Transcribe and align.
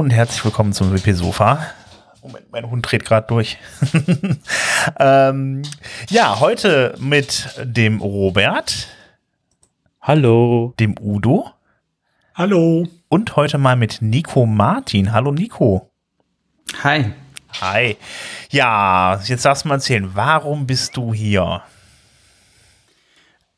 Und 0.00 0.12
herzlich 0.12 0.42
willkommen 0.46 0.72
zum 0.72 0.94
WP 0.94 1.12
Sofa. 1.12 1.62
Moment, 2.22 2.50
mein 2.50 2.70
Hund 2.70 2.90
dreht 2.90 3.04
gerade 3.04 3.26
durch. 3.26 3.58
ähm, 4.98 5.60
ja, 6.08 6.40
heute 6.40 6.94
mit 6.98 7.50
dem 7.62 8.00
Robert. 8.00 8.88
Hallo. 10.00 10.72
Dem 10.80 10.94
Udo. 10.98 11.50
Hallo. 12.34 12.88
Und 13.10 13.36
heute 13.36 13.58
mal 13.58 13.76
mit 13.76 14.00
Nico 14.00 14.46
Martin. 14.46 15.12
Hallo 15.12 15.32
Nico. 15.32 15.90
Hi. 16.82 17.12
Hi. 17.60 17.98
Ja, 18.50 19.20
jetzt 19.22 19.44
darfst 19.44 19.66
du 19.66 19.68
mal 19.68 19.74
erzählen, 19.74 20.10
warum 20.14 20.66
bist 20.66 20.96
du 20.96 21.12
hier? 21.12 21.60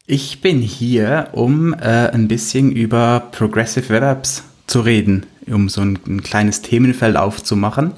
Ich 0.06 0.40
bin 0.40 0.60
hier, 0.60 1.28
um 1.30 1.72
äh, 1.74 2.08
ein 2.10 2.26
bisschen 2.26 2.72
über 2.72 3.28
Progressive 3.30 3.90
Web 3.90 4.02
Apps 4.02 4.42
zu 4.66 4.80
reden, 4.80 5.26
um 5.46 5.68
so 5.68 5.80
ein, 5.80 5.98
ein 6.06 6.22
kleines 6.22 6.62
Themenfeld 6.62 7.16
aufzumachen, 7.16 7.92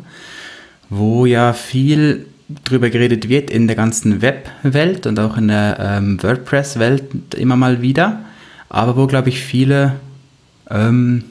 wo 0.90 1.26
ja 1.26 1.52
viel 1.52 2.26
drüber 2.64 2.90
geredet 2.90 3.28
wird 3.28 3.50
in 3.50 3.66
der 3.66 3.76
ganzen 3.76 4.22
Web-Welt 4.22 5.06
und 5.06 5.18
auch 5.18 5.36
in 5.36 5.48
der 5.48 5.78
ähm, 5.80 6.22
WordPress-Welt 6.22 7.34
immer 7.34 7.56
mal 7.56 7.80
wieder, 7.80 8.24
aber 8.68 8.96
wo, 8.96 9.06
glaube 9.06 9.30
ich, 9.30 9.40
viele, 9.40 9.96
ähm, 10.70 11.24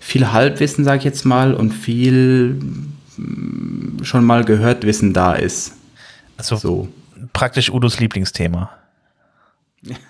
viel 0.00 0.32
Halbwissen, 0.32 0.84
sage 0.84 0.98
ich 0.98 1.04
jetzt 1.04 1.24
mal, 1.24 1.54
und 1.54 1.72
viel 1.72 2.58
mm, 3.16 4.02
schon 4.02 4.24
mal 4.24 4.44
gehört 4.44 4.84
Wissen 4.84 5.12
da 5.12 5.34
ist. 5.34 5.74
Also 6.36 6.56
so. 6.56 6.88
praktisch 7.32 7.70
Udos 7.70 8.00
Lieblingsthema. 8.00 8.70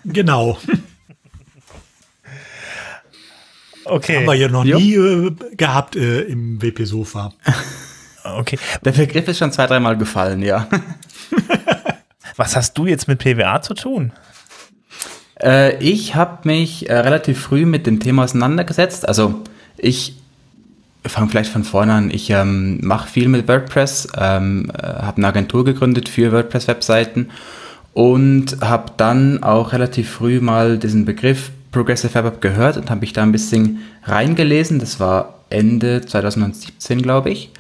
Genau. 0.04 0.58
Okay. 3.90 4.18
Haben 4.18 4.26
wir 4.26 4.34
ja 4.34 4.48
noch 4.48 4.64
jo. 4.64 4.78
nie 4.78 4.94
äh, 4.94 5.32
gehabt 5.56 5.96
äh, 5.96 6.20
im 6.22 6.62
WP-Sofa. 6.62 7.32
okay. 8.38 8.58
Der 8.84 8.92
Begriff 8.92 9.26
ist 9.26 9.38
schon 9.38 9.50
zwei, 9.50 9.66
dreimal 9.66 9.96
gefallen, 9.96 10.42
ja. 10.42 10.68
Was 12.36 12.54
hast 12.54 12.78
du 12.78 12.86
jetzt 12.86 13.08
mit 13.08 13.18
PWA 13.18 13.60
zu 13.60 13.74
tun? 13.74 14.12
Äh, 15.42 15.76
ich 15.82 16.14
habe 16.14 16.48
mich 16.48 16.88
äh, 16.88 16.98
relativ 16.98 17.40
früh 17.40 17.66
mit 17.66 17.86
dem 17.86 17.98
Thema 17.98 18.24
auseinandergesetzt. 18.24 19.08
Also 19.08 19.42
ich 19.76 20.14
fange 21.04 21.28
vielleicht 21.28 21.50
von 21.50 21.64
vorne 21.64 21.94
an. 21.94 22.10
Ich 22.10 22.30
ähm, 22.30 22.78
mache 22.82 23.08
viel 23.08 23.28
mit 23.28 23.48
WordPress, 23.48 24.08
ähm, 24.16 24.70
äh, 24.76 24.82
habe 24.82 25.16
eine 25.16 25.26
Agentur 25.26 25.64
gegründet 25.64 26.08
für 26.08 26.30
WordPress-Webseiten 26.30 27.30
und 27.92 28.58
habe 28.60 28.92
dann 28.96 29.42
auch 29.42 29.72
relativ 29.72 30.10
früh 30.10 30.40
mal 30.40 30.78
diesen 30.78 31.04
Begriff 31.04 31.50
Progressive 31.72 32.14
Web 32.14 32.26
App 32.26 32.40
gehört 32.40 32.76
und 32.76 32.90
habe 32.90 33.00
mich 33.00 33.12
da 33.12 33.22
ein 33.22 33.32
bisschen 33.32 33.80
reingelesen. 34.04 34.78
Das 34.78 35.00
war 35.00 35.40
Ende 35.50 36.04
2017, 36.04 37.02
glaube 37.02 37.30
ich. 37.30 37.50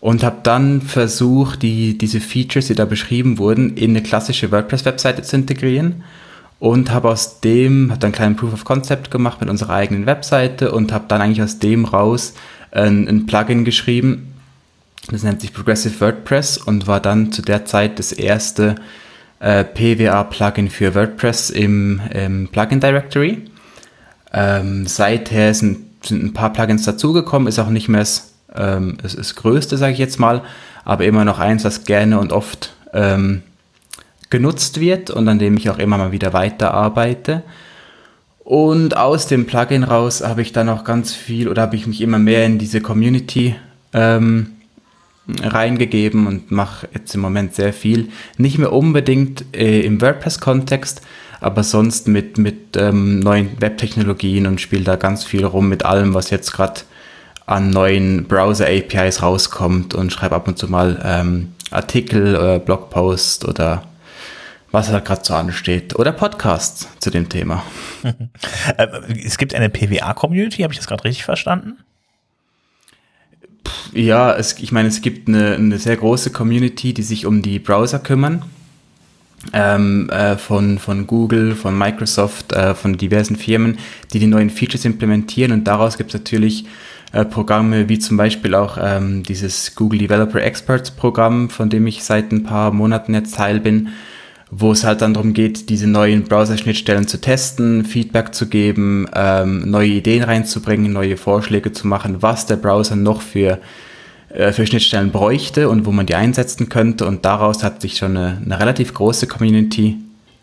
Und 0.00 0.22
habe 0.22 0.38
dann 0.44 0.80
versucht, 0.80 1.62
die, 1.62 1.98
diese 1.98 2.20
Features, 2.20 2.68
die 2.68 2.74
da 2.74 2.84
beschrieben 2.84 3.38
wurden, 3.38 3.76
in 3.76 3.90
eine 3.90 4.02
klassische 4.02 4.52
WordPress-Webseite 4.52 5.22
zu 5.22 5.36
integrieren. 5.36 6.04
Und 6.60 6.90
habe 6.90 7.08
aus 7.08 7.40
dem, 7.40 7.90
habe 7.90 8.00
dann 8.00 8.08
einen 8.08 8.14
kleinen 8.14 8.36
Proof 8.36 8.52
of 8.52 8.64
Concept 8.64 9.10
gemacht 9.10 9.40
mit 9.40 9.48
unserer 9.48 9.74
eigenen 9.74 10.06
Webseite 10.06 10.72
und 10.72 10.92
habe 10.92 11.04
dann 11.08 11.20
eigentlich 11.20 11.42
aus 11.42 11.58
dem 11.58 11.84
raus 11.84 12.34
ein, 12.72 13.08
ein 13.08 13.26
Plugin 13.26 13.64
geschrieben. 13.64 14.34
Das 15.10 15.22
nennt 15.22 15.40
sich 15.40 15.52
Progressive 15.52 16.00
WordPress 16.00 16.58
und 16.58 16.86
war 16.86 17.00
dann 17.00 17.32
zu 17.32 17.42
der 17.42 17.64
Zeit 17.64 17.98
das 17.98 18.12
erste 18.12 18.76
äh, 19.40 19.64
PWA-Plugin 19.64 20.70
für 20.70 20.94
WordPress 20.94 21.50
im, 21.50 22.00
im 22.12 22.48
Plugin 22.48 22.80
Directory. 22.80 23.44
Ähm, 24.32 24.86
seither 24.86 25.54
sind, 25.54 26.04
sind 26.04 26.24
ein 26.24 26.32
paar 26.34 26.52
Plugins 26.52 26.84
dazugekommen, 26.84 27.48
ist 27.48 27.58
auch 27.58 27.70
nicht 27.70 27.88
mehr 27.88 28.00
das, 28.00 28.34
ähm, 28.54 28.98
das, 29.02 29.16
das 29.16 29.34
größte, 29.34 29.76
sage 29.76 29.92
ich 29.92 29.98
jetzt 29.98 30.18
mal, 30.18 30.42
aber 30.84 31.04
immer 31.04 31.24
noch 31.24 31.38
eins, 31.38 31.64
was 31.64 31.84
gerne 31.84 32.18
und 32.18 32.32
oft 32.32 32.74
ähm, 32.92 33.42
genutzt 34.30 34.80
wird 34.80 35.10
und 35.10 35.28
an 35.28 35.38
dem 35.38 35.56
ich 35.56 35.70
auch 35.70 35.78
immer 35.78 35.98
mal 35.98 36.12
wieder 36.12 36.32
weiterarbeite. 36.32 37.42
Und 38.40 38.96
aus 38.96 39.26
dem 39.26 39.46
Plugin 39.46 39.84
raus 39.84 40.22
habe 40.24 40.42
ich 40.42 40.52
dann 40.52 40.68
auch 40.68 40.84
ganz 40.84 41.12
viel 41.14 41.48
oder 41.48 41.62
habe 41.62 41.76
ich 41.76 41.86
mich 41.86 42.00
immer 42.00 42.18
mehr 42.18 42.46
in 42.46 42.58
diese 42.58 42.80
Community 42.80 43.56
ähm, 43.92 44.52
reingegeben 45.42 46.26
und 46.26 46.50
mache 46.50 46.88
jetzt 46.92 47.14
im 47.14 47.20
Moment 47.20 47.54
sehr 47.54 47.72
viel. 47.72 48.08
Nicht 48.36 48.58
mehr 48.58 48.72
unbedingt 48.72 49.44
äh, 49.54 49.80
im 49.80 50.00
WordPress-Kontext, 50.00 51.02
aber 51.40 51.62
sonst 51.62 52.08
mit, 52.08 52.38
mit 52.38 52.76
ähm, 52.76 53.20
neuen 53.20 53.60
Webtechnologien 53.60 54.46
und 54.46 54.60
spiele 54.60 54.84
da 54.84 54.96
ganz 54.96 55.24
viel 55.24 55.44
rum 55.44 55.68
mit 55.68 55.84
allem, 55.84 56.14
was 56.14 56.30
jetzt 56.30 56.52
gerade 56.52 56.80
an 57.46 57.70
neuen 57.70 58.24
Browser-APIs 58.24 59.22
rauskommt 59.22 59.94
und 59.94 60.12
schreibe 60.12 60.34
ab 60.34 60.48
und 60.48 60.58
zu 60.58 60.68
mal 60.68 61.00
ähm, 61.04 61.52
Artikel 61.70 62.36
oder 62.36 62.58
Blogpost 62.58 63.46
oder 63.46 63.84
was 64.70 64.90
halt 64.90 65.04
gerade 65.06 65.22
so 65.24 65.34
ansteht 65.34 65.98
oder 65.98 66.12
Podcasts 66.12 66.88
zu 67.00 67.10
dem 67.10 67.28
Thema. 67.28 67.62
Äh, 68.76 68.86
es 69.24 69.38
gibt 69.38 69.54
eine 69.54 69.70
PWA-Community, 69.70 70.62
habe 70.62 70.72
ich 70.72 70.78
das 70.78 70.86
gerade 70.86 71.04
richtig 71.04 71.24
verstanden? 71.24 71.78
Ja, 73.92 74.34
es, 74.34 74.58
ich 74.58 74.72
meine, 74.72 74.88
es 74.88 75.00
gibt 75.00 75.28
eine, 75.28 75.54
eine 75.54 75.78
sehr 75.78 75.96
große 75.96 76.30
Community, 76.30 76.94
die 76.94 77.02
sich 77.02 77.26
um 77.26 77.42
die 77.42 77.58
Browser 77.58 77.98
kümmern. 77.98 78.42
Ähm, 79.52 80.10
äh, 80.10 80.36
von, 80.36 80.78
von 80.78 81.06
Google, 81.06 81.54
von 81.54 81.78
Microsoft, 81.78 82.52
äh, 82.52 82.74
von 82.74 82.96
diversen 82.96 83.36
Firmen, 83.36 83.78
die 84.12 84.18
die 84.18 84.26
neuen 84.26 84.50
Features 84.50 84.84
implementieren. 84.84 85.52
Und 85.52 85.64
daraus 85.64 85.96
gibt 85.96 86.12
es 86.12 86.20
natürlich 86.20 86.64
äh, 87.12 87.24
Programme 87.24 87.88
wie 87.88 87.98
zum 87.98 88.16
Beispiel 88.16 88.54
auch 88.54 88.78
ähm, 88.80 89.22
dieses 89.22 89.74
Google 89.74 90.00
Developer 90.00 90.42
Experts 90.42 90.90
Programm, 90.90 91.50
von 91.50 91.70
dem 91.70 91.86
ich 91.86 92.02
seit 92.04 92.32
ein 92.32 92.42
paar 92.42 92.72
Monaten 92.72 93.14
jetzt 93.14 93.36
Teil 93.36 93.60
bin, 93.60 93.88
wo 94.50 94.72
es 94.72 94.84
halt 94.84 95.02
dann 95.02 95.14
darum 95.14 95.34
geht, 95.34 95.68
diese 95.68 95.86
neuen 95.86 96.24
Browser-Schnittstellen 96.24 97.06
zu 97.06 97.20
testen, 97.20 97.84
Feedback 97.84 98.34
zu 98.34 98.48
geben, 98.48 99.06
ähm, 99.14 99.70
neue 99.70 99.88
Ideen 99.88 100.22
reinzubringen, 100.22 100.92
neue 100.92 101.16
Vorschläge 101.16 101.72
zu 101.72 101.86
machen, 101.86 102.22
was 102.22 102.46
der 102.46 102.56
Browser 102.56 102.96
noch 102.96 103.20
für, 103.20 103.58
äh, 104.30 104.52
für 104.52 104.66
Schnittstellen 104.66 105.10
bräuchte 105.10 105.68
und 105.68 105.84
wo 105.84 105.92
man 105.92 106.06
die 106.06 106.14
einsetzen 106.14 106.68
könnte. 106.68 107.06
Und 107.06 107.24
daraus 107.24 107.62
hat 107.62 107.82
sich 107.82 107.96
schon 107.98 108.16
eine, 108.16 108.40
eine 108.42 108.58
relativ 108.58 108.94
große 108.94 109.26
Community 109.26 109.96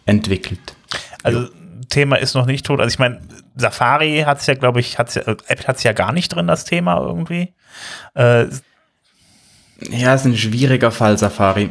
entwickelt. 0.06 0.76
Also. 1.24 1.48
Thema 1.88 2.16
ist 2.16 2.34
noch 2.34 2.48
nicht 2.48 2.66
tot. 2.66 2.80
Also 2.80 2.92
ich 2.92 3.00
meine, 3.00 3.22
Safari 3.56 4.24
hat 4.26 4.40
es 4.40 4.48
ja, 4.48 4.56
glaube 4.56 4.80
ich, 4.80 4.98
hat's 4.98 5.14
ja, 5.16 5.22
Apple 5.22 5.68
hat 5.68 5.78
es 5.78 5.84
ja 5.84 5.94
gar 5.94 6.12
nicht 6.12 6.30
drin, 6.30 6.48
das 6.48 6.66
Thema 6.66 7.00
irgendwie. 7.00 7.54
Äh, 8.16 8.48
ja, 9.92 10.16
ist 10.16 10.26
ein 10.26 10.36
schwieriger 10.36 10.92
Fall, 10.92 11.18
Safari 11.18 11.70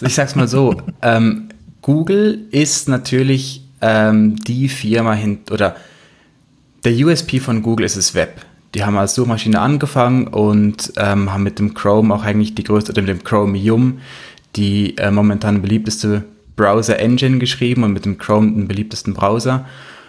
ich 0.00 0.14
sag's 0.14 0.34
mal 0.34 0.48
so, 0.48 0.76
ähm, 1.02 1.48
Google 1.82 2.46
ist 2.50 2.88
natürlich 2.88 3.62
ähm, 3.80 4.36
die 4.36 4.68
Firma 4.68 5.14
hin 5.14 5.40
oder 5.50 5.76
der 6.84 6.92
USP 6.92 7.40
von 7.40 7.62
Google 7.62 7.86
ist 7.86 7.96
das 7.96 8.14
Web. 8.14 8.40
Die 8.74 8.84
haben 8.84 8.96
als 8.98 9.14
Suchmaschine 9.14 9.60
angefangen 9.60 10.26
und 10.28 10.92
ähm, 10.96 11.32
haben 11.32 11.42
mit 11.42 11.58
dem 11.58 11.74
Chrome 11.74 12.14
auch 12.14 12.22
eigentlich 12.22 12.54
die 12.54 12.64
größte, 12.64 12.92
oder 12.92 13.02
mit 13.02 13.10
dem 13.10 13.24
Chromium 13.24 13.98
die 14.56 14.96
äh, 14.98 15.10
momentan 15.10 15.62
beliebteste 15.62 16.24
Browser-Engine 16.56 17.38
geschrieben 17.38 17.84
und 17.84 17.92
mit 17.92 18.04
dem 18.04 18.18
Chrome 18.18 18.52
den 18.52 18.68
beliebtesten 18.68 19.14
Browser. 19.14 19.66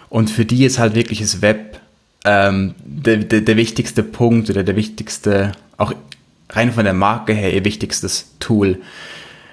Und 0.09 0.29
für 0.29 0.45
die 0.45 0.65
ist 0.65 0.79
halt 0.79 0.95
wirklich 0.95 1.19
das 1.19 1.41
Web 1.41 1.79
ähm, 2.25 2.73
der, 2.83 3.17
der, 3.17 3.41
der 3.41 3.57
wichtigste 3.57 4.03
Punkt 4.03 4.49
oder 4.49 4.63
der 4.63 4.75
wichtigste, 4.75 5.51
auch 5.77 5.93
rein 6.49 6.71
von 6.71 6.83
der 6.83 6.93
Marke 6.93 7.33
her, 7.33 7.53
ihr 7.53 7.63
wichtigstes 7.63 8.31
Tool. 8.39 8.79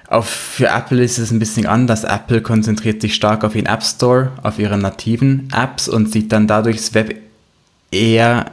Auf, 0.09 0.29
für 0.29 0.67
Apple 0.67 1.03
ist 1.03 1.17
es 1.17 1.31
ein 1.31 1.39
bisschen 1.39 1.65
anders. 1.65 2.05
Apple 2.05 2.41
konzentriert 2.41 3.01
sich 3.01 3.13
stark 3.13 3.43
auf 3.43 3.55
ihren 3.55 3.65
App 3.65 3.83
Store, 3.83 4.31
auf 4.41 4.57
ihre 4.57 4.77
nativen 4.77 5.49
Apps 5.53 5.89
und 5.89 6.11
sieht 6.11 6.31
dann 6.31 6.47
dadurch 6.47 6.77
das 6.77 6.93
Web 6.93 7.15
eher. 7.91 8.51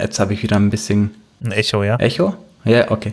Jetzt 0.00 0.18
habe 0.18 0.32
ich 0.32 0.42
wieder 0.42 0.56
ein 0.56 0.70
bisschen. 0.70 1.10
Ein 1.42 1.52
Echo, 1.52 1.82
ja. 1.82 1.96
Echo? 1.96 2.34
Ja, 2.64 2.90
okay. 2.90 3.12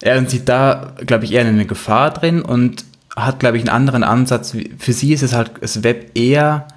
Er 0.00 0.24
sieht 0.28 0.48
da, 0.48 0.94
glaube 1.04 1.24
ich, 1.24 1.32
eher 1.32 1.44
eine 1.44 1.66
Gefahr 1.66 2.12
drin 2.12 2.42
und 2.42 2.84
hat, 3.16 3.40
glaube 3.40 3.56
ich, 3.56 3.62
einen 3.62 3.74
anderen 3.74 4.04
Ansatz. 4.04 4.54
Für 4.78 4.92
sie 4.92 5.12
ist 5.12 5.22
es 5.22 5.32
halt 5.32 5.52
das 5.60 5.82
Web 5.82 6.12
eher 6.14 6.68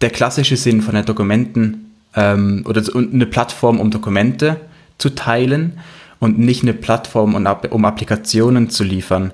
der 0.00 0.10
klassische 0.10 0.56
Sinn 0.56 0.80
von 0.80 0.94
der 0.94 1.04
Dokumenten 1.04 1.92
ähm, 2.14 2.64
oder 2.66 2.82
eine 2.94 3.26
Plattform, 3.26 3.78
um 3.78 3.90
Dokumente 3.90 4.60
zu 4.98 5.10
teilen 5.10 5.80
und 6.18 6.38
nicht 6.38 6.62
eine 6.62 6.74
Plattform, 6.74 7.34
um 7.34 7.84
Applikationen 7.84 8.70
zu 8.70 8.84
liefern. 8.84 9.32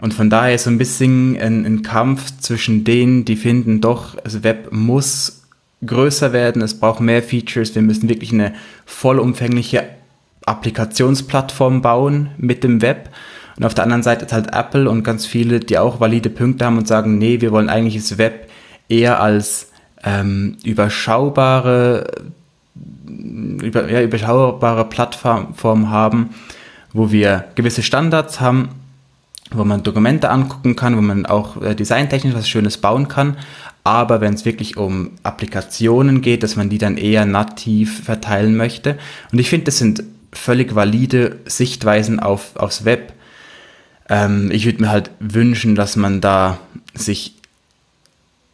Und 0.00 0.14
von 0.14 0.30
daher 0.30 0.54
ist 0.54 0.64
so 0.64 0.70
ein 0.70 0.78
bisschen 0.78 1.38
ein, 1.38 1.64
ein 1.64 1.82
Kampf 1.82 2.32
zwischen 2.40 2.82
denen, 2.82 3.24
die 3.24 3.36
finden, 3.36 3.80
doch, 3.80 4.16
das 4.16 4.42
Web 4.42 4.72
muss 4.72 5.42
größer 5.86 6.32
werden, 6.32 6.62
es 6.62 6.78
braucht 6.78 7.00
mehr 7.00 7.22
Features, 7.22 7.74
wir 7.74 7.82
müssen 7.82 8.08
wirklich 8.08 8.32
eine 8.32 8.54
vollumfängliche 8.84 9.84
Applikationsplattform 10.44 11.82
bauen 11.82 12.30
mit 12.36 12.64
dem 12.64 12.82
Web. 12.82 13.10
Und 13.56 13.64
auf 13.64 13.74
der 13.74 13.84
anderen 13.84 14.02
Seite 14.02 14.24
ist 14.24 14.32
halt 14.32 14.52
Apple 14.52 14.88
und 14.88 15.04
ganz 15.04 15.26
viele, 15.26 15.60
die 15.60 15.78
auch 15.78 16.00
valide 16.00 16.30
Punkte 16.30 16.64
haben 16.64 16.78
und 16.78 16.88
sagen, 16.88 17.18
nee, 17.18 17.40
wir 17.40 17.52
wollen 17.52 17.68
eigentlich 17.68 17.96
das 17.96 18.18
Web 18.18 18.48
eher 18.88 19.20
als 19.20 19.70
ähm, 20.02 20.56
überschaubare 20.64 22.10
über, 22.74 23.90
ja, 23.90 24.02
überschaubare 24.02 24.84
Plattform 24.88 25.90
haben, 25.90 26.30
wo 26.92 27.10
wir 27.10 27.44
gewisse 27.54 27.82
Standards 27.82 28.40
haben, 28.40 28.70
wo 29.50 29.64
man 29.64 29.82
Dokumente 29.82 30.30
angucken 30.30 30.76
kann, 30.76 30.96
wo 30.96 31.02
man 31.02 31.26
auch 31.26 31.60
äh, 31.60 31.74
designtechnisch 31.74 32.34
was 32.34 32.48
Schönes 32.48 32.78
bauen 32.78 33.08
kann. 33.08 33.36
Aber 33.84 34.20
wenn 34.20 34.34
es 34.34 34.44
wirklich 34.44 34.76
um 34.76 35.10
Applikationen 35.22 36.22
geht, 36.22 36.42
dass 36.42 36.56
man 36.56 36.68
die 36.68 36.78
dann 36.78 36.96
eher 36.96 37.26
nativ 37.26 38.04
verteilen 38.04 38.56
möchte. 38.56 38.98
Und 39.32 39.38
ich 39.38 39.50
finde, 39.50 39.66
das 39.66 39.78
sind 39.78 40.04
völlig 40.32 40.74
valide 40.74 41.40
Sichtweisen 41.44 42.20
auf, 42.20 42.56
aufs 42.56 42.84
Web. 42.84 43.12
Ähm, 44.08 44.50
ich 44.52 44.64
würde 44.64 44.80
mir 44.80 44.90
halt 44.90 45.10
wünschen, 45.18 45.74
dass 45.74 45.96
man 45.96 46.20
da 46.20 46.58
sich 46.94 47.34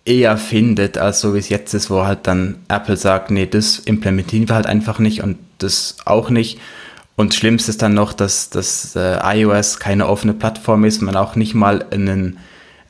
eher 0.08 0.38
findet, 0.38 0.96
als 0.96 1.20
so 1.20 1.34
wie 1.34 1.38
es 1.38 1.50
jetzt 1.50 1.74
ist, 1.74 1.90
wo 1.90 2.04
halt 2.04 2.26
dann 2.26 2.56
Apple 2.68 2.96
sagt, 2.96 3.30
nee, 3.30 3.46
das 3.46 3.78
implementieren 3.78 4.48
wir 4.48 4.54
halt 4.54 4.66
einfach 4.66 4.98
nicht 4.98 5.22
und 5.22 5.36
das 5.58 5.98
auch 6.04 6.30
nicht. 6.30 6.58
Und 7.14 7.34
schlimmst 7.34 7.68
ist 7.68 7.82
dann 7.82 7.94
noch, 7.94 8.12
dass, 8.12 8.48
dass 8.48 8.96
äh, 8.96 9.18
iOS 9.40 9.78
keine 9.78 10.08
offene 10.08 10.34
Plattform 10.34 10.84
ist, 10.84 11.02
man 11.02 11.16
auch 11.16 11.36
nicht 11.36 11.54
mal 11.54 11.84
einen, 11.90 12.38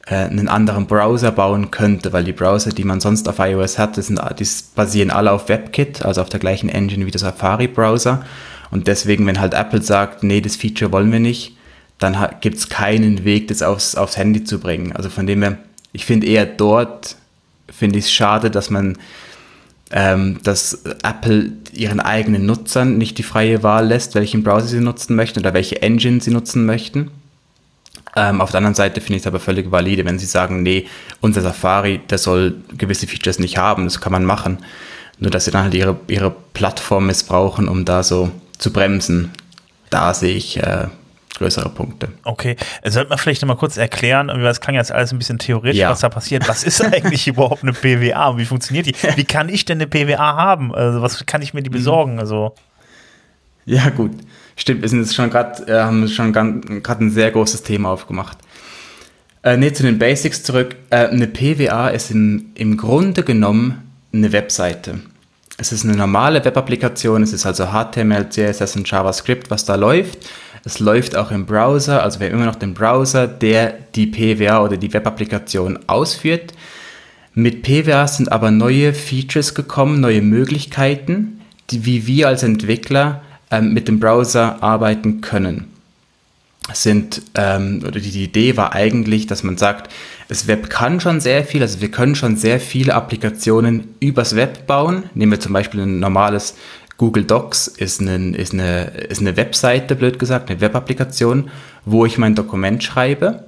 äh, 0.07 0.15
einen 0.15 0.49
anderen 0.49 0.87
Browser 0.87 1.33
bauen 1.33 1.71
könnte, 1.71 2.13
weil 2.13 2.25
die 2.25 2.33
Browser, 2.33 2.71
die 2.71 2.85
man 2.85 3.01
sonst 3.01 3.29
auf 3.29 3.39
iOS 3.39 3.79
hat, 3.79 3.97
die, 3.97 4.03
sind, 4.03 4.21
die 4.39 4.47
basieren 4.75 5.11
alle 5.11 5.33
auf 5.33 5.49
WebKit, 5.49 6.05
also 6.05 6.21
auf 6.21 6.29
der 6.29 6.41
gleichen 6.41 6.69
Engine 6.69 7.07
wie 7.07 7.11
der 7.11 7.21
Safari-Browser. 7.21 8.25
Und 8.71 8.87
deswegen, 8.87 9.27
wenn 9.27 9.41
halt 9.41 9.55
Apple 9.55 9.83
sagt, 9.83 10.23
nee, 10.23 10.41
das 10.43 10.57
Feature 10.57 10.93
wollen 10.93 11.11
wir 11.11 11.21
nicht, 11.21 11.57
dann 11.99 12.17
gibt 12.41 12.59
es 12.59 12.69
keinen 12.69 13.25
Weg, 13.25 13.49
das 13.49 13.63
aufs, 13.63 13.97
aufs 13.97 14.17
Handy 14.17 14.45
zu 14.45 14.61
bringen. 14.61 14.93
Also 14.93 15.09
von 15.09 15.27
dem 15.27 15.43
her, 15.43 15.59
ich 15.93 16.05
finde 16.05 16.27
eher 16.27 16.47
dort, 16.47 17.17
finde 17.71 17.99
ich 17.99 18.07
es 18.07 18.13
schade, 18.13 18.51
dass 18.51 18.71
man 18.71 18.97
ähm, 19.91 20.41
dass 20.43 20.83
Apple 21.03 21.53
ihren 21.73 22.01
eigenen 22.01 22.45
Nutzern 22.47 22.99
nicht 22.99 23.19
die 23.19 23.23
freie 23.23 23.63
Wahl 23.63 23.87
lässt, 23.87 24.15
welchen 24.15 24.43
Browser 24.43 24.67
sie 24.67 24.81
nutzen 24.81 25.17
möchten 25.17 25.41
oder 25.41 25.55
welche 25.55 25.81
Engine 25.81 26.21
sie 26.21 26.31
nutzen 26.31 26.67
möchten. 26.67 27.11
Ähm, 28.17 28.41
auf 28.41 28.51
der 28.51 28.59
anderen 28.59 28.75
Seite 28.75 29.01
finde 29.01 29.17
ich 29.17 29.23
es 29.23 29.27
aber 29.27 29.41
völlig 29.41 29.71
valide, 29.71 30.05
wenn 30.05 30.19
sie 30.19 30.27
sagen, 30.27 30.63
nee, 30.63 30.87
unser 31.21 31.41
Safari, 31.41 32.01
der 32.11 32.19
soll 32.19 32.57
gewisse 32.77 33.07
Features 33.07 33.39
nicht 33.39 33.57
haben, 33.57 33.85
das 33.85 34.01
kann 34.01 34.13
man 34.13 34.25
machen. 34.25 34.59
Nur, 35.19 35.31
dass 35.31 35.47
sie 35.47 35.51
dann 35.51 35.65
halt 35.65 35.75
ihre, 35.75 35.99
ihre 36.07 36.35
Plattform 36.53 37.07
missbrauchen, 37.07 37.69
um 37.69 37.85
da 37.85 38.03
so 38.03 38.31
zu 38.59 38.73
bremsen. 38.73 39.31
Da 39.91 40.15
sehe 40.15 40.35
ich 40.35 40.59
äh, 40.59 40.89
größere 41.39 41.69
Punkte. 41.71 42.09
Okay, 42.25 42.57
sollte 42.85 43.09
man 43.09 43.19
vielleicht 43.19 43.43
nochmal 43.43 43.57
kurz 43.57 43.77
erklären, 43.77 44.29
weil 44.29 44.47
es 44.47 44.61
klang 44.61 44.75
jetzt 44.75 44.93
alles 44.93 45.13
ein 45.13 45.19
bisschen 45.19 45.39
theoretisch, 45.39 45.79
ja. 45.79 45.91
was 45.91 46.01
da 46.01 46.09
passiert. 46.09 46.49
Was 46.49 46.65
ist 46.65 46.85
eigentlich 46.85 47.27
überhaupt 47.29 47.63
eine 47.63 47.73
PWA 47.73 48.29
und 48.29 48.39
wie 48.39 48.45
funktioniert 48.45 48.87
die? 48.87 48.95
Wie 49.17 49.25
kann 49.25 49.49
ich 49.49 49.65
denn 49.65 49.79
eine 49.79 49.87
PWA 49.87 50.37
haben? 50.37 50.75
Also 50.75 51.03
was 51.03 51.25
kann 51.27 51.43
ich 51.43 51.55
mir 51.55 51.63
die 51.63 51.71
besorgen? 51.71 52.19
Also 52.19 52.55
ja 53.65 53.91
gut, 53.91 54.13
stimmt. 54.57 54.83
Wir 54.83 54.89
sind 54.89 55.01
jetzt 55.01 55.15
schon 55.15 55.31
gerade 55.31 55.71
äh, 55.71 55.81
haben 55.81 56.09
schon 56.09 56.33
gerade 56.33 57.05
ein 57.05 57.11
sehr 57.11 57.31
großes 57.31 57.63
Thema 57.63 57.91
aufgemacht. 57.91 58.39
Äh, 59.43 59.57
ne, 59.57 59.73
zu 59.73 59.83
den 59.83 59.99
Basics 59.99 60.43
zurück. 60.43 60.77
Äh, 60.91 61.09
eine 61.09 61.27
PWA 61.27 61.89
ist 61.89 62.11
im, 62.11 62.51
im 62.55 62.77
Grunde 62.77 63.23
genommen 63.23 63.93
eine 64.13 64.33
Webseite. 64.33 65.01
Es 65.61 65.73
ist 65.73 65.85
eine 65.85 65.97
normale 65.97 66.45
Web-Applikation, 66.45 67.23
es 67.23 67.33
ist 67.33 67.45
also 67.45 67.67
HTML, 67.67 68.29
CSS 68.29 68.77
und 68.77 68.89
JavaScript, 68.89 69.51
was 69.51 69.65
da 69.65 69.75
läuft. 69.75 70.19
Es 70.65 70.81
läuft 70.81 71.17
auch 71.17 71.31
im 71.31 71.47
Browser, 71.47 72.03
also 72.03 72.21
wir 72.21 72.29
haben 72.29 72.35
immer 72.35 72.47
noch 72.47 72.57
den 72.57 72.75
Browser, 72.75 73.27
der 73.27 73.75
die 73.95 74.07
PWA 74.07 74.63
oder 74.63 74.77
die 74.77 74.93
Web-Applikation 74.93 75.79
ausführt. 75.87 76.53
Mit 77.35 77.63
PWA 77.63 78.09
sind 78.09 78.33
aber 78.33 78.51
neue 78.51 78.93
Features 78.93 79.55
gekommen, 79.55 80.01
neue 80.01 80.23
Möglichkeiten, 80.23 81.41
die, 81.71 81.87
wie 81.87 82.07
wir 82.07 82.29
als 82.29 82.43
Entwickler 82.43 83.23
ähm, 83.51 83.73
mit 83.73 83.89
dem 83.89 84.01
Browser 84.01 84.63
arbeiten 84.63 85.21
können. 85.21 85.73
Sind, 86.73 87.23
ähm, 87.35 87.83
oder 87.87 88.01
die, 88.01 88.11
die 88.11 88.25
Idee 88.25 88.57
war 88.57 88.75
eigentlich, 88.75 89.27
dass 89.27 89.43
man 89.43 89.57
sagt, 89.57 89.91
das 90.29 90.47
Web 90.47 90.69
kann 90.69 91.01
schon 91.01 91.21
sehr 91.21 91.45
viel, 91.45 91.63
also 91.63 91.81
wir 91.81 91.91
können 91.91 92.15
schon 92.15 92.37
sehr 92.37 92.61
viele 92.61 92.95
Applikationen 92.95 93.95
übers 94.01 94.37
Web 94.37 94.67
bauen. 94.67 95.05
Nehmen 95.15 95.33
wir 95.33 95.41
zum 95.41 95.55
Beispiel 95.55 95.81
ein 95.81 96.01
normales 96.01 96.57
Google 96.99 97.25
Docs 97.25 97.69
ist, 97.69 98.01
ein, 98.01 98.35
ist, 98.35 98.53
eine, 98.53 98.87
ist 99.09 99.21
eine 99.21 99.37
Webseite, 99.37 99.95
blöd 99.95 100.19
gesagt, 100.19 100.51
eine 100.51 100.61
Webapplikation, 100.61 101.51
wo 101.85 102.05
ich 102.05 102.19
mein 102.19 102.35
Dokument 102.35 102.83
schreibe. 102.83 103.45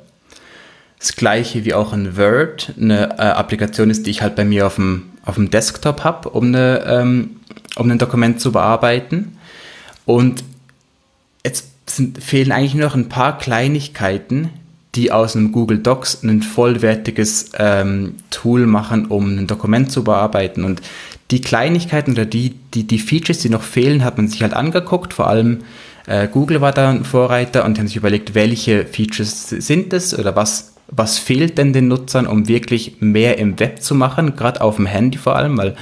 Das 1.01 1.17
gleiche 1.17 1.65
wie 1.65 1.75
auch 1.75 1.93
ein 1.93 2.17
Word, 2.17 2.73
eine 2.81 3.19
äh, 3.19 3.23
Applikation 3.23 3.91
ist, 3.91 4.07
die 4.07 4.11
ich 4.11 4.23
halt 4.23 4.37
bei 4.37 4.45
mir 4.45 4.67
auf 4.67 4.77
dem, 4.77 5.11
auf 5.25 5.35
dem 5.35 5.51
Desktop 5.51 6.05
habe, 6.05 6.31
um, 6.31 6.47
eine, 6.47 6.85
ähm, 6.87 7.37
um 7.77 7.91
ein 7.91 7.99
Dokument 7.99 8.41
zu 8.41 8.53
bearbeiten. 8.53 9.37
Und 10.07 10.45
jetzt 11.45 11.67
sind, 11.87 12.23
fehlen 12.23 12.53
eigentlich 12.53 12.75
nur 12.75 12.87
noch 12.87 12.95
ein 12.95 13.09
paar 13.09 13.37
Kleinigkeiten, 13.37 14.51
die 14.95 15.11
aus 15.11 15.35
einem 15.35 15.53
Google 15.53 15.79
Docs 15.79 16.23
ein 16.23 16.43
vollwertiges 16.43 17.51
ähm, 17.59 18.17
Tool 18.31 18.67
machen, 18.67 19.07
um 19.07 19.39
ein 19.39 19.47
Dokument 19.47 19.91
zu 19.91 20.05
bearbeiten. 20.05 20.65
Und 20.65 20.83
die 21.31 21.41
Kleinigkeiten 21.41 22.13
oder 22.13 22.27
die, 22.27 22.55
die, 22.75 22.87
die 22.87 22.99
Features, 22.99 23.39
die 23.39 23.51
noch 23.51 23.63
fehlen, 23.63 24.05
hat 24.05 24.17
man 24.17 24.29
sich 24.29 24.43
halt 24.43 24.55
angeguckt. 24.55 25.15
Vor 25.15 25.29
allem 25.29 25.61
äh, 26.07 26.29
Google 26.29 26.61
war 26.61 26.73
da 26.73 26.91
ein 26.91 27.05
Vorreiter 27.05 27.65
und 27.65 27.79
haben 27.79 27.87
sich 27.87 27.97
überlegt, 27.97 28.35
welche 28.35 28.85
Features 28.87 29.49
sind 29.49 29.93
es 29.93 30.19
oder 30.19 30.35
was, 30.35 30.75
was 30.89 31.19
fehlt 31.19 31.59
denn 31.59 31.73
den 31.73 31.89
Nutzern, 31.89 32.27
um 32.27 32.49
wirklich 32.49 32.97
mehr 33.01 33.39
im 33.39 33.61
Web 33.61 33.83
zu 33.83 33.95
machen, 33.95 34.35
gerade 34.35 34.61
auf 34.61 34.77
dem 34.77 34.87
Handy 34.87 35.19
vor 35.19 35.37
allem, 35.37 35.57
weil 35.57 35.77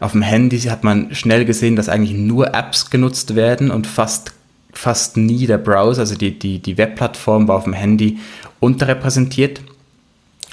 auf 0.00 0.12
dem 0.12 0.22
Handy 0.22 0.60
hat 0.60 0.84
man 0.84 1.14
schnell 1.14 1.44
gesehen, 1.44 1.76
dass 1.76 1.88
eigentlich 1.88 2.16
nur 2.16 2.54
Apps 2.54 2.90
genutzt 2.90 3.36
werden 3.36 3.70
und 3.70 3.86
fast, 3.86 4.32
fast 4.72 5.16
nie 5.16 5.46
der 5.46 5.58
Browser, 5.58 6.00
also 6.02 6.14
die, 6.14 6.38
die, 6.38 6.58
die 6.58 6.78
Webplattform 6.78 7.48
war 7.48 7.56
auf 7.56 7.64
dem 7.64 7.72
Handy 7.72 8.18
unterrepräsentiert. 8.60 9.60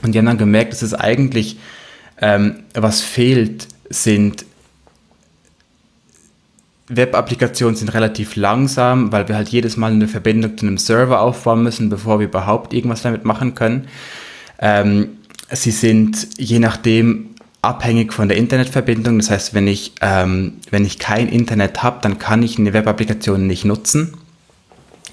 Und 0.03 0.13
die 0.13 0.19
haben 0.19 0.25
dann 0.25 0.37
gemerkt, 0.37 0.73
dass 0.73 0.81
es 0.81 0.93
eigentlich 0.93 1.57
ähm, 2.21 2.63
was 2.73 3.01
fehlt, 3.01 3.67
sind 3.91 4.45
Web-Applikationen 6.87 7.75
sind 7.75 7.93
relativ 7.93 8.35
langsam, 8.35 9.11
weil 9.11 9.27
wir 9.27 9.35
halt 9.35 9.49
jedes 9.49 9.77
Mal 9.77 9.91
eine 9.91 10.07
Verbindung 10.07 10.57
zu 10.57 10.65
einem 10.65 10.77
Server 10.77 11.21
aufbauen 11.21 11.63
müssen, 11.63 11.89
bevor 11.89 12.19
wir 12.19 12.27
überhaupt 12.27 12.73
irgendwas 12.73 13.01
damit 13.01 13.23
machen 13.23 13.55
können. 13.55 13.87
Ähm, 14.59 15.17
sie 15.49 15.71
sind 15.71 16.27
je 16.37 16.59
nachdem 16.59 17.29
abhängig 17.61 18.11
von 18.13 18.27
der 18.27 18.37
Internetverbindung. 18.37 19.19
Das 19.19 19.29
heißt, 19.29 19.53
wenn 19.53 19.67
ich, 19.67 19.93
ähm, 20.01 20.55
wenn 20.69 20.85
ich 20.85 20.99
kein 20.99 21.29
Internet 21.29 21.81
habe, 21.83 21.99
dann 22.01 22.19
kann 22.19 22.43
ich 22.43 22.57
eine 22.59 22.73
Web-Applikation 22.73 23.47
nicht 23.47 23.63
nutzen 23.63 24.17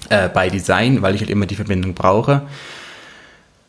äh, 0.09 0.27
bei 0.27 0.49
Design, 0.49 1.01
weil 1.01 1.15
ich 1.15 1.21
halt 1.21 1.29
immer 1.29 1.45
die 1.45 1.55
Verbindung 1.55 1.93
brauche. 1.93 2.41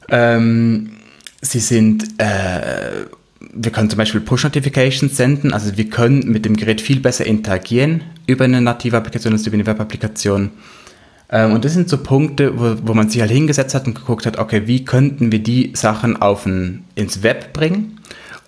Ähm, 0.09 0.97
sie 1.41 1.61
sind 1.61 2.21
äh, 2.21 3.07
wir 3.53 3.73
können 3.73 3.91
zum 3.91 3.99
Beispiel 3.99 4.21
Push-Notifications 4.21 5.17
senden, 5.17 5.53
also 5.53 5.77
wir 5.77 5.89
können 5.91 6.31
mit 6.31 6.45
dem 6.45 6.57
Gerät 6.57 6.81
viel 6.81 7.01
besser 7.01 7.27
interagieren 7.27 8.03
über 8.27 8.45
eine 8.45 8.61
native 8.61 8.97
Applikation 8.97 9.33
als 9.33 9.47
über 9.47 9.55
eine 9.55 9.67
Web-Applikation. 9.67 10.51
Ähm, 11.31 11.53
und 11.53 11.65
das 11.65 11.73
sind 11.73 11.89
so 11.89 11.99
Punkte, 11.99 12.59
wo, 12.59 12.77
wo 12.89 12.95
man 12.95 13.09
sich 13.09 13.21
halt 13.21 13.31
hingesetzt 13.31 13.75
hat 13.75 13.87
und 13.87 13.95
geguckt 13.95 14.27
hat, 14.27 14.39
okay, 14.39 14.67
wie 14.67 14.85
könnten 14.85 15.33
wir 15.33 15.41
die 15.41 15.73
Sachen 15.75 16.21
auf 16.21 16.47
ein, 16.47 16.85
ins 16.95 17.23
Web 17.23 17.53
bringen? 17.53 18.01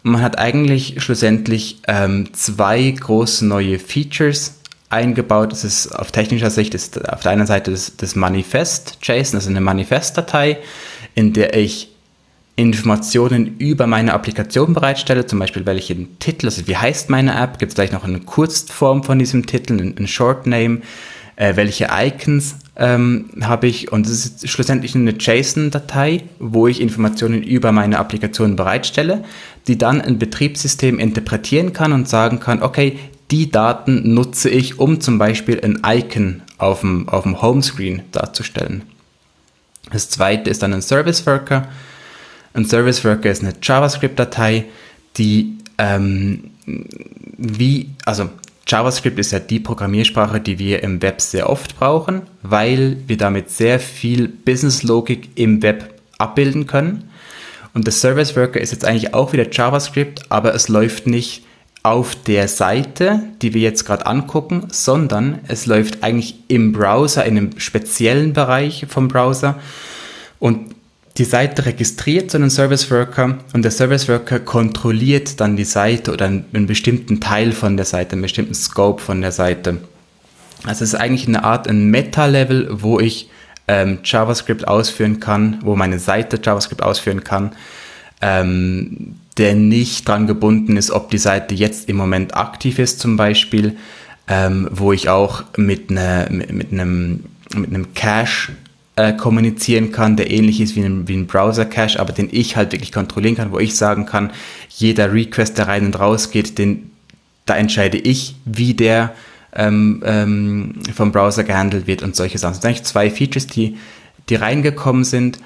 Und 0.04 0.12
man 0.12 0.22
hat 0.22 0.38
eigentlich 0.38 1.02
schlussendlich 1.02 1.80
ähm, 1.86 2.32
zwei 2.32 2.90
große 2.90 3.46
neue 3.46 3.78
Features 3.78 4.58
eingebaut. 4.90 5.52
Das 5.52 5.64
ist 5.64 5.88
auf 5.88 6.10
technischer 6.10 6.50
Sicht 6.50 6.74
ist 6.74 7.08
auf 7.08 7.20
der 7.20 7.32
einen 7.32 7.46
Seite 7.46 7.70
das, 7.70 7.96
das 7.96 8.16
Manifest 8.16 8.98
JSON, 9.02 9.38
also 9.38 9.50
eine 9.50 9.60
Manifest-Datei, 9.60 10.58
in 11.14 11.32
der 11.32 11.56
ich 11.56 11.91
Informationen 12.56 13.56
über 13.58 13.86
meine 13.86 14.12
Applikation 14.12 14.74
bereitstelle, 14.74 15.26
zum 15.26 15.38
Beispiel 15.38 15.64
welchen 15.64 16.18
Titel, 16.18 16.46
also 16.46 16.66
wie 16.66 16.76
heißt 16.76 17.08
meine 17.08 17.34
App, 17.34 17.58
gibt 17.58 17.70
es 17.70 17.74
gleich 17.74 17.92
noch 17.92 18.04
eine 18.04 18.20
Kurzform 18.20 19.02
von 19.04 19.18
diesem 19.18 19.46
Titel, 19.46 19.80
ein, 19.80 20.06
Short 20.06 20.46
Name, 20.46 20.82
äh, 21.36 21.56
welche 21.56 21.88
Icons 21.90 22.56
ähm, 22.76 23.30
habe 23.40 23.68
ich 23.68 23.90
und 23.90 24.06
es 24.06 24.26
ist 24.26 24.48
schlussendlich 24.50 24.94
eine 24.94 25.14
JSON-Datei, 25.18 26.24
wo 26.38 26.66
ich 26.66 26.82
Informationen 26.82 27.42
über 27.42 27.72
meine 27.72 27.98
Applikation 27.98 28.54
bereitstelle, 28.54 29.24
die 29.66 29.78
dann 29.78 30.02
ein 30.02 30.18
Betriebssystem 30.18 30.98
interpretieren 30.98 31.72
kann 31.72 31.92
und 31.92 32.06
sagen 32.06 32.38
kann, 32.38 32.62
okay, 32.62 32.98
die 33.30 33.50
Daten 33.50 34.12
nutze 34.12 34.50
ich, 34.50 34.78
um 34.78 35.00
zum 35.00 35.16
Beispiel 35.16 35.58
ein 35.64 35.80
Icon 35.86 36.42
auf 36.58 36.80
dem, 36.80 37.08
auf 37.08 37.22
dem 37.22 37.40
Homescreen 37.40 38.02
darzustellen. 38.12 38.82
Das 39.90 40.10
zweite 40.10 40.50
ist 40.50 40.62
dann 40.62 40.74
ein 40.74 40.82
Service 40.82 41.24
Worker, 41.26 41.68
ein 42.54 42.64
Service 42.64 43.04
Worker 43.04 43.30
ist 43.30 43.42
eine 43.42 43.54
JavaScript-Datei, 43.60 44.66
die 45.16 45.58
ähm, 45.78 46.50
wie, 47.36 47.90
also 48.04 48.30
JavaScript 48.66 49.18
ist 49.18 49.32
ja 49.32 49.38
die 49.38 49.60
Programmiersprache, 49.60 50.40
die 50.40 50.58
wir 50.58 50.82
im 50.82 51.02
Web 51.02 51.20
sehr 51.20 51.50
oft 51.50 51.78
brauchen, 51.78 52.22
weil 52.42 52.98
wir 53.06 53.16
damit 53.16 53.50
sehr 53.50 53.80
viel 53.80 54.28
Business-Logik 54.28 55.30
im 55.34 55.62
Web 55.62 56.00
abbilden 56.18 56.66
können. 56.66 57.10
Und 57.74 57.86
der 57.86 57.92
Service 57.92 58.36
Worker 58.36 58.60
ist 58.60 58.72
jetzt 58.72 58.84
eigentlich 58.84 59.14
auch 59.14 59.32
wieder 59.32 59.50
JavaScript, 59.50 60.30
aber 60.30 60.54
es 60.54 60.68
läuft 60.68 61.06
nicht 61.06 61.44
auf 61.82 62.14
der 62.14 62.46
Seite, 62.46 63.22
die 63.40 63.54
wir 63.54 63.62
jetzt 63.62 63.84
gerade 63.84 64.06
angucken, 64.06 64.68
sondern 64.70 65.40
es 65.48 65.66
läuft 65.66 66.04
eigentlich 66.04 66.36
im 66.46 66.72
Browser, 66.72 67.24
in 67.24 67.36
einem 67.36 67.58
speziellen 67.58 68.32
Bereich 68.32 68.86
vom 68.88 69.08
Browser. 69.08 69.58
Und 70.38 70.74
die 71.18 71.24
Seite 71.24 71.66
registriert 71.66 72.30
so 72.30 72.38
einen 72.38 72.50
Service 72.50 72.90
Worker 72.90 73.38
und 73.52 73.62
der 73.62 73.70
Service 73.70 74.08
Worker 74.08 74.40
kontrolliert 74.40 75.40
dann 75.40 75.56
die 75.56 75.64
Seite 75.64 76.12
oder 76.12 76.26
einen, 76.26 76.66
bestimmten 76.66 77.20
Teil 77.20 77.52
von 77.52 77.76
der 77.76 77.84
Seite, 77.84 78.12
einen 78.12 78.22
bestimmten 78.22 78.54
Scope 78.54 79.02
von 79.02 79.20
der 79.20 79.32
Seite. 79.32 79.78
Also 80.64 80.84
es 80.84 80.94
ist 80.94 81.00
eigentlich 81.00 81.28
eine 81.28 81.44
Art 81.44 81.68
ein 81.68 81.90
Meta-Level, 81.90 82.68
wo 82.70 82.98
ich 82.98 83.28
ähm, 83.68 83.98
JavaScript 84.04 84.66
ausführen 84.66 85.20
kann, 85.20 85.58
wo 85.62 85.76
meine 85.76 85.98
Seite 85.98 86.40
JavaScript 86.42 86.82
ausführen 86.82 87.24
kann, 87.24 87.52
ähm, 88.22 89.16
der 89.36 89.54
nicht 89.54 90.08
dran 90.08 90.26
gebunden 90.26 90.76
ist, 90.76 90.90
ob 90.90 91.10
die 91.10 91.18
Seite 91.18 91.54
jetzt 91.54 91.88
im 91.88 91.96
Moment 91.96 92.36
aktiv 92.36 92.78
ist 92.78 93.00
zum 93.00 93.16
Beispiel, 93.16 93.76
ähm, 94.28 94.68
wo 94.70 94.92
ich 94.92 95.08
auch 95.10 95.44
mit, 95.56 95.90
ne, 95.90 96.26
mit, 96.30 96.52
mit, 96.52 96.72
einem, 96.72 97.24
mit 97.54 97.70
einem 97.70 97.92
Cache 97.94 98.52
äh, 98.96 99.12
kommunizieren 99.14 99.90
kann, 99.92 100.16
der 100.16 100.30
ähnlich 100.30 100.60
ist 100.60 100.76
wie 100.76 100.82
ein, 100.82 101.08
wie 101.08 101.16
ein 101.16 101.26
Browser-Cache, 101.26 101.98
aber 101.98 102.12
den 102.12 102.28
ich 102.30 102.56
halt 102.56 102.72
wirklich 102.72 102.92
kontrollieren 102.92 103.36
kann, 103.36 103.52
wo 103.52 103.58
ich 103.58 103.76
sagen 103.76 104.06
kann, 104.06 104.32
jeder 104.68 105.12
Request, 105.12 105.58
der 105.58 105.68
rein 105.68 105.86
und 105.86 105.98
raus 105.98 106.30
geht, 106.30 106.58
den, 106.58 106.90
da 107.46 107.56
entscheide 107.56 107.98
ich, 107.98 108.36
wie 108.44 108.74
der 108.74 109.14
ähm, 109.54 110.02
ähm, 110.04 110.74
vom 110.94 111.12
Browser 111.12 111.44
gehandelt 111.44 111.86
wird 111.86 112.02
und 112.02 112.16
solche 112.16 112.38
Sachen. 112.38 112.52
Das 112.52 112.62
sind 112.62 112.68
eigentlich 112.68 112.84
zwei 112.84 113.10
Features, 113.10 113.46
die, 113.46 113.78
die 114.28 114.34
reingekommen 114.34 115.04
sind 115.04 115.38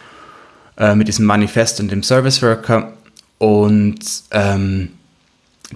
äh, 0.76 0.94
mit 0.94 1.08
diesem 1.08 1.26
Manifest 1.26 1.80
und 1.80 1.90
dem 1.90 2.02
Service 2.02 2.42
Worker 2.42 2.92
und 3.38 3.98
ähm, 4.30 4.90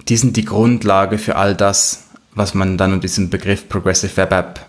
die 0.07 0.17
sind 0.17 0.37
die 0.37 0.45
Grundlage 0.45 1.17
für 1.17 1.35
all 1.35 1.55
das, 1.55 2.05
was 2.33 2.53
man 2.53 2.77
dann 2.77 2.93
unter 2.93 3.01
diesem 3.01 3.29
Begriff 3.29 3.67
Progressive 3.67 4.15
Web 4.17 4.31
App 4.31 4.65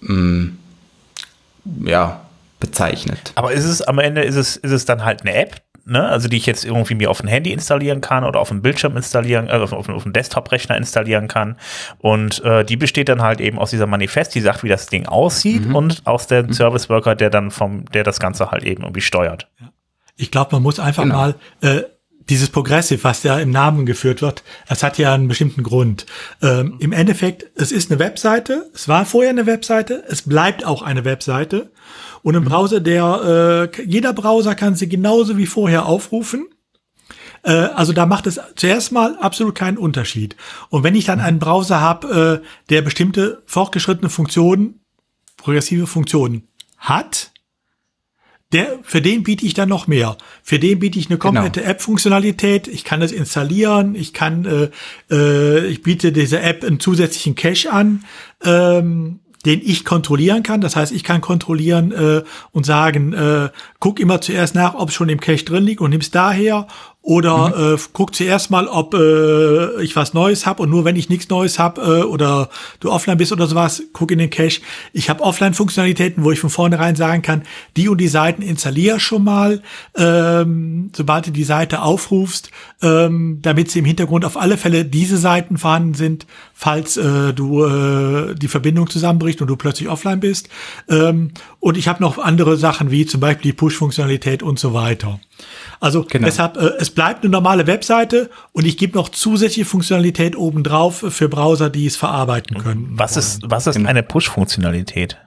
mh, 0.00 0.52
ja, 1.84 2.20
bezeichnet. 2.60 3.32
Aber 3.34 3.52
ist 3.52 3.64
es 3.64 3.82
am 3.82 3.98
Ende, 3.98 4.22
ist 4.22 4.36
es, 4.36 4.56
ist 4.56 4.72
es 4.72 4.84
dann 4.84 5.04
halt 5.04 5.22
eine 5.22 5.34
App, 5.34 5.62
ne? 5.84 6.06
also 6.06 6.28
die 6.28 6.36
ich 6.36 6.46
jetzt 6.46 6.64
irgendwie 6.64 6.94
mir 6.94 7.10
auf 7.10 7.22
ein 7.22 7.28
Handy 7.28 7.52
installieren 7.52 8.00
kann 8.00 8.24
oder 8.24 8.40
auf 8.40 8.48
dem 8.48 8.62
Bildschirm 8.62 8.96
installieren, 8.96 9.48
äh, 9.48 9.52
auf, 9.52 9.72
auf, 9.72 9.88
auf 9.88 10.04
einen 10.04 10.12
Desktop-Rechner 10.12 10.76
installieren 10.76 11.28
kann. 11.28 11.56
Und 11.98 12.44
äh, 12.44 12.64
die 12.64 12.76
besteht 12.76 13.08
dann 13.08 13.22
halt 13.22 13.40
eben 13.40 13.58
aus 13.58 13.70
dieser 13.70 13.86
Manifest, 13.86 14.34
die 14.34 14.40
sagt, 14.40 14.62
wie 14.62 14.68
das 14.68 14.86
Ding 14.86 15.06
aussieht 15.06 15.66
mhm. 15.66 15.74
und 15.74 16.06
aus 16.06 16.26
dem 16.26 16.46
mhm. 16.46 16.52
Service 16.52 16.88
Worker, 16.88 17.14
der 17.14 17.30
dann 17.30 17.50
vom, 17.50 17.84
der 17.86 18.04
das 18.04 18.20
Ganze 18.20 18.50
halt 18.50 18.64
eben 18.64 18.82
irgendwie 18.82 19.00
steuert. 19.00 19.48
Ich 20.16 20.30
glaube, 20.30 20.56
man 20.56 20.62
muss 20.62 20.80
einfach 20.80 21.04
genau. 21.04 21.16
mal 21.16 21.34
äh, 21.62 21.82
dieses 22.28 22.50
Progressive, 22.50 23.04
was 23.04 23.22
ja 23.22 23.38
im 23.38 23.50
Namen 23.50 23.86
geführt 23.86 24.22
wird, 24.22 24.42
das 24.68 24.82
hat 24.82 24.98
ja 24.98 25.14
einen 25.14 25.28
bestimmten 25.28 25.62
Grund. 25.62 26.06
Ähm, 26.42 26.76
Im 26.78 26.92
Endeffekt, 26.92 27.46
es 27.54 27.72
ist 27.72 27.90
eine 27.90 27.98
Webseite, 27.98 28.70
es 28.74 28.88
war 28.88 29.06
vorher 29.06 29.30
eine 29.30 29.46
Webseite, 29.46 30.04
es 30.08 30.22
bleibt 30.22 30.64
auch 30.64 30.82
eine 30.82 31.04
Webseite. 31.04 31.70
Und 32.22 32.34
im 32.34 32.44
mhm. 32.44 32.48
Browser, 32.48 32.80
der 32.80 33.70
äh, 33.74 33.82
jeder 33.84 34.12
Browser 34.12 34.54
kann 34.54 34.74
sie 34.74 34.88
genauso 34.88 35.36
wie 35.36 35.46
vorher 35.46 35.86
aufrufen. 35.86 36.46
Äh, 37.42 37.52
also 37.52 37.92
da 37.92 38.06
macht 38.06 38.26
es 38.26 38.40
zuerst 38.56 38.92
mal 38.92 39.16
absolut 39.18 39.54
keinen 39.54 39.78
Unterschied. 39.78 40.36
Und 40.68 40.82
wenn 40.82 40.94
ich 40.94 41.04
dann 41.04 41.20
einen 41.20 41.38
Browser 41.38 41.80
habe, 41.80 42.42
äh, 42.42 42.46
der 42.68 42.82
bestimmte 42.82 43.42
fortgeschrittene 43.46 44.10
Funktionen, 44.10 44.80
progressive 45.36 45.86
Funktionen 45.86 46.48
hat, 46.76 47.30
der, 48.52 48.78
für 48.82 49.02
den 49.02 49.22
biete 49.24 49.44
ich 49.44 49.54
dann 49.54 49.68
noch 49.68 49.86
mehr. 49.86 50.16
Für 50.42 50.58
den 50.58 50.78
biete 50.78 50.98
ich 50.98 51.10
eine 51.10 51.18
genau. 51.18 51.34
komplette 51.34 51.60
genau. 51.60 51.72
App-Funktionalität. 51.72 52.66
Ich 52.66 52.82
kann 52.84 53.02
es 53.02 53.12
installieren. 53.12 53.94
Ich 53.94 54.14
kann, 54.14 54.44
äh, 54.46 54.70
äh, 55.10 55.66
ich 55.66 55.82
biete 55.82 56.12
dieser 56.12 56.42
App 56.42 56.64
einen 56.64 56.80
zusätzlichen 56.80 57.34
Cache 57.34 57.70
an. 57.70 58.04
Ähm, 58.42 59.20
den 59.46 59.60
ich 59.64 59.84
kontrollieren 59.84 60.42
kann. 60.42 60.60
Das 60.60 60.74
heißt, 60.74 60.92
ich 60.92 61.04
kann 61.04 61.20
kontrollieren 61.20 61.92
äh, 61.92 62.22
und 62.50 62.66
sagen, 62.66 63.12
äh, 63.12 63.50
guck 63.78 64.00
immer 64.00 64.20
zuerst 64.20 64.54
nach, 64.56 64.74
ob 64.74 64.88
es 64.88 64.96
schon 64.96 65.08
im 65.08 65.20
Cache 65.20 65.44
drin 65.44 65.62
liegt 65.64 65.80
und 65.80 65.90
nimm's 65.90 66.10
daher 66.10 66.66
oder 67.08 67.56
mhm. 67.56 67.76
äh, 67.76 67.78
guck 67.94 68.14
zuerst 68.14 68.50
mal, 68.50 68.68
ob 68.68 68.92
äh, 68.92 69.82
ich 69.82 69.96
was 69.96 70.12
Neues 70.12 70.44
habe 70.44 70.62
und 70.62 70.68
nur 70.68 70.84
wenn 70.84 70.94
ich 70.94 71.08
nichts 71.08 71.30
Neues 71.30 71.58
habe 71.58 71.80
äh, 71.80 72.02
oder 72.02 72.50
du 72.80 72.92
offline 72.92 73.16
bist 73.16 73.32
oder 73.32 73.46
sowas, 73.46 73.82
guck 73.94 74.10
in 74.10 74.18
den 74.18 74.28
Cache. 74.28 74.60
Ich 74.92 75.08
habe 75.08 75.22
Offline-Funktionalitäten, 75.22 76.22
wo 76.22 76.32
ich 76.32 76.38
von 76.38 76.50
vornherein 76.50 76.96
sagen 76.96 77.22
kann, 77.22 77.44
die 77.78 77.88
und 77.88 77.96
die 77.96 78.08
Seiten 78.08 78.42
installier 78.42 79.00
schon 79.00 79.24
mal, 79.24 79.62
ähm, 79.96 80.90
sobald 80.94 81.28
du 81.28 81.30
die 81.30 81.44
Seite 81.44 81.80
aufrufst, 81.80 82.50
ähm, 82.80 83.40
damit 83.42 83.70
sie 83.70 83.80
im 83.80 83.84
Hintergrund 83.84 84.24
auf 84.24 84.36
alle 84.36 84.56
Fälle 84.56 84.84
diese 84.84 85.16
Seiten 85.16 85.58
vorhanden 85.58 85.94
sind, 85.94 86.26
falls 86.54 86.96
äh, 86.96 87.32
du 87.32 87.64
äh, 87.64 88.34
die 88.34 88.48
Verbindung 88.48 88.88
zusammenbricht 88.88 89.40
und 89.40 89.48
du 89.48 89.56
plötzlich 89.56 89.88
offline 89.88 90.20
bist. 90.20 90.48
Ähm, 90.88 91.32
und 91.58 91.76
ich 91.76 91.88
habe 91.88 92.02
noch 92.02 92.18
andere 92.18 92.56
Sachen 92.56 92.90
wie 92.90 93.04
zum 93.04 93.20
Beispiel 93.20 93.50
die 93.50 93.56
Push-Funktionalität 93.56 94.42
und 94.42 94.58
so 94.58 94.74
weiter. 94.74 95.18
Also 95.80 96.04
genau. 96.04 96.26
deshalb, 96.26 96.56
äh, 96.56 96.70
es 96.78 96.90
bleibt 96.90 97.24
eine 97.24 97.30
normale 97.30 97.66
Webseite 97.66 98.30
und 98.52 98.64
ich 98.64 98.76
gebe 98.76 98.96
noch 98.96 99.08
zusätzliche 99.08 99.68
Funktionalität 99.68 100.36
obendrauf 100.36 101.04
für 101.08 101.28
Browser, 101.28 101.70
die 101.70 101.86
es 101.86 101.96
verarbeiten 101.96 102.58
können. 102.58 102.90
Was 102.92 103.16
ist, 103.16 103.42
was 103.44 103.66
ist 103.66 103.76
genau. 103.76 103.88
eine 103.88 104.04
Push-Funktionalität? 104.04 105.18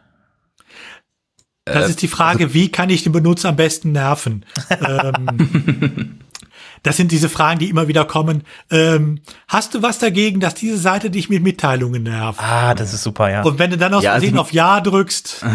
Das 1.65 1.89
ist 1.89 2.01
die 2.01 2.07
Frage, 2.07 2.45
also, 2.45 2.53
wie 2.55 2.69
kann 2.69 2.89
ich 2.89 3.03
den 3.03 3.11
Benutzer 3.11 3.49
am 3.49 3.55
besten 3.55 3.91
nerven? 3.91 4.45
ähm, 4.69 6.19
das 6.83 6.97
sind 6.97 7.11
diese 7.11 7.29
Fragen, 7.29 7.59
die 7.59 7.69
immer 7.69 7.87
wieder 7.87 8.05
kommen. 8.05 8.43
Ähm, 8.71 9.19
hast 9.47 9.75
du 9.75 9.81
was 9.81 9.99
dagegen, 9.99 10.39
dass 10.39 10.55
diese 10.55 10.77
Seite 10.77 11.09
dich 11.09 11.29
mit 11.29 11.43
Mitteilungen 11.43 12.03
nervt? 12.03 12.39
Ah, 12.41 12.73
das 12.73 12.93
ist 12.93 13.03
super, 13.03 13.29
ja. 13.29 13.43
Und 13.43 13.59
wenn 13.59 13.69
du 13.69 13.77
dann 13.77 13.93
aus 13.93 14.03
ja, 14.03 14.13
also, 14.13 14.35
auf 14.37 14.51
Ja 14.51 14.81
drückst. 14.81 15.45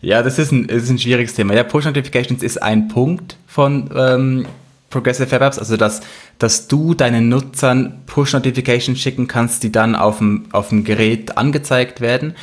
Ja, 0.00 0.22
das 0.22 0.38
ist 0.38 0.50
ein, 0.50 0.66
das 0.66 0.84
ist 0.84 0.90
ein 0.90 0.98
schwieriges 0.98 1.34
Thema. 1.34 1.54
Ja, 1.54 1.62
Push 1.62 1.84
Notifications 1.84 2.42
ist 2.42 2.60
ein 2.60 2.88
Punkt 2.88 3.36
von 3.46 3.90
ähm, 3.94 4.46
Progressive 4.90 5.30
Web 5.30 5.42
Apps, 5.42 5.58
also 5.58 5.76
dass, 5.76 6.00
dass 6.38 6.66
du 6.66 6.94
deinen 6.94 7.28
Nutzern 7.28 8.02
Push 8.06 8.32
Notifications 8.32 8.98
schicken 8.98 9.28
kannst, 9.28 9.62
die 9.62 9.70
dann 9.70 9.94
auf 9.94 10.18
dem, 10.18 10.46
auf 10.52 10.70
dem 10.70 10.84
Gerät 10.84 11.36
angezeigt 11.38 12.00
werden. 12.00 12.34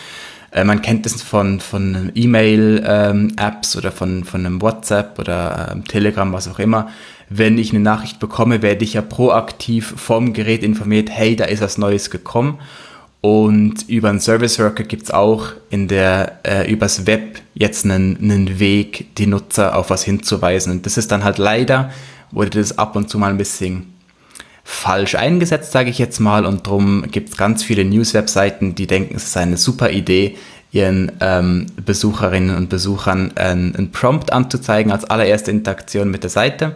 Äh, 0.51 0.63
man 0.63 0.82
kennt 0.82 1.06
das 1.06 1.22
von, 1.22 1.60
von 1.60 2.12
E-Mail-Apps 2.15 3.75
ähm, 3.75 3.79
oder 3.79 3.91
von, 3.91 4.24
von 4.24 4.46
einem 4.46 4.62
WhatsApp 4.62 5.20
oder 5.20 5.70
ähm, 5.72 5.86
Telegram, 5.86 6.32
was 6.34 6.48
auch 6.48 6.60
immer. 6.60 6.89
Wenn 7.29 7.58
ich 7.58 7.72
eine 7.72 7.82
Nachricht 7.82 8.20
bekomme, 8.20 8.62
werde 8.62 8.84
ich 8.84 8.94
ja 8.94 9.01
proaktiv 9.01 9.94
vom 9.96 10.34
Gerät 10.34 10.63
informiert, 10.63 11.10
hey, 11.12 11.36
da 11.36 11.46
ist 11.46 11.62
was 11.62 11.77
Neues 11.77 12.10
gekommen. 12.10 12.60
Und 13.22 13.88
über 13.89 14.10
einen 14.10 14.22
Service 14.22 14.60
Worker 14.60 14.84
gibt 14.84 15.03
es 15.03 15.12
auch 15.12 15.48
in 15.70 15.89
der, 15.89 16.39
äh, 16.44 16.72
übers 16.72 17.06
Web 17.06 17.41
jetzt 17.53 17.84
einen, 17.84 18.18
einen 18.18 18.60
Weg, 18.60 19.13
die 19.18 19.27
Nutzer 19.27 19.75
auf 19.75 19.89
was 19.89 20.03
hinzuweisen. 20.03 20.72
Und 20.72 20.86
das 20.86 20.98
ist 20.98 21.12
dann 21.12 21.25
halt 21.25 21.38
leider, 21.38 21.91
wurde 22.32 22.60
das 22.60 22.77
ab 22.77 22.96
und 22.96 23.10
zu 23.10 23.20
mal 23.20 23.29
ein 23.29 23.38
bisschen 23.38 23.94
falsch 24.70 25.16
eingesetzt, 25.16 25.72
sage 25.72 25.90
ich 25.90 25.98
jetzt 25.98 26.20
mal. 26.20 26.46
Und 26.46 26.68
darum 26.68 27.04
gibt 27.10 27.30
es 27.30 27.38
ganz 27.38 27.64
viele 27.64 27.84
News-Webseiten, 27.84 28.76
die 28.76 28.86
denken, 28.86 29.16
es 29.16 29.26
ist 29.26 29.36
eine 29.36 29.58
super 29.58 29.90
Idee, 29.90 30.38
ihren 30.72 31.12
ähm, 31.22 31.66
Besucherinnen 31.84 32.56
und 32.56 32.70
Besuchern 32.70 33.32
einen, 33.36 33.76
einen 33.76 33.92
Prompt 33.92 34.32
anzuzeigen 34.32 34.92
als 34.92 35.06
allererste 35.06 35.50
Interaktion 35.50 36.12
mit 36.12 36.22
der 36.22 36.30
Seite. 36.30 36.76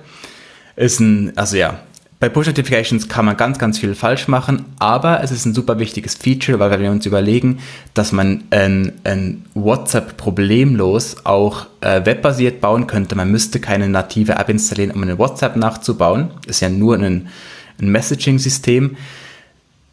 Ist 0.76 1.00
ein, 1.00 1.38
also 1.38 1.56
ja, 1.56 1.82
bei 2.20 2.30
Push 2.30 2.48
Notifications 2.48 3.08
kann 3.10 3.26
man 3.26 3.38
ganz, 3.38 3.60
ganz 3.60 3.78
viel 3.78 3.94
falsch 3.94 4.28
machen, 4.28 4.66
aber 4.80 5.24
es 5.24 5.30
ist 5.30 5.46
ein 5.46 5.54
super 5.54 5.78
wichtiges 5.78 6.16
Feature, 6.16 6.58
weil 6.58 6.80
wir 6.80 6.90
uns 6.90 7.06
überlegen, 7.06 7.60
dass 7.94 8.12
man 8.12 8.46
ein, 8.50 8.94
ein 9.04 9.46
WhatsApp 9.54 10.18
problemlos 10.18 11.18
auch 11.26 11.68
äh, 11.82 12.04
webbasiert 12.06 12.60
bauen 12.60 12.88
könnte. 12.88 13.16
Man 13.16 13.30
müsste 13.30 13.60
keine 13.60 13.88
native 13.88 14.34
App 14.34 14.50
installieren, 14.50 14.92
um 14.92 15.04
eine 15.04 15.20
WhatsApp 15.20 15.58
nachzubauen. 15.58 16.32
Ist 16.48 16.62
ja 16.62 16.70
nur 16.70 16.96
ein, 16.96 17.28
ein 17.82 17.89
Messaging-System. 17.89 18.98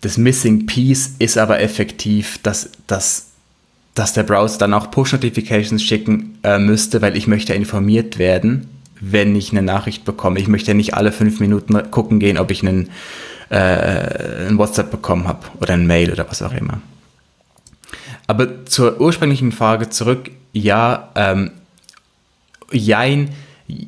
Das 0.00 0.16
Missing 0.16 0.66
Piece 0.66 1.14
ist 1.18 1.38
aber 1.38 1.60
effektiv, 1.60 2.38
dass, 2.42 2.70
dass, 2.86 3.26
dass 3.94 4.12
der 4.12 4.22
Browser 4.22 4.58
dann 4.58 4.74
auch 4.74 4.90
Push-Notifications 4.90 5.82
schicken 5.82 6.38
äh, 6.42 6.58
müsste, 6.58 7.02
weil 7.02 7.16
ich 7.16 7.26
möchte 7.26 7.54
informiert 7.54 8.18
werden 8.18 8.66
wenn 9.00 9.34
ich 9.34 9.50
eine 9.50 9.62
Nachricht 9.62 10.04
bekomme. 10.04 10.38
Ich 10.38 10.48
möchte 10.48 10.74
nicht 10.74 10.94
alle 10.94 11.10
fünf 11.10 11.40
Minuten 11.40 11.90
gucken 11.90 12.20
gehen, 12.20 12.38
ob 12.38 12.50
ich 12.50 12.62
einen, 12.62 12.90
äh, 13.48 14.46
ein 14.48 14.58
WhatsApp 14.58 14.90
bekommen 14.90 15.26
habe 15.26 15.46
oder 15.60 15.74
ein 15.74 15.86
Mail 15.86 16.12
oder 16.12 16.28
was 16.28 16.42
auch 16.42 16.52
immer. 16.52 16.80
Aber 18.26 18.66
zur 18.66 19.00
ursprünglichen 19.00 19.52
Frage 19.52 19.88
zurück, 19.88 20.30
ja, 20.52 21.10
ähm, 21.16 21.50
jein, 22.70 23.30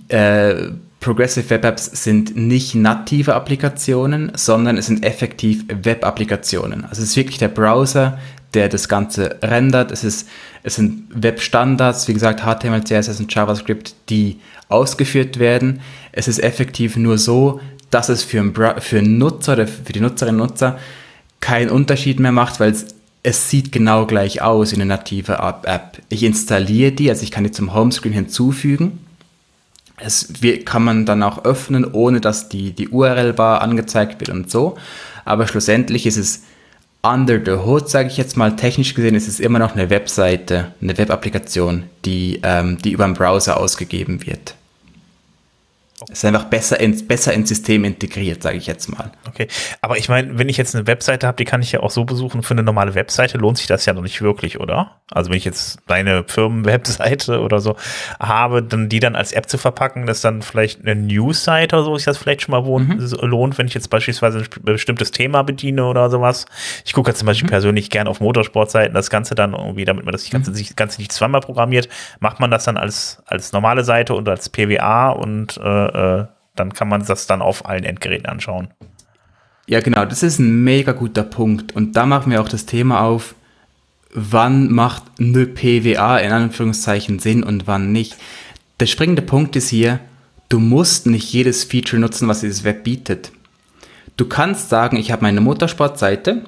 äh, 0.08 0.70
Progressive 1.02 1.50
Web 1.50 1.64
Apps 1.64 1.84
sind 2.04 2.36
nicht 2.36 2.74
native 2.74 3.34
Applikationen, 3.34 4.32
sondern 4.34 4.78
es 4.78 4.86
sind 4.86 5.04
effektiv 5.04 5.64
Web-Applikationen. 5.68 6.84
Also 6.84 7.02
es 7.02 7.10
ist 7.10 7.16
wirklich 7.16 7.38
der 7.38 7.48
Browser, 7.48 8.18
der 8.54 8.68
das 8.68 8.88
Ganze 8.88 9.36
rendert. 9.42 9.90
Es, 9.90 10.04
ist, 10.04 10.28
es 10.62 10.76
sind 10.76 11.04
Web-Standards, 11.10 12.08
wie 12.08 12.14
gesagt, 12.14 12.42
HTML, 12.42 12.84
CSS 12.84 13.20
und 13.20 13.34
JavaScript, 13.34 13.94
die 14.08 14.38
ausgeführt 14.68 15.38
werden. 15.38 15.80
Es 16.12 16.28
ist 16.28 16.38
effektiv 16.38 16.96
nur 16.96 17.18
so, 17.18 17.60
dass 17.90 18.08
es 18.08 18.22
für 18.22 18.40
einen, 18.40 18.54
für 18.54 18.98
einen 18.98 19.18
Nutzer 19.18 19.54
oder 19.54 19.66
für 19.66 19.92
die 19.92 20.00
Nutzerinnen 20.00 20.40
und 20.40 20.50
Nutzer 20.50 20.78
keinen 21.40 21.70
Unterschied 21.70 22.20
mehr 22.20 22.32
macht, 22.32 22.60
weil 22.60 22.70
es, 22.70 22.86
es 23.24 23.50
sieht 23.50 23.72
genau 23.72 24.06
gleich 24.06 24.40
aus 24.40 24.70
wie 24.70 24.76
eine 24.76 24.86
native 24.86 25.32
App. 25.64 25.98
Ich 26.08 26.22
installiere 26.22 26.92
die, 26.92 27.10
also 27.10 27.24
ich 27.24 27.32
kann 27.32 27.44
die 27.44 27.50
zum 27.50 27.74
Homescreen 27.74 28.14
hinzufügen. 28.14 29.00
Es 30.04 30.32
kann 30.64 30.84
man 30.84 31.06
dann 31.06 31.22
auch 31.22 31.44
öffnen, 31.44 31.84
ohne 31.92 32.20
dass 32.20 32.48
die, 32.48 32.72
die 32.72 32.88
URL-Bar 32.88 33.62
angezeigt 33.62 34.20
wird 34.20 34.30
und 34.30 34.50
so. 34.50 34.76
Aber 35.24 35.46
schlussendlich 35.46 36.06
ist 36.06 36.16
es 36.16 36.42
under 37.02 37.40
the 37.44 37.64
hood, 37.64 37.88
sage 37.88 38.08
ich 38.08 38.16
jetzt 38.16 38.36
mal, 38.36 38.56
technisch 38.56 38.94
gesehen 38.94 39.14
ist 39.14 39.28
es 39.28 39.40
immer 39.40 39.58
noch 39.58 39.74
eine 39.74 39.90
Webseite, 39.90 40.72
eine 40.80 40.96
Webapplikation, 40.96 41.84
die, 42.04 42.40
ähm, 42.42 42.78
die 42.78 42.92
über 42.92 43.04
den 43.04 43.14
Browser 43.14 43.58
ausgegeben 43.58 44.24
wird. 44.24 44.54
Es 46.10 46.18
ist 46.18 46.24
einfach 46.24 46.44
besser, 46.44 46.80
ins, 46.80 47.06
besser 47.06 47.32
ins 47.32 47.48
System 47.48 47.84
integriert, 47.84 48.42
sage 48.42 48.56
ich 48.56 48.66
jetzt 48.66 48.88
mal. 48.88 49.12
Okay, 49.28 49.48
aber 49.80 49.98
ich 49.98 50.08
meine, 50.08 50.38
wenn 50.38 50.48
ich 50.48 50.56
jetzt 50.56 50.74
eine 50.74 50.86
Webseite 50.86 51.26
habe, 51.26 51.36
die 51.36 51.44
kann 51.44 51.62
ich 51.62 51.72
ja 51.72 51.80
auch 51.80 51.90
so 51.90 52.04
besuchen. 52.04 52.42
Für 52.42 52.54
eine 52.54 52.62
normale 52.62 52.94
Webseite 52.94 53.38
lohnt 53.38 53.58
sich 53.58 53.66
das 53.66 53.86
ja 53.86 53.92
noch 53.92 54.02
nicht 54.02 54.22
wirklich, 54.22 54.60
oder? 54.60 55.02
Also 55.10 55.30
wenn 55.30 55.36
ich 55.36 55.44
jetzt 55.44 55.78
deine 55.86 56.24
Firmenwebseite 56.26 57.40
oder 57.40 57.60
so 57.60 57.76
habe, 58.18 58.62
dann 58.62 58.88
die 58.88 59.00
dann 59.00 59.16
als 59.16 59.32
App 59.32 59.48
zu 59.48 59.58
verpacken, 59.58 60.06
dass 60.06 60.20
dann 60.20 60.42
vielleicht 60.42 60.80
eine 60.80 60.94
News-Seite 60.94 61.76
oder 61.76 61.84
so 61.84 61.96
sich 61.96 62.04
das 62.04 62.18
vielleicht 62.18 62.42
schon 62.42 62.52
mal 62.52 62.64
wohnt, 62.64 62.88
mhm. 62.88 63.28
lohnt, 63.28 63.58
wenn 63.58 63.66
ich 63.66 63.74
jetzt 63.74 63.90
beispielsweise 63.90 64.38
ein 64.38 64.46
bestimmtes 64.62 65.10
Thema 65.10 65.42
bediene 65.42 65.84
oder 65.84 66.10
sowas. 66.10 66.46
Ich 66.84 66.92
gucke 66.92 67.10
ja 67.10 67.14
zum 67.14 67.26
Beispiel 67.26 67.46
mhm. 67.46 67.50
persönlich 67.50 67.90
gern 67.90 68.08
auf 68.08 68.20
Motorsportseiten, 68.20 68.94
das 68.94 69.10
Ganze 69.10 69.34
dann 69.34 69.52
irgendwie, 69.52 69.84
damit 69.84 70.04
man 70.04 70.12
das 70.12 70.28
Ganze, 70.30 70.50
mhm. 70.50 70.54
sich, 70.54 70.76
Ganze 70.76 71.00
nicht 71.00 71.12
zweimal 71.12 71.40
programmiert, 71.40 71.88
macht 72.20 72.40
man 72.40 72.50
das 72.50 72.64
dann 72.64 72.76
als, 72.76 73.22
als 73.26 73.52
normale 73.52 73.84
Seite 73.84 74.14
und 74.14 74.28
als 74.28 74.48
PWA 74.48 75.10
und 75.10 75.58
äh, 75.58 75.91
äh, 75.92 76.24
dann 76.56 76.72
kann 76.72 76.88
man 76.88 77.04
das 77.04 77.26
dann 77.26 77.42
auf 77.42 77.66
allen 77.66 77.84
Endgeräten 77.84 78.26
anschauen. 78.26 78.68
Ja, 79.66 79.80
genau, 79.80 80.04
das 80.04 80.22
ist 80.22 80.38
ein 80.38 80.64
mega 80.64 80.92
guter 80.92 81.22
Punkt. 81.22 81.74
Und 81.74 81.96
da 81.96 82.06
machen 82.06 82.32
wir 82.32 82.40
auch 82.40 82.48
das 82.48 82.66
Thema 82.66 83.00
auf, 83.00 83.34
wann 84.12 84.70
macht 84.70 85.04
eine 85.18 85.46
PWA 85.46 86.18
in 86.18 86.32
Anführungszeichen 86.32 87.18
Sinn 87.18 87.42
und 87.42 87.66
wann 87.66 87.92
nicht. 87.92 88.16
Der 88.80 88.86
springende 88.86 89.22
Punkt 89.22 89.56
ist 89.56 89.68
hier, 89.68 90.00
du 90.48 90.58
musst 90.58 91.06
nicht 91.06 91.32
jedes 91.32 91.64
Feature 91.64 92.00
nutzen, 92.00 92.28
was 92.28 92.40
dieses 92.40 92.64
Web 92.64 92.84
bietet. 92.84 93.32
Du 94.16 94.26
kannst 94.26 94.68
sagen, 94.68 94.96
ich 94.96 95.10
habe 95.10 95.22
meine 95.22 95.40
Motorsportseite 95.40 96.44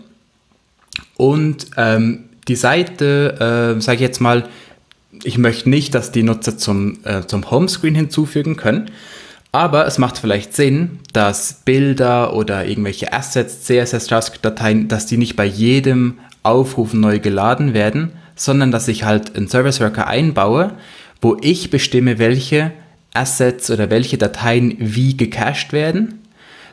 und 1.16 1.68
ähm, 1.76 2.24
die 2.46 2.56
Seite, 2.56 3.76
äh, 3.76 3.80
sage 3.80 3.96
ich 3.96 4.02
jetzt 4.02 4.20
mal, 4.20 4.48
ich 5.22 5.38
möchte 5.38 5.70
nicht, 5.70 5.94
dass 5.94 6.12
die 6.12 6.22
Nutzer 6.22 6.58
zum, 6.58 6.98
äh, 7.04 7.26
zum 7.26 7.50
Homescreen 7.50 7.94
hinzufügen 7.94 8.56
können, 8.56 8.90
aber 9.54 9.86
es 9.86 9.99
macht 9.99 10.19
vielleicht 10.19 10.52
Sinn, 10.52 10.99
dass 11.12 11.60
Bilder 11.64 12.34
oder 12.34 12.67
irgendwelche 12.67 13.12
Assets, 13.12 13.62
CSS, 13.62 14.10
JavaScript-Dateien, 14.10 14.88
dass 14.88 15.06
die 15.06 15.17
nicht 15.17 15.36
bei 15.36 15.45
jedem 15.45 16.19
Aufruf 16.43 16.93
neu 16.93 17.21
geladen 17.21 17.73
werden, 17.73 18.10
sondern 18.34 18.73
dass 18.73 18.88
ich 18.88 19.04
halt 19.04 19.36
einen 19.36 19.47
Service 19.47 19.78
Worker 19.78 20.08
einbaue, 20.08 20.73
wo 21.23 21.36
ich 21.40 21.71
bestimme, 21.71 22.19
welche 22.19 22.73
Assets 23.14 23.71
oder 23.71 23.90
welche 23.90 24.19
Dateien 24.19 24.75
wie 24.80 25.17
gecached 25.17 25.73
werden, 25.73 26.19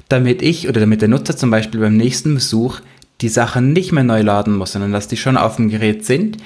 damit 0.10 0.42
ich 0.42 0.68
oder 0.68 0.80
damit 0.80 1.04
der 1.04 1.08
Nutzer 1.08 1.38
zum 1.38 1.52
Beispiel 1.52 1.82
beim 1.82 1.96
nächsten 1.96 2.34
Besuch 2.34 2.80
die 3.22 3.30
Sachen 3.30 3.74
nicht 3.74 3.92
mehr 3.92 4.04
neu 4.04 4.24
laden 4.24 4.58
muss, 4.58 4.72
sondern 4.72 4.92
dass 4.92 5.08
die 5.08 5.18
schon 5.18 5.38
auf 5.38 5.58
dem 5.58 5.70
Gerät 5.70 6.04
sind, 6.04 6.38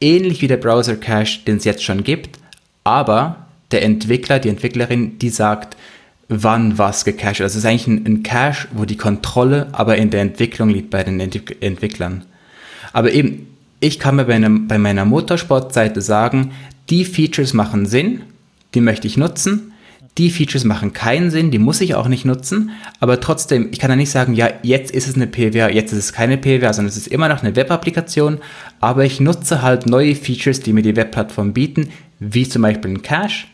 ähnlich 0.00 0.42
wie 0.42 0.48
der 0.48 0.56
Browser 0.56 0.96
Cache, 0.96 1.44
den 1.46 1.58
es 1.58 1.64
jetzt 1.64 1.84
schon 1.84 2.02
gibt, 2.02 2.40
aber 2.82 3.43
der 3.70 3.82
Entwickler, 3.82 4.38
die 4.38 4.48
Entwicklerin, 4.48 5.18
die 5.18 5.30
sagt, 5.30 5.76
wann 6.28 6.78
was 6.78 7.04
gecached 7.04 7.40
wird. 7.40 7.46
Also 7.46 7.58
es 7.58 7.64
ist 7.64 7.66
eigentlich 7.66 7.86
ein, 7.86 8.04
ein 8.06 8.22
Cache, 8.22 8.68
wo 8.72 8.84
die 8.84 8.96
Kontrolle 8.96 9.68
aber 9.72 9.96
in 9.96 10.10
der 10.10 10.22
Entwicklung 10.22 10.70
liegt 10.70 10.90
bei 10.90 11.02
den 11.02 11.20
Ent 11.20 11.62
Entwicklern. 11.62 12.24
Aber 12.92 13.12
eben, 13.12 13.48
ich 13.80 13.98
kann 13.98 14.16
mir 14.16 14.24
bei, 14.24 14.34
einem, 14.34 14.68
bei 14.68 14.78
meiner 14.78 15.04
Motorsportseite 15.04 16.00
sagen, 16.00 16.52
die 16.90 17.04
Features 17.04 17.52
machen 17.52 17.86
Sinn, 17.86 18.22
die 18.74 18.80
möchte 18.80 19.06
ich 19.06 19.16
nutzen. 19.16 19.72
Die 20.16 20.30
Features 20.30 20.62
machen 20.62 20.92
keinen 20.92 21.32
Sinn, 21.32 21.50
die 21.50 21.58
muss 21.58 21.80
ich 21.80 21.96
auch 21.96 22.06
nicht 22.06 22.24
nutzen, 22.24 22.70
aber 23.00 23.18
trotzdem, 23.18 23.70
ich 23.72 23.80
kann 23.80 23.90
ja 23.90 23.96
nicht 23.96 24.12
sagen, 24.12 24.34
ja, 24.34 24.48
jetzt 24.62 24.92
ist 24.92 25.08
es 25.08 25.16
eine 25.16 25.26
PWA, 25.26 25.68
jetzt 25.68 25.92
ist 25.92 25.98
es 25.98 26.12
keine 26.12 26.38
PWA, 26.38 26.72
sondern 26.72 26.90
es 26.90 26.96
ist 26.96 27.08
immer 27.08 27.28
noch 27.28 27.42
eine 27.42 27.56
Web-Applikation, 27.56 28.38
aber 28.78 29.04
ich 29.04 29.18
nutze 29.18 29.60
halt 29.60 29.86
neue 29.86 30.14
Features, 30.14 30.60
die 30.60 30.72
mir 30.72 30.82
die 30.82 30.94
Webplattform 30.94 31.52
bieten, 31.52 31.88
wie 32.20 32.48
zum 32.48 32.62
Beispiel 32.62 32.92
ein 32.92 33.02
Cache 33.02 33.46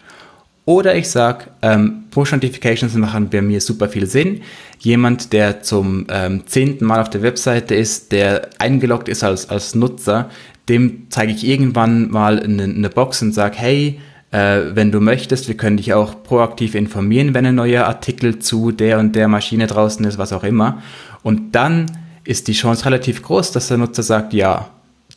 oder 0.64 0.94
ich 0.94 1.08
sage, 1.08 1.46
ähm, 1.62 2.04
Push-Notifications 2.10 2.94
machen 2.94 3.28
bei 3.30 3.42
mir 3.42 3.60
super 3.60 3.88
viel 3.88 4.06
Sinn. 4.06 4.42
Jemand, 4.78 5.32
der 5.32 5.62
zum 5.62 6.06
ähm, 6.10 6.46
zehnten 6.46 6.84
Mal 6.84 7.00
auf 7.00 7.10
der 7.10 7.22
Webseite 7.22 7.74
ist, 7.74 8.12
der 8.12 8.50
eingeloggt 8.58 9.08
ist 9.08 9.24
als, 9.24 9.48
als 9.50 9.74
Nutzer, 9.74 10.30
dem 10.68 11.06
zeige 11.10 11.32
ich 11.32 11.46
irgendwann 11.46 12.10
mal 12.10 12.40
eine, 12.40 12.64
eine 12.64 12.90
Box 12.90 13.22
und 13.22 13.32
sage, 13.32 13.56
hey, 13.58 14.00
äh, 14.30 14.60
wenn 14.74 14.92
du 14.92 15.00
möchtest, 15.00 15.48
wir 15.48 15.56
können 15.56 15.76
dich 15.76 15.92
auch 15.92 16.22
proaktiv 16.22 16.74
informieren, 16.74 17.34
wenn 17.34 17.46
ein 17.46 17.56
neuer 17.56 17.86
Artikel 17.86 18.38
zu 18.38 18.70
der 18.70 18.98
und 18.98 19.16
der 19.16 19.28
Maschine 19.28 19.66
draußen 19.66 20.04
ist, 20.04 20.18
was 20.18 20.32
auch 20.32 20.44
immer. 20.44 20.82
Und 21.22 21.54
dann 21.54 21.86
ist 22.24 22.48
die 22.48 22.52
Chance 22.52 22.84
relativ 22.84 23.22
groß, 23.22 23.52
dass 23.52 23.68
der 23.68 23.78
Nutzer 23.78 24.02
sagt, 24.02 24.32
ja, 24.32 24.70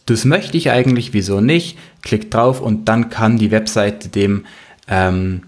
das 0.06 0.26
möchte 0.26 0.58
ich 0.58 0.72
eigentlich, 0.72 1.14
wieso 1.14 1.40
nicht? 1.40 1.78
Klickt 2.02 2.34
drauf 2.34 2.60
und 2.60 2.90
dann 2.90 3.10
kann 3.10 3.38
die 3.38 3.52
Webseite 3.52 4.10
dem 4.10 4.46
ähm, 4.88 5.44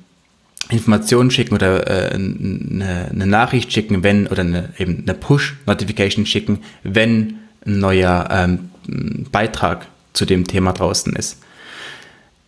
Informationen 0.69 1.29
schicken 1.29 1.55
oder 1.55 1.87
äh, 1.87 2.15
eine, 2.15 3.27
Nachricht 3.27 3.71
schicken, 3.71 4.03
wenn, 4.03 4.27
oder 4.27 4.41
eine, 4.41 4.69
eben 4.77 5.03
eine 5.03 5.13
Push-Notification 5.13 6.25
schicken, 6.25 6.61
wenn 6.83 7.39
ein 7.65 7.79
neuer 7.79 8.27
ähm, 8.31 8.69
Beitrag 9.31 9.85
zu 10.13 10.25
dem 10.25 10.47
Thema 10.47 10.73
draußen 10.73 11.15
ist. 11.15 11.37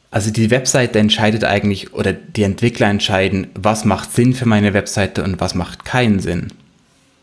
Also 0.09 0.31
die 0.31 0.49
Webseite 0.49 0.99
entscheidet 0.99 1.43
eigentlich, 1.43 1.93
oder 1.93 2.13
die 2.13 2.43
Entwickler 2.43 2.87
entscheiden, 2.87 3.47
was 3.53 3.85
macht 3.85 4.13
Sinn 4.13 4.33
für 4.33 4.47
meine 4.47 4.73
Webseite 4.73 5.23
und 5.23 5.39
was 5.39 5.53
macht 5.53 5.85
keinen 5.85 6.19
Sinn. 6.19 6.47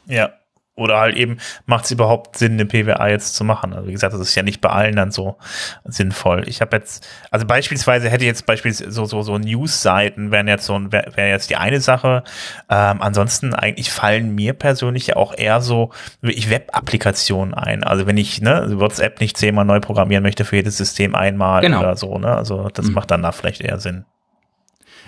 Ja. 0.07 0.33
Oder 0.77 0.99
halt 0.99 1.17
eben, 1.17 1.39
macht 1.67 1.85
es 1.85 1.93
überhaupt 1.93 2.37
Sinn, 2.37 2.55
eine 2.55 2.67
PWA 2.67 3.07
jetzt 3.07 3.37
zu 3.37 3.45
machen? 3.45 3.73
Also 3.73 3.87
wie 3.87 3.93
gesagt, 3.93 4.13
das 4.13 4.21
ist 4.21 4.35
ja 4.35 4.43
nicht 4.43 4.61
bei 4.61 4.71
allen 4.71 4.97
dann 4.97 5.13
so 5.13 5.37
sinnvoll. 5.85 6.49
Ich 6.49 6.61
habe 6.61 6.77
jetzt, 6.77 7.07
also 7.31 7.47
beispielsweise 7.47 8.11
hätte 8.11 8.25
jetzt 8.25 8.45
beispielsweise 8.45 8.91
so, 8.91 9.05
so, 9.05 9.23
so 9.23 9.39
News-Seiten 9.39 10.33
wären 10.33 10.49
jetzt 10.49 10.67
so, 10.67 10.91
wäre 10.91 11.17
wär 11.17 11.29
jetzt 11.29 11.51
die 11.51 11.57
eine 11.57 11.81
Sache. 11.81 12.25
Ähm, 12.69 13.01
ansonsten 13.01 13.55
eigentlich 13.55 13.93
fallen 13.93 14.35
mir 14.35 14.53
persönlich 14.53 15.07
ja 15.07 15.17
auch 15.17 15.33
eher 15.37 15.61
so 15.61 15.91
wirklich 16.21 16.51
Web-Applikationen 16.51 17.55
ein. 17.55 17.85
Also 17.85 18.09
wenn 18.09 18.17
ich 18.17 18.41
ne, 18.41 18.67
WhatsApp 18.81 19.21
nicht 19.21 19.37
zehnmal 19.37 19.65
neu 19.65 19.79
programmieren 19.79 20.25
möchte 20.25 20.45
für 20.45 20.57
jedes 20.57 20.77
System 20.77 21.15
einmal 21.15 21.61
genau. 21.61 21.79
oder 21.79 21.97
so, 21.97 22.19
ne? 22.19 22.35
Also 22.35 22.69
das 22.75 22.87
mhm. 22.87 22.95
macht 22.95 23.13
dann 23.13 23.23
da 23.23 23.31
vielleicht 23.31 23.61
eher 23.61 23.79
Sinn. 23.79 24.07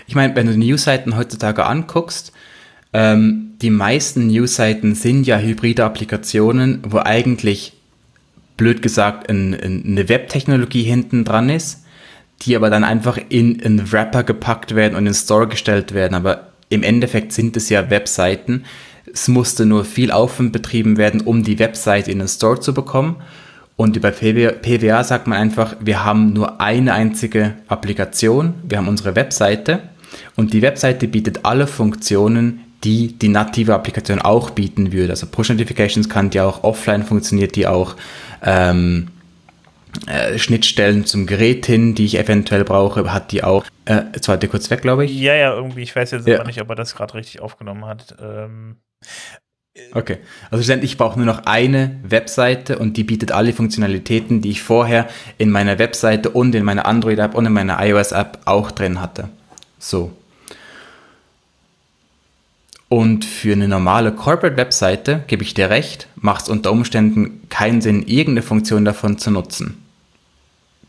Ich 0.06 0.14
meine, 0.14 0.36
wenn 0.36 0.46
du 0.46 0.56
News-Seiten 0.56 1.16
heutzutage 1.16 1.66
anguckst, 1.66 2.32
ähm, 2.96 3.50
die 3.60 3.68
meisten 3.68 4.28
News-Seiten 4.28 4.94
sind 4.94 5.26
ja 5.26 5.38
hybride 5.38 5.84
Applikationen, 5.84 6.80
wo 6.88 6.96
eigentlich, 6.96 7.74
blöd 8.56 8.80
gesagt, 8.80 9.28
ein, 9.28 9.52
ein, 9.52 9.84
eine 9.84 10.08
Web-Technologie 10.08 10.84
hinten 10.84 11.22
dran 11.22 11.50
ist, 11.50 11.84
die 12.40 12.56
aber 12.56 12.70
dann 12.70 12.84
einfach 12.84 13.18
in 13.28 13.62
einen 13.62 13.92
Wrapper 13.92 14.22
gepackt 14.22 14.74
werden 14.74 14.94
und 14.94 15.00
in 15.00 15.12
den 15.12 15.14
Store 15.14 15.46
gestellt 15.46 15.92
werden. 15.92 16.14
Aber 16.14 16.52
im 16.70 16.82
Endeffekt 16.82 17.32
sind 17.34 17.54
es 17.58 17.68
ja 17.68 17.90
Webseiten. 17.90 18.64
Es 19.12 19.28
musste 19.28 19.66
nur 19.66 19.84
viel 19.84 20.10
Aufwand 20.10 20.54
betrieben 20.54 20.96
werden, 20.96 21.20
um 21.20 21.42
die 21.42 21.58
Webseite 21.58 22.10
in 22.10 22.20
den 22.20 22.28
Store 22.28 22.60
zu 22.60 22.72
bekommen. 22.72 23.16
Und 23.76 23.94
über 23.96 24.10
PWA 24.10 25.04
sagt 25.04 25.26
man 25.26 25.36
einfach, 25.36 25.76
wir 25.80 26.02
haben 26.02 26.32
nur 26.32 26.62
eine 26.62 26.94
einzige 26.94 27.56
Applikation, 27.68 28.54
wir 28.66 28.78
haben 28.78 28.88
unsere 28.88 29.16
Webseite 29.16 29.82
und 30.34 30.54
die 30.54 30.62
Webseite 30.62 31.08
bietet 31.08 31.44
alle 31.44 31.66
Funktionen, 31.66 32.62
die 32.84 33.18
die 33.18 33.28
native 33.28 33.74
Applikation 33.74 34.20
auch 34.20 34.50
bieten 34.50 34.92
würde. 34.92 35.10
Also 35.10 35.26
Push 35.26 35.50
Notifications 35.50 36.08
kann 36.08 36.30
die 36.30 36.40
auch 36.40 36.64
offline 36.64 37.02
funktioniert, 37.02 37.56
die 37.56 37.66
auch 37.66 37.96
ähm, 38.42 39.08
äh, 40.06 40.38
Schnittstellen 40.38 41.06
zum 41.06 41.26
Gerät 41.26 41.66
hin, 41.66 41.94
die 41.94 42.04
ich 42.04 42.18
eventuell 42.18 42.64
brauche, 42.64 43.12
hat 43.12 43.32
die 43.32 43.42
auch. 43.42 43.64
Äh, 43.86 44.02
jetzt 44.14 44.28
war 44.28 44.36
der 44.36 44.48
kurz 44.48 44.70
weg, 44.70 44.82
glaube 44.82 45.04
ich. 45.04 45.18
Ja, 45.18 45.34
ja, 45.34 45.54
irgendwie. 45.54 45.82
Ich 45.82 45.96
weiß 45.96 46.10
jetzt 46.10 46.26
ja. 46.26 46.36
aber 46.36 46.46
nicht, 46.46 46.60
ob 46.60 46.68
er 46.68 46.76
das 46.76 46.94
gerade 46.94 47.14
richtig 47.14 47.40
aufgenommen 47.40 47.86
hat. 47.86 48.16
Ähm, 48.20 48.76
Okay, 49.92 50.18
also 50.50 50.72
ich 50.72 50.96
brauche 50.96 51.18
nur 51.18 51.26
noch 51.26 51.44
eine 51.44 52.00
Webseite 52.02 52.78
und 52.78 52.96
die 52.96 53.04
bietet 53.04 53.32
alle 53.32 53.52
Funktionalitäten, 53.52 54.40
die 54.40 54.50
ich 54.50 54.62
vorher 54.62 55.06
in 55.36 55.50
meiner 55.50 55.78
Webseite 55.78 56.30
und 56.30 56.54
in 56.54 56.64
meiner 56.64 56.86
Android-App 56.86 57.34
und 57.34 57.44
in 57.44 57.52
meiner 57.52 57.84
iOS-App 57.84 58.38
auch 58.46 58.70
drin 58.70 59.02
hatte. 59.02 59.28
So. 59.78 60.12
Und 62.88 63.24
für 63.24 63.52
eine 63.52 63.68
normale 63.68 64.12
Corporate-Webseite, 64.12 65.24
gebe 65.26 65.42
ich 65.42 65.54
dir 65.54 65.70
recht, 65.70 66.08
macht 66.16 66.42
es 66.42 66.48
unter 66.48 66.70
Umständen 66.70 67.40
keinen 67.48 67.80
Sinn, 67.80 68.02
irgendeine 68.02 68.42
Funktion 68.42 68.84
davon 68.84 69.18
zu 69.18 69.30
nutzen. 69.30 69.82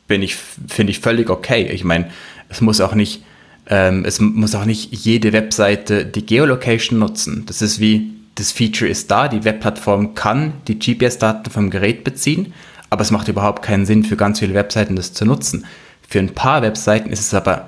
Bin 0.07 0.21
ich, 0.21 0.35
finde 0.35 0.91
ich 0.91 0.99
völlig 0.99 1.29
okay. 1.29 1.69
Ich 1.71 1.83
meine, 1.83 2.11
es 2.49 2.61
muss 2.61 2.81
auch 2.81 2.93
nicht 2.93 3.23
Ähm, 3.69 4.05
es 4.05 4.19
muss 4.19 4.55
auch 4.55 4.65
nicht 4.65 4.93
jede 4.93 5.33
Webseite 5.33 6.05
die 6.05 6.25
Geolocation 6.25 6.99
nutzen. 6.99 7.43
Das 7.47 7.61
ist 7.61 7.79
wie, 7.79 8.13
das 8.35 8.51
Feature 8.51 8.89
ist 8.89 9.11
da, 9.11 9.27
die 9.27 9.43
Webplattform 9.43 10.13
kann 10.13 10.53
die 10.67 10.79
GPS-Daten 10.79 11.49
vom 11.49 11.69
Gerät 11.69 12.03
beziehen, 12.03 12.53
aber 12.89 13.01
es 13.01 13.11
macht 13.11 13.27
überhaupt 13.27 13.63
keinen 13.63 13.85
Sinn 13.85 14.05
für 14.05 14.15
ganz 14.15 14.39
viele 14.39 14.53
Webseiten, 14.53 14.95
das 14.95 15.11
zu 15.13 15.25
nutzen. 15.25 15.65
Für 16.07 16.19
ein 16.19 16.33
paar 16.33 16.61
Webseiten 16.61 17.09
ist 17.09 17.19
es 17.19 17.33
aber 17.33 17.67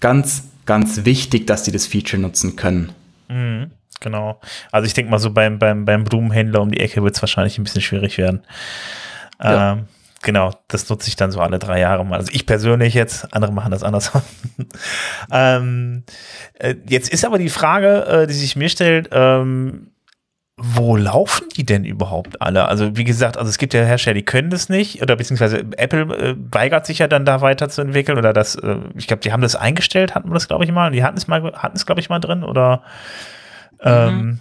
ganz, 0.00 0.44
ganz 0.66 1.06
wichtig, 1.06 1.46
dass 1.46 1.64
sie 1.64 1.72
das 1.72 1.86
Feature 1.86 2.20
nutzen 2.20 2.56
können. 2.56 2.92
Mhm, 3.30 3.70
genau. 4.00 4.40
Also 4.72 4.86
ich 4.86 4.94
denke 4.94 5.10
mal 5.10 5.18
so 5.18 5.30
beim, 5.30 5.58
beim, 5.58 5.84
beim 5.84 6.04
Blumenhändler 6.04 6.60
um 6.60 6.70
die 6.70 6.80
Ecke 6.80 7.02
wird 7.02 7.14
es 7.14 7.22
wahrscheinlich 7.22 7.58
ein 7.58 7.64
bisschen 7.64 7.80
schwierig 7.80 8.18
werden. 8.18 8.42
Ja. 9.42 9.72
Ähm, 9.72 9.88
genau, 10.22 10.52
das 10.68 10.88
nutze 10.88 11.08
ich 11.08 11.16
dann 11.16 11.30
so 11.30 11.40
alle 11.40 11.58
drei 11.58 11.80
Jahre 11.80 12.04
mal. 12.04 12.18
Also 12.18 12.32
ich 12.32 12.44
persönlich 12.44 12.94
jetzt, 12.94 13.32
andere 13.32 13.52
machen 13.52 13.70
das 13.70 13.82
anders. 13.82 14.10
ähm, 15.32 16.02
äh, 16.54 16.74
jetzt 16.88 17.08
ist 17.08 17.24
aber 17.24 17.38
die 17.38 17.48
Frage, 17.48 18.04
äh, 18.06 18.26
die 18.26 18.34
sich 18.34 18.56
mir 18.56 18.68
stellt, 18.68 19.08
ähm, 19.12 19.92
wo 20.62 20.96
laufen 20.96 21.48
die 21.56 21.64
denn 21.64 21.84
überhaupt 21.84 22.42
alle? 22.42 22.68
Also 22.68 22.96
wie 22.96 23.04
gesagt, 23.04 23.36
also 23.36 23.48
es 23.48 23.58
gibt 23.58 23.72
ja 23.74 23.82
Hersteller, 23.82 24.14
die 24.14 24.24
können 24.24 24.50
das 24.50 24.68
nicht 24.68 25.02
oder 25.02 25.16
beziehungsweise 25.16 25.64
Apple 25.76 26.02
äh, 26.02 26.36
weigert 26.50 26.86
sich 26.86 26.98
ja 26.98 27.08
dann 27.08 27.24
da 27.24 27.40
weiterzuentwickeln 27.40 28.18
oder 28.18 28.32
das, 28.32 28.56
äh, 28.56 28.76
ich 28.96 29.06
glaube, 29.06 29.22
die 29.22 29.32
haben 29.32 29.42
das 29.42 29.56
eingestellt, 29.56 30.14
hatten 30.14 30.28
wir 30.28 30.34
das 30.34 30.48
glaube 30.48 30.64
ich 30.64 30.72
mal, 30.72 30.90
die 30.90 31.02
hatten 31.02 31.16
es 31.16 31.28
mal, 31.28 31.52
hatten 31.54 31.76
es 31.76 31.86
glaube 31.86 32.00
ich 32.00 32.10
mal 32.10 32.18
drin 32.18 32.44
oder 32.44 32.82
ähm, 33.82 34.16
mhm. 34.16 34.38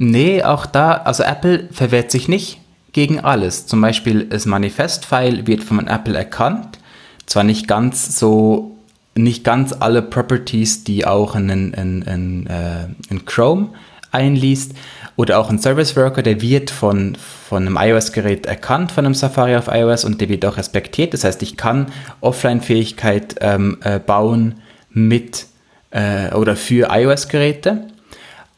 Nee, 0.00 0.44
auch 0.44 0.64
da, 0.64 0.92
also 0.92 1.24
Apple 1.24 1.68
verwehrt 1.72 2.12
sich 2.12 2.28
nicht 2.28 2.60
gegen 2.92 3.18
alles. 3.18 3.66
Zum 3.66 3.80
Beispiel 3.80 4.24
das 4.24 4.46
Manifest-File 4.46 5.48
wird 5.48 5.64
von 5.64 5.88
Apple 5.88 6.16
erkannt, 6.16 6.78
zwar 7.26 7.42
nicht 7.42 7.66
ganz 7.66 8.16
so 8.16 8.76
nicht 9.16 9.42
ganz 9.42 9.74
alle 9.80 10.00
Properties, 10.00 10.84
die 10.84 11.04
auch 11.04 11.34
in, 11.34 11.48
in, 11.48 12.02
in, 12.02 12.46
äh, 12.46 12.86
in 13.10 13.24
Chrome 13.24 13.70
einliest, 14.12 14.74
oder 15.18 15.40
auch 15.40 15.50
ein 15.50 15.58
Service 15.58 15.96
Worker, 15.96 16.22
der 16.22 16.40
wird 16.40 16.70
von, 16.70 17.18
von 17.48 17.66
einem 17.66 17.76
iOS-Gerät 17.76 18.46
erkannt, 18.46 18.92
von 18.92 19.04
einem 19.04 19.14
Safari 19.14 19.56
auf 19.56 19.66
iOS 19.66 20.04
und 20.04 20.20
der 20.20 20.28
wird 20.28 20.46
auch 20.46 20.56
respektiert. 20.56 21.12
Das 21.12 21.24
heißt, 21.24 21.42
ich 21.42 21.56
kann 21.56 21.86
Offline-Fähigkeit 22.20 23.34
ähm, 23.40 23.78
äh, 23.82 23.98
bauen 23.98 24.60
mit 24.90 25.46
äh, 25.90 26.32
oder 26.32 26.54
für 26.54 26.90
iOS-Geräte. 26.92 27.88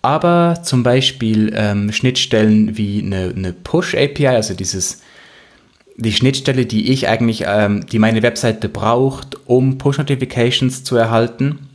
Aber 0.03 0.61
zum 0.63 0.83
Beispiel 0.83 1.51
ähm, 1.57 1.93
Schnittstellen 1.93 2.77
wie 2.77 3.03
eine, 3.03 3.33
eine 3.35 3.55
Push-API, 3.55 4.29
also 4.29 4.53
dieses 4.53 5.01
die 5.97 6.13
Schnittstelle, 6.13 6.67
die 6.67 6.93
ich 6.93 7.09
eigentlich, 7.09 7.45
ähm, 7.47 7.87
die 7.87 7.99
meine 7.99 8.23
Webseite 8.23 8.69
braucht, 8.69 9.39
um 9.47 9.79
Push-Notifications 9.79 10.85
zu 10.85 10.97
erhalten, 10.97 11.71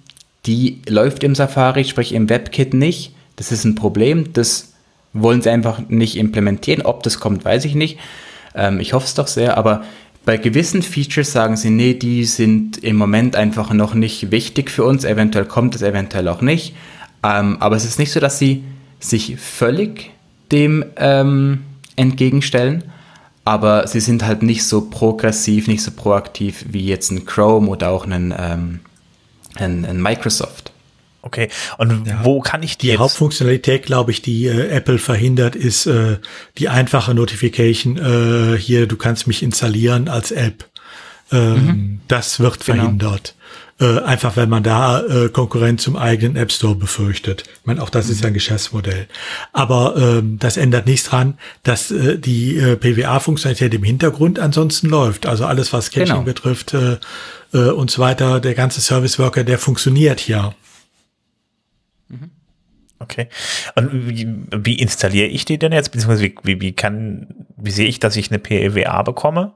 die 0.46 0.84
läuft 0.88 1.24
im 1.24 1.34
Safari, 1.34 1.86
sprich 1.86 2.14
im 2.14 2.30
WebKit 2.30 2.76
nicht. 2.76 3.16
Das 3.36 3.52
ist 3.52 3.66
ein 3.66 3.74
Problem. 3.74 4.32
Das 4.34 4.75
wollen 5.16 5.42
sie 5.42 5.50
einfach 5.50 5.80
nicht 5.88 6.18
implementieren. 6.18 6.84
Ob 6.84 7.02
das 7.04 7.20
kommt, 7.20 7.44
weiß 7.44 7.66
ich 7.66 7.74
nicht. 7.74 7.98
Ähm, 8.54 8.80
ich 8.80 8.94
hoffe 8.94 9.06
es 9.06 9.16
doch 9.16 9.28
sehr, 9.28 9.58
aber 9.58 9.84
bei 10.26 10.38
gewissen 10.38 10.82
Features 10.82 11.32
sagen 11.32 11.56
sie, 11.56 11.70
nee, 11.70 11.94
die 11.94 12.26
sind 12.26 12.84
im 12.84 12.96
Moment 12.96 13.36
einfach 13.36 13.72
noch 13.74 13.94
nicht 13.94 14.32
wichtig 14.32 14.72
für 14.72 14.84
uns. 14.84 15.04
Eventuell 15.04 15.46
kommt 15.46 15.76
es, 15.76 15.82
eventuell 15.82 16.28
auch 16.28 16.42
nicht. 16.42 16.76
Ähm, 17.24 17.58
aber 17.60 17.76
es 17.76 17.86
ist 17.86 18.00
nicht 18.00 18.12
so, 18.12 18.20
dass 18.20 18.40
sie 18.40 18.64
sich 19.00 19.38
völlig 19.38 20.12
dem 20.52 20.86
ähm, 20.98 21.64
entgegenstellen, 21.96 22.84
aber 23.46 23.88
sie 23.88 24.00
sind 24.00 24.26
halt 24.26 24.42
nicht 24.42 24.64
so 24.64 24.90
progressiv, 24.90 25.68
nicht 25.68 25.84
so 25.84 25.92
proaktiv 25.92 26.66
wie 26.70 26.86
jetzt 26.86 27.12
ein 27.12 27.26
Chrome 27.26 27.68
oder 27.68 27.90
auch 27.90 28.06
ein, 28.06 28.34
ähm, 28.38 28.80
ein, 29.56 29.86
ein 29.86 30.02
Microsoft. 30.02 30.72
Okay, 31.26 31.50
und 31.80 32.06
ja. 32.06 32.20
wo 32.24 32.40
kann 32.40 32.62
ich 32.62 32.78
die, 32.78 32.86
die 32.86 32.92
jetzt? 32.92 33.00
Hauptfunktionalität, 33.00 33.84
glaube 33.84 34.12
ich, 34.12 34.22
die 34.22 34.46
äh, 34.46 34.68
Apple 34.70 35.00
verhindert, 35.00 35.56
ist 35.56 35.88
äh, 35.88 36.18
die 36.60 36.70
einfache 36.70 37.16
Notification. 37.16 37.98
Äh, 37.98 38.60
hier, 38.60 38.86
du 38.86 38.96
kannst 38.96 39.26
mich 39.26 39.42
installieren 39.42 40.08
als 40.08 40.32
App. 40.32 40.70
Ähm, 41.32 41.66
mhm. 41.66 42.00
Das 42.08 42.40
wird 42.40 42.64
genau. 42.64 42.84
verhindert. 42.84 43.34
Äh, 43.82 44.02
einfach 44.04 44.38
weil 44.38 44.46
man 44.46 44.62
da 44.62 45.02
äh, 45.02 45.30
Konkurrenz 45.30 45.82
zum 45.82 45.98
eigenen 45.98 46.36
App 46.36 46.52
Store 46.52 46.76
befürchtet. 46.76 47.44
Ich 47.60 47.66
meine, 47.66 47.82
auch 47.82 47.90
das 47.90 48.06
mhm. 48.06 48.12
ist 48.12 48.22
ja 48.22 48.28
ein 48.28 48.34
Geschäftsmodell. 48.36 49.08
Aber 49.52 49.98
ähm, 49.98 50.38
das 50.38 50.58
ändert 50.58 50.86
nichts 50.86 51.10
dran, 51.10 51.40
dass 51.64 51.90
äh, 51.90 52.20
die 52.20 52.56
äh, 52.56 52.76
PWA-Funktionalität 52.76 53.74
im 53.74 53.84
Hintergrund 53.84 54.38
ansonsten 54.38 54.90
läuft. 54.90 55.26
Also 55.26 55.46
alles, 55.46 55.74
was 55.74 55.90
Caching 55.90 56.06
genau. 56.06 56.22
betrifft 56.22 56.76
äh, 56.76 57.00
äh, 57.52 57.72
und 57.72 57.90
so 57.90 58.00
weiter, 58.00 58.40
der 58.40 58.54
ganze 58.54 58.80
Service 58.80 59.18
Worker, 59.18 59.44
der 59.44 59.58
funktioniert 59.58 60.28
ja. 60.28 60.54
Okay. 63.00 63.28
Und 63.76 64.10
wie, 64.10 64.28
wie, 64.52 64.80
installiere 64.80 65.28
ich 65.28 65.46
die 65.46 65.58
denn 65.58 65.74
jetzt? 65.74 65.92
Beziehungsweise 65.92 66.32
wie, 66.44 66.62
wie, 66.62 66.72
kann, 66.72 67.28
wie 67.58 67.72
sehe 67.72 67.88
ich, 67.88 68.00
dass 68.00 68.16
ich 68.16 68.32
eine 68.32 68.40
PEWA 68.40 69.02
bekomme? 69.04 69.54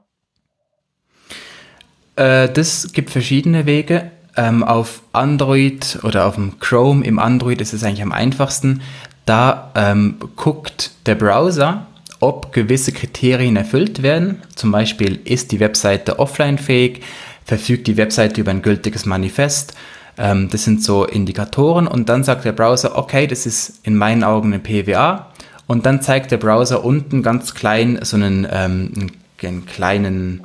Äh, 2.16 2.48
das 2.50 2.92
gibt 2.92 3.10
verschiedene 3.10 3.66
Wege. 3.66 4.10
Ähm, 4.36 4.62
auf 4.62 5.02
Android 5.12 5.98
oder 6.02 6.26
auf 6.26 6.36
dem 6.36 6.60
Chrome 6.60 7.04
im 7.04 7.18
Android 7.18 7.60
ist 7.60 7.72
es 7.72 7.82
eigentlich 7.82 8.02
am 8.02 8.12
einfachsten. 8.12 8.82
Da 9.26 9.72
ähm, 9.74 10.16
guckt 10.36 10.92
der 11.06 11.14
Browser, 11.14 11.86
ob 12.20 12.52
gewisse 12.52 12.92
Kriterien 12.92 13.56
erfüllt 13.56 14.02
werden. 14.02 14.42
Zum 14.54 14.70
Beispiel 14.70 15.18
ist 15.24 15.50
die 15.50 15.60
Webseite 15.60 16.18
offline-fähig, 16.18 17.00
verfügt 17.44 17.86
die 17.86 17.96
Webseite 17.96 18.40
über 18.40 18.50
ein 18.50 18.62
gültiges 18.62 19.06
Manifest 19.06 19.74
ähm, 20.18 20.48
das 20.50 20.64
sind 20.64 20.82
so 20.82 21.04
Indikatoren 21.04 21.86
und 21.86 22.08
dann 22.08 22.24
sagt 22.24 22.44
der 22.44 22.52
Browser, 22.52 22.96
okay, 22.96 23.26
das 23.26 23.46
ist 23.46 23.80
in 23.82 23.96
meinen 23.96 24.24
Augen 24.24 24.52
eine 24.52 24.60
PWA 24.60 25.26
und 25.66 25.86
dann 25.86 26.02
zeigt 26.02 26.30
der 26.30 26.38
Browser 26.38 26.84
unten 26.84 27.22
ganz 27.22 27.54
klein 27.54 27.98
so 28.02 28.16
einen, 28.16 28.46
ähm, 28.50 29.10
einen 29.42 29.66
kleinen 29.66 30.44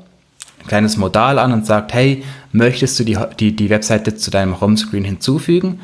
ein 0.65 0.67
kleines 0.67 0.97
Modal 0.97 1.39
an 1.39 1.53
und 1.53 1.65
sagt, 1.65 1.93
hey, 1.93 2.23
möchtest 2.51 2.99
du 2.99 3.03
die, 3.03 3.17
die, 3.39 3.55
die 3.55 3.69
Webseite 3.69 4.15
zu 4.15 4.31
deinem 4.31 4.59
Homescreen 4.61 5.03
hinzufügen? 5.03 5.79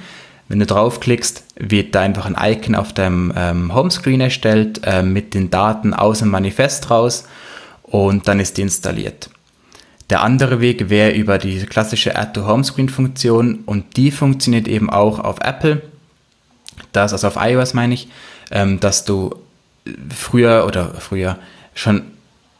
Wenn 0.47 0.59
du 0.59 0.65
draufklickst, 0.65 1.45
wird 1.55 1.95
da 1.95 2.01
einfach 2.01 2.25
ein 2.25 2.35
Icon 2.37 2.75
auf 2.75 2.91
deinem 2.91 3.31
ähm, 3.35 3.73
Homescreen 3.73 4.19
erstellt 4.19 4.81
äh, 4.83 5.01
mit 5.01 5.33
den 5.33 5.49
Daten 5.49 5.93
aus 5.93 6.19
dem 6.19 6.29
Manifest 6.29 6.89
raus 6.89 7.25
und 7.83 8.27
dann 8.27 8.39
ist 8.39 8.57
die 8.57 8.63
installiert. 8.63 9.29
Der 10.11 10.21
andere 10.21 10.59
Weg 10.59 10.89
wäre 10.89 11.11
über 11.11 11.37
die 11.37 11.65
klassische 11.65 12.17
Add-to-Homescreen-Funktion 12.17 13.61
und 13.65 13.97
die 13.97 14.11
funktioniert 14.11 14.67
eben 14.67 14.89
auch 14.89 15.19
auf 15.19 15.37
Apple, 15.41 15.81
das, 16.91 17.13
also 17.13 17.27
auf 17.27 17.37
iOS 17.39 17.73
meine 17.73 17.93
ich, 17.93 18.09
ähm, 18.51 18.79
dass 18.81 19.05
du 19.05 19.33
früher 20.13 20.65
oder 20.67 20.93
früher 20.95 21.37
schon 21.73 22.03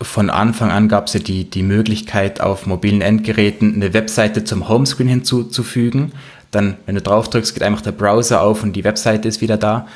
von 0.02 0.30
Anfang 0.30 0.72
an 0.72 0.88
gab 0.88 1.08
es 1.08 1.14
ja 1.14 1.20
die, 1.20 1.44
die 1.44 1.62
Möglichkeit, 1.62 2.42
auf 2.42 2.66
mobilen 2.66 3.02
Endgeräten 3.02 3.76
eine 3.76 3.94
Webseite 3.94 4.44
zum 4.44 4.68
Homescreen 4.68 5.08
hinzuzufügen. 5.08 6.14
Dann, 6.50 6.78
wenn 6.86 6.96
du 6.96 7.02
drauf 7.02 7.30
drückst, 7.30 7.54
geht 7.54 7.64
einfach 7.64 7.82
der 7.82 7.92
Browser 7.92 8.42
auf 8.42 8.64
und 8.64 8.74
die 8.74 8.84
Webseite 8.84 9.28
ist 9.28 9.42
wieder 9.42 9.58
da. 9.58 9.88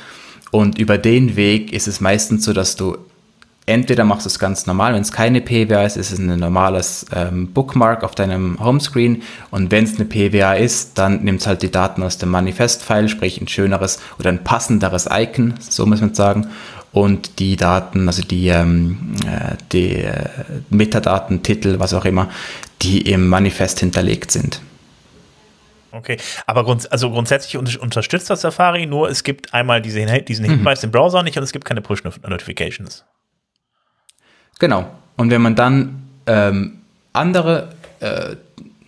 Und 0.52 0.78
über 0.78 0.96
den 0.96 1.34
Weg 1.34 1.72
ist 1.72 1.88
es 1.88 2.00
meistens 2.00 2.44
so, 2.44 2.52
dass 2.52 2.76
du 2.76 2.98
entweder 3.66 4.04
machst 4.04 4.24
du 4.24 4.28
es 4.28 4.38
ganz 4.38 4.66
normal, 4.66 4.94
wenn 4.94 5.02
es 5.02 5.12
keine 5.12 5.40
PWA 5.40 5.82
ist, 5.82 5.96
ist 5.96 6.12
es 6.12 6.18
ein 6.18 6.38
normales 6.38 7.06
ähm, 7.12 7.52
Bookmark 7.52 8.04
auf 8.04 8.14
deinem 8.14 8.58
Homescreen 8.60 9.22
und 9.50 9.70
wenn 9.70 9.84
es 9.84 9.96
eine 9.96 10.04
PWA 10.04 10.54
ist, 10.54 10.96
dann 10.98 11.24
nimmt 11.24 11.40
es 11.40 11.46
halt 11.46 11.62
die 11.62 11.70
Daten 11.70 12.02
aus 12.02 12.18
dem 12.18 12.30
Manifest-File, 12.30 13.08
sprich 13.08 13.40
ein 13.40 13.48
schöneres 13.48 14.00
oder 14.18 14.30
ein 14.30 14.44
passenderes 14.44 15.08
Icon, 15.10 15.54
so 15.58 15.84
muss 15.84 16.00
man 16.00 16.14
sagen, 16.14 16.48
und 16.92 17.40
die 17.40 17.56
Daten, 17.56 18.06
also 18.06 18.22
die, 18.22 18.48
ähm, 18.48 19.14
äh, 19.26 19.56
die 19.72 19.96
äh, 19.96 20.28
Metadaten, 20.70 21.42
Titel, 21.42 21.78
was 21.78 21.92
auch 21.92 22.06
immer, 22.06 22.30
die 22.82 23.02
im 23.02 23.28
Manifest 23.28 23.80
hinterlegt 23.80 24.30
sind. 24.30 24.60
Okay, 25.92 26.18
aber 26.46 26.64
grunds 26.64 26.86
also 26.86 27.10
grundsätzlich 27.10 27.56
unterstützt 27.56 28.28
das 28.30 28.42
Safari, 28.42 28.86
nur 28.86 29.08
es 29.08 29.24
gibt 29.24 29.54
einmal 29.54 29.80
diese, 29.80 30.04
diesen 30.22 30.44
Hinweis 30.44 30.82
mhm. 30.82 30.86
im 30.86 30.92
Browser 30.92 31.22
nicht 31.22 31.36
und 31.36 31.42
es 31.42 31.52
gibt 31.52 31.64
keine 31.64 31.80
Push-Notifications. 31.80 33.04
Genau. 34.58 34.86
Und 35.16 35.30
wenn 35.30 35.42
man 35.42 35.54
dann 35.54 36.02
ähm, 36.26 36.78
andere, 37.12 37.70
äh, 38.00 38.36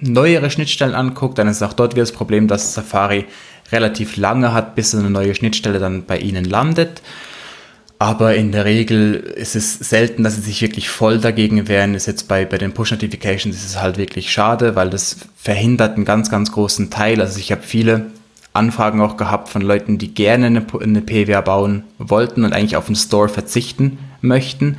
neuere 0.00 0.50
Schnittstellen 0.50 0.94
anguckt, 0.94 1.38
dann 1.38 1.48
ist 1.48 1.62
auch 1.62 1.72
dort 1.72 1.94
wieder 1.94 2.02
das 2.02 2.12
Problem, 2.12 2.48
dass 2.48 2.74
Safari 2.74 3.26
relativ 3.72 4.16
lange 4.16 4.52
hat, 4.52 4.74
bis 4.74 4.94
eine 4.94 5.10
neue 5.10 5.34
Schnittstelle 5.34 5.78
dann 5.78 6.04
bei 6.04 6.18
Ihnen 6.18 6.44
landet. 6.44 7.02
Aber 7.98 8.36
in 8.36 8.52
der 8.52 8.64
Regel 8.64 9.14
ist 9.14 9.56
es 9.56 9.74
selten, 9.74 10.22
dass 10.22 10.36
sie 10.36 10.42
sich 10.42 10.62
wirklich 10.62 10.88
voll 10.88 11.18
dagegen 11.18 11.66
wehren. 11.66 11.96
Ist 11.96 12.06
jetzt 12.06 12.28
bei, 12.28 12.44
bei 12.44 12.56
den 12.56 12.72
Push-Notifications 12.72 13.56
ist 13.56 13.66
es 13.66 13.80
halt 13.80 13.98
wirklich 13.98 14.30
schade, 14.30 14.76
weil 14.76 14.88
das 14.88 15.16
verhindert 15.36 15.96
einen 15.96 16.04
ganz, 16.04 16.30
ganz 16.30 16.52
großen 16.52 16.90
Teil. 16.90 17.20
Also 17.20 17.40
ich 17.40 17.50
habe 17.50 17.62
viele 17.62 18.06
Anfragen 18.52 19.00
auch 19.00 19.16
gehabt 19.16 19.48
von 19.48 19.62
Leuten, 19.62 19.98
die 19.98 20.14
gerne 20.14 20.46
eine, 20.46 20.64
eine 20.80 21.00
PWA 21.00 21.40
bauen 21.40 21.82
wollten 21.98 22.44
und 22.44 22.52
eigentlich 22.52 22.76
auf 22.76 22.86
den 22.86 22.94
Store 22.94 23.28
verzichten 23.28 23.98
möchten 24.20 24.78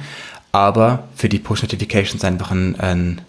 aber 0.51 1.07
für 1.15 1.29
die 1.29 1.39
Push-Notifications 1.39 2.23
einfach 2.23 2.51
ein, 2.51 2.79
ein, 2.79 3.21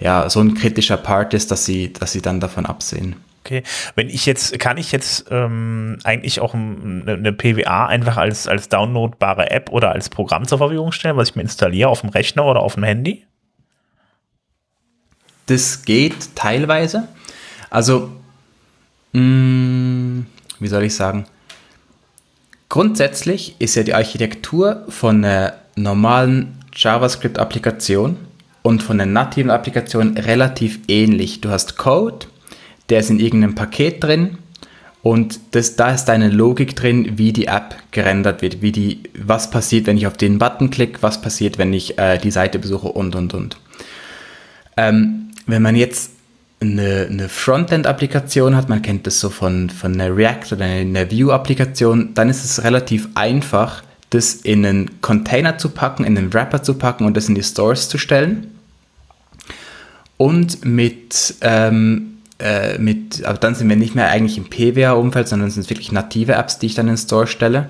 ja, 0.00 0.28
so 0.30 0.40
ein 0.40 0.54
kritischer 0.54 0.96
Part 0.96 1.34
ist, 1.34 1.50
dass 1.50 1.64
sie, 1.64 1.92
dass 1.92 2.12
sie 2.12 2.22
dann 2.22 2.40
davon 2.40 2.66
absehen. 2.66 3.16
Okay. 3.44 3.62
Wenn 3.94 4.08
ich 4.08 4.24
jetzt, 4.24 4.58
kann 4.58 4.78
ich 4.78 4.90
jetzt 4.90 5.26
ähm, 5.30 5.98
eigentlich 6.02 6.40
auch 6.40 6.54
eine, 6.54 7.12
eine 7.12 7.32
PWA 7.32 7.86
einfach 7.86 8.16
als, 8.16 8.48
als 8.48 8.70
downloadbare 8.70 9.50
App 9.50 9.70
oder 9.70 9.92
als 9.92 10.08
Programm 10.08 10.48
zur 10.48 10.58
Verfügung 10.58 10.92
stellen, 10.92 11.18
was 11.18 11.28
ich 11.28 11.36
mir 11.36 11.42
installiere 11.42 11.90
auf 11.90 12.00
dem 12.00 12.08
Rechner 12.08 12.46
oder 12.46 12.60
auf 12.60 12.74
dem 12.74 12.84
Handy? 12.84 13.26
Das 15.44 15.84
geht 15.84 16.34
teilweise. 16.34 17.06
Also, 17.68 18.10
mh, 19.12 19.20
mm, 19.20 20.26
wie 20.60 20.68
soll 20.68 20.84
ich 20.84 20.94
sagen? 20.94 21.26
Grundsätzlich 22.70 23.56
ist 23.58 23.74
ja 23.74 23.82
die 23.82 23.92
Architektur 23.92 24.86
von 24.88 25.22
einer 25.22 25.52
normalen 25.76 26.58
JavaScript-Applikation 26.74 28.16
und 28.62 28.82
von 28.82 28.98
der 28.98 29.06
nativen 29.06 29.50
Applikation 29.50 30.16
relativ 30.16 30.80
ähnlich. 30.88 31.40
Du 31.40 31.50
hast 31.50 31.76
Code, 31.76 32.26
der 32.88 33.00
ist 33.00 33.10
in 33.10 33.20
irgendeinem 33.20 33.54
Paket 33.54 34.02
drin 34.02 34.38
und 35.02 35.38
das, 35.50 35.76
da 35.76 35.90
ist 35.90 36.06
deine 36.06 36.30
Logik 36.30 36.74
drin, 36.74 37.18
wie 37.18 37.32
die 37.32 37.46
App 37.46 37.76
gerendert 37.90 38.40
wird, 38.40 38.62
wie 38.62 38.72
die, 38.72 39.00
was 39.14 39.50
passiert, 39.50 39.86
wenn 39.86 39.98
ich 39.98 40.06
auf 40.06 40.16
den 40.16 40.38
Button 40.38 40.70
klicke, 40.70 41.02
was 41.02 41.20
passiert, 41.20 41.58
wenn 41.58 41.72
ich 41.72 41.98
äh, 41.98 42.18
die 42.18 42.30
Seite 42.30 42.58
besuche 42.58 42.88
und 42.88 43.14
und 43.14 43.34
und. 43.34 43.58
Ähm, 44.78 45.30
wenn 45.46 45.62
man 45.62 45.76
jetzt 45.76 46.12
eine, 46.60 47.06
eine 47.10 47.28
Frontend-Applikation 47.28 48.56
hat, 48.56 48.68
man 48.68 48.82
kennt 48.82 49.06
das 49.06 49.20
so 49.20 49.28
von, 49.28 49.68
von 49.68 49.92
einer 49.92 50.16
React 50.16 50.52
oder 50.52 50.64
einer 50.64 51.10
View-Applikation, 51.10 52.14
dann 52.14 52.30
ist 52.30 52.42
es 52.42 52.64
relativ 52.64 53.08
einfach, 53.14 53.82
das 54.14 54.34
in 54.34 54.64
einen 54.64 55.00
Container 55.00 55.58
zu 55.58 55.70
packen, 55.70 56.04
in 56.04 56.16
einen 56.16 56.32
Wrapper 56.32 56.62
zu 56.62 56.74
packen 56.74 57.04
und 57.04 57.16
das 57.16 57.28
in 57.28 57.34
die 57.34 57.42
Stores 57.42 57.88
zu 57.88 57.98
stellen. 57.98 58.58
Und 60.16 60.64
mit, 60.64 61.34
ähm, 61.40 62.18
äh, 62.38 62.78
mit 62.78 63.24
aber 63.24 63.38
dann 63.38 63.54
sind 63.54 63.68
wir 63.68 63.76
nicht 63.76 63.94
mehr 63.94 64.08
eigentlich 64.08 64.38
im 64.38 64.48
PWA-Umfeld, 64.48 65.26
sondern 65.28 65.50
sind 65.50 65.68
wirklich 65.68 65.90
native 65.90 66.34
Apps, 66.34 66.58
die 66.58 66.66
ich 66.66 66.74
dann 66.74 66.86
in 66.86 66.94
den 66.94 66.98
Store 66.98 67.26
stelle. 67.26 67.68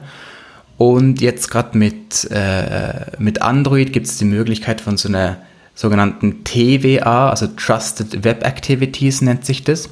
Und 0.77 1.21
jetzt 1.21 1.51
gerade 1.51 1.79
mit, 1.79 2.31
äh, 2.31 3.07
mit 3.19 3.41
Android 3.41 3.93
gibt 3.93 4.07
es 4.07 4.19
die 4.19 4.25
Möglichkeit 4.25 4.81
von 4.81 4.97
so 4.97 5.09
einer 5.09 5.39
sogenannten 5.75 6.45
TWA, 6.45 7.31
also 7.31 7.47
Trusted 7.47 8.25
Web 8.25 8.45
Activities 8.45 9.23
nennt 9.23 9.45
sich 9.45 9.65
das. 9.65 9.89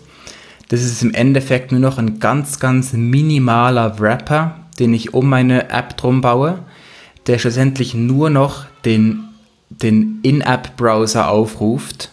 Das 0.69 0.83
ist 0.83 1.03
im 1.03 1.15
Endeffekt 1.15 1.73
nur 1.73 1.81
noch 1.81 1.99
ein 1.99 2.19
ganz, 2.21 2.61
ganz 2.61 2.93
minimaler 2.93 3.99
Wrapper, 3.99 4.62
den 4.83 4.93
ich 4.93 5.15
um 5.15 5.29
meine 5.29 5.71
App 5.71 5.97
drum 5.97 6.23
baue, 6.23 6.59
der 7.29 7.39
schlussendlich 7.39 7.95
nur 7.95 8.31
noch 8.31 8.65
den, 8.85 9.29
den 9.71 10.19
In-App-Browser 10.25 11.31
aufruft, 11.31 12.11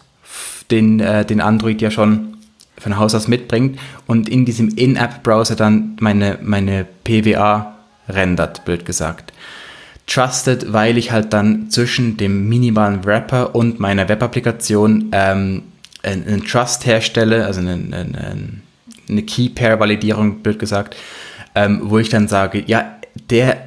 den, 0.70 1.00
äh, 1.00 1.26
den 1.26 1.42
Android 1.42 1.82
ja 1.82 1.90
schon 1.90 2.38
von 2.78 2.98
Haus 2.98 3.16
aus 3.16 3.28
mitbringt 3.28 3.80
und 4.06 4.30
in 4.30 4.46
diesem 4.46 4.70
In-App-Browser 4.70 5.56
dann 5.56 5.98
meine, 6.00 6.38
meine 6.44 6.86
PWA 7.04 7.76
rendert, 8.08 8.66
blöd 8.66 8.86
gesagt. 8.86 9.34
Trusted, 10.06 10.72
weil 10.72 11.00
ich 11.00 11.12
halt 11.12 11.34
dann 11.34 11.72
zwischen 11.72 12.18
dem 12.18 12.48
minimalen 12.48 13.04
Wrapper 13.04 13.56
und 13.56 13.80
meiner 13.80 14.08
Web-Applikation 14.08 15.10
ähm, 15.12 15.64
einen 16.04 16.46
Trust 16.46 16.86
herstelle, 16.86 17.46
also 17.48 17.62
eine, 17.62 17.74
eine, 17.74 18.62
eine 19.10 19.22
Key-Pair-Validierung, 19.24 20.42
blöd 20.42 20.60
gesagt, 20.60 20.96
ähm, 21.60 21.82
wo 21.84 21.98
ich 21.98 22.08
dann 22.08 22.30
sage, 22.30 22.64
ja, 22.66 22.96
der, 23.30 23.58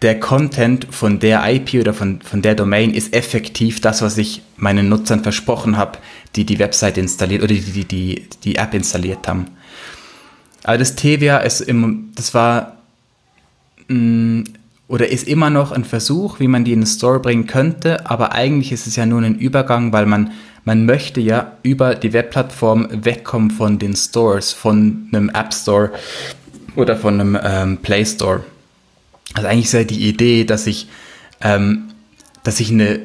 der 0.00 0.18
Content 0.18 0.86
von 0.90 1.18
der 1.18 1.42
IP 1.46 1.74
oder 1.74 1.92
von, 1.92 2.22
von 2.22 2.40
der 2.40 2.54
Domain 2.54 2.94
ist 2.94 3.14
effektiv 3.14 3.82
das, 3.82 4.00
was 4.00 4.16
ich 4.16 4.40
meinen 4.56 4.88
Nutzern 4.88 5.22
versprochen 5.22 5.76
habe, 5.76 5.98
die 6.34 6.46
die 6.46 6.58
Website 6.58 6.96
installiert 6.96 7.42
oder 7.42 7.52
die 7.52 7.60
die, 7.60 7.84
die, 7.84 8.28
die 8.42 8.56
App 8.56 8.72
installiert 8.72 9.28
haben. 9.28 9.48
Aber 10.64 10.78
das 10.78 10.96
TWA 10.96 11.38
ist 11.38 11.60
im, 11.60 12.10
das 12.14 12.32
war 12.32 12.78
mh, 13.88 13.94
mm, 13.94 14.44
oder 14.88 15.08
ist 15.08 15.28
immer 15.28 15.50
noch 15.50 15.72
ein 15.72 15.84
Versuch, 15.84 16.40
wie 16.40 16.48
man 16.48 16.64
die 16.64 16.72
in 16.72 16.80
den 16.80 16.86
Store 16.86 17.20
bringen 17.20 17.46
könnte, 17.46 18.08
aber 18.08 18.32
eigentlich 18.32 18.72
ist 18.72 18.86
es 18.86 18.96
ja 18.96 19.04
nur 19.04 19.20
ein 19.20 19.34
Übergang, 19.34 19.92
weil 19.92 20.06
man, 20.06 20.32
man 20.64 20.86
möchte 20.86 21.20
ja 21.20 21.52
über 21.62 21.94
die 21.94 22.14
Webplattform 22.14 22.88
wegkommen 22.90 23.50
von 23.50 23.78
den 23.78 23.94
Stores, 23.94 24.54
von 24.54 25.08
einem 25.12 25.28
App 25.28 25.52
Store 25.52 25.92
oder 26.78 26.96
von 26.96 27.20
einem 27.20 27.38
ähm, 27.42 27.76
Play 27.78 28.06
Store. 28.06 28.44
Also 29.34 29.48
eigentlich 29.48 29.66
ist 29.66 29.72
ja 29.72 29.84
die 29.84 30.08
Idee, 30.08 30.44
dass 30.44 30.66
ich, 30.66 30.88
ähm, 31.40 31.88
dass 32.44 32.60
ich 32.60 32.70
eine, 32.70 33.00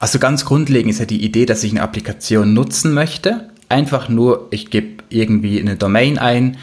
also 0.00 0.18
ganz 0.18 0.46
grundlegend 0.46 0.90
ist 0.90 0.98
ja 0.98 1.04
die 1.04 1.22
Idee, 1.22 1.44
dass 1.44 1.62
ich 1.62 1.72
eine 1.72 1.82
Applikation 1.82 2.54
nutzen 2.54 2.94
möchte. 2.94 3.50
Einfach 3.68 4.08
nur, 4.08 4.48
ich 4.50 4.70
gebe 4.70 5.04
irgendwie 5.10 5.60
eine 5.60 5.76
Domain 5.76 6.16
ein, 6.18 6.56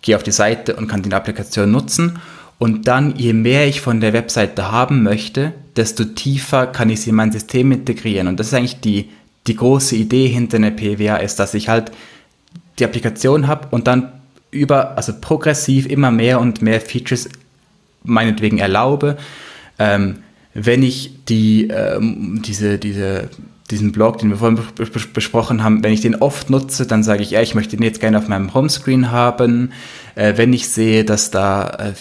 gehe 0.00 0.14
auf 0.14 0.22
die 0.22 0.30
Seite 0.30 0.76
und 0.76 0.86
kann 0.86 1.02
die 1.02 1.12
Applikation 1.12 1.70
nutzen 1.70 2.20
und 2.58 2.86
dann, 2.86 3.16
je 3.16 3.32
mehr 3.32 3.66
ich 3.66 3.80
von 3.80 4.00
der 4.00 4.12
Webseite 4.12 4.70
haben 4.70 5.02
möchte, 5.02 5.52
desto 5.74 6.04
tiefer 6.04 6.68
kann 6.68 6.88
ich 6.88 7.00
sie 7.00 7.10
in 7.10 7.16
mein 7.16 7.32
System 7.32 7.72
integrieren. 7.72 8.28
Und 8.28 8.38
das 8.38 8.48
ist 8.48 8.54
eigentlich 8.54 8.80
die, 8.80 9.08
die 9.48 9.56
große 9.56 9.96
Idee 9.96 10.28
hinter 10.28 10.58
einer 10.58 10.70
PWA, 10.70 11.16
ist, 11.16 11.40
dass 11.40 11.54
ich 11.54 11.68
halt 11.68 11.90
die 12.78 12.84
Applikation 12.84 13.48
habe 13.48 13.66
und 13.72 13.88
dann 13.88 14.21
über, 14.52 14.96
also 14.96 15.12
progressiv 15.20 15.86
immer 15.86 16.12
mehr 16.12 16.38
und 16.38 16.62
mehr 16.62 16.80
Features 16.80 17.28
meinetwegen 18.04 18.58
erlaube. 18.58 19.16
Ähm, 19.80 20.18
wenn 20.54 20.82
ich 20.82 21.24
die, 21.28 21.68
ähm, 21.68 22.42
diese, 22.44 22.78
diese 22.78 23.30
diesen 23.72 23.90
Blog, 23.90 24.18
den 24.18 24.28
wir 24.28 24.36
vorhin 24.36 24.60
besprochen 25.14 25.64
haben, 25.64 25.82
wenn 25.82 25.94
ich 25.94 26.02
den 26.02 26.16
oft 26.16 26.50
nutze, 26.50 26.86
dann 26.86 27.02
sage 27.02 27.22
ich, 27.22 27.30
ja, 27.30 27.40
ich 27.40 27.54
möchte 27.54 27.76
den 27.76 27.84
jetzt 27.84 28.00
gerne 28.00 28.18
auf 28.18 28.28
meinem 28.28 28.52
Homescreen 28.52 29.10
haben. 29.10 29.72
Äh, 30.14 30.34
wenn 30.36 30.52
ich 30.52 30.68
sehe, 30.68 31.04
dass 31.04 31.30
da 31.30 31.68
äh, 31.68 31.92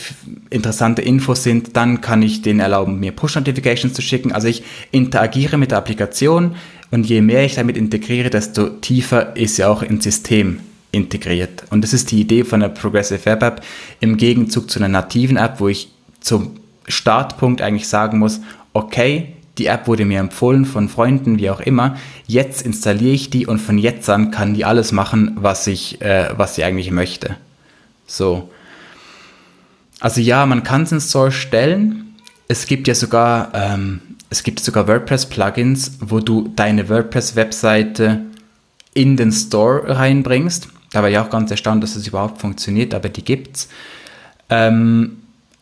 interessante 0.50 1.02
Infos 1.02 1.44
sind, 1.44 1.78
dann 1.78 2.02
kann 2.02 2.22
ich 2.22 2.42
den 2.42 2.60
erlauben, 2.60 3.00
mir 3.00 3.14
Push-Notifications 3.14 3.94
zu 3.94 4.02
schicken. 4.02 4.34
Also 4.34 4.50
ich 4.50 4.64
interagiere 4.92 5.58
mit 5.58 5.72
der 5.72 5.78
Applikation 5.78 6.56
und 6.92 7.06
je 7.08 7.22
mehr 7.22 7.46
ich 7.46 7.56
damit 7.56 7.78
integriere, 7.78 8.30
desto 8.30 8.68
tiefer 8.68 9.38
ist 9.38 9.56
sie 9.56 9.64
auch 9.64 9.82
ins 9.82 10.04
System 10.04 10.60
integriert. 10.92 11.64
Und 11.70 11.84
das 11.84 11.94
ist 11.94 12.12
die 12.12 12.20
Idee 12.20 12.44
von 12.44 12.60
der 12.60 12.70
Progressive 12.70 13.26
Web 13.26 13.44
App 13.44 13.62
im 14.00 14.18
Gegenzug 14.18 14.70
zu 14.70 14.80
einer 14.80 14.90
nativen 14.90 15.38
App, 15.38 15.60
wo 15.60 15.68
ich 15.68 15.90
zum 16.20 16.52
Startpunkt 16.88 17.62
eigentlich 17.62 17.88
sagen 17.88 18.20
muss, 18.20 18.42
okay, 18.74 19.34
die 19.58 19.66
App 19.68 19.88
wurde 19.88 20.06
mir 20.06 20.20
empfohlen 20.20 20.66
von 20.66 20.90
Freunden, 20.90 21.38
wie 21.38 21.50
auch 21.50 21.60
immer. 21.60 21.98
Jetzt 22.26 22.62
installiere 22.62 23.14
ich 23.14 23.30
die 23.30 23.46
und 23.46 23.60
von 23.60 23.78
jetzt 23.78 24.10
an 24.10 24.32
kann 24.32 24.54
die 24.54 24.66
alles 24.66 24.92
machen, 24.92 25.32
was 25.36 25.68
ich, 25.68 26.02
äh, 26.02 26.30
was 26.36 26.56
sie 26.56 26.64
eigentlich 26.64 26.92
möchte. 26.92 27.36
So. 28.08 28.50
Also 30.00 30.22
ja, 30.22 30.46
man 30.46 30.64
kann 30.64 30.84
es 30.84 30.92
in 30.92 31.02
Store 31.02 31.32
stellen. 31.32 32.16
Es 32.48 32.66
gibt 32.66 32.88
ja 32.88 32.96
sogar, 32.96 33.52
ähm, 33.54 34.02
es 34.30 34.44
gibt 34.44 34.60
sogar 34.62 34.88
WordPress-Plugins, 34.88 36.00
wo 36.00 36.20
du 36.20 36.52
deine 36.56 36.90
WordPress-Webseite 36.90 38.22
in 38.94 39.18
den 39.18 39.32
Store 39.32 39.84
reinbringst. 39.88 40.70
Da 40.92 41.02
war 41.02 41.10
ich 41.10 41.18
auch 41.18 41.30
ganz 41.30 41.52
erstaunt, 41.52 41.84
dass 41.84 41.94
das 41.94 42.08
überhaupt 42.08 42.42
funktioniert, 42.42 42.94
aber 42.94 43.10
die 43.10 43.24
gibt's. 43.24 43.70
Ähm, 44.50 45.18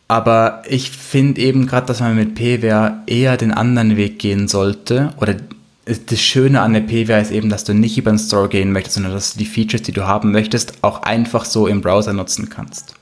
aber 0.08 0.64
ich 0.68 0.90
finde 0.90 1.40
eben 1.40 1.66
gerade, 1.66 1.86
dass 1.86 2.00
man 2.00 2.16
mit 2.16 2.34
PWA 2.34 3.02
eher 3.06 3.36
den 3.36 3.52
anderen 3.52 3.96
Weg 3.96 4.18
gehen 4.18 4.48
sollte. 4.48 5.12
Oder 5.20 5.36
das 5.84 6.20
Schöne 6.20 6.60
an 6.60 6.72
der 6.72 6.80
PWA 6.80 7.18
ist 7.18 7.30
eben, 7.30 7.48
dass 7.48 7.62
du 7.62 7.74
nicht 7.74 7.96
über 7.96 8.10
den 8.10 8.18
Store 8.18 8.48
gehen 8.48 8.72
möchtest, 8.72 8.94
sondern 8.94 9.12
dass 9.12 9.34
du 9.34 9.38
die 9.38 9.46
Features, 9.46 9.82
die 9.82 9.92
du 9.92 10.06
haben 10.06 10.32
möchtest, 10.32 10.74
auch 10.82 11.02
einfach 11.02 11.44
so 11.44 11.68
im 11.68 11.80
Browser 11.80 12.12
nutzen 12.12 12.48
kannst. 12.48 12.94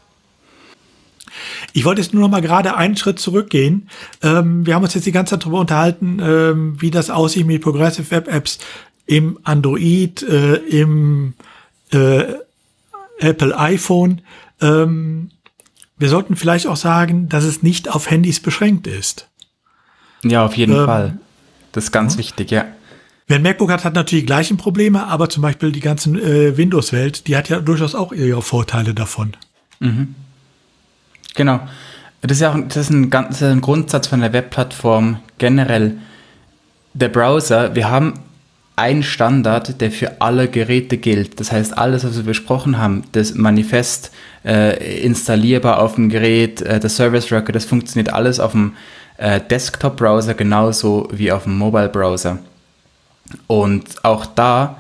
Ich 1.73 1.85
wollte 1.85 2.01
jetzt 2.01 2.13
nur 2.13 2.23
noch 2.23 2.31
mal 2.31 2.43
gerade 2.43 2.77
einen 2.77 2.97
Schritt 2.97 3.19
zurückgehen. 3.19 3.89
Ähm, 4.23 4.67
wir 4.67 4.75
haben 4.75 4.85
uns 4.85 4.95
jetzt 4.95 5.07
die 5.07 5.13
ganze 5.13 5.31
Zeit 5.31 5.45
darüber 5.45 5.61
unterhalten, 5.61 6.19
ähm, 6.23 6.77
wie 6.79 6.91
das 6.91 7.09
aussieht 7.11 7.47
mit 7.47 7.63
Progressive 7.63 8.11
Web 8.11 8.29
Apps 8.29 8.59
im 9.07 9.39
Android, 9.45 10.23
äh, 10.23 10.57
im 10.57 11.35
äh, 11.93 12.35
Apple 13.19 13.59
iPhone. 13.59 14.23
Ähm, 14.61 15.31
wir 15.97 16.09
sollten 16.09 16.37
vielleicht 16.37 16.67
auch 16.67 16.77
sagen, 16.77 17.29
dass 17.29 17.45
es 17.45 17.63
nicht 17.63 17.89
auf 17.89 18.11
Handys 18.11 18.41
beschränkt 18.41 18.87
ist. 18.87 19.29
Ja, 20.23 20.45
auf 20.45 20.57
jeden 20.57 20.75
ähm, 20.75 20.87
Fall. 20.87 21.19
Das 21.73 21.85
ist 21.85 21.93
ganz 21.93 22.15
ja. 22.15 22.19
wichtig, 22.19 22.51
ja. 22.51 22.67
Wer 23.27 23.37
ein 23.37 23.43
MacBook 23.43 23.71
hat, 23.71 23.85
hat 23.85 23.95
natürlich 23.95 24.23
die 24.23 24.27
gleichen 24.27 24.57
Probleme, 24.57 25.07
aber 25.07 25.29
zum 25.29 25.43
Beispiel 25.43 25.71
die 25.71 25.81
ganzen 25.81 26.19
äh, 26.19 26.57
Windows-Welt, 26.57 27.27
die 27.27 27.37
hat 27.37 27.51
ja 27.51 27.61
durchaus 27.61 27.95
auch 27.95 28.13
ihre 28.13 28.41
Vorteile 28.41 28.95
davon. 28.95 29.37
Mhm. 29.81 30.15
Genau. 31.35 31.61
Das 32.23 32.33
ist 32.33 32.41
ja 32.41 32.53
auch 32.53 32.59
das 32.67 32.77
ist 32.77 32.91
ein, 32.91 33.11
ganz, 33.11 33.43
ein 33.43 33.61
Grundsatz 33.61 34.07
von 34.07 34.21
der 34.21 34.33
Webplattform 34.33 35.21
generell. 35.37 35.99
Der 36.95 37.09
Browser, 37.11 37.75
wir 37.75 37.91
haben 37.91 38.15
einen 38.79 39.03
Standard, 39.03 39.81
der 39.81 39.91
für 39.91 40.21
alle 40.21 40.49
Geräte 40.49 40.97
gilt. 40.97 41.41
Das 41.41 41.53
heißt, 41.53 41.77
alles, 41.77 42.05
was 42.05 42.17
wir 42.17 42.25
besprochen 42.25 42.79
haben, 42.79 43.03
das 43.13 43.35
Manifest 43.35 44.13
äh, 44.45 45.03
installierbar 45.03 45.81
auf 45.81 45.97
dem 45.97 46.09
Gerät, 46.09 46.63
äh, 46.63 46.81
der 46.81 46.91
Service 46.91 47.31
Record, 47.31 47.57
das 47.57 47.65
funktioniert 47.65 48.13
alles 48.13 48.41
auf 48.41 48.53
dem 48.53 48.75
äh, 49.19 49.41
Desktop-Browser 49.41 50.35
genauso 50.35 51.09
wie 51.13 51.31
auf 51.33 51.45
dem 51.45 51.59
Mobile-Browser. 51.59 52.39
Und 53.47 54.05
auch 54.05 54.27
da 54.27 54.79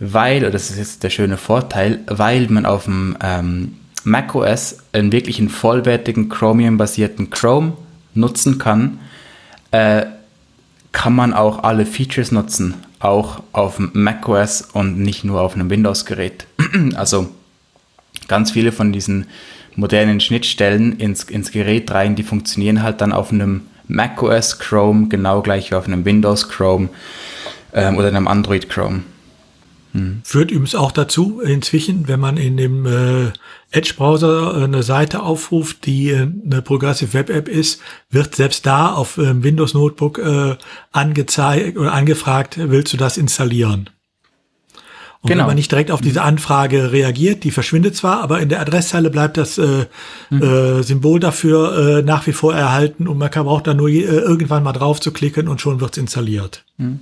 weil, 0.00 0.42
oder 0.42 0.52
das 0.52 0.70
ist 0.70 0.78
jetzt 0.78 1.02
der 1.02 1.10
schöne 1.10 1.36
Vorteil, 1.36 2.00
weil 2.06 2.48
man 2.48 2.66
auf 2.66 2.84
dem 2.84 3.16
ähm, 3.20 3.74
macOS 4.04 4.78
einen 4.92 5.12
wirklichen 5.12 5.48
vollwertigen 5.48 6.28
Chromium-basierten 6.28 7.30
Chrome 7.30 7.72
nutzen 8.14 8.58
kann, 8.58 9.00
äh, 9.72 10.06
kann 10.92 11.14
man 11.14 11.34
auch 11.34 11.64
alle 11.64 11.84
Features 11.84 12.32
nutzen, 12.32 12.74
auch 13.00 13.42
auf 13.52 13.78
macOS 13.78 14.62
und 14.72 14.98
nicht 14.98 15.24
nur 15.24 15.40
auf 15.40 15.54
einem 15.54 15.70
Windows-Gerät. 15.70 16.46
also 16.96 17.28
ganz 18.26 18.50
viele 18.50 18.72
von 18.72 18.92
diesen 18.92 19.26
modernen 19.76 20.20
Schnittstellen 20.20 20.98
ins, 20.98 21.24
ins 21.24 21.52
Gerät 21.52 21.90
rein, 21.90 22.16
die 22.16 22.24
funktionieren 22.24 22.82
halt 22.82 23.00
dann 23.00 23.12
auf 23.12 23.32
einem 23.32 23.62
macOS 23.86 24.58
Chrome 24.58 25.08
genau 25.08 25.40
gleich 25.42 25.70
wie 25.70 25.76
auf 25.76 25.86
einem 25.86 26.04
Windows 26.04 26.48
Chrome 26.48 26.88
ähm, 27.72 27.96
oder 27.96 28.08
einem 28.08 28.28
Android 28.28 28.68
Chrome. 28.68 29.02
Hm. 29.98 30.20
Führt 30.24 30.50
übrigens 30.50 30.74
auch 30.74 30.92
dazu, 30.92 31.40
inzwischen, 31.40 32.08
wenn 32.08 32.20
man 32.20 32.36
in 32.36 32.56
dem 32.56 32.86
äh, 32.86 33.32
Edge-Browser 33.70 34.54
eine 34.54 34.82
Seite 34.82 35.22
aufruft, 35.22 35.86
die 35.86 36.10
äh, 36.10 36.28
eine 36.44 36.62
Progressive 36.62 37.12
Web 37.14 37.30
App 37.30 37.48
ist, 37.48 37.80
wird 38.10 38.34
selbst 38.34 38.64
da 38.64 38.92
auf 38.92 39.18
äh, 39.18 39.42
Windows 39.42 39.74
Notebook 39.74 40.18
äh, 40.18 40.56
angezeigt 40.92 41.76
oder 41.76 41.92
angefragt, 41.92 42.56
willst 42.58 42.92
du 42.92 42.96
das 42.96 43.16
installieren? 43.16 43.90
Und 45.20 45.30
genau. 45.30 45.40
wenn 45.40 45.46
man 45.48 45.56
nicht 45.56 45.72
direkt 45.72 45.90
auf 45.90 46.00
diese 46.00 46.22
Anfrage 46.22 46.92
reagiert, 46.92 47.42
die 47.42 47.50
verschwindet 47.50 47.96
zwar, 47.96 48.20
aber 48.20 48.40
in 48.40 48.48
der 48.48 48.60
Adresszeile 48.60 49.10
bleibt 49.10 49.36
das 49.36 49.58
äh, 49.58 49.86
mhm. 50.30 50.42
äh, 50.42 50.82
Symbol 50.84 51.18
dafür 51.18 51.98
äh, 51.98 52.02
nach 52.02 52.28
wie 52.28 52.32
vor 52.32 52.54
erhalten 52.54 53.08
und 53.08 53.18
man 53.18 53.28
kann 53.28 53.44
braucht 53.44 53.66
da 53.66 53.74
nur 53.74 53.88
äh, 53.88 54.02
irgendwann 54.02 54.62
mal 54.62 54.72
drauf 54.72 55.00
zu 55.00 55.12
klicken 55.12 55.48
und 55.48 55.60
schon 55.60 55.80
wird's 55.80 55.98
installiert. 55.98 56.64
Mhm. 56.76 57.00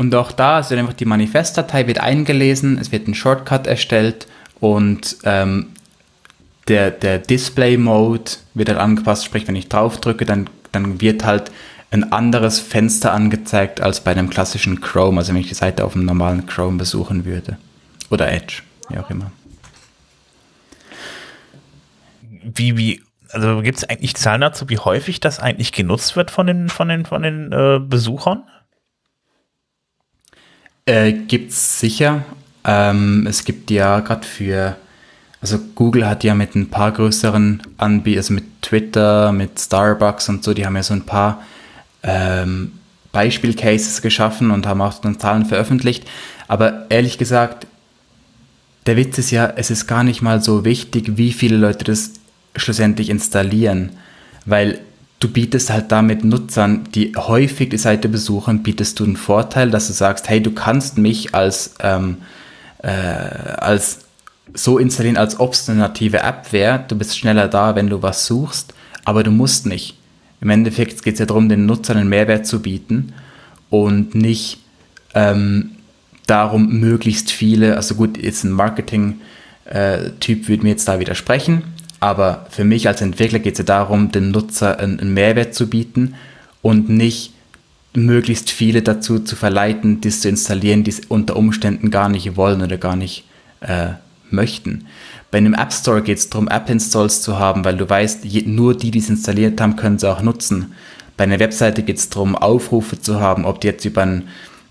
Und 0.00 0.14
auch 0.14 0.32
da 0.32 0.60
ist 0.60 0.72
einfach 0.72 0.94
die 0.94 1.04
Manifestdatei 1.04 1.86
wird 1.86 2.00
eingelesen, 2.00 2.78
es 2.78 2.90
wird 2.90 3.06
ein 3.06 3.12
Shortcut 3.12 3.66
erstellt 3.66 4.26
und 4.58 5.18
ähm, 5.24 5.72
der, 6.68 6.90
der 6.90 7.18
Display-Mode 7.18 8.30
wird 8.54 8.70
halt 8.70 8.78
angepasst, 8.78 9.26
sprich, 9.26 9.46
wenn 9.46 9.56
ich 9.56 9.68
drauf 9.68 10.00
drücke, 10.00 10.24
dann, 10.24 10.48
dann 10.72 11.02
wird 11.02 11.26
halt 11.26 11.52
ein 11.90 12.12
anderes 12.14 12.60
Fenster 12.60 13.12
angezeigt 13.12 13.82
als 13.82 14.00
bei 14.00 14.12
einem 14.12 14.30
klassischen 14.30 14.80
Chrome, 14.80 15.18
also 15.18 15.34
wenn 15.34 15.40
ich 15.42 15.48
die 15.48 15.54
Seite 15.54 15.84
auf 15.84 15.94
einem 15.94 16.06
normalen 16.06 16.46
Chrome 16.46 16.78
besuchen 16.78 17.26
würde. 17.26 17.58
Oder 18.08 18.32
Edge, 18.32 18.62
wie 18.88 18.96
auch 18.96 19.10
immer. 19.10 19.32
Wie, 22.42 22.78
wie, 22.78 23.02
also 23.28 23.60
gibt 23.60 23.76
es 23.76 23.84
eigentlich 23.84 24.16
Zahlen 24.16 24.40
dazu, 24.40 24.70
wie 24.70 24.78
häufig 24.78 25.20
das 25.20 25.40
eigentlich 25.40 25.72
genutzt 25.72 26.16
wird 26.16 26.30
von 26.30 26.46
den, 26.46 26.70
von 26.70 26.88
den, 26.88 27.04
von 27.04 27.20
den 27.20 27.52
äh, 27.52 27.78
Besuchern? 27.86 28.44
Äh, 30.90 31.12
es 31.48 31.78
sicher. 31.78 32.24
Ähm, 32.64 33.24
es 33.28 33.44
gibt 33.44 33.70
ja 33.70 34.00
gerade 34.00 34.26
für, 34.26 34.76
also 35.40 35.58
Google 35.76 36.08
hat 36.08 36.24
ja 36.24 36.34
mit 36.34 36.56
ein 36.56 36.68
paar 36.68 36.90
größeren 36.90 37.62
Anbietern, 37.76 38.18
also 38.18 38.34
mit 38.34 38.44
Twitter, 38.60 39.30
mit 39.30 39.60
Starbucks 39.60 40.28
und 40.28 40.42
so, 40.42 40.52
die 40.52 40.66
haben 40.66 40.74
ja 40.74 40.82
so 40.82 40.94
ein 40.94 41.06
paar 41.06 41.42
ähm, 42.02 42.72
Beispielcases 43.12 44.02
geschaffen 44.02 44.50
und 44.50 44.66
haben 44.66 44.80
auch 44.80 45.00
dann 45.00 45.20
Zahlen 45.20 45.46
veröffentlicht. 45.46 46.08
Aber 46.48 46.86
ehrlich 46.88 47.18
gesagt, 47.18 47.68
der 48.86 48.96
Witz 48.96 49.16
ist 49.18 49.30
ja, 49.30 49.46
es 49.54 49.70
ist 49.70 49.86
gar 49.86 50.02
nicht 50.02 50.22
mal 50.22 50.42
so 50.42 50.64
wichtig, 50.64 51.16
wie 51.16 51.32
viele 51.32 51.56
Leute 51.56 51.84
das 51.84 52.14
schlussendlich 52.56 53.10
installieren, 53.10 53.90
weil 54.44 54.80
du 55.20 55.28
bietest 55.28 55.70
halt 55.70 55.92
damit 55.92 56.24
Nutzern, 56.24 56.84
die 56.94 57.12
häufig 57.14 57.68
die 57.68 57.78
Seite 57.78 58.08
besuchen, 58.08 58.62
bietest 58.62 58.98
du 58.98 59.04
einen 59.04 59.16
Vorteil, 59.16 59.70
dass 59.70 59.86
du 59.86 59.92
sagst, 59.92 60.28
hey, 60.28 60.42
du 60.42 60.50
kannst 60.52 60.98
mich 60.98 61.34
als, 61.34 61.74
ähm, 61.80 62.16
äh, 62.82 62.88
als 62.88 64.00
so 64.54 64.78
installieren, 64.78 65.18
als 65.18 65.38
ob 65.38 65.52
es 65.52 65.68
eine 65.68 65.78
native 65.78 66.20
App 66.20 66.52
wäre. 66.52 66.84
Du 66.88 66.96
bist 66.96 67.16
schneller 67.16 67.46
da, 67.48 67.76
wenn 67.76 67.88
du 67.88 68.02
was 68.02 68.26
suchst, 68.26 68.74
aber 69.04 69.22
du 69.22 69.30
musst 69.30 69.66
nicht. 69.66 69.96
Im 70.40 70.48
Endeffekt 70.48 71.02
geht 71.02 71.14
es 71.14 71.20
ja 71.20 71.26
darum, 71.26 71.50
den 71.50 71.66
Nutzern 71.66 71.98
einen 71.98 72.08
Mehrwert 72.08 72.46
zu 72.46 72.62
bieten 72.62 73.12
und 73.68 74.14
nicht 74.14 74.58
ähm, 75.14 75.72
darum, 76.26 76.80
möglichst 76.80 77.30
viele, 77.30 77.76
also 77.76 77.94
gut, 77.94 78.16
jetzt 78.16 78.44
ein 78.44 78.52
Marketing-Typ 78.52 80.48
würde 80.48 80.62
mir 80.62 80.70
jetzt 80.70 80.88
da 80.88 80.98
widersprechen, 80.98 81.62
aber 82.00 82.46
für 82.50 82.64
mich 82.64 82.88
als 82.88 83.02
Entwickler 83.02 83.38
geht 83.38 83.54
es 83.54 83.58
ja 83.58 83.64
darum, 83.64 84.10
den 84.10 84.30
Nutzer 84.30 84.80
einen, 84.80 85.12
Mehrwert 85.12 85.54
zu 85.54 85.68
bieten 85.68 86.14
und 86.62 86.88
nicht 86.88 87.34
möglichst 87.92 88.50
viele 88.50 88.82
dazu 88.82 89.18
zu 89.18 89.36
verleiten, 89.36 90.00
das 90.00 90.20
zu 90.20 90.28
installieren, 90.28 90.82
die 90.84 90.90
es 90.90 91.00
unter 91.00 91.36
Umständen 91.36 91.90
gar 91.90 92.08
nicht 92.08 92.36
wollen 92.36 92.62
oder 92.62 92.78
gar 92.78 92.96
nicht 92.96 93.24
äh, 93.60 93.90
möchten. 94.30 94.86
Bei 95.30 95.38
einem 95.38 95.54
App 95.54 95.72
Store 95.72 96.02
geht 96.02 96.18
es 96.18 96.30
darum, 96.30 96.48
App-Installs 96.48 97.22
zu 97.22 97.38
haben, 97.38 97.64
weil 97.64 97.76
du 97.76 97.88
weißt, 97.88 98.24
nur 98.46 98.76
die, 98.76 98.90
die 98.90 98.98
es 98.98 99.10
installiert 99.10 99.60
haben, 99.60 99.76
können 99.76 99.96
es 99.96 100.04
auch 100.04 100.22
nutzen. 100.22 100.72
Bei 101.16 101.24
einer 101.24 101.38
Webseite 101.38 101.82
geht 101.82 101.98
es 101.98 102.08
darum, 102.08 102.34
Aufrufe 102.34 103.00
zu 103.00 103.20
haben, 103.20 103.44
ob 103.44 103.60
die 103.60 103.68
jetzt 103.68 103.84
über 103.84 104.02
einen, 104.02 104.28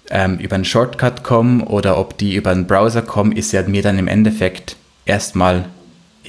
ähm, 0.10 0.40
über 0.40 0.56
einen 0.56 0.66
Shortcut 0.66 1.24
kommen 1.24 1.62
oder 1.62 1.98
ob 1.98 2.18
die 2.18 2.36
über 2.36 2.52
einen 2.52 2.66
Browser 2.66 3.04
kommen, 3.04 3.34
ist 3.34 3.52
ja 3.52 3.62
mir 3.64 3.84
dann 3.84 4.00
im 4.00 4.08
Endeffekt 4.08 4.76
erstmal 5.06 5.66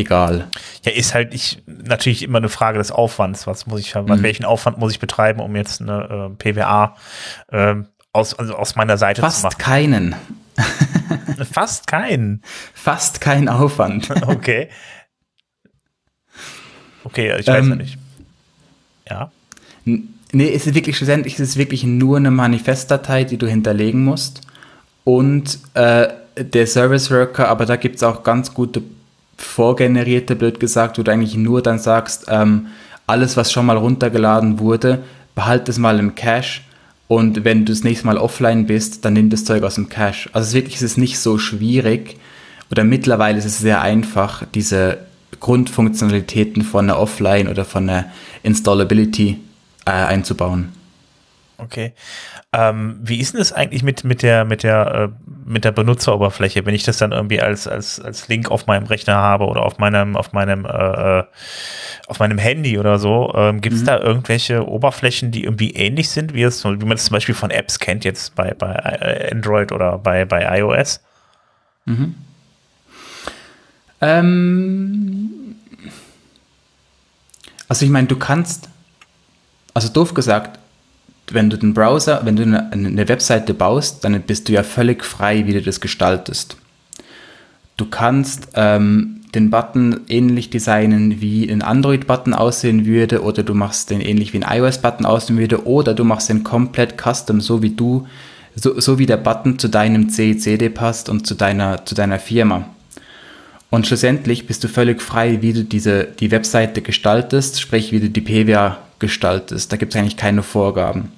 egal. 0.00 0.48
Ja, 0.84 0.92
ist 0.92 1.14
halt 1.14 1.34
ich, 1.34 1.62
natürlich 1.66 2.22
immer 2.22 2.38
eine 2.38 2.48
Frage 2.48 2.78
des 2.78 2.90
Aufwands. 2.90 3.46
Was 3.46 3.66
muss 3.66 3.80
ich, 3.80 3.94
mhm. 3.94 4.22
welchen 4.22 4.44
Aufwand 4.44 4.78
muss 4.78 4.92
ich 4.92 4.98
betreiben, 4.98 5.40
um 5.40 5.54
jetzt 5.56 5.80
eine 5.80 6.30
äh, 6.40 6.52
PWA 6.52 6.96
äh, 7.48 7.76
aus, 8.12 8.38
also 8.38 8.54
aus 8.54 8.76
meiner 8.76 8.98
Seite 8.98 9.20
Fast 9.20 9.38
zu 9.38 9.42
machen? 9.44 9.52
Fast 9.52 9.64
keinen. 9.64 10.14
Fast 11.52 11.86
keinen. 11.86 12.42
Fast 12.74 13.20
kein 13.20 13.48
Aufwand. 13.48 14.10
okay. 14.26 14.68
Okay, 17.04 17.36
ich 17.38 17.46
weiß 17.46 17.66
ähm, 17.66 17.78
nicht. 17.78 17.98
Ja. 19.08 19.32
Nee, 19.84 20.52
es 20.52 20.66
ist 20.66 20.74
wirklich 20.74 20.96
schlussendlich, 20.96 21.34
es 21.34 21.40
ist 21.40 21.56
wirklich 21.56 21.84
nur 21.84 22.16
eine 22.16 22.30
Manifestdatei, 22.30 23.24
die 23.24 23.36
du 23.36 23.48
hinterlegen 23.48 24.04
musst. 24.04 24.42
Und 25.04 25.58
äh, 25.74 26.08
der 26.36 26.66
Service 26.66 27.10
Worker, 27.10 27.48
aber 27.48 27.66
da 27.66 27.76
gibt 27.76 27.96
es 27.96 28.02
auch 28.02 28.22
ganz 28.22 28.54
gute 28.54 28.82
vorgenerierte, 29.40 30.36
blöd 30.36 30.60
gesagt, 30.60 30.98
wo 30.98 31.02
du 31.02 31.10
eigentlich 31.10 31.36
nur 31.36 31.62
dann 31.62 31.78
sagst, 31.78 32.26
ähm, 32.28 32.66
alles, 33.06 33.36
was 33.36 33.50
schon 33.50 33.66
mal 33.66 33.76
runtergeladen 33.76 34.58
wurde, 34.58 35.02
behalte 35.34 35.70
es 35.70 35.78
mal 35.78 35.98
im 35.98 36.14
Cache 36.14 36.60
und 37.08 37.44
wenn 37.44 37.64
du 37.64 37.72
das 37.72 37.82
nächste 37.82 38.06
Mal 38.06 38.18
offline 38.18 38.66
bist, 38.66 39.04
dann 39.04 39.14
nimm 39.14 39.30
das 39.30 39.44
Zeug 39.44 39.64
aus 39.64 39.74
dem 39.74 39.88
Cache. 39.88 40.28
Also 40.32 40.54
wirklich 40.54 40.76
ist 40.76 40.82
es 40.82 40.96
nicht 40.96 41.18
so 41.18 41.38
schwierig 41.38 42.16
oder 42.70 42.84
mittlerweile 42.84 43.38
ist 43.38 43.46
es 43.46 43.58
sehr 43.58 43.80
einfach, 43.80 44.44
diese 44.54 44.98
Grundfunktionalitäten 45.40 46.62
von 46.62 46.88
einer 46.88 46.98
Offline 46.98 47.48
oder 47.48 47.64
von 47.64 47.88
einer 47.88 48.06
Installability 48.42 49.38
äh, 49.86 49.90
einzubauen. 49.90 50.68
Okay. 51.62 51.92
Ähm, 52.52 52.98
wie 53.02 53.20
ist 53.20 53.34
denn 53.34 53.38
das 53.38 53.52
eigentlich 53.52 53.82
mit, 53.82 54.04
mit 54.04 54.22
der, 54.22 54.44
mit 54.44 54.62
der, 54.62 54.94
äh, 54.94 55.30
mit 55.44 55.64
der 55.64 55.72
Benutzeroberfläche, 55.72 56.64
wenn 56.66 56.74
ich 56.74 56.84
das 56.84 56.98
dann 56.98 57.12
irgendwie 57.12 57.40
als, 57.40 57.66
als, 57.66 58.00
als 58.00 58.28
Link 58.28 58.50
auf 58.50 58.66
meinem 58.66 58.86
Rechner 58.86 59.16
habe 59.16 59.46
oder 59.46 59.62
auf 59.62 59.78
meinem, 59.78 60.16
auf 60.16 60.32
meinem, 60.32 60.64
äh, 60.64 61.18
äh 61.20 61.24
auf 62.06 62.18
meinem 62.18 62.38
Handy 62.38 62.78
oder 62.78 62.98
so? 62.98 63.32
Ähm, 63.36 63.60
Gibt 63.60 63.76
es 63.76 63.82
mhm. 63.82 63.86
da 63.86 63.98
irgendwelche 64.00 64.66
Oberflächen, 64.66 65.30
die 65.30 65.44
irgendwie 65.44 65.70
ähnlich 65.70 66.10
sind, 66.10 66.34
wie, 66.34 66.42
es, 66.42 66.64
wie 66.64 66.84
man 66.84 66.92
es 66.92 67.04
zum 67.04 67.14
Beispiel 67.14 67.36
von 67.36 67.50
Apps 67.50 67.78
kennt, 67.78 68.04
jetzt 68.04 68.34
bei, 68.34 68.52
bei 68.52 68.72
äh, 68.72 69.30
Android 69.30 69.70
oder 69.70 69.96
bei, 69.98 70.24
bei 70.24 70.58
iOS? 70.58 71.00
Mhm. 71.84 72.16
Ähm, 74.00 75.56
also 77.68 77.84
ich 77.84 77.90
meine, 77.90 78.08
du 78.08 78.16
kannst, 78.16 78.68
also 79.74 79.88
doof 79.88 80.14
gesagt, 80.14 80.59
wenn 81.32 81.50
du 81.50 81.56
den 81.56 81.74
Browser, 81.74 82.20
wenn 82.24 82.36
du 82.36 82.42
eine, 82.42 83.08
Webseite 83.08 83.54
baust, 83.54 84.04
dann 84.04 84.20
bist 84.22 84.48
du 84.48 84.52
ja 84.52 84.62
völlig 84.62 85.04
frei, 85.04 85.46
wie 85.46 85.52
du 85.52 85.62
das 85.62 85.80
gestaltest. 85.80 86.56
Du 87.76 87.86
kannst 87.86 88.48
ähm, 88.54 89.20
den 89.34 89.50
Button 89.50 90.00
ähnlich 90.08 90.50
designen, 90.50 91.20
wie 91.20 91.50
ein 91.50 91.62
Android-Button 91.62 92.34
aussehen 92.34 92.84
würde, 92.84 93.22
oder 93.22 93.42
du 93.42 93.54
machst 93.54 93.90
den 93.90 94.00
ähnlich 94.00 94.32
wie 94.32 94.42
ein 94.42 94.58
iOS-Button 94.58 95.06
aussehen 95.06 95.38
würde, 95.38 95.66
oder 95.66 95.94
du 95.94 96.04
machst 96.04 96.28
den 96.28 96.44
komplett 96.44 97.00
custom, 97.00 97.40
so 97.40 97.62
wie 97.62 97.70
du, 97.70 98.06
so, 98.56 98.80
so 98.80 98.98
wie 98.98 99.06
der 99.06 99.16
Button 99.16 99.58
zu 99.58 99.68
deinem 99.68 100.10
CICD 100.10 100.68
passt 100.68 101.08
und 101.08 101.26
zu 101.26 101.34
deiner, 101.34 101.84
zu 101.86 101.94
deiner 101.94 102.18
Firma. 102.18 102.66
Und 103.70 103.86
schlussendlich 103.86 104.48
bist 104.48 104.64
du 104.64 104.68
völlig 104.68 105.00
frei, 105.00 105.42
wie 105.42 105.52
du 105.52 105.62
diese, 105.62 106.04
die 106.04 106.32
Webseite 106.32 106.82
gestaltest, 106.82 107.60
sprich 107.60 107.92
wie 107.92 108.00
du 108.00 108.10
die 108.10 108.20
PWA 108.20 108.78
gestaltest. 108.98 109.72
Da 109.72 109.76
gibt 109.76 109.94
es 109.94 109.98
eigentlich 109.98 110.16
keine 110.16 110.42
Vorgaben. 110.42 111.12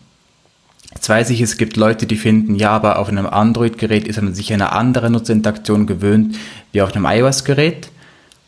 Jetzt 0.94 1.08
weiß 1.08 1.30
ich, 1.30 1.40
es 1.40 1.56
gibt 1.56 1.76
Leute, 1.76 2.06
die 2.06 2.16
finden, 2.16 2.54
ja, 2.54 2.70
aber 2.70 2.98
auf 2.98 3.08
einem 3.08 3.26
Android-Gerät 3.26 4.06
ist 4.06 4.20
man 4.20 4.34
sich 4.34 4.52
eine 4.52 4.72
andere 4.72 5.10
Nutzerinteraktion 5.10 5.86
gewöhnt 5.86 6.36
wie 6.72 6.82
auf 6.82 6.94
einem 6.94 7.06
iOS-Gerät. 7.06 7.88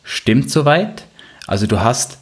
Stimmt 0.02 0.50
soweit. 0.50 1.04
Also 1.46 1.66
du 1.66 1.80
hast 1.80 2.18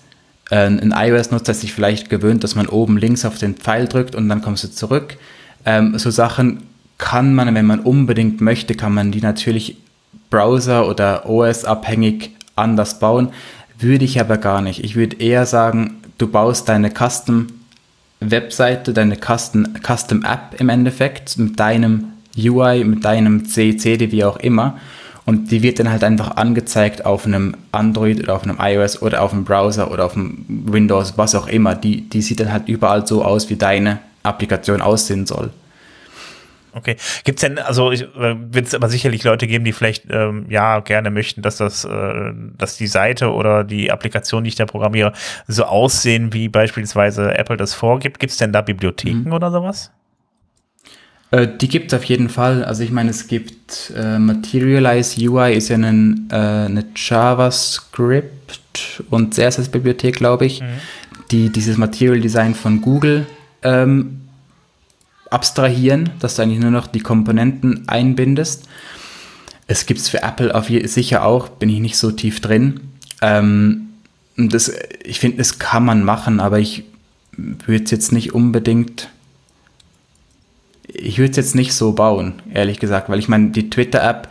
äh, 0.50 0.66
ein 0.66 0.94
iOS-Nutzer 0.96 1.54
sich 1.54 1.72
vielleicht 1.72 2.10
gewöhnt, 2.10 2.44
dass 2.44 2.54
man 2.54 2.66
oben 2.66 2.96
links 2.96 3.24
auf 3.24 3.38
den 3.38 3.56
Pfeil 3.56 3.88
drückt 3.88 4.14
und 4.14 4.28
dann 4.28 4.42
kommst 4.42 4.64
du 4.64 4.70
zurück. 4.70 5.16
Ähm, 5.64 5.98
so 5.98 6.10
Sachen 6.10 6.64
kann 6.98 7.34
man, 7.34 7.54
wenn 7.54 7.66
man 7.66 7.80
unbedingt 7.80 8.40
möchte, 8.40 8.74
kann 8.74 8.94
man 8.94 9.12
die 9.12 9.20
natürlich 9.20 9.76
Browser- 10.30 10.88
oder 10.88 11.28
OS-abhängig 11.28 12.30
anders 12.56 12.98
bauen. 12.98 13.30
Würde 13.78 14.04
ich 14.04 14.20
aber 14.20 14.38
gar 14.38 14.62
nicht. 14.62 14.84
Ich 14.84 14.94
würde 14.94 15.16
eher 15.16 15.46
sagen, 15.46 16.00
du 16.18 16.28
baust 16.28 16.68
deine 16.68 16.90
Custom-Webseite, 18.22 18.92
deine 18.92 19.16
Custom-App 19.16 20.60
im 20.60 20.68
Endeffekt 20.68 21.38
mit 21.38 21.58
deinem 21.58 22.12
UI, 22.36 22.84
mit 22.84 23.04
deinem 23.04 23.44
C, 23.44 23.76
CD, 23.76 24.10
wie 24.12 24.24
auch 24.24 24.36
immer. 24.38 24.78
Und 25.24 25.50
die 25.50 25.62
wird 25.62 25.78
dann 25.78 25.90
halt 25.90 26.02
einfach 26.02 26.36
angezeigt 26.36 27.04
auf 27.06 27.26
einem 27.26 27.54
Android 27.70 28.20
oder 28.20 28.34
auf 28.34 28.42
einem 28.42 28.58
iOS 28.60 29.02
oder 29.02 29.22
auf 29.22 29.32
einem 29.32 29.44
Browser 29.44 29.90
oder 29.90 30.06
auf 30.06 30.16
einem 30.16 30.44
Windows, 30.48 31.14
was 31.16 31.34
auch 31.34 31.46
immer. 31.46 31.74
Die, 31.74 32.08
die 32.08 32.22
sieht 32.22 32.40
dann 32.40 32.52
halt 32.52 32.68
überall 32.68 33.06
so 33.06 33.24
aus, 33.24 33.48
wie 33.48 33.56
deine 33.56 33.98
Applikation 34.24 34.80
aussehen 34.80 35.26
soll. 35.26 35.50
Okay. 36.74 36.96
Gibt's 37.24 37.42
denn, 37.42 37.58
also 37.58 37.92
äh, 37.92 38.06
wird 38.14 38.66
es 38.66 38.74
aber 38.74 38.88
sicherlich 38.88 39.24
Leute 39.24 39.46
geben, 39.46 39.64
die 39.64 39.72
vielleicht 39.72 40.04
ähm, 40.10 40.46
ja 40.48 40.80
gerne 40.80 41.10
möchten, 41.10 41.42
dass 41.42 41.58
das, 41.58 41.84
äh, 41.84 42.32
dass 42.56 42.76
die 42.76 42.86
Seite 42.86 43.32
oder 43.32 43.64
die 43.64 43.90
Applikation, 43.90 44.44
die 44.44 44.48
ich 44.48 44.54
da 44.54 44.64
programmiere, 44.64 45.12
so 45.46 45.64
aussehen, 45.64 46.32
wie 46.32 46.48
beispielsweise 46.48 47.36
Apple 47.36 47.56
das 47.56 47.74
vorgibt. 47.74 48.18
Gibt 48.18 48.32
es 48.32 48.38
denn 48.38 48.52
da 48.52 48.62
Bibliotheken 48.62 49.24
mhm. 49.26 49.32
oder 49.32 49.50
sowas? 49.50 49.90
Äh, 51.30 51.48
die 51.60 51.68
gibt 51.68 51.92
es 51.92 51.98
auf 51.98 52.04
jeden 52.04 52.28
Fall. 52.28 52.64
Also 52.64 52.82
ich 52.82 52.90
meine, 52.90 53.10
es 53.10 53.26
gibt 53.26 53.92
äh, 53.96 54.18
Materialize 54.18 55.20
UI 55.20 55.54
ist 55.54 55.68
ja 55.68 55.76
ein, 55.76 56.28
äh, 56.30 56.36
eine 56.36 56.84
JavaScript 56.94 59.02
und 59.10 59.34
CSS-Bibliothek, 59.34 60.16
glaube 60.16 60.46
ich, 60.46 60.60
mhm. 60.60 60.66
die 61.30 61.50
dieses 61.50 61.76
Material 61.76 62.20
Design 62.20 62.54
von 62.54 62.80
Google 62.80 63.26
ähm, 63.62 64.21
abstrahieren, 65.32 66.10
dass 66.20 66.36
du 66.36 66.42
eigentlich 66.42 66.60
nur 66.60 66.70
noch 66.70 66.86
die 66.86 67.00
Komponenten 67.00 67.88
einbindest. 67.88 68.64
Es 69.66 69.86
gibt 69.86 70.00
es 70.00 70.08
für 70.08 70.22
Apple 70.22 70.54
auf 70.54 70.66
sicher 70.66 71.24
auch, 71.24 71.48
bin 71.48 71.68
ich 71.68 71.80
nicht 71.80 71.96
so 71.96 72.10
tief 72.10 72.40
drin. 72.40 72.80
Ähm, 73.20 73.88
das, 74.36 74.72
ich 75.04 75.20
finde, 75.20 75.38
das 75.38 75.58
kann 75.58 75.84
man 75.84 76.04
machen, 76.04 76.40
aber 76.40 76.58
ich 76.58 76.84
würde 77.36 77.84
es 77.84 77.90
jetzt 77.90 78.12
nicht 78.12 78.34
unbedingt 78.34 79.08
ich 80.94 81.18
würde 81.18 81.30
es 81.30 81.36
jetzt 81.36 81.54
nicht 81.54 81.74
so 81.74 81.92
bauen, 81.92 82.34
ehrlich 82.52 82.78
gesagt, 82.78 83.08
weil 83.08 83.18
ich 83.18 83.28
meine, 83.28 83.50
die 83.50 83.70
Twitter-App, 83.70 84.28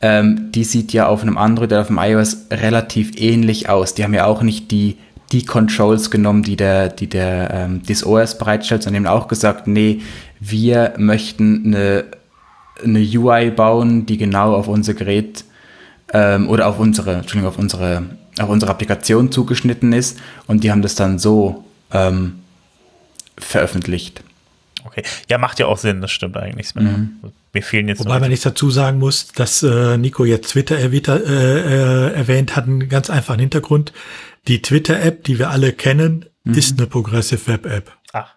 ähm, 0.00 0.50
die 0.52 0.64
sieht 0.64 0.92
ja 0.92 1.06
auf 1.06 1.22
einem 1.22 1.36
Android 1.36 1.72
oder 1.72 1.82
auf 1.82 1.88
dem 1.88 1.98
iOS 1.98 2.46
relativ 2.50 3.12
ähnlich 3.16 3.68
aus. 3.68 3.94
Die 3.94 4.04
haben 4.04 4.14
ja 4.14 4.24
auch 4.24 4.42
nicht 4.42 4.70
die, 4.70 4.96
die 5.32 5.44
Controls 5.44 6.10
genommen, 6.10 6.42
die 6.42 6.56
der, 6.56 6.88
die 6.88 7.08
der 7.08 7.50
ähm, 7.52 7.82
das 7.86 8.04
OS 8.04 8.36
bereitstellt, 8.38 8.82
sondern 8.82 9.06
haben 9.06 9.20
auch 9.20 9.28
gesagt, 9.28 9.66
nee, 9.66 10.00
wir 10.40 10.94
möchten 10.96 11.66
eine, 11.66 12.04
eine 12.82 12.98
UI 12.98 13.50
bauen, 13.50 14.06
die 14.06 14.16
genau 14.16 14.54
auf 14.54 14.66
unser 14.68 14.94
Gerät 14.94 15.44
ähm, 16.12 16.48
oder 16.48 16.66
auf 16.66 16.78
unsere, 16.78 17.14
Entschuldigung, 17.14 17.48
auf 17.48 17.58
unsere, 17.58 18.04
auf 18.40 18.48
unsere 18.48 18.70
Applikation 18.72 19.30
zugeschnitten 19.30 19.92
ist 19.92 20.18
und 20.46 20.64
die 20.64 20.70
haben 20.70 20.82
das 20.82 20.94
dann 20.94 21.18
so 21.18 21.64
ähm, 21.92 22.40
veröffentlicht. 23.38 24.22
Okay, 24.84 25.02
ja, 25.28 25.38
macht 25.38 25.58
ja 25.58 25.66
auch 25.66 25.78
Sinn, 25.78 26.00
das 26.00 26.10
stimmt 26.10 26.36
eigentlich. 26.36 26.74
Mhm. 26.74 27.20
Mir 27.52 27.62
fehlen 27.62 27.88
jetzt. 27.88 28.00
Wobei 28.00 28.18
man 28.18 28.30
nicht 28.30 28.46
dazu 28.46 28.70
sagen 28.70 28.98
muss, 28.98 29.28
dass 29.28 29.62
äh, 29.62 29.98
Nico 29.98 30.24
jetzt 30.24 30.52
Twitter 30.52 30.78
erwähnt, 30.78 31.08
äh, 31.08 31.18
äh, 31.18 32.12
erwähnt 32.14 32.56
hat, 32.56 32.64
einen 32.66 32.88
ganz 32.88 33.10
einfachen 33.10 33.40
Hintergrund. 33.40 33.92
Die 34.48 34.62
Twitter-App, 34.62 35.24
die 35.24 35.38
wir 35.38 35.50
alle 35.50 35.72
kennen, 35.72 36.26
mhm. 36.44 36.54
ist 36.54 36.78
eine 36.78 36.86
Progressive 36.86 37.46
Web-App. 37.46 37.96
Ach. 38.12 38.34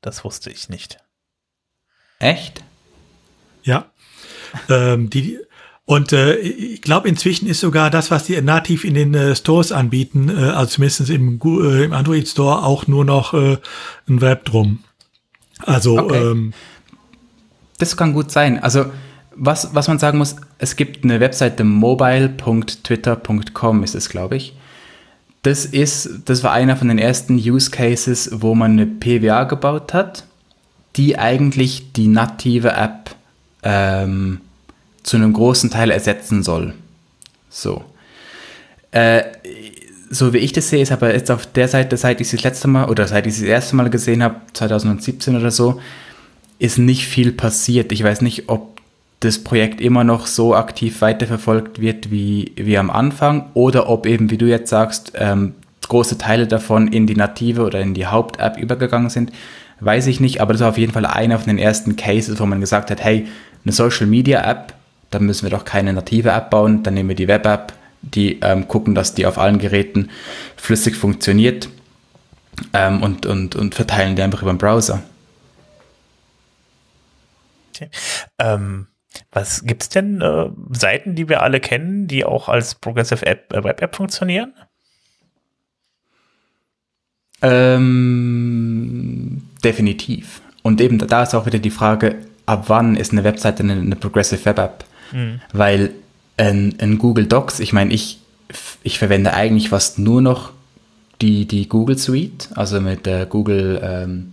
Das 0.00 0.24
wusste 0.24 0.50
ich 0.50 0.68
nicht. 0.68 0.98
Echt? 2.18 2.64
Ja. 3.62 3.90
ähm, 4.68 5.10
die, 5.10 5.38
und 5.86 6.12
äh, 6.12 6.36
ich 6.36 6.82
glaube, 6.82 7.08
inzwischen 7.08 7.46
ist 7.46 7.60
sogar 7.60 7.90
das, 7.90 8.10
was 8.10 8.24
die 8.24 8.40
nativ 8.40 8.84
in 8.84 8.94
den 8.94 9.14
äh, 9.14 9.36
Stores 9.36 9.72
anbieten, 9.72 10.28
äh, 10.28 10.50
also 10.50 10.72
zumindest 10.72 11.10
im, 11.10 11.40
äh, 11.42 11.84
im 11.84 11.92
Android 11.92 12.26
Store, 12.28 12.64
auch 12.64 12.86
nur 12.86 13.04
noch 13.04 13.34
äh, 13.34 13.58
ein 14.08 14.20
Web 14.20 14.44
drum. 14.46 14.84
Also 15.62 15.98
okay. 15.98 16.30
ähm, 16.30 16.54
das 17.78 17.96
kann 17.96 18.12
gut 18.12 18.30
sein. 18.30 18.62
Also 18.62 18.86
was, 19.36 19.74
was 19.74 19.88
man 19.88 19.98
sagen 19.98 20.18
muss, 20.18 20.36
es 20.58 20.76
gibt 20.76 21.02
eine 21.04 21.20
Webseite 21.20 21.64
mobile.twitter.com 21.64 23.82
ist 23.82 23.94
es, 23.94 24.08
glaube 24.08 24.36
ich. 24.36 24.54
Das 25.42 25.66
ist, 25.66 26.20
das 26.24 26.42
war 26.42 26.52
einer 26.52 26.76
von 26.76 26.88
den 26.88 26.98
ersten 26.98 27.36
Use 27.36 27.70
Cases, 27.70 28.30
wo 28.32 28.54
man 28.54 28.72
eine 28.72 28.86
PWA 28.86 29.44
gebaut 29.44 29.92
hat, 29.92 30.24
die 30.96 31.18
eigentlich 31.18 31.92
die 31.92 32.08
native 32.08 32.72
App 32.72 33.14
ähm, 33.62 34.40
zu 35.02 35.16
einem 35.16 35.34
großen 35.34 35.70
Teil 35.70 35.90
ersetzen 35.90 36.42
soll. 36.42 36.74
So. 37.50 37.84
Äh, 38.90 39.24
so 40.10 40.32
wie 40.32 40.38
ich 40.38 40.52
das 40.52 40.70
sehe, 40.70 40.82
ist 40.82 40.92
aber 40.92 41.12
jetzt 41.12 41.30
auf 41.30 41.46
der 41.46 41.68
Seite, 41.68 41.96
seit 41.96 42.20
ich 42.20 42.30
das 42.30 42.42
letzte 42.42 42.68
Mal 42.68 42.88
oder 42.88 43.06
seit 43.06 43.26
ich 43.26 43.34
das 43.34 43.42
erste 43.42 43.76
Mal 43.76 43.90
gesehen 43.90 44.22
habe, 44.22 44.36
2017 44.52 45.36
oder 45.36 45.50
so, 45.50 45.80
ist 46.58 46.78
nicht 46.78 47.06
viel 47.06 47.32
passiert. 47.32 47.92
Ich 47.92 48.02
weiß 48.02 48.20
nicht, 48.20 48.48
ob 48.48 48.73
das 49.24 49.42
Projekt 49.42 49.80
immer 49.80 50.04
noch 50.04 50.26
so 50.26 50.54
aktiv 50.54 51.00
weiterverfolgt 51.00 51.80
wird 51.80 52.10
wie, 52.10 52.52
wie 52.56 52.78
am 52.78 52.90
Anfang 52.90 53.50
oder 53.54 53.88
ob 53.88 54.06
eben, 54.06 54.30
wie 54.30 54.38
du 54.38 54.46
jetzt 54.46 54.70
sagst, 54.70 55.12
ähm, 55.16 55.54
große 55.88 56.18
Teile 56.18 56.46
davon 56.46 56.88
in 56.88 57.06
die 57.06 57.16
native 57.16 57.62
oder 57.62 57.80
in 57.80 57.94
die 57.94 58.06
Haupt-App 58.06 58.56
übergegangen 58.56 59.10
sind. 59.10 59.32
Weiß 59.80 60.06
ich 60.06 60.20
nicht, 60.20 60.40
aber 60.40 60.52
das 60.52 60.62
war 60.62 60.70
auf 60.70 60.78
jeden 60.78 60.92
Fall 60.92 61.04
einer 61.04 61.38
von 61.38 61.48
den 61.48 61.58
ersten 61.58 61.96
Cases, 61.96 62.38
wo 62.38 62.46
man 62.46 62.60
gesagt 62.60 62.90
hat, 62.90 63.02
hey, 63.02 63.26
eine 63.64 63.72
Social 63.72 64.06
Media 64.06 64.48
App 64.48 64.74
dann 65.14 65.26
müssen 65.26 65.44
wir 65.44 65.50
doch 65.50 65.64
keine 65.64 65.92
native 65.92 66.30
App 66.30 66.50
bauen, 66.50 66.82
dann 66.82 66.94
nehmen 66.94 67.08
wir 67.08 67.16
die 67.16 67.28
Web-App, 67.28 67.72
die 68.02 68.40
ähm, 68.40 68.68
gucken, 68.68 68.94
dass 68.94 69.14
die 69.14 69.26
auf 69.26 69.38
allen 69.38 69.58
Geräten 69.58 70.10
flüssig 70.56 70.96
funktioniert 70.96 71.68
ähm, 72.72 73.02
und, 73.02 73.24
und, 73.24 73.54
und 73.54 73.74
verteilen 73.74 74.16
die 74.16 74.22
einfach 74.22 74.42
über 74.42 74.52
den 74.52 74.58
Browser. 74.58 75.02
Okay. 77.70 77.90
Ähm, 78.38 78.88
was 79.30 79.62
es 79.62 79.88
denn 79.88 80.20
äh, 80.20 80.46
Seiten, 80.70 81.14
die 81.14 81.28
wir 81.28 81.42
alle 81.42 81.60
kennen, 81.60 82.06
die 82.06 82.24
auch 82.24 82.48
als 82.48 82.74
Progressive 82.74 83.26
App, 83.26 83.52
äh, 83.52 83.64
Web 83.64 83.82
App 83.82 83.96
funktionieren? 83.96 84.54
Ähm, 87.42 89.42
definitiv. 89.62 90.40
Und 90.62 90.80
eben 90.80 90.98
da 90.98 91.22
ist 91.22 91.34
auch 91.34 91.46
wieder 91.46 91.58
die 91.58 91.70
Frage, 91.70 92.16
ab 92.46 92.64
wann 92.68 92.96
ist 92.96 93.12
eine 93.12 93.24
Webseite 93.24 93.62
eine, 93.62 93.74
eine 93.74 93.96
Progressive 93.96 94.44
Web 94.46 94.58
App? 94.58 94.84
Mhm. 95.12 95.40
Weil 95.52 95.90
in, 96.36 96.72
in, 96.72 96.98
Google 96.98 97.26
Docs, 97.26 97.60
ich 97.60 97.72
meine, 97.72 97.92
ich, 97.92 98.20
ich 98.82 98.98
verwende 98.98 99.34
eigentlich 99.34 99.68
fast 99.68 99.98
nur 99.98 100.22
noch 100.22 100.52
die, 101.20 101.46
die 101.46 101.68
Google 101.68 101.98
Suite, 101.98 102.48
also 102.54 102.80
mit 102.80 103.06
der 103.06 103.26
Google, 103.26 103.80
ähm, 103.82 104.32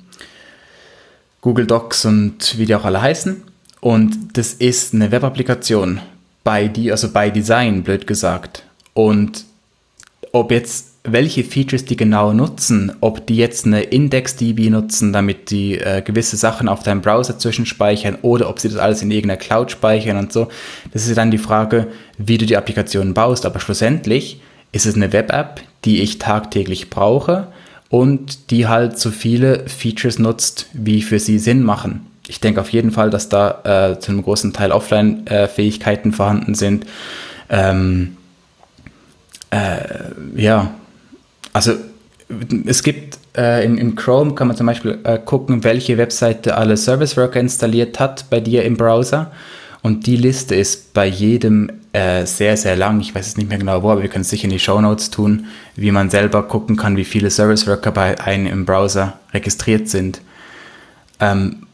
Google 1.41 1.67
Docs 1.67 2.05
und 2.05 2.57
wie 2.57 2.65
die 2.65 2.75
auch 2.75 2.85
alle 2.85 3.01
heißen. 3.01 3.43
Und 3.81 4.37
das 4.37 4.53
ist 4.53 4.93
eine 4.93 5.11
Web-Applikation 5.11 5.99
bei 6.43 6.67
die, 6.67 6.91
also 6.91 7.11
bei 7.11 7.29
Design, 7.29 7.83
blöd 7.83 8.07
gesagt. 8.07 8.63
Und 8.93 9.45
ob 10.31 10.51
jetzt 10.51 10.91
welche 11.03 11.43
Features 11.43 11.85
die 11.85 11.97
genau 11.97 12.31
nutzen, 12.31 12.91
ob 13.01 13.25
die 13.25 13.35
jetzt 13.35 13.65
eine 13.65 13.81
IndexDB 13.81 14.69
nutzen, 14.69 15.11
damit 15.11 15.49
die 15.49 15.79
äh, 15.79 16.03
gewisse 16.03 16.37
Sachen 16.37 16.69
auf 16.69 16.83
deinem 16.83 17.01
Browser 17.01 17.39
zwischenspeichern 17.39 18.19
oder 18.21 18.49
ob 18.49 18.59
sie 18.59 18.69
das 18.69 18.77
alles 18.77 19.01
in 19.01 19.09
irgendeiner 19.09 19.39
Cloud 19.39 19.71
speichern 19.71 20.17
und 20.17 20.31
so. 20.31 20.47
Das 20.93 21.07
ist 21.07 21.17
dann 21.17 21.31
die 21.31 21.39
Frage, 21.39 21.87
wie 22.19 22.37
du 22.37 22.45
die 22.45 22.57
Applikation 22.57 23.15
baust. 23.15 23.47
Aber 23.47 23.59
schlussendlich 23.59 24.41
ist 24.71 24.85
es 24.85 24.95
eine 24.95 25.11
Web-App, 25.11 25.61
die 25.85 26.01
ich 26.01 26.19
tagtäglich 26.19 26.91
brauche 26.91 27.47
und 27.89 28.51
die 28.51 28.67
halt 28.67 28.99
so 28.99 29.09
viele 29.09 29.67
Features 29.67 30.19
nutzt, 30.19 30.67
wie 30.73 31.01
für 31.01 31.19
sie 31.19 31.39
Sinn 31.39 31.63
machen. 31.63 32.10
Ich 32.27 32.39
denke 32.39 32.61
auf 32.61 32.69
jeden 32.69 32.91
Fall, 32.91 33.09
dass 33.09 33.29
da 33.29 33.91
äh, 33.91 33.99
zu 33.99 34.11
einem 34.11 34.23
großen 34.23 34.53
Teil 34.53 34.71
Offline-Fähigkeiten 34.71 36.09
äh, 36.09 36.13
vorhanden 36.13 36.55
sind. 36.55 36.85
Ähm, 37.49 38.17
äh, 39.49 39.79
ja, 40.35 40.71
also 41.53 41.73
es 42.65 42.83
gibt 42.83 43.17
äh, 43.35 43.65
in, 43.65 43.77
in, 43.77 43.95
Chrome 43.95 44.35
kann 44.35 44.47
man 44.47 44.55
zum 44.55 44.67
Beispiel 44.67 44.99
äh, 45.03 45.17
gucken, 45.17 45.63
welche 45.63 45.97
Webseite 45.97 46.55
alle 46.55 46.77
Service 46.77 47.17
Worker 47.17 47.39
installiert 47.39 47.99
hat 47.99 48.29
bei 48.29 48.39
dir 48.39 48.63
im 48.63 48.77
Browser. 48.77 49.31
Und 49.81 50.05
die 50.05 50.15
Liste 50.15 50.55
ist 50.55 50.93
bei 50.93 51.07
jedem 51.07 51.71
äh, 51.91 52.25
sehr, 52.25 52.55
sehr 52.55 52.75
lang. 52.75 53.01
Ich 53.01 53.15
weiß 53.15 53.27
es 53.27 53.37
nicht 53.37 53.49
mehr 53.49 53.57
genau 53.57 53.81
wo, 53.83 53.89
aber 53.89 54.03
wir 54.03 54.09
können 54.09 54.21
es 54.21 54.29
sicher 54.29 54.45
in 54.45 54.51
die 54.51 54.59
Show 54.59 54.79
Notes 54.79 55.09
tun, 55.09 55.47
wie 55.75 55.91
man 55.91 56.09
selber 56.09 56.43
gucken 56.43 56.77
kann, 56.77 56.97
wie 56.97 57.03
viele 57.03 57.31
Service 57.31 57.67
Worker 57.67 57.91
bei 57.91 58.19
einem 58.19 58.45
im 58.47 58.65
Browser 58.65 59.19
registriert 59.33 59.89
sind. 59.89 60.21
Ähm, 61.19 61.67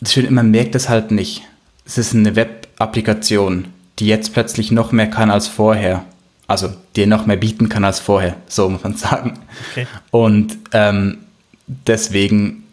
das 0.00 0.12
Schöne, 0.12 0.30
man 0.30 0.50
merkt 0.50 0.74
es 0.74 0.88
halt 0.88 1.10
nicht. 1.10 1.42
Es 1.84 1.98
ist 1.98 2.14
eine 2.14 2.36
Web-Applikation, 2.36 3.68
die 3.98 4.06
jetzt 4.06 4.32
plötzlich 4.32 4.70
noch 4.70 4.92
mehr 4.92 5.08
kann 5.08 5.30
als 5.30 5.48
vorher 5.48 6.04
also 6.48 6.74
dir 6.96 7.06
noch 7.06 7.26
mehr 7.26 7.36
bieten 7.36 7.68
kann 7.68 7.84
als 7.84 8.00
vorher, 8.00 8.36
so 8.48 8.68
muss 8.68 8.82
man 8.82 8.96
sagen. 8.96 9.38
Okay. 9.70 9.86
Und 10.10 10.58
ähm, 10.72 11.18
deswegen 11.66 12.64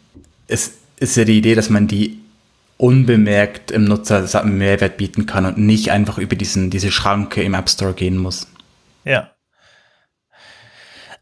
ist, 0.47 0.75
ist 0.97 1.17
ja 1.17 1.25
die 1.25 1.37
Idee, 1.37 1.53
dass 1.53 1.69
man 1.69 1.87
die 1.87 2.19
unbemerkt 2.77 3.71
im 3.71 3.85
Nutzer 3.85 4.43
Mehrwert 4.43 4.97
bieten 4.97 5.25
kann 5.25 5.45
und 5.45 5.57
nicht 5.57 5.91
einfach 5.91 6.17
über 6.17 6.35
diesen, 6.35 6.69
diese 6.69 6.91
Schranke 6.91 7.43
im 7.43 7.53
App 7.53 7.69
Store 7.69 7.93
gehen 7.93 8.17
muss. 8.17 8.47
Ja. 9.03 9.31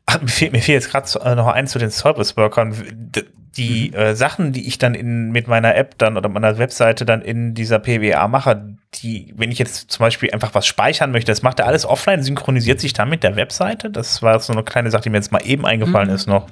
Ach, 0.05 0.21
mir 0.21 0.27
fehlt, 0.27 0.51
mir 0.51 0.61
fehlt 0.61 0.83
jetzt 0.83 0.91
gerade 0.91 1.35
noch 1.35 1.47
eins 1.47 1.71
zu 1.71 1.79
den 1.79 1.91
Service 1.91 2.37
Workern. 2.37 3.11
Die 3.57 3.91
mhm. 3.91 3.97
äh, 3.97 4.15
Sachen, 4.15 4.51
die 4.51 4.67
ich 4.67 4.77
dann 4.77 4.95
in, 4.95 5.31
mit 5.31 5.47
meiner 5.47 5.75
App 5.75 5.97
dann 5.99 6.17
oder 6.17 6.27
meiner 6.29 6.57
Webseite 6.57 7.05
dann 7.05 7.21
in 7.21 7.53
dieser 7.53 7.79
PWA 7.79 8.27
mache, 8.27 8.75
die, 8.95 9.33
wenn 9.35 9.51
ich 9.51 9.59
jetzt 9.59 9.91
zum 9.91 10.03
Beispiel 10.03 10.31
einfach 10.31 10.55
was 10.55 10.65
speichern 10.65 11.11
möchte, 11.11 11.31
das 11.31 11.43
macht 11.43 11.59
er 11.59 11.67
alles 11.67 11.85
offline, 11.85 12.23
synchronisiert 12.23 12.79
sich 12.79 12.93
dann 12.93 13.09
mit 13.09 13.23
der 13.23 13.35
Webseite? 13.35 13.89
Das 13.89 14.21
war 14.21 14.39
so 14.39 14.53
eine 14.53 14.63
kleine 14.63 14.89
Sache, 14.91 15.03
die 15.03 15.09
mir 15.09 15.17
jetzt 15.17 15.31
mal 15.31 15.45
eben 15.45 15.65
eingefallen 15.65 16.09
mhm. 16.09 16.15
ist 16.15 16.27
noch. 16.27 16.47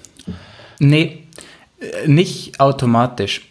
Nee, 0.79 1.23
äh, 1.79 2.07
nicht 2.07 2.59
automatisch. 2.59 3.41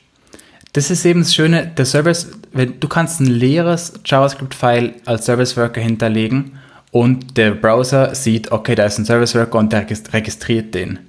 Das 0.72 0.90
ist 0.90 1.04
eben 1.04 1.20
das 1.20 1.34
Schöne, 1.34 1.66
der 1.66 1.84
Service, 1.84 2.30
wenn, 2.52 2.78
du 2.78 2.86
kannst 2.86 3.20
ein 3.20 3.26
leeres 3.26 3.94
JavaScript-File 4.04 4.94
als 5.04 5.26
Service 5.26 5.56
Worker 5.56 5.80
hinterlegen 5.80 6.58
und 6.92 7.36
der 7.36 7.52
Browser 7.52 8.14
sieht, 8.14 8.52
okay, 8.52 8.76
da 8.76 8.84
ist 8.84 8.98
ein 8.98 9.04
Service 9.04 9.34
Worker 9.34 9.58
und 9.58 9.72
der 9.72 9.86
registriert 10.12 10.74
den. 10.74 11.00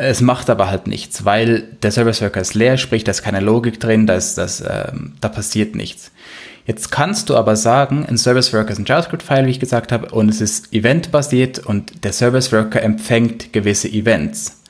Es 0.00 0.20
macht 0.20 0.48
aber 0.48 0.70
halt 0.70 0.86
nichts, 0.86 1.24
weil 1.24 1.62
der 1.82 1.90
Service 1.90 2.22
Worker 2.22 2.40
ist 2.40 2.54
leer, 2.54 2.76
sprich, 2.78 3.04
da 3.04 3.10
ist 3.10 3.22
keine 3.22 3.40
Logik 3.40 3.80
drin, 3.80 4.06
da, 4.06 4.14
ist, 4.14 4.38
das, 4.38 4.60
ähm, 4.60 5.12
da 5.20 5.28
passiert 5.28 5.74
nichts. 5.74 6.10
Jetzt 6.66 6.90
kannst 6.90 7.30
du 7.30 7.36
aber 7.36 7.56
sagen, 7.56 8.06
ein 8.06 8.16
Service 8.16 8.52
Worker 8.52 8.70
ist 8.70 8.78
ein 8.78 8.84
JavaScript-File, 8.84 9.46
wie 9.46 9.50
ich 9.50 9.60
gesagt 9.60 9.92
habe, 9.92 10.08
und 10.10 10.28
es 10.28 10.40
ist 10.40 10.72
eventbasiert 10.72 11.58
und 11.58 12.04
der 12.04 12.12
Service 12.12 12.52
Worker 12.52 12.82
empfängt 12.82 13.52
gewisse 13.52 13.88
Events 13.88 14.60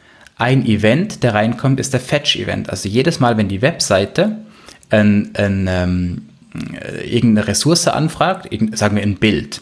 ein 0.40 0.64
Event, 0.64 1.22
der 1.22 1.34
reinkommt, 1.34 1.78
ist 1.78 1.92
der 1.92 2.00
Fetch-Event. 2.00 2.70
Also 2.70 2.88
jedes 2.88 3.20
Mal, 3.20 3.36
wenn 3.36 3.48
die 3.48 3.60
Webseite 3.60 4.38
ein, 4.88 5.30
ein, 5.34 5.68
ähm, 5.68 6.22
irgendeine 7.04 7.46
Ressource 7.46 7.86
anfragt, 7.86 8.48
sagen 8.72 8.96
wir 8.96 9.02
ein 9.02 9.16
Bild, 9.16 9.60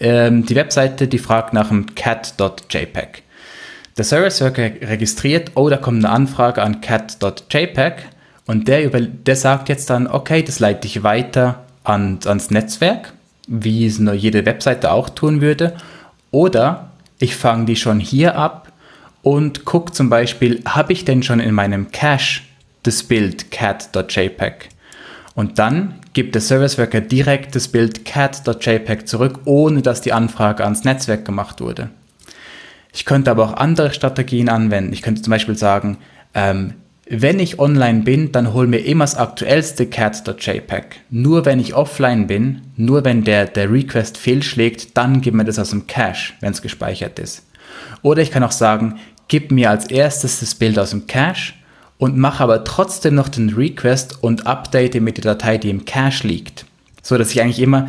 ähm, 0.00 0.46
die 0.46 0.54
Webseite, 0.54 1.06
die 1.06 1.18
fragt 1.18 1.52
nach 1.52 1.70
einem 1.70 1.94
cat.jpg. 1.94 3.22
Der 4.00 4.06
Service 4.06 4.40
Worker 4.40 4.62
registriert, 4.80 5.50
oh, 5.56 5.68
da 5.68 5.76
kommt 5.76 6.02
eine 6.02 6.14
Anfrage 6.14 6.62
an 6.62 6.80
cat.jpg 6.80 7.96
und 8.46 8.66
der, 8.66 8.82
über, 8.82 9.02
der 9.02 9.36
sagt 9.36 9.68
jetzt 9.68 9.90
dann, 9.90 10.06
okay, 10.06 10.42
das 10.42 10.58
leite 10.58 10.86
ich 10.86 11.02
weiter 11.02 11.66
an, 11.84 12.18
ans 12.24 12.50
Netzwerk, 12.50 13.12
wie 13.46 13.84
es 13.84 13.98
nur 13.98 14.14
jede 14.14 14.46
Webseite 14.46 14.90
auch 14.92 15.10
tun 15.10 15.42
würde. 15.42 15.76
Oder 16.30 16.92
ich 17.18 17.36
fange 17.36 17.66
die 17.66 17.76
schon 17.76 18.00
hier 18.00 18.36
ab 18.36 18.72
und 19.20 19.66
gucke 19.66 19.92
zum 19.92 20.08
Beispiel, 20.08 20.62
habe 20.64 20.94
ich 20.94 21.04
denn 21.04 21.22
schon 21.22 21.38
in 21.38 21.52
meinem 21.52 21.90
Cache 21.90 22.40
das 22.84 23.02
Bild 23.02 23.50
cat.jpg? 23.50 24.70
Und 25.34 25.58
dann 25.58 25.96
gibt 26.14 26.34
der 26.34 26.40
Service 26.40 26.78
Worker 26.78 27.02
direkt 27.02 27.54
das 27.54 27.68
Bild 27.68 28.06
cat.jpg 28.06 29.04
zurück, 29.04 29.40
ohne 29.44 29.82
dass 29.82 30.00
die 30.00 30.14
Anfrage 30.14 30.64
ans 30.64 30.84
Netzwerk 30.84 31.26
gemacht 31.26 31.60
wurde. 31.60 31.90
Ich 32.92 33.04
könnte 33.04 33.30
aber 33.30 33.44
auch 33.44 33.54
andere 33.54 33.92
Strategien 33.92 34.48
anwenden. 34.48 34.92
Ich 34.92 35.02
könnte 35.02 35.22
zum 35.22 35.30
Beispiel 35.30 35.56
sagen, 35.56 35.98
ähm, 36.34 36.74
wenn 37.12 37.40
ich 37.40 37.58
online 37.58 38.02
bin, 38.02 38.30
dann 38.30 38.54
hol 38.54 38.68
mir 38.68 38.78
immer 38.78 39.04
das 39.04 39.16
aktuellste 39.16 39.86
cat.jpg. 39.86 40.96
Nur 41.10 41.44
wenn 41.44 41.58
ich 41.58 41.74
offline 41.74 42.28
bin, 42.28 42.62
nur 42.76 43.04
wenn 43.04 43.24
der, 43.24 43.46
der 43.46 43.70
Request 43.70 44.16
fehlschlägt, 44.16 44.96
dann 44.96 45.20
gib 45.20 45.34
mir 45.34 45.44
das 45.44 45.58
aus 45.58 45.70
dem 45.70 45.88
Cache, 45.88 46.34
wenn 46.40 46.52
es 46.52 46.62
gespeichert 46.62 47.18
ist. 47.18 47.44
Oder 48.02 48.22
ich 48.22 48.30
kann 48.30 48.44
auch 48.44 48.52
sagen, 48.52 49.00
gib 49.26 49.50
mir 49.50 49.70
als 49.70 49.86
erstes 49.86 50.38
das 50.38 50.54
Bild 50.54 50.78
aus 50.78 50.90
dem 50.90 51.08
Cache 51.08 51.54
und 51.98 52.16
mache 52.16 52.44
aber 52.44 52.62
trotzdem 52.62 53.16
noch 53.16 53.28
den 53.28 53.50
Request 53.50 54.22
und 54.22 54.46
update 54.46 55.00
mit 55.00 55.16
der 55.16 55.34
Datei, 55.34 55.58
die 55.58 55.70
im 55.70 55.84
Cache 55.84 56.26
liegt. 56.28 56.64
So 57.02 57.18
dass 57.18 57.32
ich 57.32 57.40
eigentlich 57.42 57.60
immer, 57.60 57.88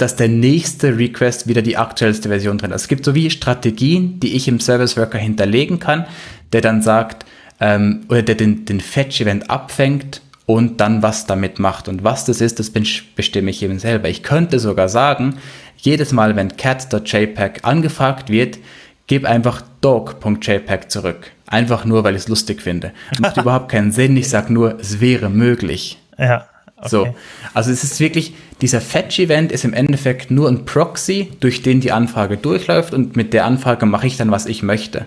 dass 0.00 0.16
der 0.16 0.28
nächste 0.28 0.96
Request 0.96 1.46
wieder 1.46 1.62
die 1.62 1.76
aktuellste 1.76 2.28
Version 2.28 2.58
drin 2.58 2.70
ist. 2.70 2.82
Es 2.82 2.88
gibt 2.88 3.04
so 3.04 3.14
wie 3.14 3.30
Strategien, 3.30 4.20
die 4.20 4.34
ich 4.34 4.48
im 4.48 4.60
Service 4.60 4.96
Worker 4.96 5.18
hinterlegen 5.18 5.78
kann, 5.78 6.06
der 6.52 6.60
dann 6.60 6.82
sagt, 6.82 7.26
ähm, 7.60 8.02
oder 8.08 8.22
der 8.22 8.34
den, 8.34 8.64
den 8.64 8.80
Fetch-Event 8.80 9.50
abfängt 9.50 10.22
und 10.46 10.80
dann 10.80 11.02
was 11.02 11.26
damit 11.26 11.58
macht. 11.58 11.88
Und 11.88 12.02
was 12.02 12.24
das 12.24 12.40
ist, 12.40 12.58
das 12.58 12.70
bestimme 12.70 13.50
ich 13.50 13.62
eben 13.62 13.78
selber. 13.78 14.08
Ich 14.08 14.22
könnte 14.22 14.58
sogar 14.58 14.88
sagen, 14.88 15.36
jedes 15.76 16.12
Mal, 16.12 16.36
wenn 16.36 16.56
cat.jpg 16.56 17.60
angefragt 17.62 18.30
wird, 18.30 18.58
gib 19.06 19.24
einfach 19.24 19.62
dog.jpg 19.80 20.88
zurück. 20.88 21.30
Einfach 21.46 21.84
nur, 21.84 22.04
weil 22.04 22.14
ich 22.14 22.22
es 22.22 22.28
lustig 22.28 22.62
finde. 22.62 22.92
Macht 23.18 23.36
überhaupt 23.38 23.70
keinen 23.70 23.92
Sinn. 23.92 24.16
Ich 24.16 24.28
sage 24.28 24.52
nur, 24.52 24.78
es 24.80 25.00
wäre 25.00 25.30
möglich. 25.30 25.98
Ja. 26.18 26.46
Okay. 26.80 26.88
So. 26.88 27.14
Also 27.54 27.70
es 27.70 27.84
ist 27.84 28.00
wirklich, 28.00 28.34
dieser 28.60 28.80
Fetch-Event 28.80 29.52
ist 29.52 29.64
im 29.64 29.74
Endeffekt 29.74 30.30
nur 30.30 30.48
ein 30.48 30.64
Proxy, 30.64 31.30
durch 31.40 31.62
den 31.62 31.80
die 31.80 31.92
Anfrage 31.92 32.36
durchläuft 32.36 32.94
und 32.94 33.16
mit 33.16 33.32
der 33.32 33.44
Anfrage 33.44 33.86
mache 33.86 34.06
ich 34.06 34.16
dann, 34.16 34.30
was 34.30 34.46
ich 34.46 34.62
möchte. 34.62 35.06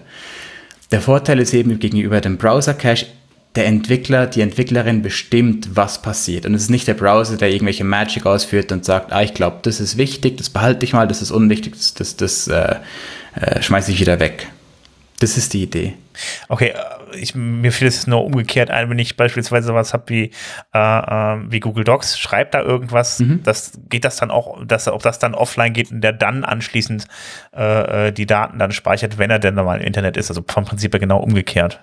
Der 0.91 1.01
Vorteil 1.01 1.39
ist 1.39 1.53
eben 1.53 1.79
gegenüber 1.79 2.21
dem 2.21 2.37
Browser-Cache, 2.37 3.07
der 3.55 3.67
Entwickler, 3.67 4.25
die 4.25 4.41
Entwicklerin 4.41 5.01
bestimmt, 5.01 5.75
was 5.75 6.01
passiert. 6.01 6.45
Und 6.45 6.55
es 6.55 6.63
ist 6.63 6.69
nicht 6.69 6.87
der 6.87 6.95
Browser, 6.95 7.37
der 7.37 7.51
irgendwelche 7.51 7.83
Magic 7.83 8.25
ausführt 8.25 8.71
und 8.71 8.83
sagt, 8.83 9.11
ah, 9.11 9.21
ich 9.21 9.33
glaube, 9.33 9.59
das 9.61 9.79
ist 9.79 9.97
wichtig, 9.97 10.37
das 10.37 10.49
behalte 10.49 10.85
ich 10.85 10.93
mal, 10.93 11.07
das 11.07 11.21
ist 11.21 11.31
unwichtig, 11.31 11.73
das, 11.73 11.93
das, 11.93 12.15
das 12.15 12.47
äh, 12.47 12.75
äh, 13.35 13.61
schmeiße 13.61 13.91
ich 13.91 13.99
wieder 13.99 14.19
weg. 14.19 14.47
Das 15.19 15.37
ist 15.37 15.53
die 15.53 15.63
Idee. 15.63 15.93
Okay, 16.49 16.73
ich, 17.15 17.35
mir 17.35 17.71
fiel 17.71 17.87
es 17.87 18.07
nur 18.07 18.23
umgekehrt 18.25 18.69
ein, 18.69 18.89
wenn 18.89 18.99
ich 18.99 19.17
beispielsweise 19.17 19.73
was 19.73 19.93
habe 19.93 20.03
wie, 20.07 20.31
äh, 20.73 20.77
äh, 20.77 21.39
wie 21.49 21.59
Google 21.59 21.83
Docs, 21.83 22.19
schreibt 22.19 22.53
da 22.53 22.61
irgendwas, 22.61 23.19
mhm. 23.19 23.41
das 23.43 23.79
geht 23.89 24.05
das 24.05 24.17
dann 24.17 24.31
auch, 24.31 24.63
dass 24.65 24.87
ob 24.87 25.01
das 25.03 25.19
dann 25.19 25.35
offline 25.35 25.73
geht 25.73 25.91
und 25.91 26.01
der 26.01 26.13
dann 26.13 26.43
anschließend 26.43 27.05
äh, 27.55 28.07
äh, 28.07 28.11
die 28.11 28.25
Daten 28.25 28.59
dann 28.59 28.71
speichert, 28.71 29.17
wenn 29.17 29.29
er 29.29 29.39
denn 29.39 29.55
normal 29.55 29.79
im 29.79 29.87
Internet 29.87 30.17
ist. 30.17 30.29
Also 30.29 30.43
vom 30.47 30.65
Prinzip 30.65 30.93
her 30.93 30.99
genau 30.99 31.19
umgekehrt. 31.19 31.79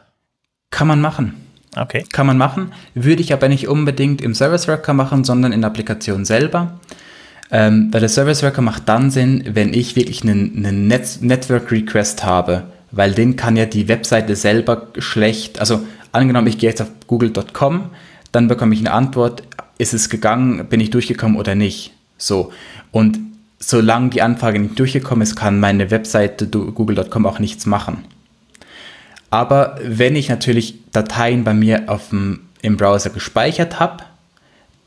Kann 0.71 0.89
man 0.89 1.01
machen. 1.01 1.47
Okay. 1.77 2.05
Kann 2.13 2.27
man 2.27 2.37
machen, 2.37 2.73
würde 2.95 3.23
ich 3.23 3.33
aber 3.33 3.49
nicht 3.49 3.69
unbedingt 3.69 4.21
im 4.21 4.35
Service 4.35 4.67
Worker 4.67 4.93
machen, 4.93 5.23
sondern 5.23 5.53
in 5.53 5.61
der 5.61 5.71
Applikation 5.71 6.25
selber. 6.25 6.81
Ähm, 7.53 7.89
weil 7.93 8.01
der 8.01 8.09
Service 8.09 8.43
Worker 8.43 8.63
macht 8.63 8.89
dann 8.89 9.11
Sinn, 9.11 9.45
wenn 9.53 9.75
ich 9.75 9.97
wirklich 9.97 10.23
einen, 10.23 10.57
einen 10.57 10.87
Net 10.87 11.19
Network 11.21 11.71
Request 11.71 12.25
habe, 12.25 12.65
weil 12.93 13.13
den 13.13 13.37
kann 13.37 13.57
ja 13.57 13.67
die 13.67 13.89
Webseite 13.89 14.37
selber 14.37 14.89
schlecht, 14.99 15.61
also 15.61 15.83
angenommen, 16.13 16.49
ich 16.49 16.59
gehe 16.59 16.71
jetzt 16.71 16.83
auf 16.83 16.91
google.com, 17.07 17.91
dann 18.33 18.49
bekomme 18.49 18.75
ich 18.75 18.81
eine 18.81 18.93
Antwort, 18.93 19.43
ist 19.79 19.95
es 19.95 20.09
gegangen, 20.09 20.67
bin 20.67 20.81
ich 20.81 20.91
durchgekommen 20.91 21.37
oder 21.39 21.55
nicht. 21.55 21.93
So. 22.19 22.53
Und 22.93 23.19
solange 23.59 24.11
die 24.11 24.23
Anfrage 24.23 24.59
nicht 24.59 24.79
durchgekommen 24.79 25.23
ist, 25.23 25.37
kann 25.37 25.61
meine 25.61 25.91
Webseite 25.91 26.47
google.com 26.47 27.27
auch 27.27 27.39
nichts 27.39 27.67
machen. 27.67 28.05
Aber 29.31 29.79
wenn 29.83 30.17
ich 30.17 30.29
natürlich 30.29 30.79
Dateien 30.93 31.45
bei 31.45 31.55
mir 31.55 31.85
auf 31.87 32.11
dem, 32.11 32.41
im 32.63 32.77
Browser 32.77 33.11
gespeichert 33.11 33.79
habe, 33.79 34.05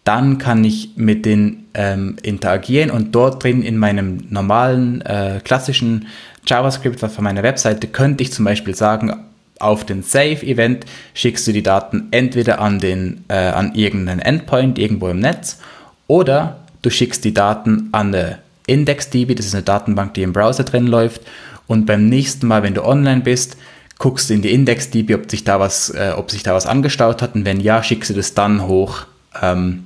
dann 0.04 0.38
kann 0.38 0.64
ich 0.66 0.92
mit 0.98 1.26
denen 1.26 1.68
ähm, 1.74 2.18
interagieren 2.24 2.92
und 2.92 3.16
dort 3.16 3.42
drin 3.42 3.64
in 3.64 3.78
meinem 3.78 4.28
normalen, 4.30 5.02
äh, 5.02 5.40
klassischen 5.44 6.08
JavaScript 6.46 7.00
von 7.00 7.24
meiner 7.24 7.44
Webseite 7.44 7.88
könnte 7.88 8.24
ich 8.24 8.32
zum 8.32 8.46
Beispiel 8.46 8.76
sagen, 8.76 9.14
auf 9.60 9.86
den 9.86 10.04
Save-Event 10.04 10.86
schickst 11.14 11.48
du 11.48 11.54
die 11.54 11.64
Daten 11.64 12.08
entweder 12.12 12.60
an, 12.60 12.80
den, 12.80 13.24
äh, 13.30 13.36
an 13.36 13.76
irgendeinen 13.76 14.20
Endpoint 14.20 14.78
irgendwo 14.78 15.08
im 15.08 15.20
Netz 15.20 15.60
oder 16.08 16.60
du 16.82 16.90
schickst 16.90 17.24
die 17.24 17.34
Daten 17.34 17.90
an 17.92 18.14
eine 18.14 18.40
IndexDB, 18.68 19.36
das 19.36 19.46
ist 19.46 19.56
eine 19.56 19.64
Datenbank, 19.64 20.14
die 20.14 20.24
im 20.24 20.34
Browser 20.34 20.64
drin 20.64 20.88
läuft. 20.88 21.22
Und 21.68 21.86
beim 21.86 22.08
nächsten 22.08 22.48
Mal, 22.48 22.64
wenn 22.64 22.74
du 22.74 22.84
online 22.84 23.22
bist, 23.22 23.58
guckst 23.98 24.30
du 24.30 24.34
in 24.34 24.42
die 24.42 24.54
IndexDB, 24.54 25.16
ob 25.16 25.30
sich 25.30 25.44
da 25.44 25.60
was, 25.60 25.90
äh, 25.90 26.14
ob 26.16 26.30
sich 26.30 26.44
da 26.44 26.54
was 26.54 26.66
angestaut 26.66 27.22
hat. 27.22 27.36
Und 27.36 27.46
wenn 27.46 27.60
ja, 27.62 27.82
schickst 27.84 28.10
du 28.10 28.14
das 28.14 28.34
dann 28.34 28.68
hoch, 28.68 29.06
ähm, 29.42 29.86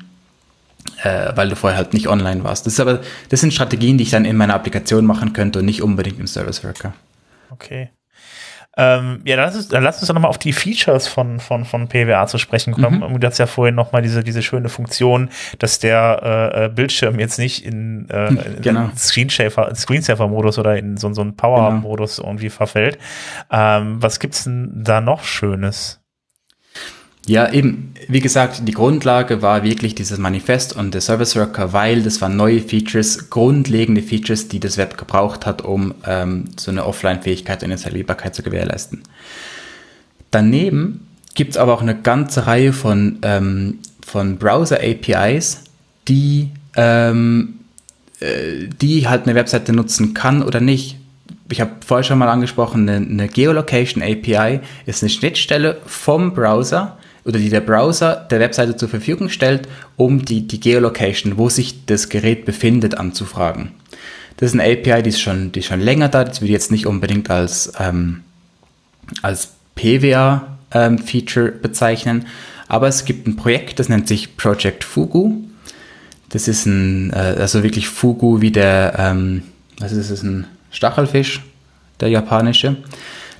äh, 1.03 1.31
weil 1.35 1.49
du 1.49 1.55
vorher 1.55 1.77
halt 1.77 1.93
nicht 1.93 2.07
online 2.07 2.43
warst. 2.43 2.65
Das, 2.65 2.73
ist 2.73 2.79
aber, 2.79 3.01
das 3.29 3.41
sind 3.41 3.53
Strategien, 3.53 3.97
die 3.97 4.03
ich 4.03 4.11
dann 4.11 4.25
in 4.25 4.37
meiner 4.37 4.55
Applikation 4.55 5.05
machen 5.05 5.33
könnte 5.33 5.59
und 5.59 5.65
nicht 5.65 5.81
unbedingt 5.81 6.19
im 6.19 6.27
Service 6.27 6.63
Worker. 6.63 6.93
Okay. 7.49 7.89
Ähm, 8.79 9.21
ja, 9.25 9.35
dann 9.35 9.45
lass, 9.45 9.55
uns, 9.55 9.67
dann 9.69 9.83
lass 9.83 9.99
uns 9.99 10.07
doch 10.07 10.13
nochmal 10.13 10.29
auf 10.29 10.37
die 10.37 10.53
Features 10.53 11.07
von, 11.07 11.39
von, 11.39 11.65
von 11.65 11.87
PWA 11.87 12.27
zu 12.27 12.37
sprechen 12.37 12.73
kommen. 12.73 12.99
Mhm. 12.99 13.19
Du 13.19 13.25
hast 13.25 13.39
ja 13.39 13.47
vorhin 13.47 13.73
nochmal 13.73 14.03
diese, 14.03 14.23
diese 14.23 14.43
schöne 14.43 14.69
Funktion, 14.69 15.29
dass 15.57 15.79
der 15.79 16.53
äh, 16.53 16.65
äh 16.65 16.69
Bildschirm 16.69 17.19
jetzt 17.19 17.39
nicht 17.39 17.65
in, 17.65 18.07
äh, 18.09 18.35
genau. 18.61 18.85
in 18.85 18.95
Screensaver, 18.95 19.73
Screensaver-Modus 19.73 20.59
oder 20.59 20.77
in 20.77 20.95
so, 20.97 21.11
so 21.11 21.21
einen 21.21 21.35
Power-Modus 21.35 22.17
genau. 22.17 22.29
irgendwie 22.29 22.51
verfällt. 22.51 22.99
Ähm, 23.51 23.97
was 23.99 24.19
gibt's 24.19 24.43
denn 24.43 24.83
da 24.83 25.01
noch 25.01 25.23
Schönes? 25.23 25.99
Ja, 27.27 27.51
eben, 27.51 27.93
wie 28.07 28.21
gesagt, 28.21 28.61
die 28.65 28.71
Grundlage 28.71 29.41
war 29.41 29.63
wirklich 29.63 29.93
dieses 29.93 30.17
Manifest 30.17 30.73
und 30.73 30.93
der 30.93 31.01
Service 31.01 31.35
Worker, 31.35 31.73
weil 31.73 32.01
das 32.01 32.21
waren 32.21 32.37
neue 32.37 32.61
Features, 32.61 33.29
grundlegende 33.29 34.01
Features, 34.01 34.47
die 34.47 34.61
das 34.61 34.77
Web 34.77 34.97
gebraucht 34.97 35.45
hat, 35.45 35.61
um 35.61 35.93
ähm, 36.05 36.45
so 36.57 36.71
eine 36.71 36.85
Offline-Fähigkeit 36.85 37.63
und 37.63 37.71
Installierbarkeit 37.71 38.33
zu 38.33 38.43
gewährleisten. 38.43 39.01
Daneben 40.31 41.05
gibt 41.35 41.51
es 41.51 41.57
aber 41.57 41.73
auch 41.73 41.81
eine 41.81 41.99
ganze 41.99 42.47
Reihe 42.47 42.71
von, 42.71 43.19
ähm, 43.23 43.79
von 44.05 44.37
Browser-APIs, 44.37 45.63
die, 46.07 46.51
ähm, 46.77 47.55
äh, 48.21 48.69
die 48.81 49.09
halt 49.09 49.23
eine 49.23 49.35
Webseite 49.35 49.73
nutzen 49.73 50.13
kann 50.13 50.43
oder 50.43 50.61
nicht. 50.61 50.97
Ich 51.49 51.59
habe 51.59 51.71
vorher 51.85 52.05
schon 52.05 52.19
mal 52.19 52.29
angesprochen, 52.29 52.87
eine, 52.87 53.05
eine 53.05 53.27
Geolocation 53.27 54.01
API 54.01 54.61
ist 54.85 55.03
eine 55.03 55.09
Schnittstelle 55.09 55.81
vom 55.85 56.33
Browser 56.33 56.97
oder 57.27 57.39
die 57.39 57.49
der 57.49 57.61
Browser 57.61 58.15
der 58.31 58.39
Webseite 58.39 58.77
zur 58.77 58.87
Verfügung 58.87 59.29
stellt, 59.29 59.67
um 59.97 60.23
die, 60.23 60.47
die 60.47 60.59
Geolocation, 60.59 61.37
wo 61.37 61.49
sich 61.49 61.85
das 61.85 62.09
Gerät 62.09 62.45
befindet, 62.45 62.97
anzufragen. 62.97 63.73
Das 64.37 64.53
ist 64.53 64.59
eine 64.59 64.71
API, 64.71 65.03
die 65.03 65.09
ist 65.09 65.19
schon, 65.19 65.51
die 65.51 65.59
ist 65.59 65.65
schon 65.65 65.81
länger 65.81 66.09
da, 66.09 66.23
das 66.23 66.41
ich 66.41 66.49
jetzt 66.49 66.71
nicht 66.71 66.87
unbedingt 66.87 67.29
als, 67.29 67.73
ähm, 67.79 68.21
als 69.21 69.53
PWA-Feature 69.75 71.47
ähm, 71.49 71.61
bezeichnen, 71.61 72.27
aber 72.67 72.87
es 72.87 73.05
gibt 73.05 73.27
ein 73.27 73.35
Projekt, 73.35 73.79
das 73.79 73.89
nennt 73.89 74.07
sich 74.07 74.37
Project 74.37 74.83
Fugu. 74.83 75.43
Das 76.29 76.47
ist 76.47 76.65
ein, 76.65 77.11
äh, 77.11 77.35
also 77.39 77.63
wirklich 77.63 77.87
Fugu 77.87 78.41
wie 78.41 78.51
der, 78.51 78.95
ähm, 78.97 79.43
was 79.79 79.91
ist 79.91 80.09
es, 80.09 80.23
ein 80.23 80.47
Stachelfisch, 80.71 81.41
der 81.99 82.09
japanische. 82.09 82.77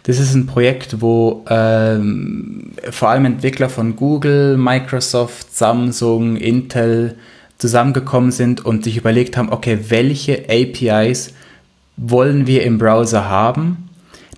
Das 0.07 0.19
ist 0.19 0.33
ein 0.35 0.45
Projekt, 0.45 1.01
wo 1.01 1.43
ähm, 1.49 2.71
vor 2.91 3.09
allem 3.09 3.25
Entwickler 3.25 3.67
von 3.67 3.97
Google, 3.97 4.55
Microsoft, 4.55 5.53
Samsung, 5.53 6.37
Intel 6.37 7.17
zusammengekommen 7.57 8.31
sind 8.31 8.65
und 8.65 8.85
sich 8.85 8.95
überlegt 8.95 9.35
haben, 9.35 9.51
okay, 9.51 9.77
welche 9.89 10.45
APIs 10.47 11.33
wollen 11.97 12.47
wir 12.47 12.63
im 12.63 12.77
Browser 12.77 13.27
haben, 13.27 13.89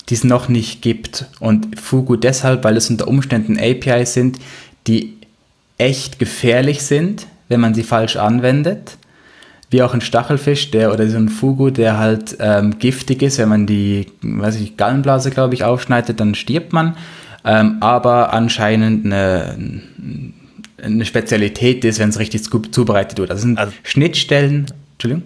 die 0.10 0.16
es 0.16 0.24
noch 0.24 0.50
nicht 0.50 0.82
gibt. 0.82 1.28
Und 1.40 1.80
Fugu 1.80 2.16
deshalb, 2.16 2.64
weil 2.64 2.76
es 2.76 2.90
unter 2.90 3.08
Umständen 3.08 3.60
APIs 3.60 4.16
sind, 4.16 4.40
die 4.88 5.18
echt 5.78 6.18
gefährlich 6.18 6.82
sind, 6.82 7.28
wenn 7.48 7.60
man 7.60 7.76
sie 7.76 7.84
falsch 7.84 8.16
anwendet 8.16 8.98
wie 9.70 9.84
auch 9.84 9.94
ein 9.94 10.02
Stachelfisch, 10.02 10.72
der 10.72 10.92
oder 10.94 11.08
so 11.08 11.18
ein 11.18 11.30
Fugu, 11.30 11.70
der 11.70 11.98
halt 11.98 12.38
ähm, 12.40 12.80
giftig 12.80 13.22
ist, 13.22 13.38
wenn 13.38 13.50
man 13.50 13.66
die, 13.68 14.08
weiß 14.22 14.60
ich, 14.60 14.78
Gallenblase, 14.78 15.30
glaube 15.30 15.54
ich, 15.54 15.64
aufschneidet, 15.64 16.20
dann 16.20 16.34
stirbt 16.36 16.74
man. 16.74 16.98
Ähm, 17.46 17.78
aber 17.80 18.34
anscheinend 18.34 19.06
eine, 19.06 19.56
eine 20.82 21.06
Spezialität 21.06 21.86
ist, 21.86 22.00
wenn 22.00 22.10
es 22.10 22.20
richtig 22.20 22.50
gut 22.50 22.74
zubereitet 22.74 23.18
wird. 23.18 23.30
Das 23.30 23.42
sind 23.42 23.58
also, 23.58 23.72
Schnittstellen. 23.84 24.66
Entschuldigung? 24.94 25.24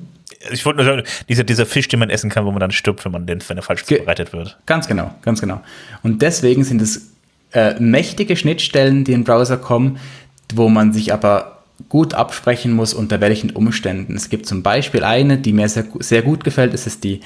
Ich 0.52 0.66
wollte 0.66 0.84
nur 0.84 0.86
sagen, 0.86 1.04
dieser, 1.30 1.46
dieser 1.46 1.66
Fisch, 1.66 1.88
den 1.88 2.00
man 2.00 2.10
essen 2.10 2.30
kann, 2.30 2.46
wo 2.46 2.52
man 2.52 2.60
dann 2.60 2.72
stirbt, 2.72 3.06
wenn 3.06 3.14
man 3.14 3.26
den, 3.26 3.40
wenn 3.48 3.58
er 3.58 3.64
falsch 3.64 3.86
zubereitet 3.86 4.34
wird. 4.34 4.58
Ganz 4.66 4.88
genau, 4.88 5.16
ganz 5.22 5.40
genau. 5.40 5.62
Und 6.04 6.22
deswegen 6.22 6.66
sind 6.66 6.82
es 6.82 7.14
äh, 7.54 7.80
mächtige 7.80 8.36
Schnittstellen, 8.36 9.06
die 9.06 9.14
in 9.14 9.22
den 9.22 9.24
Browser 9.24 9.58
kommen, 9.58 10.00
wo 10.54 10.68
man 10.68 10.92
sich 10.92 11.14
aber 11.14 11.53
gut 11.90 12.14
absprechen 12.14 12.74
muss, 12.74 12.94
unter 12.94 13.22
welchen 13.22 13.52
Umständen. 13.52 14.16
Es 14.16 14.30
gibt 14.30 14.46
zum 14.46 14.64
Beispiel 14.64 15.04
eine, 15.04 15.38
die 15.38 15.54
mir 15.54 15.70
sehr, 15.70 15.86
sehr 16.00 16.22
gut 16.22 16.44
gefällt, 16.44 16.74
das 16.74 16.88
ist 16.88 17.04
die 17.04 17.22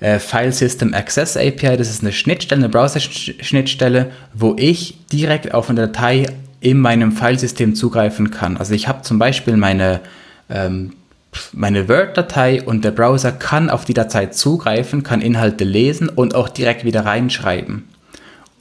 äh, 0.00 0.18
File 0.18 0.52
System 0.52 0.94
Access 0.94 1.36
API. 1.36 1.76
Das 1.76 1.90
ist 1.90 2.02
eine 2.02 2.12
Schnittstelle, 2.12 2.60
eine 2.60 2.68
Browser-Schnittstelle, 2.68 4.10
wo 4.34 4.54
ich 4.58 4.98
direkt 5.12 5.54
auf 5.54 5.70
eine 5.70 5.82
Datei 5.82 6.26
in 6.60 6.80
meinem 6.80 7.12
Filesystem 7.12 7.74
zugreifen 7.74 8.30
kann. 8.30 8.56
Also 8.56 8.74
ich 8.74 8.88
habe 8.88 9.02
zum 9.02 9.18
Beispiel 9.18 9.56
meine, 9.56 10.00
ähm, 10.48 10.94
meine 11.52 11.88
Word-Datei 11.88 12.62
und 12.62 12.84
der 12.84 12.92
Browser 12.92 13.32
kann 13.32 13.70
auf 13.70 13.84
die 13.84 13.94
Datei 13.94 14.26
zugreifen, 14.26 15.02
kann 15.02 15.20
Inhalte 15.20 15.64
lesen 15.64 16.08
und 16.08 16.34
auch 16.34 16.48
direkt 16.48 16.84
wieder 16.84 17.04
reinschreiben 17.04 17.84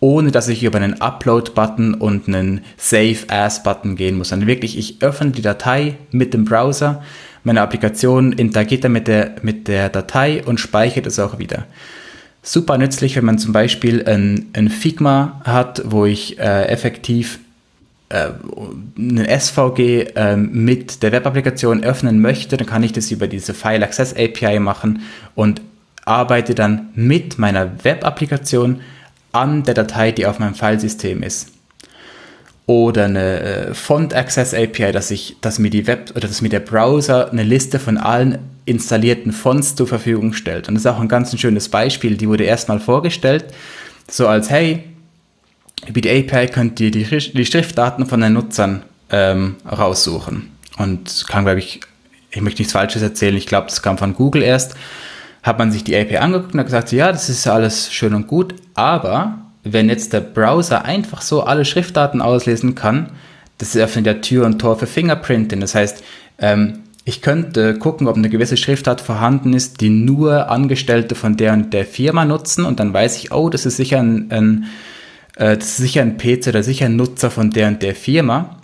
ohne 0.05 0.29
dass 0.29 0.47
ich 0.49 0.63
über 0.63 0.77
einen 0.77 1.01
Upload-Button 1.01 1.95
und 1.95 2.27
einen 2.27 2.61
Save-As-Button 2.77 3.95
gehen 3.95 4.19
muss. 4.19 4.29
Sondern 4.29 4.47
wirklich, 4.47 4.77
ich 4.77 5.01
öffne 5.01 5.31
die 5.31 5.41
Datei 5.41 5.95
mit 6.11 6.35
dem 6.35 6.45
Browser, 6.45 7.01
meine 7.43 7.61
Applikation 7.61 8.31
interagiert 8.31 8.83
dann 8.83 8.91
mit 8.91 9.07
der, 9.07 9.37
mit 9.41 9.67
der 9.67 9.89
Datei 9.89 10.43
und 10.45 10.59
speichert 10.59 11.07
es 11.07 11.17
auch 11.17 11.39
wieder. 11.39 11.65
Super 12.43 12.77
nützlich, 12.77 13.15
wenn 13.15 13.25
man 13.25 13.39
zum 13.39 13.51
Beispiel 13.51 14.07
ein, 14.07 14.45
ein 14.53 14.69
Figma 14.69 15.41
hat, 15.43 15.81
wo 15.85 16.05
ich 16.05 16.37
äh, 16.37 16.65
effektiv 16.67 17.39
äh, 18.09 18.27
eine 18.95 19.39
SVG 19.39 20.11
äh, 20.15 20.37
mit 20.37 21.01
der 21.01 21.13
Web-Applikation 21.13 21.83
öffnen 21.83 22.21
möchte, 22.21 22.57
dann 22.57 22.67
kann 22.67 22.83
ich 22.83 22.93
das 22.93 23.09
über 23.09 23.27
diese 23.27 23.55
File 23.55 23.83
Access 23.83 24.13
API 24.13 24.59
machen 24.59 25.01
und 25.33 25.61
arbeite 26.05 26.53
dann 26.53 26.89
mit 26.93 27.39
meiner 27.39 27.83
Web-Applikation 27.83 28.81
an 29.35 29.63
der 29.63 29.73
Datei, 29.73 30.11
die 30.11 30.25
auf 30.25 30.39
meinem 30.39 30.55
Filesystem 30.55 31.21
ist. 31.21 31.51
Oder 32.67 33.05
eine 33.05 33.39
äh, 33.41 33.73
Font 33.75 34.15
Access 34.15 34.53
API, 34.53 34.91
dass 34.91 35.11
ich, 35.11 35.35
dass 35.41 35.59
mir 35.59 35.69
die 35.69 35.85
Web 35.85 36.11
oder 36.15 36.27
dass 36.27 36.41
mir 36.41 36.49
der 36.49 36.61
Browser 36.61 37.31
eine 37.31 37.43
Liste 37.43 37.77
von 37.77 37.97
allen 37.97 38.39
installierten 38.65 39.33
Fonts 39.33 39.75
zur 39.75 39.87
Verfügung 39.87 40.33
stellt. 40.33 40.67
Und 40.67 40.73
das 40.73 40.85
ist 40.85 40.87
auch 40.87 40.99
ein 40.99 41.07
ganz 41.07 41.37
schönes 41.39 41.69
Beispiel. 41.69 42.17
Die 42.17 42.27
wurde 42.27 42.45
erstmal 42.45 42.79
vorgestellt, 42.79 43.45
so 44.09 44.27
als 44.27 44.49
hey, 44.49 44.83
über 45.85 46.01
die 46.01 46.09
API 46.09 46.47
könnt 46.47 46.79
ihr 46.79 46.89
die, 46.89 47.03
die 47.03 47.45
Schriftdaten 47.45 48.07
von 48.07 48.21
den 48.21 48.33
Nutzern 48.33 48.83
ähm, 49.11 49.57
raussuchen. 49.69 50.49
Und 50.77 51.25
kann, 51.27 51.43
glaube 51.43 51.59
ich, 51.59 51.81
ich 52.31 52.41
möchte 52.41 52.61
nichts 52.61 52.73
Falsches 52.73 53.03
erzählen, 53.03 53.35
ich 53.35 53.45
glaube, 53.45 53.67
das 53.67 53.83
kam 53.83 53.97
von 53.99 54.15
Google 54.15 54.41
erst 54.41 54.75
hat 55.45 55.59
man 55.59 55.71
sich 55.71 55.83
die 55.83 55.95
API 55.95 56.17
angeguckt 56.17 56.55
und 56.55 56.59
hat 56.59 56.65
gesagt, 56.65 56.91
ja, 56.91 57.11
das 57.11 57.29
ist 57.29 57.47
alles 57.47 57.93
schön 57.93 58.15
und 58.15 58.25
gut, 58.25 58.55
aber 58.73 59.37
wenn 59.63 59.89
jetzt 59.89 60.11
der 60.11 60.21
Browser 60.21 60.85
einfach 60.85 61.21
so 61.21 61.43
alle 61.43 61.65
Schriftdaten 61.65 62.19
auslesen 62.19 62.73
kann, 62.73 63.11
das 63.59 63.77
öffnet 63.77 64.07
ja 64.07 64.15
Tür 64.15 64.47
und 64.47 64.59
Tor 64.59 64.77
für 64.77 64.87
Fingerprinting. 64.87 65.59
Das 65.61 65.75
heißt, 65.75 66.03
ähm, 66.39 66.79
ich 67.05 67.21
könnte 67.21 67.77
gucken, 67.77 68.07
ob 68.07 68.17
eine 68.17 68.29
gewisse 68.29 68.57
Schriftart 68.57 69.01
vorhanden 69.01 69.53
ist, 69.53 69.81
die 69.81 69.89
nur 69.89 70.49
Angestellte 70.49 71.13
von 71.13 71.37
der 71.37 71.53
und 71.53 71.73
der 71.73 71.85
Firma 71.85 72.25
nutzen 72.25 72.65
und 72.65 72.79
dann 72.79 72.91
weiß 72.91 73.17
ich, 73.17 73.31
oh, 73.31 73.49
das 73.49 73.67
ist 73.67 73.77
sicher 73.77 73.99
ein, 73.99 74.31
ein 74.31 74.65
äh, 75.35 75.57
das 75.57 75.67
ist 75.67 75.77
sicher 75.77 76.01
ein 76.01 76.17
PC 76.17 76.47
oder 76.47 76.63
sicher 76.63 76.87
ein 76.87 76.95
Nutzer 76.95 77.29
von 77.29 77.51
der 77.51 77.67
und 77.67 77.83
der 77.83 77.93
Firma. 77.93 78.57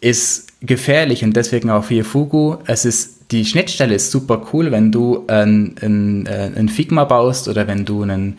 Ist 0.00 0.48
gefährlich 0.60 1.22
und 1.22 1.36
deswegen 1.36 1.70
auch 1.70 1.88
hier 1.88 2.04
Fugu. 2.04 2.56
Es 2.66 2.84
ist 2.84 3.13
die 3.30 3.44
Schnittstelle 3.44 3.94
ist 3.94 4.10
super 4.10 4.46
cool, 4.52 4.70
wenn 4.70 4.92
du 4.92 5.24
ein, 5.28 5.76
ein, 5.80 6.26
äh, 6.26 6.50
ein 6.54 6.68
Figma 6.68 7.04
baust 7.04 7.48
oder 7.48 7.66
wenn 7.66 7.84
du 7.84 8.02
einen, 8.02 8.38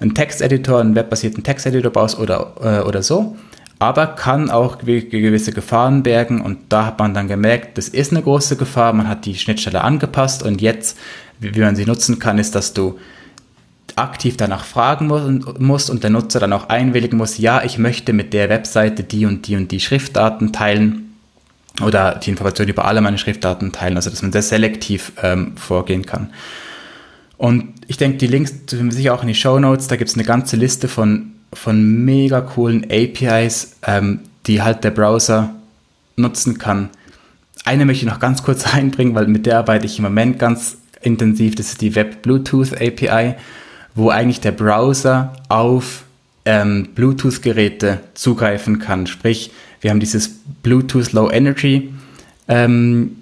einen 0.00 0.14
Texteditor, 0.14 0.80
einen 0.80 0.94
webbasierten 0.94 1.42
Texteditor 1.42 1.90
baust 1.90 2.18
oder, 2.18 2.54
äh, 2.62 2.86
oder 2.86 3.02
so. 3.02 3.36
Aber 3.78 4.08
kann 4.08 4.50
auch 4.50 4.78
gewisse 4.78 5.52
Gefahren 5.52 6.02
bergen 6.02 6.42
und 6.42 6.58
da 6.68 6.84
hat 6.84 6.98
man 6.98 7.14
dann 7.14 7.28
gemerkt, 7.28 7.78
das 7.78 7.88
ist 7.88 8.12
eine 8.12 8.22
große 8.22 8.56
Gefahr, 8.56 8.92
man 8.92 9.08
hat 9.08 9.24
die 9.24 9.34
Schnittstelle 9.34 9.82
angepasst 9.82 10.42
und 10.42 10.60
jetzt, 10.60 10.98
wie, 11.38 11.60
man 11.60 11.76
sie 11.76 11.86
nutzen 11.86 12.18
kann, 12.18 12.38
ist, 12.38 12.54
dass 12.54 12.74
du 12.74 12.98
aktiv 13.96 14.36
danach 14.36 14.64
fragen 14.64 15.42
musst 15.58 15.88
und 15.88 16.02
der 16.02 16.10
Nutzer 16.10 16.40
dann 16.40 16.52
auch 16.52 16.68
einwilligen 16.68 17.16
muss, 17.16 17.38
ja, 17.38 17.62
ich 17.64 17.78
möchte 17.78 18.12
mit 18.12 18.34
der 18.34 18.50
Webseite 18.50 19.02
die 19.02 19.24
und 19.24 19.46
die 19.46 19.56
und 19.56 19.72
die 19.72 19.80
Schriftdaten 19.80 20.52
teilen 20.52 21.09
oder 21.82 22.16
die 22.16 22.30
Information 22.30 22.68
über 22.68 22.84
alle 22.84 23.00
meine 23.00 23.18
Schriftdaten 23.18 23.72
teilen, 23.72 23.96
also 23.96 24.10
dass 24.10 24.22
man 24.22 24.32
sehr 24.32 24.42
selektiv 24.42 25.12
ähm, 25.22 25.56
vorgehen 25.56 26.06
kann. 26.06 26.30
Und 27.36 27.72
ich 27.86 27.96
denke, 27.96 28.18
die 28.18 28.26
Links 28.26 28.52
finden 28.68 28.90
sich 28.90 29.10
auch 29.10 29.22
in 29.22 29.28
die 29.28 29.34
Show 29.34 29.58
Notes. 29.58 29.88
Da 29.88 29.96
gibt 29.96 30.10
es 30.10 30.14
eine 30.14 30.24
ganze 30.24 30.56
Liste 30.56 30.88
von, 30.88 31.32
von 31.52 32.04
mega 32.04 32.42
coolen 32.42 32.84
APIs, 32.90 33.76
ähm, 33.86 34.20
die 34.46 34.62
halt 34.62 34.84
der 34.84 34.90
Browser 34.90 35.54
nutzen 36.16 36.58
kann. 36.58 36.90
Eine 37.64 37.86
möchte 37.86 38.04
ich 38.04 38.10
noch 38.10 38.20
ganz 38.20 38.42
kurz 38.42 38.66
einbringen, 38.74 39.14
weil 39.14 39.26
mit 39.26 39.46
der 39.46 39.58
arbeite 39.58 39.86
ich 39.86 39.98
im 39.98 40.04
Moment 40.04 40.38
ganz 40.38 40.76
intensiv. 41.00 41.54
Das 41.54 41.68
ist 41.68 41.80
die 41.80 41.94
Web 41.94 42.22
Bluetooth 42.22 42.74
API, 42.74 43.36
wo 43.94 44.10
eigentlich 44.10 44.40
der 44.40 44.52
Browser 44.52 45.32
auf 45.48 46.04
ähm, 46.44 46.88
Bluetooth-Geräte 46.94 48.00
zugreifen 48.14 48.78
kann. 48.78 49.06
Sprich, 49.06 49.50
wir 49.80 49.90
haben 49.90 50.00
dieses 50.00 50.40
Bluetooth 50.62 51.12
Low 51.12 51.30
Energy, 51.30 51.92
ähm, 52.48 53.16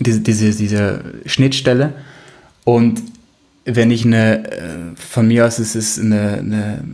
diese, 0.00 0.20
diese, 0.20 0.50
diese 0.56 1.00
Schnittstelle. 1.26 1.94
Und 2.64 3.02
wenn 3.64 3.90
ich 3.90 4.04
eine, 4.04 4.50
äh, 4.50 4.60
von 4.96 5.28
mir 5.28 5.46
aus 5.46 5.58
ist 5.58 5.74
es 5.74 5.98
eine, 5.98 6.38
eine, 6.38 6.84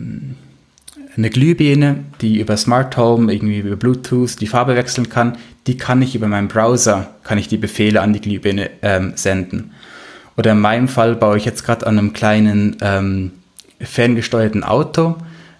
eine 1.16 1.30
Glühbirne, 1.30 2.04
die 2.20 2.40
über 2.40 2.56
Smart 2.56 2.96
Home, 2.96 3.32
irgendwie 3.32 3.58
über 3.58 3.76
Bluetooth 3.76 4.40
die 4.40 4.46
Farbe 4.46 4.76
wechseln 4.76 5.08
kann, 5.08 5.36
die 5.66 5.76
kann 5.76 6.02
ich 6.02 6.14
über 6.14 6.28
meinen 6.28 6.48
Browser, 6.48 7.14
kann 7.22 7.38
ich 7.38 7.48
die 7.48 7.56
Befehle 7.56 8.00
an 8.00 8.12
die 8.12 8.20
Glühbirne 8.20 8.70
ähm, 8.82 9.12
senden. 9.16 9.72
Oder 10.36 10.52
in 10.52 10.60
meinem 10.60 10.88
Fall 10.88 11.14
baue 11.14 11.36
ich 11.36 11.44
jetzt 11.44 11.64
gerade 11.64 11.86
an 11.86 11.98
einem 11.98 12.12
kleinen 12.12 12.76
ähm, 12.80 13.32
ferngesteuerten 13.80 14.64
Auto 14.64 15.16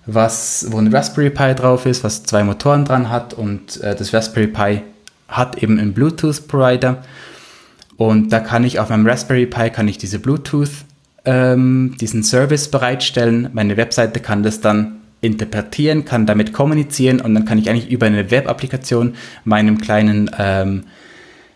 was, 0.06 0.66
wo 0.70 0.78
ein 0.78 0.92
Raspberry 0.92 1.30
Pi 1.30 1.54
drauf 1.54 1.86
ist, 1.86 2.02
was 2.04 2.24
zwei 2.24 2.42
Motoren 2.44 2.84
dran 2.84 3.08
hat 3.08 3.34
und 3.34 3.80
äh, 3.82 3.94
das 3.94 4.12
Raspberry 4.12 4.48
Pi 4.48 4.82
hat 5.28 5.62
eben 5.62 5.78
einen 5.78 5.92
Bluetooth-Provider 5.94 7.02
und 7.96 8.32
da 8.32 8.40
kann 8.40 8.64
ich 8.64 8.80
auf 8.80 8.88
meinem 8.88 9.06
Raspberry 9.06 9.46
Pi 9.46 9.70
kann 9.70 9.88
ich 9.88 9.98
diese 9.98 10.18
Bluetooth, 10.18 10.70
ähm, 11.24 11.96
diesen 12.00 12.24
Service 12.24 12.68
bereitstellen. 12.68 13.50
Meine 13.52 13.76
Webseite 13.76 14.20
kann 14.20 14.42
das 14.42 14.60
dann 14.60 14.96
interpretieren, 15.20 16.04
kann 16.04 16.26
damit 16.26 16.52
kommunizieren 16.52 17.20
und 17.20 17.34
dann 17.34 17.44
kann 17.44 17.58
ich 17.58 17.70
eigentlich 17.70 17.90
über 17.90 18.06
eine 18.06 18.30
Web-Applikation 18.30 19.14
meinem 19.44 19.78
kleinen 19.78 20.30
ähm, 20.36 20.84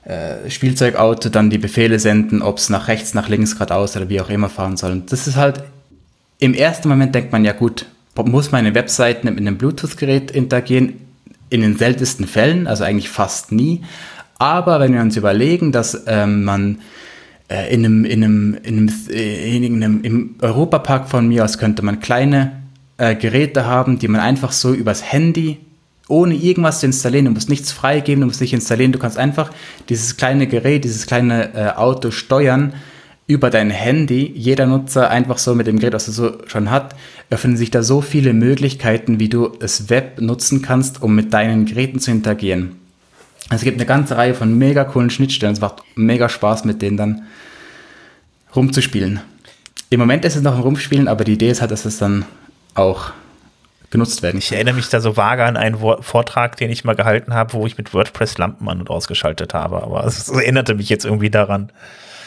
äh, 0.04 0.48
Spielzeugauto 0.48 1.30
dann 1.30 1.50
die 1.50 1.58
Befehle 1.58 1.98
senden, 1.98 2.42
ob 2.42 2.58
es 2.58 2.70
nach 2.70 2.86
rechts, 2.86 3.12
nach 3.12 3.28
links, 3.28 3.54
geradeaus 3.54 3.96
oder 3.96 4.08
wie 4.08 4.20
auch 4.20 4.30
immer 4.30 4.48
fahren 4.48 4.76
soll. 4.76 4.92
Und 4.92 5.10
das 5.10 5.26
ist 5.26 5.34
halt, 5.34 5.64
im 6.38 6.54
ersten 6.54 6.88
Moment 6.88 7.12
denkt 7.12 7.32
man 7.32 7.44
ja 7.44 7.52
gut, 7.52 7.86
muss 8.24 8.52
meine 8.52 8.74
Webseite 8.74 9.26
mit 9.26 9.38
einem 9.38 9.58
Bluetooth-Gerät 9.58 10.30
interagieren? 10.30 11.00
In 11.48 11.60
den 11.60 11.76
seltensten 11.76 12.26
Fällen, 12.26 12.66
also 12.66 12.82
eigentlich 12.82 13.08
fast 13.08 13.52
nie. 13.52 13.82
Aber 14.38 14.80
wenn 14.80 14.92
wir 14.92 15.00
uns 15.00 15.16
überlegen, 15.16 15.70
dass 15.70 16.04
ähm, 16.08 16.42
man 16.42 16.78
äh, 17.48 17.72
in 17.72 17.84
einem, 17.84 18.04
in 18.04 18.24
einem, 18.24 18.54
in 18.62 18.78
einem, 18.78 18.94
äh, 19.08 19.56
in 19.56 19.82
einem, 19.82 20.02
im 20.02 20.34
Europapark 20.40 21.08
von 21.08 21.28
mir 21.28 21.44
aus 21.44 21.58
könnte 21.58 21.82
man 21.82 22.00
kleine 22.00 22.62
äh, 22.98 23.14
Geräte 23.14 23.66
haben, 23.66 23.98
die 23.98 24.08
man 24.08 24.20
einfach 24.20 24.52
so 24.52 24.74
übers 24.74 25.12
Handy 25.12 25.58
ohne 26.08 26.34
irgendwas 26.34 26.80
zu 26.80 26.86
installieren. 26.86 27.26
Du 27.26 27.30
musst 27.32 27.48
nichts 27.48 27.72
freigeben, 27.72 28.20
du 28.20 28.26
musst 28.26 28.40
nicht 28.40 28.52
installieren. 28.52 28.92
Du 28.92 28.98
kannst 28.98 29.18
einfach 29.18 29.50
dieses 29.88 30.16
kleine 30.16 30.46
Gerät, 30.46 30.84
dieses 30.84 31.06
kleine 31.06 31.54
äh, 31.54 31.70
Auto 31.70 32.10
steuern 32.10 32.74
über 33.26 33.50
dein 33.50 33.70
Handy. 33.70 34.32
Jeder 34.34 34.66
Nutzer 34.66 35.10
einfach 35.10 35.38
so 35.38 35.54
mit 35.54 35.66
dem 35.66 35.78
Gerät, 35.78 35.94
was 35.94 36.08
er 36.08 36.14
so 36.14 36.38
schon 36.46 36.70
hat, 36.70 36.94
öffnen 37.30 37.56
sich 37.56 37.70
da 37.70 37.82
so 37.82 38.00
viele 38.00 38.32
Möglichkeiten, 38.32 39.18
wie 39.18 39.28
du 39.28 39.48
das 39.48 39.90
Web 39.90 40.20
nutzen 40.20 40.62
kannst, 40.62 41.02
um 41.02 41.14
mit 41.14 41.32
deinen 41.32 41.66
Geräten 41.66 41.98
zu 41.98 42.10
interagieren. 42.10 42.76
Es 43.50 43.62
gibt 43.62 43.78
eine 43.78 43.86
ganze 43.86 44.16
Reihe 44.16 44.34
von 44.34 44.56
mega 44.56 44.84
coolen 44.84 45.10
Schnittstellen. 45.10 45.54
Es 45.54 45.60
macht 45.60 45.82
mega 45.94 46.28
Spaß, 46.28 46.64
mit 46.64 46.82
denen 46.82 46.96
dann 46.96 47.22
rumzuspielen. 48.54 49.20
Im 49.90 50.00
Moment 50.00 50.24
ist 50.24 50.34
es 50.36 50.42
noch 50.42 50.56
ein 50.56 50.62
Rumspielen, 50.62 51.06
aber 51.06 51.24
die 51.24 51.34
Idee 51.34 51.50
ist 51.50 51.60
halt, 51.60 51.70
dass 51.70 51.84
es 51.84 51.98
dann 51.98 52.24
auch 52.74 53.12
genutzt 53.90 54.22
werden. 54.22 54.38
Ich 54.38 54.50
erinnere 54.50 54.74
mich 54.74 54.88
da 54.88 55.00
so 55.00 55.16
vage 55.16 55.44
an 55.44 55.56
einen 55.56 55.76
Vortrag, 55.76 56.56
den 56.56 56.70
ich 56.70 56.84
mal 56.84 56.96
gehalten 56.96 57.34
habe, 57.34 57.52
wo 57.52 57.66
ich 57.66 57.78
mit 57.78 57.94
WordPress 57.94 58.38
Lampen 58.38 58.68
an 58.68 58.80
und 58.80 58.90
ausgeschaltet 58.90 59.54
habe, 59.54 59.82
aber 59.82 60.04
es 60.04 60.28
erinnerte 60.28 60.74
mich 60.74 60.88
jetzt 60.88 61.04
irgendwie 61.04 61.30
daran. 61.30 61.70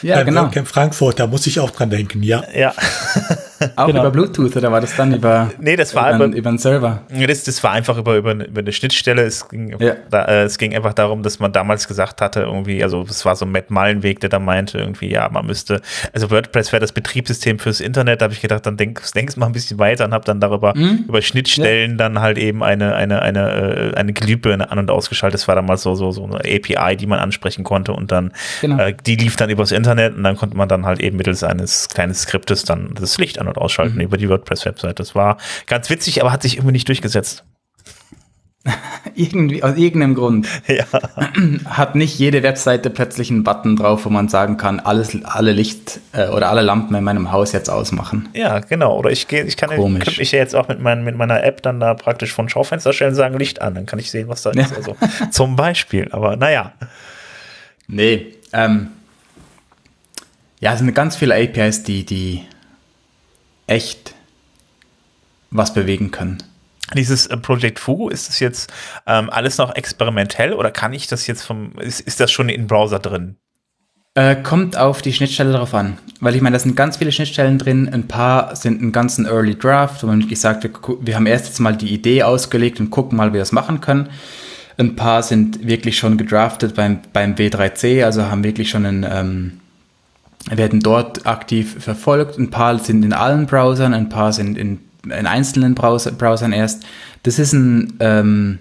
Ja, 0.02 0.16
Beim 0.16 0.26
genau. 0.26 0.48
Camp 0.50 0.68
Frankfurt, 0.68 1.18
da 1.18 1.26
muss 1.26 1.46
ich 1.46 1.60
auch 1.60 1.70
dran 1.70 1.90
denken, 1.90 2.22
ja. 2.22 2.42
Ja. 2.54 2.74
auch 3.76 3.86
genau. 3.86 4.00
über 4.00 4.10
Bluetooth 4.10 4.56
oder 4.56 4.72
war 4.72 4.80
das 4.80 4.96
dann 4.96 5.14
über, 5.14 5.50
nee, 5.58 5.76
das 5.76 5.94
war 5.94 6.14
über, 6.14 6.26
über, 6.26 6.36
über 6.36 6.48
einen 6.48 6.58
Server? 6.58 7.02
Das, 7.10 7.44
das 7.44 7.62
war 7.62 7.72
einfach 7.72 7.98
über, 7.98 8.16
über, 8.16 8.30
eine, 8.30 8.44
über 8.44 8.60
eine 8.60 8.72
Schnittstelle. 8.72 9.22
Es 9.22 9.48
ging, 9.48 9.76
ja. 9.78 9.96
da, 10.10 10.24
äh, 10.24 10.42
es 10.44 10.56
ging 10.56 10.74
einfach 10.74 10.94
darum, 10.94 11.22
dass 11.22 11.38
man 11.38 11.52
damals 11.52 11.86
gesagt 11.86 12.22
hatte, 12.22 12.40
irgendwie, 12.40 12.82
also 12.82 13.02
es 13.02 13.24
war 13.24 13.36
so 13.36 13.44
Matt 13.44 13.70
Mallenweg, 13.70 14.20
der 14.20 14.30
da 14.30 14.38
meinte, 14.38 14.78
irgendwie, 14.78 15.10
ja, 15.10 15.28
man 15.28 15.46
müsste, 15.46 15.82
also 16.12 16.30
WordPress 16.30 16.72
wäre 16.72 16.80
das 16.80 16.92
Betriebssystem 16.92 17.58
fürs 17.58 17.80
Internet. 17.80 18.20
Da 18.20 18.24
habe 18.24 18.34
ich 18.34 18.40
gedacht, 18.40 18.64
dann 18.64 18.76
denk, 18.76 19.02
denkst 19.12 19.36
mal 19.36 19.46
ein 19.46 19.52
bisschen 19.52 19.78
weiter 19.78 20.06
und 20.06 20.14
habe 20.14 20.24
dann 20.24 20.40
darüber, 20.40 20.74
mhm. 20.74 21.04
über 21.08 21.20
Schnittstellen 21.20 21.92
ja. 21.92 21.96
dann 21.96 22.20
halt 22.20 22.38
eben 22.38 22.62
eine, 22.62 22.94
eine, 22.94 23.20
eine, 23.20 23.92
äh, 23.92 23.96
eine 23.96 24.12
Glühbirne 24.12 24.70
an- 24.70 24.78
und 24.78 24.90
ausgeschaltet. 24.90 25.40
Das 25.40 25.48
war 25.48 25.54
damals 25.54 25.82
so, 25.82 25.94
so, 25.94 26.12
so 26.12 26.24
eine 26.24 26.36
API, 26.36 26.96
die 26.96 27.06
man 27.06 27.18
ansprechen 27.18 27.64
konnte 27.64 27.92
und 27.92 28.10
dann, 28.10 28.32
genau. 28.62 28.78
äh, 28.78 28.94
die 29.06 29.16
lief 29.16 29.36
dann 29.36 29.50
übers 29.50 29.70
Internet 29.70 30.16
und 30.16 30.24
dann 30.24 30.36
konnte 30.36 30.56
man 30.56 30.68
dann 30.68 30.86
halt 30.86 31.00
eben 31.00 31.18
mittels 31.18 31.44
eines 31.44 31.88
kleinen 31.90 32.14
Skriptes 32.14 32.64
dann 32.64 32.94
das 32.98 33.18
Licht 33.18 33.38
an- 33.38 33.49
und 33.50 33.58
ausschalten 33.58 33.96
mhm. 33.96 34.02
über 34.02 34.16
die 34.16 34.28
WordPress-Website. 34.28 34.98
Das 34.98 35.14
war 35.14 35.36
ganz 35.66 35.90
witzig, 35.90 36.20
aber 36.20 36.32
hat 36.32 36.42
sich 36.42 36.56
irgendwie 36.56 36.72
nicht 36.72 36.88
durchgesetzt. 36.88 37.44
Irgendwie, 39.14 39.62
aus 39.62 39.76
irgendeinem 39.76 40.14
Grund. 40.14 40.46
Ja. 40.68 40.84
Hat 41.64 41.94
nicht 41.94 42.18
jede 42.18 42.42
Webseite 42.42 42.90
plötzlich 42.90 43.30
einen 43.30 43.42
Button 43.42 43.76
drauf, 43.76 44.04
wo 44.04 44.10
man 44.10 44.28
sagen 44.28 44.56
kann, 44.56 44.78
alles, 44.78 45.16
alle 45.24 45.52
Licht 45.52 46.00
äh, 46.12 46.28
oder 46.28 46.50
alle 46.50 46.60
Lampen 46.60 46.94
in 46.94 47.02
meinem 47.02 47.32
Haus 47.32 47.52
jetzt 47.52 47.70
ausmachen. 47.70 48.28
Ja, 48.34 48.60
genau. 48.60 48.96
Oder 48.96 49.10
ich 49.10 49.26
gehe, 49.26 49.44
ich 49.44 49.56
kann 49.56 49.70
Komisch. 49.70 50.20
ich 50.20 50.32
jetzt 50.32 50.54
auch 50.54 50.68
mit, 50.68 50.80
mein, 50.80 51.02
mit 51.02 51.16
meiner 51.16 51.42
App 51.42 51.62
dann 51.62 51.80
da 51.80 51.94
praktisch 51.94 52.32
von 52.32 52.48
Schaufensterstellen 52.48 53.14
sagen, 53.14 53.38
Licht 53.38 53.62
an, 53.62 53.74
dann 53.74 53.86
kann 53.86 53.98
ich 53.98 54.10
sehen, 54.10 54.28
was 54.28 54.42
da 54.42 54.52
ja. 54.52 54.62
ist. 54.62 54.76
Also, 54.76 54.96
zum 55.30 55.56
Beispiel. 55.56 56.08
Aber 56.12 56.36
naja. 56.36 56.72
Nee, 57.88 58.34
ähm, 58.52 58.88
ja, 60.60 60.74
es 60.74 60.78
sind 60.78 60.94
ganz 60.94 61.16
viele 61.16 61.34
APIs, 61.34 61.82
die, 61.82 62.04
die 62.04 62.44
echt 63.70 64.14
was 65.50 65.72
bewegen 65.72 66.10
können. 66.10 66.42
Dieses 66.94 67.26
äh, 67.26 67.36
Project 67.36 67.78
Fugu, 67.78 68.08
ist 68.08 68.28
das 68.28 68.40
jetzt 68.40 68.72
ähm, 69.06 69.30
alles 69.30 69.58
noch 69.58 69.74
experimentell 69.74 70.52
oder 70.52 70.70
kann 70.70 70.92
ich 70.92 71.06
das 71.06 71.26
jetzt 71.26 71.42
vom, 71.42 71.72
ist, 71.78 72.00
ist 72.00 72.20
das 72.20 72.30
schon 72.32 72.48
in 72.48 72.66
Browser 72.66 72.98
drin? 72.98 73.36
Äh, 74.14 74.36
kommt 74.42 74.76
auf 74.76 75.02
die 75.02 75.12
Schnittstelle 75.12 75.52
drauf 75.52 75.72
an. 75.72 75.98
Weil 76.18 76.34
ich 76.34 76.42
meine, 76.42 76.54
da 76.54 76.60
sind 76.60 76.74
ganz 76.74 76.96
viele 76.96 77.12
Schnittstellen 77.12 77.58
drin. 77.58 77.88
Ein 77.88 78.08
paar 78.08 78.56
sind 78.56 78.82
ein 78.82 78.90
ganzen 78.90 79.24
Early 79.24 79.56
Draft, 79.56 80.02
wo 80.02 80.08
man 80.08 80.26
gesagt 80.26 80.64
wir, 80.64 80.70
wir 81.00 81.14
haben 81.14 81.26
erst 81.26 81.46
jetzt 81.46 81.60
mal 81.60 81.76
die 81.76 81.94
Idee 81.94 82.24
ausgelegt 82.24 82.80
und 82.80 82.90
gucken 82.90 83.16
mal, 83.16 83.30
wie 83.30 83.34
wir 83.34 83.40
das 83.40 83.52
machen 83.52 83.80
können. 83.80 84.08
Ein 84.78 84.96
paar 84.96 85.22
sind 85.22 85.64
wirklich 85.64 85.96
schon 85.96 86.16
gedraftet 86.16 86.74
beim, 86.74 87.00
beim 87.12 87.34
W3C, 87.34 88.04
also 88.04 88.24
haben 88.24 88.42
wirklich 88.42 88.70
schon 88.70 88.84
einen, 88.84 89.06
ähm, 89.08 89.59
werden 90.48 90.80
dort 90.80 91.26
aktiv 91.26 91.76
verfolgt. 91.82 92.38
Ein 92.38 92.50
paar 92.50 92.78
sind 92.78 93.04
in 93.04 93.12
allen 93.12 93.46
Browsern, 93.46 93.94
ein 93.94 94.08
paar 94.08 94.32
sind 94.32 94.56
in, 94.56 94.80
in 95.04 95.26
einzelnen 95.26 95.74
Browser, 95.74 96.12
Browsern 96.12 96.52
erst. 96.52 96.84
Das 97.22 97.38
ist 97.38 97.52
ein, 97.52 97.94
ähm, 98.00 98.58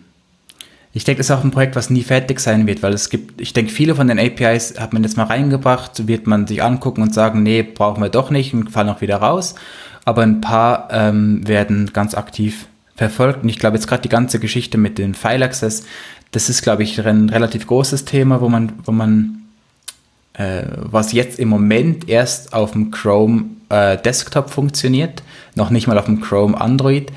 ich 0.92 1.04
denke, 1.04 1.20
das 1.20 1.28
ist 1.30 1.32
auch 1.32 1.44
ein 1.44 1.52
Projekt, 1.52 1.76
was 1.76 1.90
nie 1.90 2.04
fertig 2.04 2.40
sein 2.40 2.68
wird, 2.68 2.84
weil 2.84 2.94
es 2.94 3.10
gibt, 3.10 3.40
ich 3.40 3.54
denke, 3.54 3.72
viele 3.72 3.96
von 3.96 4.08
den 4.08 4.20
APIs 4.20 4.80
hat 4.80 4.92
man 4.92 5.04
jetzt 5.04 5.18
mal 5.18 5.24
reingebracht, 5.24 6.08
wird 6.08 6.28
man 6.28 6.48
sich 6.48 6.64
angucken 6.64 7.02
und 7.02 7.14
sagen, 7.14 7.44
nee, 7.44 7.64
brauchen 7.64 8.02
wir 8.02 8.10
doch 8.10 8.32
nicht 8.32 8.54
und 8.54 8.72
fallen 8.72 8.90
auch 8.90 9.02
wieder 9.02 9.18
raus. 9.18 9.56
Aber 10.04 10.24
ein 10.24 10.42
paar 10.42 10.90
ähm, 10.92 11.48
werden 11.48 11.92
ganz 11.94 12.16
aktiv 12.16 12.68
verfolgt. 12.96 13.44
Und 13.44 13.50
ich 13.50 13.60
glaube, 13.60 13.78
jetzt 13.78 13.88
gerade 13.88 14.02
die 14.02 14.10
ganze 14.10 14.40
Geschichte 14.40 14.78
mit 14.78 14.98
den 14.98 15.14
File 15.14 15.44
Access, 15.44 15.86
das 16.32 16.50
ist, 16.50 16.62
glaube 16.62 16.84
ich, 16.84 17.00
ein 17.00 17.30
relativ 17.30 17.68
großes 17.68 18.06
Thema, 18.06 18.42
wo 18.42 18.50
man, 18.50 18.74
wo 18.84 18.92
man 18.92 19.39
äh, 20.40 20.64
was 20.78 21.12
jetzt 21.12 21.38
im 21.38 21.50
Moment 21.50 22.08
erst 22.08 22.54
auf 22.54 22.72
dem 22.72 22.92
Chrome 22.92 23.46
äh, 23.68 23.98
Desktop 23.98 24.50
funktioniert, 24.50 25.22
noch 25.54 25.70
nicht 25.70 25.86
mal 25.86 26.00
auf 26.00 26.06
dem 26.06 26.22
Chrome 26.22 26.60
Android, 26.60 27.12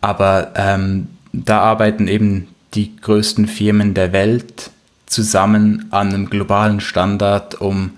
aber 0.00 0.52
ähm, 0.56 1.06
da 1.32 1.60
arbeiten 1.60 2.08
eben 2.08 2.48
die 2.74 2.96
größten 2.96 3.46
Firmen 3.46 3.94
der 3.94 4.12
Welt 4.12 4.70
zusammen 5.06 5.86
an 5.90 6.08
einem 6.08 6.28
globalen 6.28 6.80
Standard, 6.80 7.60
um 7.60 7.92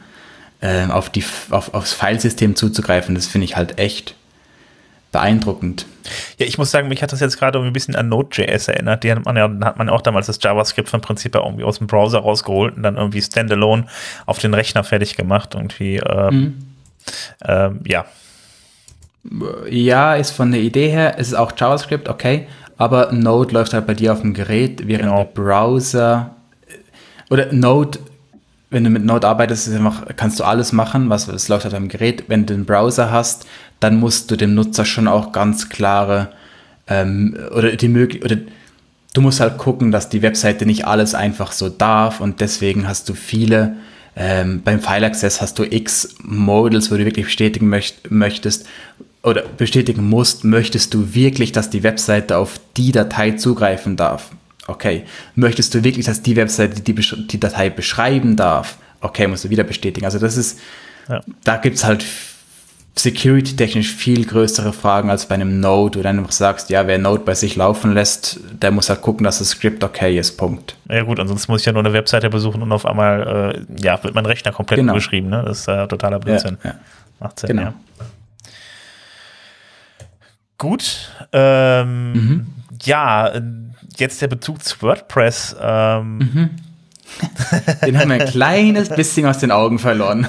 äh, 0.61 0.87
auf 0.87 1.09
die, 1.09 1.25
auf, 1.51 1.73
aufs 1.73 1.95
Filesystem 1.95 2.55
zuzugreifen. 2.55 3.15
Das 3.15 3.27
finde 3.27 3.47
ich 3.47 3.57
halt 3.57 3.79
echt 3.79 4.15
beeindruckend. 5.17 5.87
Ja, 6.39 6.45
ich 6.45 6.59
muss 6.59 6.71
sagen, 6.71 6.89
mich 6.89 7.03
hat 7.03 7.11
das 7.11 7.21
jetzt 7.21 7.39
gerade 7.39 7.59
ein 7.59 7.73
bisschen 7.73 7.97
an 7.97 8.11
Node.js 8.11 8.69
erinnert. 8.69 9.03
Die 9.03 9.11
hat 9.11 9.25
man 9.25 9.35
ja, 9.35 9.51
hat 9.63 9.79
man 9.79 9.89
auch 9.89 10.03
damals 10.03 10.27
das 10.27 10.39
JavaScript 10.43 10.91
vom 10.91 11.01
Prinzip 11.01 11.35
ja 11.35 11.43
irgendwie 11.43 11.65
aus 11.65 11.79
dem 11.79 11.87
Browser 11.87 12.19
rausgeholt 12.19 12.77
und 12.77 12.83
dann 12.83 12.97
irgendwie 12.97 13.23
standalone 13.23 13.87
auf 14.27 14.39
den 14.39 14.53
Rechner 14.53 14.85
fertig 14.85 15.17
gemacht. 15.17 15.55
Irgendwie, 15.55 15.97
äh, 15.97 16.31
mhm. 16.31 16.59
äh, 17.41 17.71
ja. 17.87 18.05
Ja, 19.71 20.15
ist 20.15 20.33
von 20.33 20.53
der 20.53 20.61
Idee 20.61 20.91
her, 20.91 21.17
ist 21.17 21.29
es 21.29 21.35
auch 21.35 21.53
JavaScript, 21.57 22.11
okay, 22.11 22.47
aber 22.77 23.11
Node 23.11 23.55
läuft 23.55 23.73
halt 23.73 23.87
bei 23.87 23.95
dir 23.95 24.13
auf 24.13 24.21
dem 24.21 24.35
Gerät, 24.35 24.87
während 24.87 25.05
genau. 25.05 25.25
der 25.25 25.25
Browser 25.25 26.31
oder 27.31 27.53
Node 27.53 27.99
wenn 28.71 28.85
du 28.85 28.91
mit 28.91 29.05
Node 29.05 29.27
arbeitest, 29.29 29.73
einfach, 29.73 30.03
kannst 30.17 30.41
du 30.41 30.45
alles 30.45 30.73
machen, 30.73 31.09
was 31.09 31.29
es 31.29 31.49
läuft 31.49 31.67
auf 31.67 31.73
deinem 31.73 31.89
Gerät. 31.89 32.25
Wenn 32.29 32.47
du 32.47 32.55
einen 32.55 32.67
Browser 32.67 33.11
hast, 33.11 33.47
dann 33.81 33.99
musst 33.99 34.31
du 34.31 34.37
dem 34.37 34.55
Nutzer 34.55 34.85
schon 34.85 35.09
auch 35.09 35.33
ganz 35.33 35.69
klare 35.69 36.31
ähm, 36.87 37.37
oder 37.55 37.77
die 37.77 37.89
Möglichkeit 37.89 38.33
oder 38.33 38.41
du 39.15 39.21
musst 39.21 39.41
halt 39.41 39.59
gucken, 39.59 39.93
dass 39.93 40.09
die 40.09 40.23
Webseite 40.23 40.67
nicht 40.67 40.87
alles 40.87 41.15
einfach 41.15 41.53
so 41.53 41.69
darf 41.69 42.21
und 42.21 42.41
deswegen 42.41 42.87
hast 42.87 43.09
du 43.09 43.15
viele 43.15 43.77
ähm, 44.19 44.63
beim 44.63 44.81
File 44.81 45.05
Access 45.05 45.43
hast 45.43 45.59
du 45.59 45.65
x 45.65 46.17
Models, 46.23 46.91
wo 46.91 46.97
du 46.97 47.05
wirklich 47.05 47.27
bestätigen 47.27 47.69
möcht 47.69 48.11
möchtest 48.11 48.67
oder 49.23 49.43
bestätigen 49.43 50.09
musst, 50.09 50.45
möchtest 50.45 50.95
du 50.95 51.15
wirklich, 51.15 51.53
dass 51.53 51.69
die 51.69 51.83
Webseite 51.83 52.39
auf 52.39 52.61
die 52.77 52.93
Datei 52.93 53.33
zugreifen 53.33 53.97
darf. 53.97 54.31
Okay. 54.69 55.05
Möchtest 55.35 55.75
du 55.75 55.85
wirklich, 55.85 56.07
dass 56.07 56.23
die 56.23 56.37
Webseite 56.37 56.81
die, 56.81 56.95
die 56.95 57.41
Datei 57.41 57.69
beschreiben 57.69 58.37
darf? 58.37 58.79
Okay, 59.01 59.27
musst 59.27 59.45
du 59.45 59.51
wieder 59.51 59.65
bestätigen. 59.65 60.07
Also 60.07 60.19
das 60.19 60.37
ist, 60.37 60.61
ja. 61.09 61.21
da 61.45 61.57
gibt's 61.59 61.85
halt 61.85 62.05
security-technisch 62.99 63.95
viel 63.95 64.25
größere 64.25 64.73
Fragen 64.73 65.11
als 65.11 65.27
bei 65.27 65.35
einem 65.35 65.61
Node, 65.61 65.99
wo 65.99 66.03
du 66.03 66.09
einfach 66.09 66.33
sagst, 66.33 66.71
ja, 66.71 66.87
wer 66.87 66.99
Node 66.99 67.25
bei 67.25 67.35
sich 67.35 67.55
laufen 67.55 67.93
lässt, 67.93 68.41
der 68.63 68.71
muss 68.71 68.89
halt 68.89 69.03
gucken, 69.03 69.25
dass 69.25 69.39
das 69.39 69.51
Skript 69.51 69.85
okay 69.85 70.19
ist, 70.19 70.39
Punkt. 70.39 70.77
Ja 70.89 71.03
gut, 71.03 71.21
ansonsten 71.21 71.53
muss 71.53 71.61
ich 71.61 71.67
ja 71.67 71.73
nur 71.73 71.85
eine 71.85 71.93
Webseite 71.93 72.31
besuchen 72.31 72.63
und 72.63 72.73
auf 72.73 72.87
einmal, 72.87 73.67
äh, 73.79 73.83
ja, 73.83 74.03
wird 74.03 74.15
mein 74.15 74.25
Rechner 74.25 74.53
komplett 74.53 74.79
genau. 74.79 74.93
umgeschrieben, 74.93 75.29
ne? 75.29 75.43
Das 75.47 75.61
ist 75.61 75.69
äh, 75.69 75.87
totaler 75.87 76.19
Blödsinn. 76.19 76.57
Ja, 76.65 76.71
ja. 76.71 76.77
Macht 77.21 77.41
Sinn, 77.41 77.49
genau. 77.49 77.63
ja. 77.63 77.75
Gut, 80.59 81.13
ähm, 81.33 82.13
mhm. 82.13 82.47
ja, 82.83 83.31
jetzt 83.99 84.23
der 84.23 84.29
Bezug 84.29 84.65
zu 84.65 84.81
WordPress. 84.81 85.55
Ähm, 85.61 86.19
mhm. 86.19 86.51
Den 87.87 87.99
haben 87.99 88.11
wir 88.11 88.21
ein 88.21 88.29
kleines 88.29 88.89
bisschen 88.89 89.27
aus 89.27 89.39
den 89.39 89.51
Augen 89.51 89.79
verloren. 89.79 90.27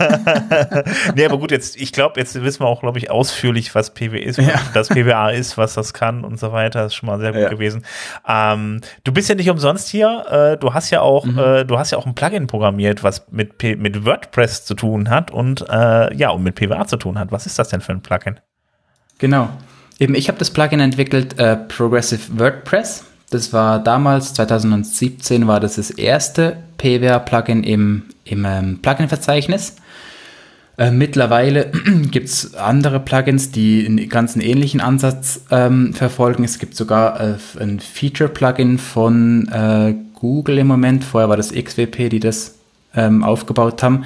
nee, 1.15 1.25
aber 1.25 1.38
gut, 1.38 1.51
jetzt, 1.51 1.75
ich 1.75 1.91
glaube, 1.91 2.19
jetzt 2.19 2.41
wissen 2.41 2.61
wir 2.61 2.67
auch, 2.67 2.82
glaube 2.82 2.97
ich, 2.97 3.09
ausführlich, 3.09 3.75
was 3.75 3.93
PW 3.93 4.19
ist, 4.19 4.38
ja. 4.38 4.59
das 4.73 4.89
PWA 4.89 5.30
ist, 5.30 5.57
was 5.57 5.73
das 5.73 5.93
kann 5.93 6.23
und 6.23 6.39
so 6.39 6.51
weiter. 6.51 6.84
Das 6.84 6.93
ist 6.93 6.95
schon 6.95 7.07
mal 7.07 7.19
sehr 7.19 7.34
gut 7.34 7.41
ja. 7.41 7.49
gewesen. 7.49 7.84
Ähm, 8.28 8.82
du 9.03 9.11
bist 9.11 9.30
ja 9.30 9.36
nicht 9.36 9.49
umsonst 9.49 9.89
hier. 9.89 10.25
Äh, 10.30 10.57
du 10.57 10.73
hast 10.73 10.89
ja 10.89 11.01
auch, 11.01 11.25
mhm. 11.25 11.38
äh, 11.38 11.65
du 11.65 11.78
hast 11.78 11.91
ja 11.91 11.97
auch 11.97 12.05
ein 12.05 12.15
Plugin 12.15 12.47
programmiert, 12.47 13.03
was 13.03 13.28
mit, 13.32 13.57
P 13.57 13.75
mit 13.75 14.05
WordPress 14.05 14.65
zu 14.65 14.73
tun 14.73 15.09
hat 15.09 15.32
und 15.32 15.65
äh, 15.69 16.15
ja, 16.15 16.30
und 16.30 16.43
mit 16.43 16.55
PWA 16.55 16.88
zu 16.88 16.97
tun 16.97 17.19
hat. 17.19 17.32
Was 17.32 17.45
ist 17.45 17.59
das 17.59 17.69
denn 17.69 17.82
für 17.82 17.91
ein 17.91 18.01
Plugin? 18.01 18.39
Genau. 19.17 19.49
Eben, 19.99 20.13
ich 20.15 20.28
habe 20.28 20.38
das 20.38 20.51
Plugin 20.51 20.80
entwickelt, 20.80 21.39
äh, 21.39 21.55
Progressive 21.55 22.39
WordPress. 22.39 23.07
Das 23.30 23.51
war 23.51 23.80
damals, 23.80 24.34
2017, 24.36 25.47
war 25.47 25.59
das 25.59 25.75
das 25.75 25.89
erste 25.89 26.57
PWA-Plugin 26.78 27.63
im, 27.63 28.03
im 28.23 28.45
ähm, 28.45 28.80
Plugin-Verzeichnis. 28.82 29.75
Äh, 30.78 30.91
mittlerweile 30.91 31.71
gibt 32.11 32.28
es 32.28 32.55
andere 32.55 32.99
Plugins, 33.01 33.51
die 33.51 33.86
einen 33.86 34.07
ganz 34.07 34.38
ähnlichen 34.38 34.80
Ansatz 34.80 35.41
ähm, 35.51 35.93
verfolgen. 35.93 36.45
Es 36.45 36.57
gibt 36.57 36.75
sogar 36.75 37.19
äh, 37.19 37.36
ein 37.59 37.82
Feature-Plugin 37.82 38.78
von 38.78 39.49
äh, 39.49 39.95
Google 40.13 40.59
im 40.59 40.67
Moment. 40.67 41.03
Vorher 41.03 41.30
war 41.30 41.38
das 41.38 41.51
XWP, 41.51 42.09
die 42.09 42.19
das 42.21 42.55
ähm, 42.95 43.23
aufgebaut 43.23 43.84
haben, 43.84 44.05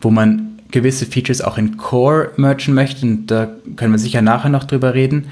wo 0.00 0.10
man 0.10 0.60
gewisse 0.70 1.06
Features 1.06 1.40
auch 1.40 1.58
in 1.58 1.76
Core 1.76 2.30
mergen 2.36 2.74
möchte. 2.74 3.04
Und 3.04 3.26
da 3.26 3.48
können 3.74 3.92
wir 3.92 3.98
sicher 3.98 4.22
nachher 4.22 4.50
noch 4.50 4.64
drüber 4.64 4.94
reden. 4.94 5.26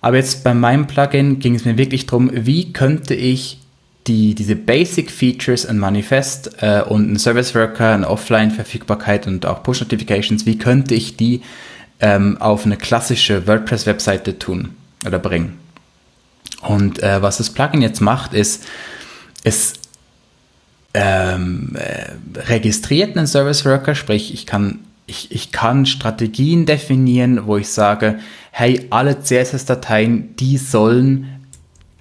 Aber 0.00 0.16
jetzt 0.16 0.44
bei 0.44 0.54
meinem 0.54 0.86
Plugin 0.86 1.38
ging 1.38 1.54
es 1.54 1.64
mir 1.64 1.78
wirklich 1.78 2.06
darum, 2.06 2.30
wie 2.32 2.72
könnte 2.72 3.14
ich 3.14 3.58
die, 4.06 4.34
diese 4.34 4.54
Basic 4.54 5.10
Features, 5.10 5.66
ein 5.66 5.78
Manifest 5.78 6.62
äh, 6.62 6.82
und 6.82 7.10
ein 7.10 7.18
Service 7.18 7.54
Worker, 7.54 7.92
eine 7.92 8.08
Offline-Verfügbarkeit 8.08 9.26
und 9.26 9.46
auch 9.46 9.62
Push-Notifications, 9.62 10.46
wie 10.46 10.58
könnte 10.58 10.94
ich 10.94 11.16
die 11.16 11.42
ähm, 12.00 12.36
auf 12.40 12.66
eine 12.66 12.76
klassische 12.76 13.46
WordPress-Webseite 13.46 14.38
tun 14.38 14.76
oder 15.04 15.18
bringen? 15.18 15.58
Und 16.62 17.02
äh, 17.02 17.20
was 17.20 17.38
das 17.38 17.50
Plugin 17.50 17.82
jetzt 17.82 18.00
macht, 18.00 18.32
ist, 18.32 18.64
es 19.42 19.74
ähm, 20.94 21.74
äh, 21.74 22.40
registriert 22.40 23.16
einen 23.16 23.26
Service 23.26 23.64
Worker, 23.64 23.94
sprich, 23.94 24.32
ich 24.32 24.46
kann, 24.46 24.80
ich, 25.06 25.30
ich 25.30 25.52
kann 25.52 25.86
Strategien 25.86 26.66
definieren, 26.66 27.46
wo 27.46 27.56
ich 27.56 27.68
sage, 27.68 28.18
hey, 28.50 28.86
alle 28.90 29.20
CSS-Dateien, 29.20 30.34
die 30.36 30.58
sollen 30.58 31.40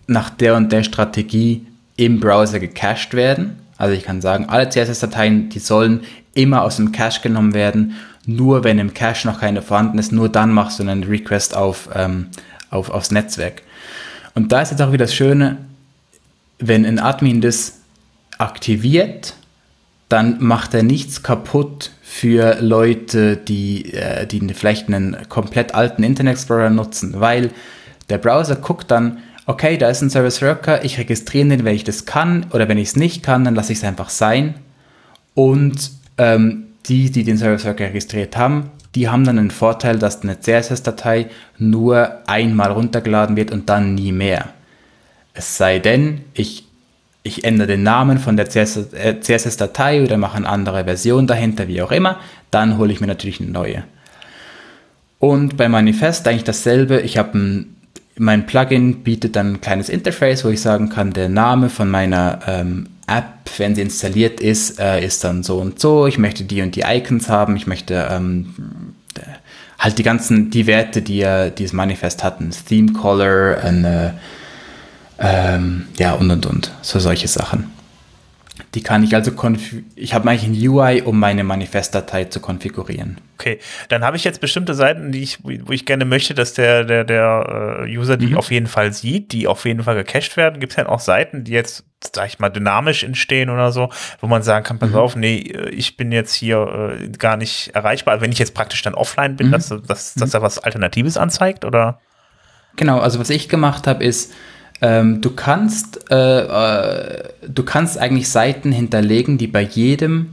nach 0.08 0.30
der 0.30 0.56
und 0.56 0.72
der 0.72 0.84
Strategie 0.84 1.66
im 1.98 2.20
Browser 2.20 2.60
gecached 2.60 3.14
werden. 3.14 3.58
Also 3.78 3.94
ich 3.94 4.04
kann 4.04 4.22
sagen, 4.22 4.46
alle 4.50 4.70
CSS-Dateien, 4.70 5.50
die 5.50 5.60
sollen 5.60 6.02
immer 6.34 6.64
aus 6.64 6.78
dem 6.78 6.92
Cache 6.92 7.22
genommen 7.22 7.54
werden. 7.54 7.96
Nur 8.26 8.64
wenn 8.64 8.80
im 8.80 8.94
Cache 8.94 9.28
noch 9.28 9.40
keine 9.40 9.62
vorhanden 9.62 10.00
ist, 10.00 10.12
nur 10.12 10.30
dann 10.30 10.52
machst 10.52 10.80
du 10.80 10.84
einen 10.84 11.04
Request 11.04 11.56
auf, 11.56 11.90
ähm, 11.94 12.28
auf, 12.70 12.90
aufs 12.90 13.12
Netzwerk. 13.12 13.62
Und 14.34 14.52
da 14.52 14.62
ist 14.62 14.72
jetzt 14.72 14.82
auch 14.82 14.92
wieder 14.92 15.06
das 15.06 15.16
Schöne, 15.16 15.58
wenn 16.60 16.86
ein 16.86 17.00
Admin 17.00 17.42
das 17.42 17.80
aktiviert, 18.38 19.36
dann 20.10 20.44
macht 20.44 20.74
er 20.74 20.84
nichts 20.84 21.24
kaputt 21.24 21.92
für 22.08 22.62
Leute, 22.62 23.36
die, 23.36 23.94
äh, 23.94 24.28
die 24.28 24.40
vielleicht 24.54 24.88
einen 24.88 25.18
komplett 25.28 25.74
alten 25.74 26.04
Internet 26.04 26.34
Explorer 26.34 26.70
nutzen, 26.70 27.20
weil 27.20 27.50
der 28.10 28.20
Browser 28.20 28.56
guckt 28.56 28.92
dann, 28.92 29.18
okay, 29.48 29.76
da 29.76 29.90
ist 29.90 30.04
ein 30.04 30.12
Service 30.12 30.40
Worker, 30.44 30.86
ich 30.86 31.00
registriere 31.00 31.48
den, 31.48 31.66
wenn 31.66 31.76
ich 31.76 31.84
das 31.84 32.06
kann 32.06 32.46
oder 32.54 32.70
wenn 32.70 32.78
ich 32.78 32.90
es 32.90 32.96
nicht 32.96 33.24
kann, 33.24 33.44
dann 33.44 33.56
lasse 33.56 33.74
ich 33.74 33.80
es 33.80 33.84
einfach 33.84 34.10
sein. 34.10 34.54
Und 35.34 35.92
ähm, 36.20 36.68
die, 36.86 37.10
die 37.10 37.24
den 37.24 37.40
Service 37.40 37.66
Worker 37.66 37.86
registriert 37.86 38.38
haben, 38.38 38.70
die 38.94 39.10
haben 39.10 39.26
dann 39.26 39.40
einen 39.40 39.52
Vorteil, 39.52 39.98
dass 39.98 40.22
eine 40.22 40.40
CSS-Datei 40.40 41.28
nur 41.58 42.20
einmal 42.28 42.72
runtergeladen 42.72 43.36
wird 43.36 43.52
und 43.52 43.68
dann 43.68 43.96
nie 43.96 44.12
mehr. 44.12 44.50
Es 45.34 45.58
sei 45.58 45.80
denn, 45.80 46.22
ich, 46.36 46.65
ich 47.26 47.44
ändere 47.44 47.68
den 47.68 47.84
Namen 47.84 48.20
von 48.20 48.38
der 48.38 48.48
CSS-Datei 48.48 49.98
äh, 49.98 50.04
oder 50.04 50.18
mache 50.18 50.38
eine 50.38 50.48
andere 50.48 50.84
Version 50.86 51.26
dahinter, 51.26 51.68
wie 51.68 51.82
auch 51.82 51.92
immer, 51.92 52.20
dann 52.52 52.78
hole 52.78 52.94
ich 52.94 53.02
mir 53.02 53.08
natürlich 53.08 53.42
eine 53.42 53.50
neue. 53.50 53.84
Und 55.18 55.58
bei 55.58 55.68
Manifest 55.68 56.28
eigentlich 56.28 56.44
dasselbe. 56.44 57.02
Ich 57.02 57.18
habe 57.18 57.38
ein 57.38 57.72
mein 58.18 58.46
Plugin 58.46 59.04
bietet 59.04 59.36
dann 59.36 59.56
ein 59.56 59.62
kleines 59.62 59.90
Interface, 59.90 60.46
wo 60.46 60.50
ich 60.50 60.62
sagen 60.62 60.88
kann, 60.90 61.12
der 61.12 61.28
Name 61.28 61.70
von 61.70 61.90
meiner 61.90 62.40
ähm, 62.48 62.88
App, 63.08 63.26
wenn 63.58 63.76
sie 63.76 63.82
installiert 63.82 64.40
ist, 64.40 64.80
äh, 64.80 65.06
ist 65.06 65.24
dann 65.24 65.44
so 65.44 65.58
und 65.58 65.80
so. 65.80 66.08
Ich 66.08 66.18
möchte 66.18 66.44
die 66.46 66.62
und 66.62 66.76
die 66.76 66.84
Icons 66.88 67.28
haben. 67.28 67.58
Ich 67.58 67.68
möchte 67.68 68.08
ähm, 68.10 68.54
halt 69.78 69.98
die 69.98 70.04
ganzen, 70.04 70.50
die 70.50 70.66
Werte, 70.66 71.02
die 71.02 71.18
ja 71.18 71.50
dieses 71.50 71.74
Manifest 71.74 72.24
hat, 72.24 72.40
ein 72.40 72.52
Theme 72.52 72.94
Color, 72.94 73.58
eine, 73.64 74.14
ähm, 75.20 75.88
ja 75.98 76.14
und 76.14 76.30
und 76.32 76.46
und, 76.46 76.72
so 76.82 77.00
solche 77.00 77.28
Sachen. 77.28 77.72
Die 78.74 78.84
kann 78.84 79.04
ich 79.04 79.16
also 79.16 79.32
ich 79.96 80.14
habe 80.14 80.30
eigentlich 80.30 80.44
ein 80.44 80.70
UI, 80.70 81.02
um 81.02 81.20
meine 81.20 81.44
Manifestdatei 81.44 82.26
zu 82.26 82.40
konfigurieren. 82.40 83.20
Okay, 83.38 83.60
dann 83.90 84.04
habe 84.04 84.18
ich 84.18 84.24
jetzt 84.24 84.42
bestimmte 84.42 84.74
Seiten, 84.74 85.12
die 85.12 85.24
ich, 85.24 85.40
wo 85.44 85.72
ich 85.72 85.86
gerne 85.86 86.06
möchte, 86.06 86.34
dass 86.34 86.54
der 86.54 86.84
der 86.84 87.04
der 87.04 87.86
äh, 87.86 87.98
User 87.98 88.18
die 88.18 88.28
mhm. 88.28 88.38
auf 88.38 88.52
jeden 88.52 88.68
Fall 88.68 88.94
sieht, 88.94 89.32
die 89.32 89.48
auf 89.48 89.66
jeden 89.66 89.84
Fall 89.84 89.96
gecached 89.96 90.36
werden. 90.38 90.60
Gibt 90.60 90.74
es 90.74 90.76
dann 90.78 90.88
auch 90.88 91.00
Seiten, 91.00 91.44
die 91.44 91.52
jetzt 91.52 91.86
sag 92.14 92.28
ich 92.28 92.40
mal 92.40 92.50
dynamisch 92.50 93.04
entstehen 93.04 93.50
oder 93.50 93.72
so, 93.72 93.90
wo 94.20 94.28
man 94.28 94.44
sagen 94.44 94.64
kann, 94.66 94.80
pass 94.80 94.92
mhm. 94.92 94.96
auf, 94.96 95.16
nee, 95.16 95.38
ich 95.72 95.98
bin 95.98 96.12
jetzt 96.12 96.34
hier 96.34 96.98
äh, 97.00 97.10
gar 97.10 97.38
nicht 97.38 97.72
erreichbar. 97.74 98.22
Wenn 98.22 98.32
ich 98.32 98.40
jetzt 98.40 98.54
praktisch 98.54 98.82
dann 98.82 98.94
offline 98.94 99.36
bin, 99.36 99.48
mhm. 99.48 99.52
dass, 99.52 99.70
dass, 99.70 100.14
dass 100.14 100.30
mhm. 100.30 100.36
er 100.36 100.42
was 100.42 100.60
Alternatives 100.60 101.18
anzeigt 101.18 101.66
oder? 101.66 102.00
Genau, 102.76 103.00
also 103.00 103.20
was 103.20 103.30
ich 103.30 103.48
gemacht 103.48 103.88
habe 103.88 104.04
ist 104.04 104.34
ähm, 104.82 105.22
du 105.22 105.32
kannst, 105.32 106.12
äh, 106.12 106.40
äh, 106.40 107.30
du 107.48 107.64
kannst 107.64 107.98
eigentlich 107.98 108.30
Seiten 108.30 108.72
hinterlegen, 108.72 109.38
die 109.38 109.48
bei 109.48 109.62
jedem 109.62 110.30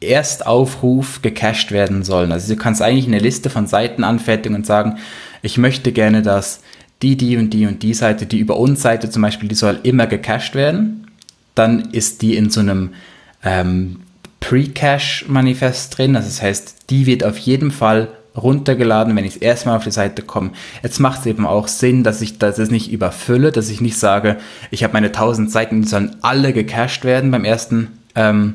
Erstaufruf 0.00 1.22
gecached 1.22 1.72
werden 1.72 2.04
sollen. 2.04 2.32
Also 2.32 2.54
du 2.54 2.60
kannst 2.60 2.82
eigentlich 2.82 3.06
eine 3.06 3.18
Liste 3.18 3.50
von 3.50 3.66
Seiten 3.66 4.04
anfertigen 4.04 4.54
und 4.54 4.66
sagen, 4.66 4.98
ich 5.42 5.58
möchte 5.58 5.92
gerne, 5.92 6.22
dass 6.22 6.60
die, 7.02 7.16
die 7.16 7.36
und 7.36 7.50
die 7.50 7.66
und 7.66 7.82
die 7.82 7.94
Seite, 7.94 8.26
die 8.26 8.38
über 8.38 8.56
uns 8.56 8.82
Seite 8.82 9.10
zum 9.10 9.22
Beispiel, 9.22 9.48
die 9.48 9.54
soll 9.54 9.78
immer 9.82 10.06
gecached 10.06 10.54
werden. 10.54 11.06
Dann 11.54 11.90
ist 11.92 12.22
die 12.22 12.36
in 12.36 12.50
so 12.50 12.60
einem 12.60 12.90
ähm, 13.44 14.00
Pre-Cache-Manifest 14.40 15.98
drin. 15.98 16.16
Also 16.16 16.28
das 16.28 16.42
heißt, 16.42 16.90
die 16.90 17.06
wird 17.06 17.24
auf 17.24 17.38
jeden 17.38 17.70
Fall 17.70 18.08
runtergeladen, 18.36 19.14
wenn 19.16 19.24
ich 19.24 19.34
das 19.34 19.42
erste 19.42 19.68
Mal 19.68 19.76
auf 19.76 19.84
die 19.84 19.90
Seite 19.90 20.22
komme. 20.22 20.50
Jetzt 20.82 21.00
macht 21.00 21.20
es 21.20 21.26
eben 21.26 21.46
auch 21.46 21.68
Sinn, 21.68 22.04
dass 22.04 22.20
ich 22.20 22.38
das 22.38 22.58
nicht 22.70 22.92
überfülle, 22.92 23.52
dass 23.52 23.68
ich 23.68 23.80
nicht 23.80 23.98
sage, 23.98 24.36
ich 24.70 24.84
habe 24.84 24.92
meine 24.92 25.08
1000 25.08 25.50
Seiten, 25.50 25.82
die 25.82 25.88
sollen 25.88 26.16
alle 26.22 26.52
gecached 26.52 27.04
werden 27.04 27.30
beim 27.30 27.44
ersten, 27.44 27.98
ähm, 28.14 28.54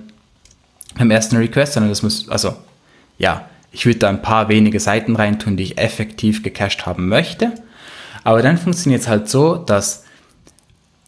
beim 0.97 1.11
ersten 1.11 1.37
Request, 1.37 1.73
sondern 1.73 1.89
das 1.89 2.03
muss, 2.03 2.29
also 2.29 2.55
ja, 3.17 3.45
ich 3.71 3.85
würde 3.85 3.99
da 3.99 4.09
ein 4.09 4.21
paar 4.21 4.49
wenige 4.49 4.79
Seiten 4.79 5.15
reintun, 5.15 5.57
die 5.57 5.63
ich 5.63 5.77
effektiv 5.77 6.43
gecached 6.43 6.85
haben 6.85 7.07
möchte. 7.09 7.51
Aber 8.23 8.41
dann 8.41 8.57
funktioniert 8.57 9.01
es 9.01 9.07
halt 9.07 9.27
so, 9.27 9.55
dass 9.55 10.05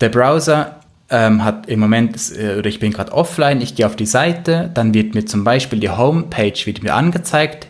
der 0.01 0.09
Browser 0.09 0.82
ähm, 1.09 1.43
hat 1.43 1.68
im 1.68 1.80
Moment, 1.80 2.18
äh, 2.38 2.57
oder 2.57 2.68
ich 2.68 2.80
bin 2.80 2.91
gerade 2.91 3.11
offline, 3.11 3.61
ich 3.61 3.76
gehe 3.76 3.86
auf 3.86 3.95
die 3.95 4.05
Seite, 4.05 4.72
dann 4.74 4.93
wird 4.93 5.13
mir 5.13 5.26
zum 5.26 5.43
Beispiel 5.43 5.80
die 5.80 5.89
Homepage 5.89 6.66
wird 6.66 6.84
mir 6.84 6.95
angezeigt, 6.95 7.68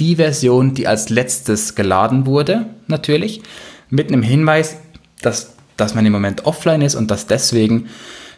die 0.00 0.16
Version, 0.16 0.74
die 0.74 0.88
als 0.88 1.10
letztes 1.10 1.74
geladen 1.74 2.26
wurde, 2.26 2.66
natürlich, 2.88 3.42
mit 3.90 4.08
einem 4.08 4.22
Hinweis, 4.22 4.78
dass, 5.22 5.52
dass 5.76 5.94
man 5.94 6.06
im 6.06 6.12
Moment 6.12 6.46
offline 6.46 6.82
ist 6.82 6.94
und 6.94 7.10
dass 7.10 7.26
deswegen 7.26 7.88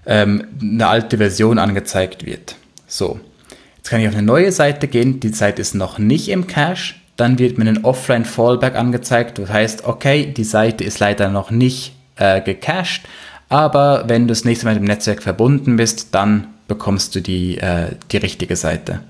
ähm, 0.04 0.44
eine 0.60 0.88
alte 0.88 1.18
Version 1.18 1.58
angezeigt 1.58 2.26
wird. 2.26 2.56
So, 2.86 3.20
jetzt 3.76 3.88
kann 3.88 4.00
ich 4.00 4.08
auf 4.08 4.14
eine 4.14 4.22
neue 4.22 4.52
Seite 4.52 4.88
gehen, 4.88 5.20
die 5.20 5.28
Seite 5.28 5.62
ist 5.62 5.74
noch 5.74 5.98
nicht 5.98 6.28
im 6.28 6.46
Cache, 6.46 6.94
dann 7.16 7.38
wird 7.38 7.58
mir 7.58 7.68
ein 7.68 7.84
Offline-Fallback 7.84 8.74
angezeigt, 8.74 9.38
das 9.38 9.50
heißt, 9.50 9.84
okay, 9.84 10.26
die 10.26 10.44
Seite 10.44 10.82
ist 10.82 10.98
leider 10.98 11.28
noch 11.28 11.50
nicht 11.50 11.94
äh, 12.16 12.40
gecached, 12.40 13.02
aber 13.48 14.04
wenn 14.08 14.22
du 14.22 14.28
das 14.28 14.44
nächste 14.44 14.66
Mal 14.66 14.74
mit 14.74 14.82
dem 14.82 14.86
Netzwerk 14.86 15.22
verbunden 15.22 15.76
bist, 15.76 16.08
dann 16.14 16.48
bekommst 16.68 17.14
du 17.14 17.20
die, 17.20 17.58
äh, 17.58 17.94
die 18.10 18.16
richtige 18.16 18.56
Seite. 18.56 19.00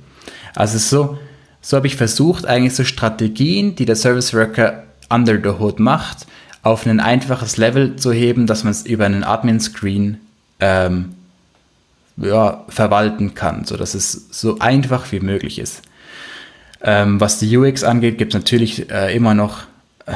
Also 0.55 0.77
es 0.77 0.83
ist 0.83 0.91
so, 0.91 1.19
so 1.63 1.77
habe 1.77 1.87
ich 1.87 1.97
versucht, 1.97 2.45
eigentlich 2.45 2.75
so 2.75 2.85
Strategien, 2.85 3.77
die 3.77 3.87
der 3.87 3.97
Service 3.97 4.35
Worker 4.35 4.83
under 5.09 5.37
the 5.37 5.61
hood 5.61 5.79
macht, 5.79 6.27
auf 6.63 6.87
ein 6.87 7.01
einfaches 7.01 7.57
Level 7.57 7.97
zu 7.97 8.13
heben, 8.13 8.47
dass 8.47 8.65
man 8.65 8.73
es 8.73 8.85
über 8.85 9.07
einen 9.07 9.25
Admin-Screen 9.25 10.19
ähm, 10.61 11.15
ja, 12.17 12.65
verwalten 12.69 13.35
kann, 13.35 13.65
sodass 13.65 13.95
es 13.95 14.29
so 14.31 14.59
einfach 14.59 15.11
wie 15.13 15.21
möglich 15.21 15.59
ist. 15.59 15.83
Ähm, 16.83 17.21
was 17.21 17.39
die 17.39 17.57
UX 17.57 17.85
angeht, 17.85 18.19
gibt 18.19 18.35
es 18.35 18.41
natürlich 18.41 18.91
äh, 18.91 19.15
immer 19.15 19.35
noch 19.35 19.63
äh, 20.07 20.15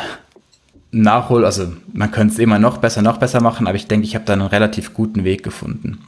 Nachhol, 0.91 1.45
also 1.45 1.73
man 1.93 2.11
könnte 2.11 2.35
es 2.35 2.39
immer 2.39 2.59
noch 2.59 2.79
besser, 2.79 3.03
noch 3.03 3.19
besser 3.19 3.41
machen, 3.41 3.67
aber 3.67 3.77
ich 3.77 3.87
denke, 3.87 4.07
ich 4.07 4.15
habe 4.15 4.25
da 4.25 4.33
einen 4.33 4.43
relativ 4.43 4.95
guten 4.95 5.25
Weg 5.25 5.43
gefunden. 5.43 6.01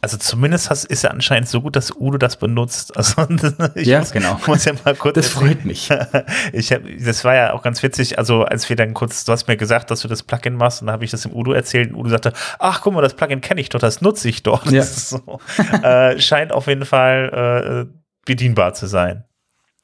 Also 0.00 0.16
zumindest 0.16 0.70
hast, 0.70 0.84
ist 0.84 1.02
er 1.02 1.10
anscheinend 1.10 1.48
so 1.48 1.60
gut, 1.60 1.74
dass 1.74 1.90
Udo 1.90 2.18
das 2.18 2.36
benutzt. 2.36 2.96
Also 2.96 3.26
ich 3.74 3.88
ja, 3.88 3.98
muss, 3.98 4.12
genau. 4.12 4.40
Muss 4.46 4.64
ja 4.64 4.72
mal 4.84 4.94
kurz. 4.94 5.16
Das 5.16 5.28
freut 5.28 5.64
mich. 5.64 5.90
ich 6.52 6.72
hab, 6.72 6.82
das 7.00 7.24
war 7.24 7.34
ja 7.34 7.52
auch 7.52 7.62
ganz 7.62 7.82
witzig. 7.82 8.16
Also 8.16 8.44
als 8.44 8.68
wir 8.68 8.76
dann 8.76 8.94
kurz, 8.94 9.24
du 9.24 9.32
hast 9.32 9.48
mir 9.48 9.56
gesagt, 9.56 9.90
dass 9.90 10.00
du 10.02 10.08
das 10.08 10.22
Plugin 10.22 10.54
machst, 10.54 10.82
und 10.82 10.86
dann 10.86 10.92
habe 10.92 11.04
ich 11.04 11.10
das 11.10 11.22
dem 11.22 11.34
Udo 11.34 11.52
erzählt. 11.52 11.90
Und 11.90 11.96
Udo 11.96 12.10
sagte, 12.10 12.32
ach 12.60 12.80
guck 12.80 12.94
mal, 12.94 13.02
das 13.02 13.14
Plugin 13.14 13.40
kenne 13.40 13.60
ich 13.60 13.70
doch, 13.70 13.80
das 13.80 14.00
nutze 14.00 14.28
ich 14.28 14.44
doch. 14.44 14.70
Ja. 14.70 14.84
So. 14.84 15.40
äh, 15.82 16.20
scheint 16.20 16.52
auf 16.52 16.68
jeden 16.68 16.84
Fall 16.84 17.88
äh, 17.88 17.98
bedienbar 18.24 18.74
zu 18.74 18.86
sein. 18.86 19.24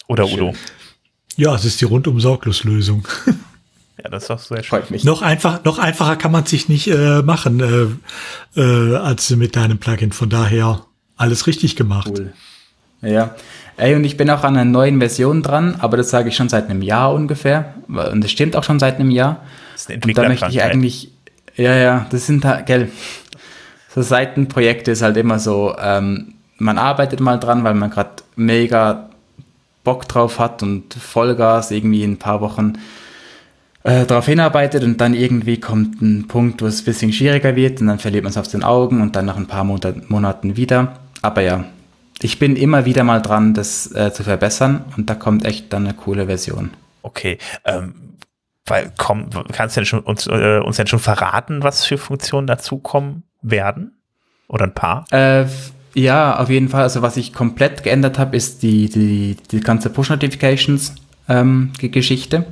Oder 0.07 0.29
Schön. 0.29 0.41
Udo? 0.41 0.55
Ja, 1.37 1.55
es 1.57 1.65
ist 1.65 1.81
die 1.81 1.87
rundum 1.87 2.21
sorglos 2.21 2.63
Lösung. 2.63 3.09
Ja, 4.03 4.11
das 4.11 4.25
ist 4.25 4.31
doch 4.31 4.39
sehr 4.39 4.63
schön. 4.63 4.83
Mich. 4.91 5.05
Noch, 5.05 5.23
einfach, 5.23 5.63
noch 5.65 5.79
einfacher 5.79 6.17
kann 6.17 6.33
man 6.33 6.47
sich 6.47 6.69
nicht 6.69 6.89
äh, 6.89 7.23
machen 7.23 8.01
äh, 8.57 8.61
äh, 8.61 8.97
als 8.97 9.31
mit 9.31 9.55
deinem 9.57 9.79
Plugin. 9.79 10.13
Von 10.13 10.29
daher 10.29 10.81
alles 11.17 11.47
richtig 11.47 11.77
gemacht. 11.77 12.11
Cool. 12.11 12.33
Ja. 13.03 13.35
Ey, 13.77 13.95
und 13.95 14.05
ich 14.05 14.17
bin 14.17 14.31
auch 14.31 14.45
an 14.45 14.57
einer 14.57 14.65
neuen 14.65 14.99
Version 14.99 15.43
dran, 15.43 15.77
aber 15.81 15.97
das 15.97 16.11
sage 16.11 16.29
ich 16.29 16.37
schon 16.37 16.49
seit 16.49 16.71
einem 16.71 16.83
Jahr 16.83 17.13
ungefähr. 17.13 17.75
Und 17.89 18.23
das 18.23 18.31
stimmt 18.31 18.57
auch 18.57 18.65
schon 18.65 18.79
seit 18.79 18.97
einem 18.97 19.11
Jahr. 19.11 19.43
Das 19.73 19.83
ist 19.83 19.91
eine 19.91 20.01
und 20.05 20.19
da 20.19 20.29
möchte 20.29 20.49
ich 20.49 20.63
eigentlich, 20.63 21.11
ja, 21.57 21.77
ja, 21.77 22.07
das 22.11 22.27
sind 22.27 22.45
halt, 22.45 22.67
gell, 22.67 22.91
so 23.95 24.03
Seitenprojekte 24.03 24.93
ist 24.93 25.03
halt 25.03 25.17
immer 25.17 25.39
so, 25.39 25.75
ähm, 25.81 26.35
man 26.59 26.79
arbeitet 26.79 27.21
mal 27.21 27.39
dran, 27.39 27.65
weil 27.65 27.75
man 27.75 27.91
gerade 27.91 28.23
mega 28.37 29.11
Bock 29.83 30.09
drauf 30.09 30.39
hat 30.39 30.63
und 30.63 30.95
Vollgas 30.95 31.71
irgendwie 31.71 32.03
in 32.03 32.13
ein 32.13 32.19
paar 32.19 32.41
Wochen 32.41 32.75
äh, 33.85 34.07
darauf 34.07 34.27
hinarbeitet 34.27 34.83
und 34.83 35.01
dann 35.01 35.15
irgendwie 35.15 35.61
kommt 35.61 36.03
ein 36.03 36.27
Punkt, 36.27 36.63
wo 36.63 36.67
es 36.67 36.83
ein 36.83 36.85
bisschen 36.87 37.13
schwieriger 37.13 37.55
wird 37.55 37.81
und 37.81 37.87
dann 37.87 37.99
verliert 37.99 38.25
man 38.25 38.31
es 38.31 38.37
aus 38.37 38.49
den 38.49 38.65
Augen 38.65 39.01
und 39.01 39.15
dann 39.15 39.27
nach 39.27 39.37
ein 39.37 39.47
paar 39.47 39.65
Monat, 39.65 40.11
Monaten 40.11 40.57
wieder. 40.57 40.95
Aber 41.23 41.43
ja, 41.43 41.65
ich 42.23 42.39
bin 42.39 42.57
immer 42.57 42.87
wieder 42.87 43.05
mal 43.05 43.21
dran, 43.21 43.55
das 43.55 43.93
äh, 43.93 44.13
zu 44.13 44.25
verbessern 44.25 44.85
und 44.97 45.11
da 45.11 45.15
kommt 45.15 45.45
echt 45.45 45.73
dann 45.73 45.85
eine 45.85 45.95
coole 45.95 46.27
Version. 46.27 46.71
Okay, 47.03 47.39
ähm, 47.65 47.95
weil 48.67 48.93
komm, 48.97 49.29
kannst 49.53 49.77
du 49.77 49.81
denn 49.81 49.87
schon, 49.87 50.01
uns, 50.01 50.27
äh, 50.27 50.61
uns 50.65 50.77
denn 50.77 50.87
schon 50.87 50.99
verraten, 50.99 51.63
was 51.63 51.85
für 51.85 51.99
Funktionen 51.99 52.47
dazukommen 52.47 53.25
werden? 53.43 53.99
Oder 54.49 54.65
ein 54.65 54.73
paar? 54.73 55.05
Äh, 55.11 55.45
ja, 55.95 56.39
auf 56.39 56.49
jeden 56.49 56.71
Fall. 56.71 56.83
Also 56.83 57.03
was 57.03 57.19
ich 57.19 57.35
komplett 57.35 57.83
geändert 57.83 58.19
habe, 58.19 58.35
ist 58.37 58.63
die, 58.63 58.89
die, 58.89 59.37
die 59.51 59.61
ganze 59.61 59.91
Push-Notifications-Geschichte. 59.91 62.37
Ähm, 62.37 62.45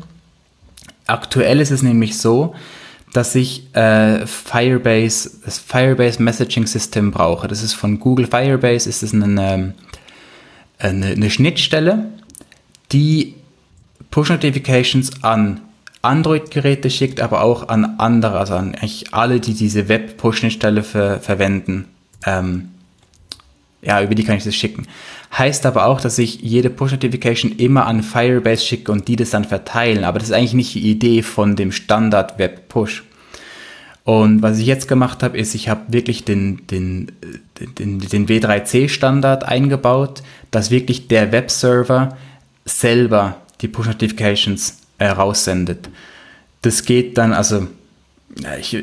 Aktuell 1.06 1.60
ist 1.60 1.70
es 1.70 1.82
nämlich 1.82 2.18
so, 2.18 2.54
dass 3.12 3.34
ich 3.34 3.74
äh, 3.74 4.26
Firebase, 4.26 5.30
das 5.44 5.58
Firebase 5.58 6.22
Messaging 6.22 6.66
System 6.66 7.10
brauche. 7.10 7.48
Das 7.48 7.62
ist 7.62 7.74
von 7.74 8.00
Google 8.00 8.26
Firebase, 8.26 8.88
ist 8.88 9.02
es 9.02 9.12
eine, 9.12 9.74
eine, 10.78 11.06
eine 11.06 11.30
Schnittstelle, 11.30 12.06
die 12.92 13.34
Push-Notifications 14.10 15.22
an 15.22 15.60
Android-Geräte 16.02 16.90
schickt, 16.90 17.20
aber 17.20 17.42
auch 17.42 17.68
an 17.68 17.94
andere, 17.98 18.38
also 18.38 18.54
an 18.54 18.74
eigentlich 18.74 19.14
alle, 19.14 19.40
die 19.40 19.54
diese 19.54 19.88
Web-Push-Schnittstelle 19.88 20.82
ver 20.82 21.20
verwenden. 21.20 21.86
Ähm, 22.26 22.70
ja, 23.82 24.02
über 24.02 24.14
die 24.14 24.24
kann 24.24 24.36
ich 24.36 24.44
das 24.44 24.54
schicken. 24.54 24.86
Heißt 25.36 25.64
aber 25.64 25.86
auch, 25.86 26.00
dass 26.00 26.18
ich 26.18 26.42
jede 26.42 26.68
Push-Notification 26.68 27.52
immer 27.52 27.86
an 27.86 28.02
Firebase 28.02 28.64
schicke 28.64 28.92
und 28.92 29.08
die 29.08 29.16
das 29.16 29.30
dann 29.30 29.44
verteilen. 29.44 30.04
Aber 30.04 30.18
das 30.18 30.28
ist 30.28 30.34
eigentlich 30.34 30.52
nicht 30.52 30.74
die 30.74 30.90
Idee 30.90 31.22
von 31.22 31.56
dem 31.56 31.72
Standard-Web-Push. 31.72 33.04
Und 34.04 34.42
was 34.42 34.58
ich 34.58 34.66
jetzt 34.66 34.88
gemacht 34.88 35.22
habe, 35.22 35.38
ist, 35.38 35.54
ich 35.54 35.68
habe 35.68 35.92
wirklich 35.92 36.24
den, 36.24 36.66
den, 36.66 37.12
den, 37.78 38.00
den 38.00 38.26
W3C-Standard 38.26 39.44
eingebaut, 39.44 40.22
dass 40.50 40.70
wirklich 40.70 41.08
der 41.08 41.32
Webserver 41.32 42.18
selber 42.66 43.36
die 43.62 43.68
Push-Notifications 43.68 44.80
äh, 44.98 45.06
raussendet. 45.06 45.88
Das 46.60 46.84
geht 46.84 47.16
dann, 47.16 47.32
also 47.32 47.68
ich, 48.58 48.76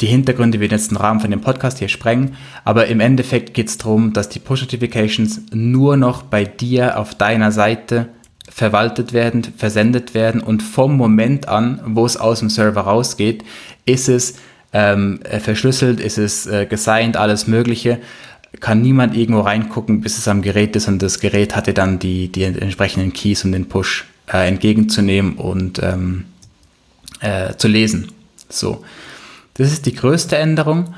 die 0.00 0.06
Hintergründe 0.06 0.60
werden 0.60 0.72
jetzt 0.72 0.90
den 0.90 0.96
Rahmen 0.96 1.20
von 1.20 1.30
dem 1.30 1.40
Podcast 1.40 1.78
hier 1.78 1.88
sprengen, 1.88 2.36
aber 2.64 2.86
im 2.86 3.00
Endeffekt 3.00 3.54
geht 3.54 3.68
es 3.68 3.78
darum, 3.78 4.12
dass 4.12 4.28
die 4.28 4.38
Push-Notifications 4.38 5.42
nur 5.52 5.96
noch 5.96 6.22
bei 6.22 6.44
dir 6.44 6.98
auf 6.98 7.14
deiner 7.14 7.52
Seite 7.52 8.08
verwaltet 8.48 9.12
werden, 9.12 9.44
versendet 9.44 10.14
werden 10.14 10.40
und 10.40 10.62
vom 10.62 10.96
Moment 10.96 11.48
an, 11.48 11.80
wo 11.84 12.06
es 12.06 12.16
aus 12.16 12.40
dem 12.40 12.50
Server 12.50 12.80
rausgeht, 12.80 13.44
ist 13.84 14.08
es 14.08 14.36
ähm, 14.72 15.20
verschlüsselt, 15.40 16.00
ist 16.00 16.18
es 16.18 16.46
äh, 16.46 16.66
gesigned, 16.66 17.16
alles 17.16 17.46
Mögliche. 17.46 17.98
Kann 18.60 18.80
niemand 18.80 19.14
irgendwo 19.16 19.40
reingucken, 19.40 20.00
bis 20.00 20.18
es 20.18 20.26
am 20.26 20.42
Gerät 20.42 20.74
ist 20.74 20.88
und 20.88 21.02
das 21.02 21.20
Gerät 21.20 21.54
hatte 21.54 21.74
dann 21.74 21.98
die, 21.98 22.28
die 22.28 22.42
entsprechenden 22.44 23.12
Keys, 23.12 23.44
um 23.44 23.52
den 23.52 23.68
Push 23.68 24.06
äh, 24.32 24.48
entgegenzunehmen 24.48 25.34
und 25.36 25.80
ähm, 25.82 26.24
äh, 27.20 27.54
zu 27.56 27.68
lesen. 27.68 28.10
So, 28.48 28.84
das 29.54 29.72
ist 29.72 29.86
die 29.86 29.94
größte 29.94 30.36
Änderung. 30.36 30.94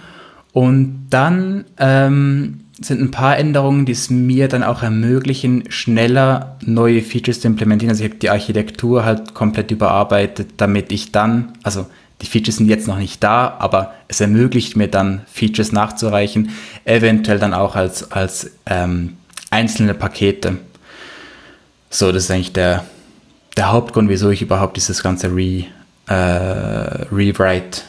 Und 0.53 1.07
dann 1.11 1.65
ähm, 1.79 2.61
sind 2.81 3.01
ein 3.01 3.11
paar 3.11 3.37
Änderungen, 3.37 3.85
die 3.85 3.93
es 3.93 4.11
mir 4.11 4.49
dann 4.49 4.63
auch 4.63 4.83
ermöglichen, 4.83 5.65
schneller 5.71 6.57
neue 6.65 7.03
Features 7.03 7.41
zu 7.41 7.47
implementieren. 7.47 7.91
Also 7.91 8.05
ich 8.05 8.11
habe 8.11 8.19
die 8.19 8.31
Architektur 8.31 9.05
halt 9.05 9.35
komplett 9.35 9.71
überarbeitet, 9.71 10.55
damit 10.57 10.91
ich 10.91 11.13
dann, 11.13 11.53
also 11.63 11.87
die 12.23 12.27
Features 12.27 12.57
sind 12.57 12.69
jetzt 12.69 12.89
noch 12.89 12.99
nicht 12.99 13.23
da, 13.23 13.57
aber 13.59 13.95
es 14.09 14.21
ermöglicht 14.21 14.77
mir 14.77 14.89
dann, 14.89 15.23
Features 15.31 15.73
nachzureichen, 15.73 16.51
eventuell 16.85 17.39
dann 17.39 17.55
auch 17.55 17.77
als, 17.77 18.13
als 18.13 18.51
ähm, 18.67 19.17
einzelne 19.51 19.95
Pakete. 19.95 20.59
So, 21.91 22.13
das 22.13 22.25
ist 22.25 22.31
eigentlich 22.31 22.53
der, 22.53 22.85
der 23.57 23.73
Hauptgrund, 23.73 24.09
wieso 24.09 24.31
ich 24.31 24.43
überhaupt 24.43 24.77
dieses 24.77 25.03
ganze 25.03 25.35
Re, 25.35 25.67
äh, 26.11 27.07
Rewrite 27.13 27.83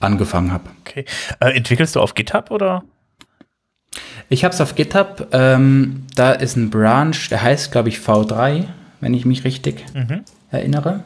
angefangen 0.00 0.52
habe. 0.52 0.68
Okay. 0.80 1.04
Äh, 1.40 1.56
entwickelst 1.56 1.96
du 1.96 2.00
auf 2.00 2.14
GitHub 2.14 2.50
oder? 2.50 2.84
Ich 4.28 4.44
habe 4.44 4.54
es 4.54 4.60
auf 4.60 4.74
GitHub. 4.74 5.28
Ähm, 5.32 6.04
da 6.14 6.32
ist 6.32 6.56
ein 6.56 6.70
Branch, 6.70 7.16
der 7.30 7.42
heißt, 7.42 7.72
glaube 7.72 7.88
ich, 7.88 7.98
V3, 7.98 8.64
wenn 9.00 9.14
ich 9.14 9.24
mich 9.24 9.44
richtig 9.44 9.84
mhm. 9.94 10.24
erinnere. 10.50 11.04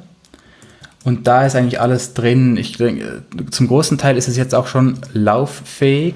Und 1.05 1.27
da 1.27 1.47
ist 1.47 1.55
eigentlich 1.55 1.81
alles 1.81 2.15
drin. 2.15 2.57
Ich 2.57 2.77
denke, 2.77 3.23
zum 3.51 3.69
großen 3.69 3.99
Teil 3.99 4.17
ist 4.17 4.29
es 4.29 4.37
jetzt 4.37 4.55
auch 4.55 4.67
schon 4.67 4.99
lauffähig. 5.13 6.15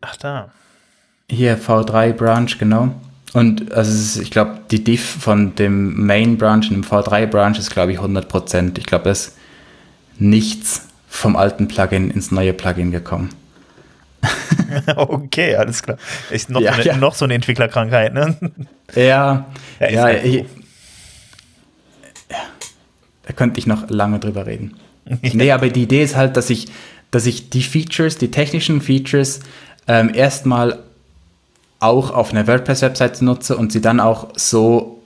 Ach 0.00 0.16
da. 0.16 0.50
Hier 1.30 1.58
V3 1.58 2.12
Branch, 2.12 2.50
genau. 2.58 2.94
Und 3.32 3.72
also 3.72 3.90
ist, 3.90 4.16
ich 4.16 4.30
glaube, 4.30 4.60
die 4.70 4.84
Diff 4.84 5.04
von 5.04 5.54
dem 5.54 6.06
Main 6.06 6.38
Branch 6.38 6.62
und 6.68 6.70
dem 6.70 6.84
V3 6.84 7.26
Branch 7.26 7.58
ist, 7.58 7.70
glaube 7.70 7.92
ich, 7.92 7.98
100%. 7.98 8.78
Ich 8.78 8.86
glaube, 8.86 9.04
da 9.04 9.10
ist 9.10 9.37
nichts 10.18 10.88
vom 11.08 11.36
alten 11.36 11.68
Plugin 11.68 12.10
ins 12.10 12.30
neue 12.30 12.52
Plugin 12.52 12.90
gekommen. 12.90 13.30
okay, 14.96 15.54
alles 15.56 15.82
klar. 15.82 15.96
Ist 16.30 16.50
noch, 16.50 16.60
ja, 16.60 16.72
so, 16.72 16.80
eine, 16.80 16.86
ja. 16.86 16.96
noch 16.96 17.14
so 17.14 17.24
eine 17.24 17.34
Entwicklerkrankheit, 17.34 18.12
ne? 18.12 18.36
Ja, 18.94 19.46
ja, 19.80 19.90
ja, 19.90 20.02
halt 20.04 20.24
ich, 20.24 20.44
da 23.26 23.34
könnte 23.34 23.60
ich 23.60 23.66
noch 23.66 23.90
lange 23.90 24.18
drüber 24.18 24.46
reden. 24.46 24.76
nee, 25.20 25.52
aber 25.52 25.68
die 25.68 25.82
Idee 25.82 26.02
ist 26.02 26.16
halt, 26.16 26.36
dass 26.38 26.48
ich, 26.48 26.68
dass 27.10 27.26
ich 27.26 27.50
die 27.50 27.62
Features, 27.62 28.16
die 28.16 28.30
technischen 28.30 28.80
Features 28.80 29.40
ähm, 29.86 30.10
erstmal 30.14 30.78
auch 31.80 32.10
auf 32.10 32.32
einer 32.32 32.46
WordPress-Webseite 32.46 33.24
nutze 33.24 33.56
und 33.56 33.72
sie 33.72 33.82
dann 33.82 34.00
auch 34.00 34.28
so 34.36 35.02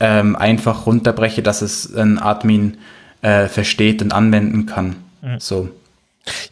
ähm, 0.00 0.36
einfach 0.36 0.86
runterbreche, 0.86 1.42
dass 1.42 1.60
es 1.60 1.92
ein 1.94 2.18
Admin 2.18 2.78
äh, 3.22 3.46
versteht 3.46 4.02
und 4.02 4.12
anwenden 4.12 4.66
kann. 4.66 4.96
Mhm. 5.22 5.40
So. 5.40 5.68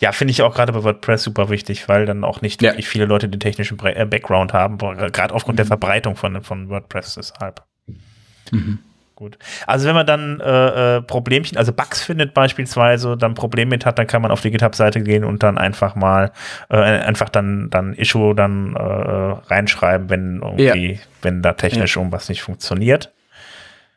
Ja, 0.01 0.13
finde 0.13 0.31
ich 0.31 0.43
auch 0.43 0.55
gerade 0.55 0.73
bei 0.73 0.83
WordPress 0.83 1.23
super 1.23 1.51
wichtig, 1.51 1.89
weil 1.89 2.07
dann 2.07 2.25
auch 2.25 2.41
nicht 2.41 2.63
ja. 2.63 2.71
wirklich 2.71 2.89
viele 2.89 3.05
Leute 3.05 3.29
den 3.29 3.41
technischen 3.41 3.79
äh, 3.85 4.07
Background 4.07 4.53
haben, 4.53 4.79
gerade 4.79 5.35
aufgrund 5.35 5.57
mhm. 5.57 5.59
der 5.59 5.67
Verbreitung 5.67 6.17
von, 6.17 6.43
von 6.43 6.69
WordPress 6.69 7.15
deshalb. 7.15 7.63
Mhm. 8.51 8.79
Gut. 9.17 9.39
Also 9.67 9.89
wenn 9.89 9.95
man 9.95 10.07
dann 10.07 10.41
äh, 10.41 10.97
äh, 10.97 11.03
Problemchen, 11.03 11.57
also 11.57 11.73
Bugs 11.73 12.03
findet 12.03 12.35
beispielsweise, 12.35 13.17
dann 13.17 13.33
Problem 13.33 13.71
mit 13.71 13.87
hat, 13.87 13.99
dann 13.99 14.07
kann 14.07 14.21
man 14.21 14.31
auf 14.31 14.43
die 14.43 14.51
GitHub-Seite 14.51 15.01
gehen 15.01 15.25
und 15.25 15.43
dann 15.43 15.57
einfach 15.57 15.95
mal 15.95 16.33
äh, 16.69 16.77
einfach 16.77 17.31
dann 17.31 17.71
dann 17.71 17.95
Issue 17.95 18.35
dann 18.35 18.77
äh, 18.77 18.79
reinschreiben, 18.79 20.11
wenn 20.11 20.43
irgendwie, 20.43 20.93
ja. 20.93 20.99
wenn 21.23 21.41
da 21.41 21.55
technisch 21.55 21.97
ja. 21.97 22.03
irgendwas 22.03 22.29
nicht 22.29 22.43
funktioniert. 22.43 23.11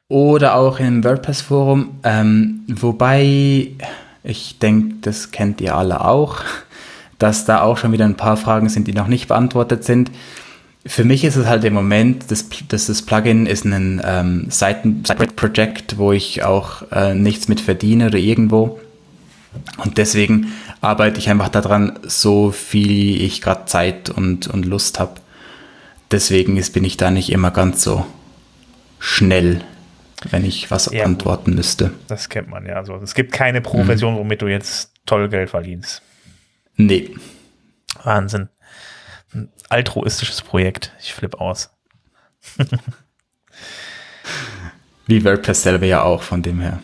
Oder 0.10 0.56
auch 0.56 0.80
im 0.80 1.04
WordPress-Forum, 1.04 2.00
ähm, 2.04 2.62
wobei 2.68 3.68
ich 4.24 4.58
denke, 4.58 4.96
das 5.02 5.30
kennt 5.30 5.62
ihr 5.62 5.76
alle 5.76 6.04
auch, 6.04 6.38
dass 7.20 7.46
da 7.46 7.62
auch 7.62 7.78
schon 7.78 7.92
wieder 7.92 8.06
ein 8.06 8.18
paar 8.18 8.36
Fragen 8.36 8.70
sind, 8.70 8.88
die 8.88 8.94
noch 8.94 9.08
nicht 9.08 9.28
beantwortet 9.28 9.84
sind. 9.84 10.10
Für 10.84 11.04
mich 11.04 11.24
ist 11.24 11.36
es 11.36 11.46
halt 11.46 11.64
im 11.64 11.76
Moment, 11.76 12.32
dass 12.32 12.46
das, 12.70 12.88
das 12.88 13.04
Plugin 13.04 13.46
ist 13.46 13.66
ein 13.66 14.02
ähm, 14.04 14.48
Seiten-Projekt, 14.50 16.00
wo 16.00 16.12
ich 16.12 16.44
auch 16.44 16.92
äh, 16.92 17.14
nichts 17.14 17.48
mit 17.48 17.62
verdiene 17.62 18.08
oder 18.08 18.18
irgendwo. 18.18 18.80
Und 19.78 20.00
deswegen 20.00 20.48
arbeite 20.82 21.20
ich 21.20 21.30
einfach 21.30 21.50
daran, 21.50 22.00
so 22.04 22.50
viel 22.52 23.22
ich 23.22 23.42
gerade 23.42 23.66
Zeit 23.66 24.10
und, 24.10 24.48
und 24.48 24.66
Lust 24.66 25.00
habe. 25.00 25.16
Deswegen 26.10 26.58
ist, 26.58 26.74
bin 26.74 26.84
ich 26.84 26.98
da 26.98 27.12
nicht 27.12 27.32
immer 27.32 27.52
ganz 27.52 27.84
so 27.84 28.06
schnell, 29.00 29.62
wenn 30.30 30.46
ich 30.46 30.70
was 30.72 30.92
ja, 30.92 31.06
antworten 31.06 31.56
müsste. 31.56 31.92
Das 32.08 32.30
kennt 32.30 32.50
man 32.50 32.66
ja. 32.66 32.76
Also 32.76 32.96
es 32.96 33.14
gibt 33.14 33.32
keine 33.32 33.62
Pro-Version, 33.62 34.16
mhm. 34.16 34.20
womit 34.20 34.42
du 34.42 34.48
jetzt 34.48 34.94
toll 35.06 35.30
Geld 35.30 35.50
verdienst. 35.50 36.02
Nee. 36.76 37.16
Wahnsinn. 38.04 38.50
Ein 39.34 39.50
altruistisches 39.70 40.42
Projekt. 40.42 40.92
Ich 41.00 41.14
flippe 41.14 41.40
aus. 41.40 41.70
Wie 45.08 45.24
WordPress 45.24 45.64
selber 45.64 45.86
ja 45.86 46.04
auch, 46.04 46.22
von 46.22 46.42
dem 46.42 46.60
her 46.60 46.80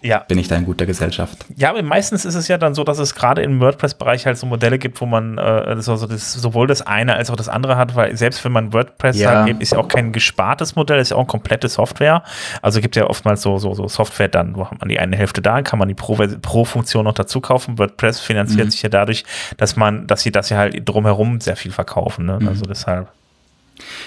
ja. 0.00 0.18
bin 0.20 0.38
ich 0.38 0.48
da 0.48 0.56
in 0.56 0.64
guter 0.64 0.86
Gesellschaft. 0.86 1.44
Ja, 1.56 1.70
aber 1.70 1.82
meistens 1.82 2.24
ist 2.24 2.34
es 2.34 2.48
ja 2.48 2.58
dann 2.58 2.74
so, 2.74 2.84
dass 2.84 2.98
es 2.98 3.14
gerade 3.14 3.42
im 3.42 3.60
WordPress-Bereich 3.60 4.26
halt 4.26 4.36
so 4.36 4.46
Modelle 4.46 4.78
gibt, 4.78 5.00
wo 5.00 5.06
man 5.06 5.38
äh, 5.38 5.80
so, 5.80 5.96
so 5.96 6.06
das, 6.06 6.32
sowohl 6.32 6.66
das 6.66 6.82
eine 6.82 7.14
als 7.14 7.30
auch 7.30 7.36
das 7.36 7.48
andere 7.48 7.76
hat, 7.76 7.94
weil 7.96 8.16
selbst 8.16 8.44
wenn 8.44 8.52
man 8.52 8.72
WordPress 8.72 9.18
ja. 9.18 9.44
hat, 9.44 9.60
ist 9.60 9.72
ja 9.72 9.78
auch 9.78 9.88
kein 9.88 10.12
gespartes 10.12 10.76
Modell, 10.76 10.98
ist 11.00 11.10
ja 11.10 11.16
auch 11.16 11.20
eine 11.20 11.28
komplette 11.28 11.68
Software. 11.68 12.22
Also 12.62 12.80
gibt 12.80 12.96
ja 12.96 13.06
oftmals 13.06 13.42
so, 13.42 13.58
so, 13.58 13.74
so 13.74 13.88
Software 13.88 14.28
dann, 14.28 14.56
wo 14.56 14.70
hat 14.70 14.78
man 14.78 14.88
die 14.88 14.98
eine 14.98 15.16
Hälfte 15.16 15.42
da, 15.42 15.62
kann 15.62 15.78
man 15.78 15.88
die 15.88 15.94
Pro-Funktion 15.94 17.04
noch 17.04 17.14
dazu 17.14 17.40
kaufen. 17.40 17.78
WordPress 17.78 18.20
finanziert 18.20 18.66
mhm. 18.66 18.70
sich 18.70 18.82
ja 18.82 18.88
dadurch, 18.88 19.24
dass 19.56 19.76
man, 19.76 20.06
dass 20.06 20.22
sie 20.22 20.32
das 20.32 20.50
ja 20.50 20.58
halt 20.58 20.88
drumherum 20.88 21.40
sehr 21.40 21.56
viel 21.56 21.72
verkaufen. 21.72 22.26
Ne? 22.26 22.38
Mhm. 22.40 22.48
Also 22.48 22.64
deshalb. 22.64 23.08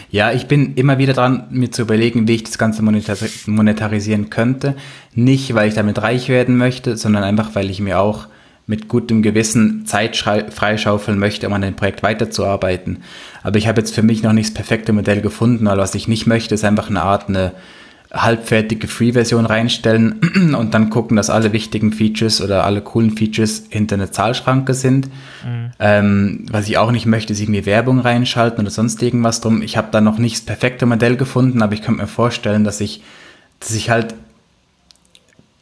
Ja, 0.09 0.31
ich 0.31 0.47
bin 0.47 0.73
immer 0.75 0.97
wieder 0.97 1.13
dran, 1.13 1.47
mir 1.49 1.71
zu 1.71 1.83
überlegen, 1.83 2.27
wie 2.27 2.35
ich 2.35 2.43
das 2.43 2.57
Ganze 2.57 2.81
monetarisieren 2.81 4.29
könnte. 4.29 4.75
Nicht, 5.13 5.53
weil 5.53 5.69
ich 5.69 5.75
damit 5.75 6.01
reich 6.01 6.29
werden 6.29 6.57
möchte, 6.57 6.97
sondern 6.97 7.23
einfach, 7.23 7.55
weil 7.55 7.69
ich 7.69 7.79
mir 7.79 7.99
auch 7.99 8.27
mit 8.67 8.87
gutem 8.87 9.21
Gewissen 9.21 9.85
Zeit 9.85 10.15
freischaufeln 10.15 11.19
möchte, 11.19 11.47
um 11.47 11.53
an 11.53 11.61
dem 11.61 11.75
Projekt 11.75 12.03
weiterzuarbeiten. 12.03 13.03
Aber 13.43 13.57
ich 13.57 13.67
habe 13.67 13.81
jetzt 13.81 13.93
für 13.93 14.03
mich 14.03 14.23
noch 14.23 14.33
nicht 14.33 14.49
das 14.49 14.53
perfekte 14.53 14.93
Modell 14.93 15.21
gefunden, 15.21 15.65
weil 15.65 15.77
was 15.77 15.95
ich 15.95 16.07
nicht 16.07 16.27
möchte, 16.27 16.55
ist 16.55 16.63
einfach 16.63 16.89
eine 16.89 17.01
Art, 17.01 17.27
eine 17.27 17.53
halbfertige 18.13 18.87
Free-Version 18.87 19.45
reinstellen 19.45 20.53
und 20.57 20.73
dann 20.73 20.89
gucken, 20.89 21.15
dass 21.15 21.29
alle 21.29 21.53
wichtigen 21.53 21.93
Features 21.93 22.41
oder 22.41 22.65
alle 22.65 22.81
coolen 22.81 23.15
Features 23.15 23.63
hinter 23.69 23.95
einer 23.95 24.11
Zahlschranke 24.11 24.73
sind. 24.73 25.07
Mhm. 25.45 25.71
Ähm, 25.79 26.45
was 26.51 26.67
ich 26.67 26.77
auch 26.77 26.91
nicht 26.91 27.05
möchte, 27.05 27.33
ist 27.33 27.39
irgendwie 27.39 27.65
Werbung 27.65 27.99
reinschalten 27.99 28.59
oder 28.61 28.69
sonst 28.69 29.01
irgendwas 29.01 29.39
drum. 29.39 29.61
Ich 29.61 29.77
habe 29.77 29.87
da 29.91 30.01
noch 30.01 30.17
nicht 30.17 30.35
das 30.35 30.45
perfekte 30.45 30.85
Modell 30.85 31.15
gefunden, 31.15 31.61
aber 31.61 31.73
ich 31.73 31.81
könnte 31.81 32.01
mir 32.01 32.07
vorstellen, 32.07 32.63
dass 32.63 32.81
ich, 32.81 33.01
dass 33.59 33.71
ich 33.71 33.89
halt 33.89 34.13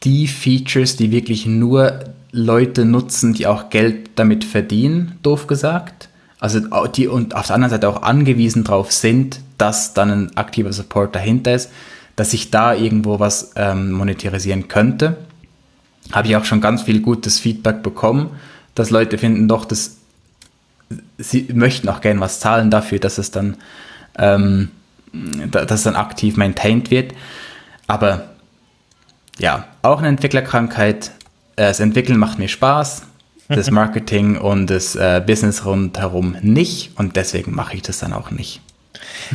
die 0.02 0.26
Features, 0.26 0.96
die 0.96 1.12
wirklich 1.12 1.46
nur 1.46 2.00
Leute 2.32 2.84
nutzen, 2.84 3.32
die 3.32 3.46
auch 3.46 3.70
Geld 3.70 4.10
damit 4.16 4.44
verdienen, 4.44 5.18
doof 5.22 5.46
gesagt, 5.46 6.08
also 6.40 6.60
die 6.88 7.06
und 7.06 7.36
auf 7.36 7.46
der 7.46 7.54
anderen 7.54 7.70
Seite 7.70 7.88
auch 7.88 8.02
angewiesen 8.02 8.64
drauf 8.64 8.92
sind, 8.92 9.40
dass 9.58 9.92
dann 9.92 10.10
ein 10.10 10.36
aktiver 10.36 10.72
Support 10.72 11.14
dahinter 11.14 11.54
ist, 11.54 11.70
dass 12.16 12.32
ich 12.32 12.50
da 12.50 12.74
irgendwo 12.74 13.20
was 13.20 13.52
ähm, 13.56 13.92
monetarisieren 13.92 14.68
könnte. 14.68 15.16
Habe 16.12 16.28
ich 16.28 16.36
auch 16.36 16.44
schon 16.44 16.60
ganz 16.60 16.82
viel 16.82 17.00
gutes 17.00 17.38
Feedback 17.38 17.82
bekommen, 17.82 18.30
dass 18.74 18.90
Leute 18.90 19.18
finden, 19.18 19.48
doch, 19.48 19.64
dass 19.64 19.96
sie 21.18 21.48
möchten 21.52 21.88
auch 21.88 22.00
gerne 22.00 22.20
was 22.20 22.40
zahlen 22.40 22.70
dafür, 22.70 22.98
dass 22.98 23.18
es 23.18 23.30
dann, 23.30 23.56
ähm, 24.18 24.70
dass 25.12 25.82
dann 25.82 25.96
aktiv 25.96 26.36
maintained 26.36 26.90
wird. 26.90 27.14
Aber 27.86 28.30
ja, 29.38 29.66
auch 29.82 29.98
eine 29.98 30.08
Entwicklerkrankheit. 30.08 31.12
Äh, 31.56 31.68
das 31.68 31.80
Entwickeln 31.80 32.18
macht 32.18 32.38
mir 32.38 32.48
Spaß, 32.48 33.02
das 33.48 33.70
Marketing 33.70 34.36
und 34.36 34.68
das 34.68 34.96
äh, 34.96 35.22
Business 35.24 35.64
rundherum 35.64 36.36
nicht 36.42 36.98
und 36.98 37.16
deswegen 37.16 37.54
mache 37.54 37.76
ich 37.76 37.82
das 37.82 37.98
dann 37.98 38.12
auch 38.12 38.30
nicht. 38.30 38.60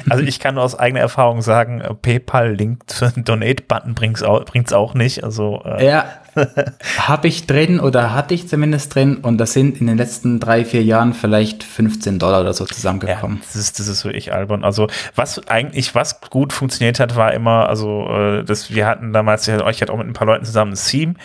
Also 0.10 0.24
ich 0.24 0.40
kann 0.40 0.56
nur 0.56 0.64
aus 0.64 0.78
eigener 0.78 1.02
Erfahrung 1.02 1.42
sagen, 1.42 1.82
äh, 1.82 1.94
PayPal-Link 1.94 2.90
zu 2.90 3.12
Donate-Button 3.16 3.96
bringt 3.96 4.18
es 4.18 4.24
auch, 4.24 4.46
auch 4.74 4.94
nicht. 4.94 5.24
Also, 5.24 5.62
äh. 5.66 5.86
Ja, 5.86 6.06
habe 6.98 7.28
ich 7.28 7.48
drin 7.48 7.80
oder 7.80 8.14
hatte 8.14 8.34
ich 8.34 8.48
zumindest 8.48 8.94
drin 8.96 9.18
und 9.18 9.38
das 9.38 9.54
sind 9.54 9.80
in 9.80 9.88
den 9.88 9.98
letzten 9.98 10.40
drei, 10.40 10.66
vier 10.66 10.84
Jahren 10.84 11.14
vielleicht 11.14 11.64
15 11.64 12.20
Dollar 12.20 12.42
oder 12.42 12.54
so 12.54 12.66
zusammengekommen. 12.66 13.38
Ja, 13.38 13.44
das 13.44 13.56
ist, 13.56 13.80
das 13.80 13.88
ist 13.88 14.06
wirklich 14.06 14.34
albern. 14.34 14.64
Also 14.64 14.88
was 15.16 15.48
eigentlich, 15.48 15.96
was 15.96 16.20
gut 16.22 16.54
funktioniert 16.54 17.00
hat, 17.00 17.16
war 17.16 17.34
immer, 17.34 17.70
also 17.70 18.08
äh, 18.10 18.44
das, 18.44 18.74
wir 18.74 18.86
hatten 18.86 19.14
damals, 19.14 19.48
ich 19.48 19.54
hatte 19.54 19.94
auch 19.94 19.98
mit 19.98 20.08
ein 20.08 20.14
paar 20.14 20.28
Leuten 20.28 20.46
zusammen 20.46 20.74
ein 20.74 20.78
Theme 20.78 21.16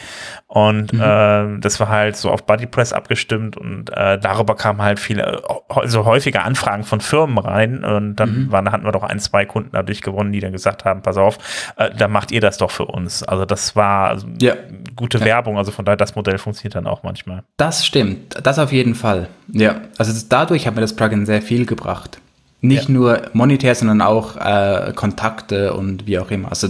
und 0.46 0.92
mhm. 0.92 1.00
äh, 1.00 1.60
das 1.60 1.78
war 1.78 1.88
halt 1.88 2.16
so 2.16 2.30
auf 2.30 2.44
BuddyPress 2.44 2.92
abgestimmt 2.92 3.56
und 3.56 3.90
äh, 3.90 4.18
darüber 4.18 4.56
kamen 4.56 4.82
halt 4.82 4.98
viele, 4.98 5.42
also 5.68 6.04
häufige 6.04 6.42
Anfragen 6.42 6.82
von 6.82 7.00
Firmen 7.00 7.38
rein 7.38 7.84
und 7.84 8.16
dann 8.16 8.46
mhm. 8.46 8.52
waren, 8.52 8.72
hatten 8.72 8.84
wir 8.84 8.92
doch 8.92 9.04
ein, 9.04 9.20
zwei 9.20 9.44
Kunden 9.44 9.70
dadurch 9.72 10.02
gewonnen, 10.02 10.32
die 10.32 10.40
dann 10.40 10.52
gesagt 10.52 10.84
haben, 10.84 11.02
pass 11.02 11.16
auf, 11.16 11.38
äh, 11.76 11.90
da 11.96 12.08
macht 12.08 12.32
ihr 12.32 12.40
das 12.40 12.58
doch 12.58 12.70
für 12.70 12.86
uns. 12.86 13.22
Also 13.22 13.44
das 13.44 13.76
war 13.76 14.08
also 14.08 14.26
ja. 14.40 14.54
Gute 15.00 15.18
ja. 15.18 15.24
Werbung, 15.24 15.58
also 15.58 15.72
von 15.72 15.84
daher 15.84 15.96
das 15.96 16.14
Modell 16.14 16.38
funktioniert 16.38 16.76
dann 16.76 16.86
auch 16.86 17.02
manchmal. 17.02 17.42
Das 17.56 17.84
stimmt, 17.84 18.36
das 18.42 18.58
auf 18.58 18.70
jeden 18.70 18.94
Fall. 18.94 19.28
Ja, 19.48 19.80
also 19.98 20.12
dadurch 20.28 20.66
hat 20.66 20.74
mir 20.76 20.80
das 20.80 20.94
Plugin 20.94 21.26
sehr 21.26 21.42
viel 21.42 21.66
gebracht. 21.66 22.20
Nicht 22.60 22.88
ja. 22.88 22.94
nur 22.94 23.22
monetär, 23.32 23.74
sondern 23.74 24.02
auch 24.02 24.36
äh, 24.36 24.92
Kontakte 24.94 25.72
und 25.72 26.06
wie 26.06 26.18
auch 26.18 26.30
immer. 26.30 26.50
Also 26.50 26.68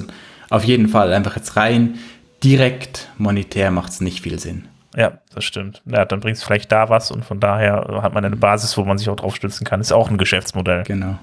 auf 0.48 0.64
jeden 0.64 0.88
Fall 0.88 1.12
einfach 1.12 1.36
jetzt 1.36 1.56
rein 1.56 1.98
direkt 2.42 3.08
monetär 3.18 3.70
macht 3.70 3.90
es 3.90 4.00
nicht 4.00 4.22
viel 4.22 4.38
Sinn. 4.38 4.66
Ja, 4.96 5.18
das 5.34 5.44
stimmt. 5.44 5.82
Ja, 5.84 6.04
dann 6.04 6.20
bringt 6.20 6.36
es 6.36 6.42
vielleicht 6.42 6.72
da 6.72 6.88
was 6.88 7.10
und 7.10 7.24
von 7.24 7.38
daher 7.38 8.00
hat 8.02 8.14
man 8.14 8.24
eine 8.24 8.36
Basis, 8.36 8.76
wo 8.76 8.84
man 8.84 8.98
sich 8.98 9.08
auch 9.08 9.16
drauf 9.16 9.36
stützen 9.36 9.64
kann. 9.64 9.80
Ist 9.80 9.92
auch 9.92 10.10
ein 10.10 10.18
Geschäftsmodell. 10.18 10.84
Genau. 10.84 11.18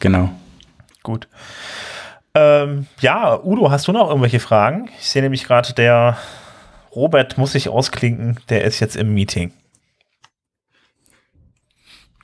Genau. 0.00 0.30
Gut. 1.02 1.28
Ähm, 2.34 2.86
ja, 3.00 3.40
Udo, 3.40 3.70
hast 3.70 3.86
du 3.86 3.92
noch 3.92 4.08
irgendwelche 4.08 4.40
Fragen? 4.40 4.90
Ich 4.98 5.10
sehe 5.10 5.22
nämlich 5.22 5.44
gerade, 5.44 5.72
der 5.74 6.16
Robert 6.94 7.38
muss 7.38 7.52
sich 7.52 7.68
ausklinken, 7.68 8.38
der 8.48 8.64
ist 8.64 8.80
jetzt 8.80 8.96
im 8.96 9.14
Meeting. 9.14 9.52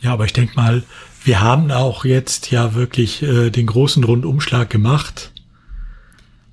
Ja, 0.00 0.12
aber 0.12 0.24
ich 0.24 0.32
denke 0.32 0.54
mal, 0.54 0.82
wir 1.24 1.40
haben 1.40 1.70
auch 1.70 2.04
jetzt 2.04 2.50
ja 2.50 2.74
wirklich 2.74 3.22
äh, 3.22 3.50
den 3.50 3.66
großen 3.66 4.02
Rundumschlag 4.04 4.70
gemacht. 4.70 5.32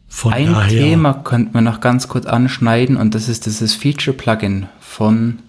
Von 0.10 0.34
Ein 0.34 0.54
daher, 0.54 0.70
Thema 0.70 1.14
könnten 1.14 1.54
wir 1.54 1.62
noch 1.62 1.80
ganz 1.80 2.08
kurz 2.08 2.26
anschneiden 2.26 2.98
und 2.98 3.16
das 3.16 3.30
ist 3.30 3.46
dieses 3.46 3.76
Feature-Plugin 3.76 4.68
von 4.80 5.40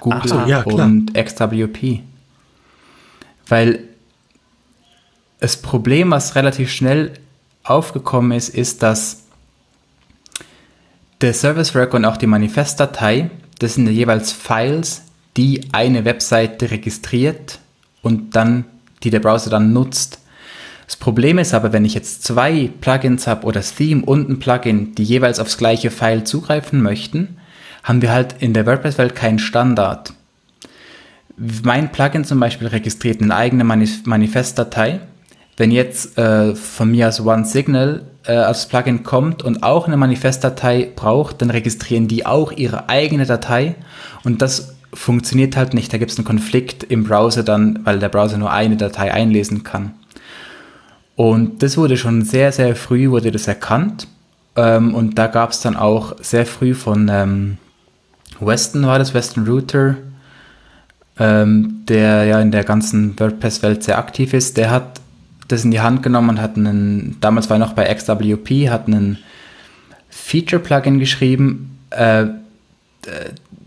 Google 0.00 0.28
so, 0.28 0.40
ja, 0.46 0.62
und 0.62 1.14
XWP. 1.14 2.00
Weil 3.46 3.80
das 5.40 5.62
Problem, 5.62 6.10
was 6.10 6.34
relativ 6.34 6.70
schnell 6.70 7.14
aufgekommen 7.64 8.32
ist, 8.32 8.48
ist, 8.48 8.82
dass 8.82 9.27
der 11.20 11.34
Service 11.34 11.74
Worker 11.74 11.96
und 11.96 12.04
auch 12.04 12.16
die 12.16 12.26
Manifestdatei, 12.26 13.30
das 13.58 13.74
sind 13.74 13.88
jeweils 13.88 14.32
Files, 14.32 15.02
die 15.36 15.68
eine 15.72 16.04
Webseite 16.04 16.70
registriert 16.70 17.58
und 18.02 18.36
dann, 18.36 18.64
die 19.02 19.10
der 19.10 19.20
Browser 19.20 19.50
dann 19.50 19.72
nutzt. 19.72 20.20
Das 20.86 20.96
Problem 20.96 21.38
ist 21.38 21.54
aber, 21.54 21.72
wenn 21.72 21.84
ich 21.84 21.94
jetzt 21.94 22.24
zwei 22.24 22.70
Plugins 22.80 23.26
habe 23.26 23.46
oder 23.46 23.60
Theme 23.60 24.04
und 24.04 24.28
ein 24.28 24.38
Plugin, 24.38 24.94
die 24.94 25.04
jeweils 25.04 25.38
aufs 25.38 25.58
gleiche 25.58 25.90
File 25.90 26.24
zugreifen 26.24 26.80
möchten, 26.80 27.36
haben 27.82 28.00
wir 28.00 28.12
halt 28.12 28.36
in 28.40 28.54
der 28.54 28.66
WordPress-Welt 28.66 29.14
keinen 29.14 29.38
Standard. 29.38 30.12
Mein 31.36 31.92
Plugin 31.92 32.24
zum 32.24 32.40
Beispiel 32.40 32.68
registriert 32.68 33.22
eine 33.22 33.34
eigene 33.34 33.64
Manif 33.64 34.06
Manifestdatei. 34.06 35.00
Wenn 35.56 35.70
jetzt 35.70 36.16
äh, 36.18 36.54
von 36.54 36.90
mir 36.90 37.08
aus 37.08 37.20
OneSignal 37.20 38.02
äh, 38.28 38.32
als 38.32 38.68
Plugin 38.68 39.02
kommt 39.02 39.42
und 39.42 39.62
auch 39.62 39.86
eine 39.86 39.96
Manifestdatei 39.96 40.90
braucht, 40.94 41.42
dann 41.42 41.50
registrieren 41.50 42.06
die 42.06 42.26
auch 42.26 42.52
ihre 42.52 42.88
eigene 42.88 43.26
Datei 43.26 43.74
und 44.22 44.42
das 44.42 44.76
funktioniert 44.92 45.56
halt 45.56 45.74
nicht. 45.74 45.92
Da 45.92 45.98
gibt 45.98 46.10
es 46.10 46.18
einen 46.18 46.26
Konflikt 46.26 46.84
im 46.84 47.04
Browser 47.04 47.42
dann, 47.42 47.80
weil 47.84 47.98
der 47.98 48.08
Browser 48.08 48.38
nur 48.38 48.52
eine 48.52 48.76
Datei 48.76 49.12
einlesen 49.12 49.64
kann. 49.64 49.94
Und 51.16 51.62
das 51.62 51.76
wurde 51.76 51.96
schon 51.96 52.22
sehr, 52.22 52.52
sehr 52.52 52.76
früh 52.76 53.10
wurde 53.10 53.32
das 53.32 53.48
erkannt. 53.48 54.06
Ähm, 54.56 54.94
und 54.94 55.18
da 55.18 55.26
gab 55.26 55.50
es 55.50 55.60
dann 55.60 55.76
auch 55.76 56.14
sehr 56.20 56.46
früh 56.46 56.74
von 56.74 57.08
ähm, 57.10 57.58
Weston, 58.40 58.86
war 58.86 58.98
das 58.98 59.14
Weston 59.14 59.46
Router, 59.46 59.96
ähm, 61.18 61.82
der 61.88 62.24
ja 62.24 62.40
in 62.40 62.52
der 62.52 62.64
ganzen 62.64 63.18
WordPress-Welt 63.18 63.82
sehr 63.82 63.98
aktiv 63.98 64.32
ist, 64.32 64.56
der 64.56 64.70
hat 64.70 65.00
das 65.48 65.64
in 65.64 65.70
die 65.70 65.80
Hand 65.80 66.02
genommen 66.02 66.30
und 66.30 66.40
hat 66.40 66.56
einen, 66.56 67.16
damals 67.20 67.48
war 67.50 67.56
er 67.56 67.60
noch 67.60 67.72
bei 67.72 67.92
XWP, 67.92 68.68
hat 68.70 68.86
einen 68.86 69.18
Feature-Plugin 70.10 70.98
geschrieben, 70.98 71.78
äh, 71.90 72.26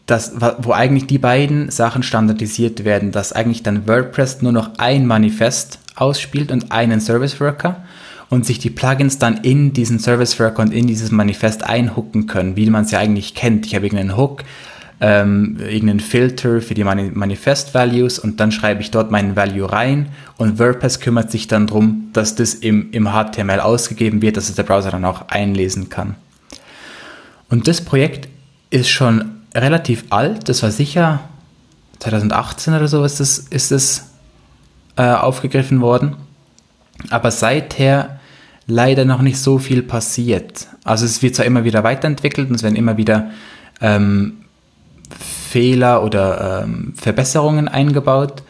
das, 0.05 0.33
wo 0.59 0.73
eigentlich 0.73 1.07
die 1.07 1.17
beiden 1.17 1.71
Sachen 1.71 2.03
standardisiert 2.03 2.83
werden, 2.83 3.11
dass 3.11 3.33
eigentlich 3.33 3.63
dann 3.63 3.87
WordPress 3.87 4.41
nur 4.41 4.51
noch 4.51 4.71
ein 4.77 5.07
Manifest 5.07 5.79
ausspielt 5.95 6.51
und 6.51 6.71
einen 6.71 6.99
Service 6.99 7.39
Worker 7.39 7.83
und 8.29 8.45
sich 8.45 8.59
die 8.59 8.69
Plugins 8.69 9.19
dann 9.19 9.37
in 9.37 9.73
diesen 9.73 9.99
Service 9.99 10.39
Worker 10.39 10.63
und 10.63 10.73
in 10.73 10.87
dieses 10.87 11.11
Manifest 11.11 11.63
einhooken 11.63 12.27
können, 12.27 12.55
wie 12.55 12.69
man 12.69 12.83
es 12.83 12.91
ja 12.91 12.99
eigentlich 12.99 13.35
kennt. 13.35 13.65
Ich 13.65 13.75
habe 13.75 13.85
irgendeinen 13.85 14.17
Hook, 14.17 14.43
ähm, 15.01 15.57
irgendeinen 15.59 15.99
Filter 15.99 16.61
für 16.61 16.75
die 16.75 16.83
Mani 16.83 17.09
Manifest 17.11 17.73
Values 17.73 18.19
und 18.19 18.39
dann 18.39 18.51
schreibe 18.51 18.81
ich 18.81 18.91
dort 18.91 19.09
meinen 19.09 19.35
Value 19.35 19.69
rein 19.71 20.09
und 20.37 20.59
WordPress 20.59 20.99
kümmert 20.99 21.31
sich 21.31 21.47
dann 21.47 21.65
darum, 21.65 22.09
dass 22.13 22.35
das 22.35 22.53
im, 22.53 22.91
im 22.91 23.09
HTML 23.09 23.59
ausgegeben 23.59 24.21
wird, 24.21 24.37
dass 24.37 24.47
es 24.47 24.55
der 24.55 24.63
Browser 24.63 24.91
dann 24.91 25.03
auch 25.03 25.27
einlesen 25.29 25.89
kann. 25.89 26.15
Und 27.49 27.67
das 27.67 27.81
Projekt 27.81 28.29
ist 28.69 28.89
schon 28.89 29.31
relativ 29.55 30.05
alt, 30.11 30.47
das 30.47 30.61
war 30.61 30.69
sicher 30.69 31.19
2018 31.99 32.75
oder 32.75 32.87
so 32.87 33.03
ist 33.03 33.19
es, 33.19 33.39
ist 33.39 33.71
es 33.71 34.11
äh, 34.97 35.03
aufgegriffen 35.03 35.81
worden. 35.81 36.15
Aber 37.09 37.31
seither 37.31 38.19
leider 38.67 39.05
noch 39.05 39.21
nicht 39.21 39.39
so 39.39 39.57
viel 39.57 39.81
passiert. 39.81 40.67
Also 40.83 41.05
es 41.05 41.23
wird 41.23 41.35
zwar 41.35 41.45
immer 41.45 41.63
wieder 41.63 41.83
weiterentwickelt 41.83 42.49
und 42.49 42.55
es 42.55 42.63
werden 42.63 42.75
immer 42.75 42.97
wieder 42.97 43.31
ähm, 43.81 44.40
Fehler 45.51 46.03
oder 46.03 46.63
ähm, 46.63 46.93
Verbesserungen 46.95 47.67
eingebaut. 47.67 48.43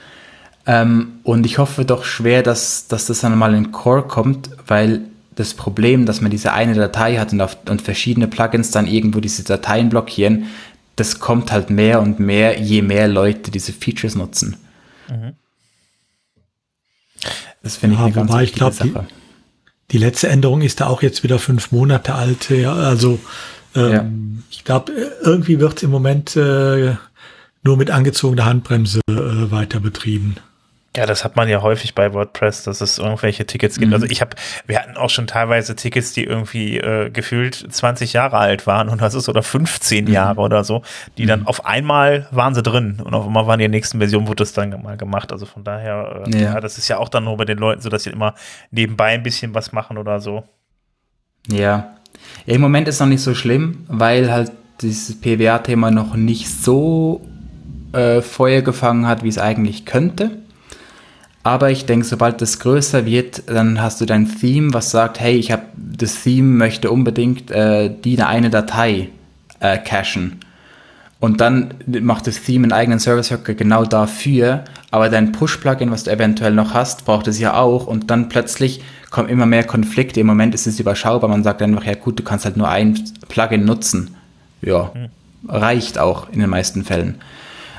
Ähm, 0.68 1.14
und 1.24 1.46
ich 1.46 1.58
hoffe 1.58 1.84
doch 1.84 2.04
schwer, 2.06 2.44
dass, 2.44 2.88
dass 2.88 3.08
das 3.08 3.22
dann 3.22 3.38
mal 3.38 3.56
in 3.56 3.72
Core 3.72 4.04
kommt, 4.04 4.52
weil 4.68 5.02
das 5.36 5.56
Problem, 5.56 6.06
dass 6.06 6.22
man 6.22 6.30
diese 6.30 6.54
eine 6.54 6.76
Datei 6.76 7.18
hat 7.18 7.34
und, 7.34 7.42
auf, 7.42 7.58
und 7.68 7.82
verschiedene 7.82 8.28
Plugins 8.28 8.70
dann 8.70 8.86
irgendwo 8.86 9.20
diese 9.20 9.44
Dateien 9.44 9.90
blockieren, 9.90 10.48
das 10.96 11.20
kommt 11.20 11.52
halt 11.52 11.72
mehr 11.72 12.02
und 12.02 12.20
mehr, 12.20 12.60
je 12.60 12.84
mehr 12.84 13.08
Leute 13.08 13.50
diese 13.50 13.74
Features 13.74 14.16
nutzen. 14.16 14.58
Mhm. 15.10 15.34
Das 17.64 17.78
finde 17.78 17.96
ich 17.96 18.00
ja, 18.00 18.06
eine 18.06 18.14
ganz 18.14 18.42
ich 18.42 18.54
glaube, 18.54 18.76
die, 18.84 18.94
die, 19.92 19.98
letzte 19.98 20.28
Änderung 20.28 20.62
ist 20.62 20.82
da 20.82 20.88
auch 20.88 21.02
jetzt 21.02 21.24
wieder 21.24 21.40
fünf 21.40 21.72
Monate 21.72 22.14
alt. 22.14 22.52
Also 22.52 23.20
ähm, 23.76 23.92
ja. 24.38 24.44
ich 24.50 24.64
glaube, 24.64 24.92
irgendwie 25.24 25.60
wird 25.60 25.78
es 25.78 25.84
im 25.84 25.92
Moment 25.92 26.36
äh, 26.36 26.96
nur 27.64 27.78
mit 27.78 27.92
angezogener 27.92 28.46
Handbremse 28.46 29.02
äh, 29.10 29.52
weiter 29.52 29.80
betrieben. 29.80 30.36
Ja, 30.96 31.06
das 31.06 31.24
hat 31.24 31.38
man 31.38 31.48
ja 31.48 31.62
häufig 31.62 31.96
bei 31.96 32.14
WordPress, 32.14 32.64
dass 32.64 32.82
es 32.82 32.98
irgendwelche 32.98 33.46
Tickets 33.46 33.80
gibt. 33.80 33.90
Mhm. 33.90 33.94
Also 33.94 34.08
ich 34.08 34.20
habe, 34.20 34.36
wir 34.68 34.78
hatten 34.78 34.98
auch 34.98 35.10
schon 35.10 35.26
teilweise 35.26 35.74
Tickets, 35.74 36.12
die 36.12 36.26
irgendwie 36.26 36.80
äh, 36.80 37.10
gefühlt 37.10 37.56
20 37.56 38.12
Jahre 38.12 38.38
alt 38.38 38.68
waren 38.68 38.90
und 38.90 39.02
das 39.02 39.14
ist 39.14 39.30
oder 39.30 39.42
15 39.42 40.04
mhm. 40.04 40.12
Jahre 40.12 40.42
oder 40.42 40.66
so, 40.66 40.82
die 41.18 41.24
mhm. 41.24 41.28
dann 41.28 41.48
auf 41.48 41.66
einmal 41.66 42.28
waren 42.32 42.54
sie 42.56 42.62
drin 42.62 43.00
und 43.02 43.14
auf 43.14 43.26
einmal 43.26 43.48
waren 43.48 43.60
die 43.60 43.70
nächsten 43.70 44.00
Version, 44.00 44.28
wurde 44.28 44.42
das 44.44 44.52
dann 44.52 44.70
mal 44.84 44.98
gemacht. 44.98 45.32
Also 45.32 45.46
von 45.46 45.64
daher, 45.64 46.24
äh, 46.28 46.38
ja. 46.38 46.54
ja. 46.56 46.60
das 46.60 46.78
ist 46.78 46.90
ja 46.90 46.98
auch 46.98 47.08
dann 47.08 47.24
nur 47.24 47.38
bei 47.38 47.46
den 47.46 47.58
Leuten 47.58 47.82
so, 47.82 47.88
dass 47.88 48.04
sie 48.04 48.10
immer 48.10 48.36
nebenbei 48.72 49.14
ein 49.14 49.24
bisschen 49.24 49.56
was 49.56 49.72
machen 49.72 49.98
oder 49.98 50.20
so. 50.20 50.44
Ja. 51.48 51.96
Ja 52.46 52.56
Im 52.56 52.62
Moment 52.62 52.88
ist 52.88 53.00
noch 53.00 53.08
nicht 53.08 53.22
so 53.22 53.34
schlimm, 53.36 53.86
weil 53.88 54.32
halt 54.32 54.52
dieses 54.82 55.20
PWA-Thema 55.20 55.92
noch 55.92 56.16
nicht 56.16 56.50
so 56.50 57.22
äh, 57.94 58.22
Feuer 58.22 58.62
gefangen 58.62 59.08
hat, 59.08 59.24
wie 59.24 59.30
es 59.30 59.38
eigentlich 59.38 59.86
könnte. 59.86 60.32
Aber 61.44 61.72
ich 61.72 61.86
denke, 61.86 62.06
sobald 62.06 62.42
das 62.42 62.60
größer 62.60 63.06
wird, 63.06 63.44
dann 63.48 63.82
hast 63.82 64.00
du 64.00 64.06
dein 64.06 64.28
Theme, 64.40 64.74
was 64.74 64.92
sagt, 64.92 65.20
hey, 65.20 65.36
ich 65.36 65.52
habe 65.52 65.64
das 65.76 66.24
Theme 66.24 66.56
möchte 66.56 66.92
unbedingt 66.92 67.50
äh, 67.50 67.92
die 68.04 68.22
eine 68.22 68.50
Datei 68.50 69.10
äh, 69.60 69.78
cachen. 69.78 70.40
Und 71.20 71.42
dann 71.42 71.76
macht 71.88 72.26
das 72.26 72.42
Theme 72.42 72.66
einen 72.66 72.74
eigenen 72.74 73.00
Service 73.00 73.32
Worker 73.32 73.54
genau 73.54 73.86
dafür, 73.86 74.66
aber 74.90 75.10
dein 75.10 75.32
Push-Plugin, 75.32 75.92
was 75.92 76.04
du 76.04 76.12
eventuell 76.12 76.54
noch 76.54 76.74
hast, 76.74 77.06
braucht 77.06 77.28
es 77.28 77.40
ja 77.40 77.54
auch 77.54 77.86
und 77.86 78.10
dann 78.10 78.28
plötzlich 78.28 78.82
kommen 79.12 79.30
immer 79.30 79.46
mehr 79.46 79.64
Konflikte. 79.64 80.20
Im 80.20 80.28
Moment 80.28 80.56
ist 80.56 80.66
es 80.66 80.80
überschaubar, 80.80 81.30
man 81.30 81.44
sagt 81.44 81.62
einfach, 81.62 81.84
ja 81.84 81.94
gut, 81.94 82.18
du 82.18 82.24
kannst 82.24 82.46
halt 82.46 82.58
nur 82.58 82.70
ein 82.70 83.00
Plugin 83.28 83.66
nutzen. 83.66 84.16
Ja, 84.62 84.92
reicht 85.48 86.00
auch 86.00 86.30
in 86.30 86.40
den 86.40 86.50
meisten 86.50 86.84
Fällen. 86.84 87.22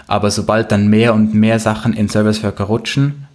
Aber 0.06 0.30
sobald 0.30 0.70
dann 0.70 0.88
mehr 0.88 1.14
und 1.14 1.34
mehr 1.34 1.58
Sachen 1.58 1.94
in 1.94 2.08
Service 2.08 2.42
Worker 2.42 2.64
rutschen, 2.64 3.26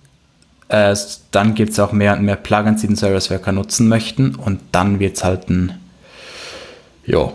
äh, 0.70 0.96
dann 1.32 1.56
gibt 1.56 1.72
es 1.72 1.80
auch 1.80 1.92
mehr 1.92 2.16
und 2.16 2.24
mehr 2.24 2.36
Plugins, 2.36 2.82
die 2.82 2.88
den 2.88 2.96
Service 2.96 3.32
Worker 3.32 3.52
nutzen 3.52 3.88
möchten 3.88 4.36
und 4.36 4.62
dann 4.72 5.00
wird 5.00 5.18
es 5.18 5.24
halt 5.24 5.50
ein, 5.50 5.80
ja, 7.06 7.32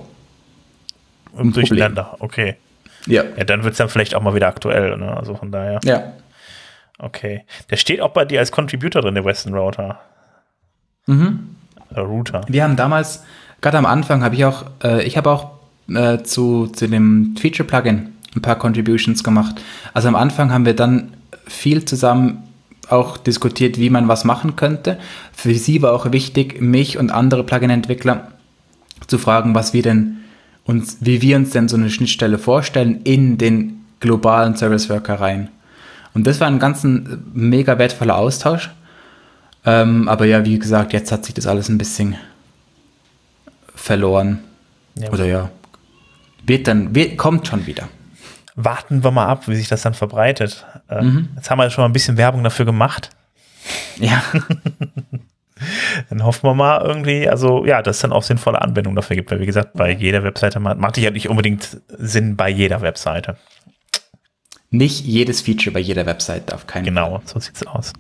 ein 1.37 1.53
Durcheinander, 1.53 2.17
okay. 2.21 2.57
Ja. 3.07 3.25
Ja, 3.37 3.45
dann 3.45 3.65
wird 3.65 3.73
es 3.73 3.79
dann 3.79 3.89
vielleicht 3.89 4.15
auch 4.15 4.23
mal 4.23 4.35
wieder 4.35 4.47
aktuell, 4.47 4.97
ne? 4.97 5.17
Also 5.17 5.35
von 5.35 5.51
daher. 5.51 5.81
Ja. 5.85 6.13
Okay. 6.99 7.45
Der 7.71 7.77
steht 7.77 8.01
auch 8.01 8.11
bei 8.11 8.25
dir 8.25 8.39
als 8.39 8.53
Contributor 8.53 9.03
drin, 9.03 9.15
der 9.15 9.25
Western 9.25 9.55
Router. 9.55 9.99
Mhm. 11.07 11.57
Äh, 11.95 12.01
Router. 12.01 12.43
Wir 12.49 12.65
haben 12.65 12.77
damals, 12.77 13.23
gerade 13.61 13.79
am 13.79 13.87
Anfang 13.87 14.23
habe 14.23 14.35
ich 14.35 14.45
auch, 14.45 14.65
äh, 14.83 15.05
ich 15.05 15.17
habe 15.17 15.31
auch 15.31 15.51
äh, 15.89 16.23
zu, 16.23 16.67
zu 16.69 16.89
dem 16.89 17.35
Feature-Plugin 17.39 18.09
ein 18.35 18.43
paar 18.43 18.57
Contributions 18.57 19.25
gemacht. 19.25 19.61
Also 19.93 20.09
am 20.09 20.17
Anfang 20.17 20.53
haben 20.53 20.65
wir 20.65 20.75
dann 20.75 21.15
viel 21.47 21.85
zusammen 21.85 22.45
auch 22.89 23.17
diskutiert, 23.17 23.79
wie 23.79 23.91
man 23.91 24.09
was 24.09 24.25
machen 24.25 24.57
könnte. 24.57 24.99
Für 25.33 25.55
sie 25.55 25.83
war 25.83 25.93
auch 25.93 26.13
wichtig, 26.13 26.61
mich 26.61 26.99
und 26.99 27.11
andere 27.11 27.45
Plugin-Entwickler 27.45 28.29
zu 29.07 29.19
fragen, 29.19 29.55
was 29.55 29.73
wir 29.73 29.83
denn 29.83 30.19
uns, 30.65 30.99
wie 31.01 31.23
wir 31.23 31.37
uns 31.37 31.51
denn 31.51 31.69
so 31.69 31.77
eine 31.77 31.91
Schnittstelle 31.91 32.39
vorstellen 32.39 33.01
in 33.05 33.39
den 33.39 33.85
globalen 34.01 34.57
Service 34.57 34.89
Worker 34.89 35.21
rein. 35.21 35.49
Und 36.15 36.27
das 36.27 36.41
war 36.41 36.49
ein 36.49 36.59
ganz 36.59 36.85
mega 36.85 37.79
wertvoller 37.79 38.17
Austausch. 38.17 38.71
Ähm, 39.65 40.09
aber 40.09 40.25
ja, 40.25 40.45
wie 40.45 40.59
gesagt, 40.59 40.93
jetzt 40.93 41.13
hat 41.13 41.25
sich 41.25 41.35
das 41.35 41.47
alles 41.47 41.69
ein 41.69 41.79
bisschen 41.79 42.17
verloren. 43.75 44.41
Ja. 44.97 45.11
Oder 45.11 45.25
ja, 45.25 45.51
wird 46.45 46.67
dann, 46.67 46.95
wird, 46.95 47.17
kommt 47.17 47.47
schon 47.47 47.67
wieder 47.67 47.89
warten 48.55 49.03
wir 49.03 49.11
mal 49.11 49.27
ab, 49.27 49.49
wie 49.49 49.55
sich 49.55 49.69
das 49.69 49.83
dann 49.83 49.95
verbreitet. 49.95 50.67
Äh, 50.89 51.03
mhm. 51.03 51.29
Jetzt 51.37 51.51
haben 51.51 51.59
wir 51.59 51.71
schon 51.71 51.83
mal 51.83 51.89
ein 51.89 51.93
bisschen 51.93 52.17
Werbung 52.17 52.45
dafür 52.45 52.65
gemacht. 52.65 53.11
Ja. 53.97 54.23
dann 56.11 56.25
hoffen 56.25 56.45
wir 56.45 56.55
mal 56.55 56.83
irgendwie, 56.83 57.29
also 57.29 57.65
ja, 57.65 57.83
dass 57.83 57.97
es 57.97 58.03
dann 58.03 58.13
auch 58.13 58.23
sinnvolle 58.23 58.61
Anwendungen 58.61 58.97
dafür 58.97 59.17
gibt, 59.17 59.31
weil 59.31 59.41
wie 59.41 59.47
gesagt, 59.47 59.75
bei 59.75 59.91
jeder 59.91 60.25
Webseite 60.25 60.61
macht 60.61 60.99
ja 60.99 61.11
nicht 61.11 61.29
unbedingt 61.29 61.81
Sinn 61.89 62.37
bei 62.37 62.49
jeder 62.49 62.83
Webseite. 62.83 63.37
Nicht 64.73 65.05
jedes 65.05 65.43
Feature 65.43 65.75
bei 65.75 65.81
jeder 65.81 66.07
Webseite 66.07 66.55
auf 66.55 66.67
keinen 66.67 66.87
Genau, 66.87 67.21
so 67.27 67.39
sieht's 67.39 67.65
aus. 67.67 67.93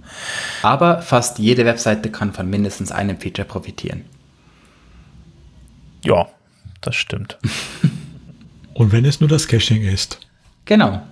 Aber 0.62 1.02
fast 1.02 1.38
jede 1.38 1.66
Webseite 1.66 2.10
kann 2.10 2.32
von 2.32 2.48
mindestens 2.48 2.90
einem 2.90 3.20
Feature 3.20 3.46
profitieren. 3.46 4.06
Ja, 6.02 6.28
das 6.80 6.96
stimmt. 6.96 7.38
Und 8.74 8.90
wenn 8.90 9.04
es 9.04 9.20
nur 9.20 9.28
das 9.28 9.46
Caching 9.48 9.82
ist. 9.82 10.18
Genau. 10.64 11.02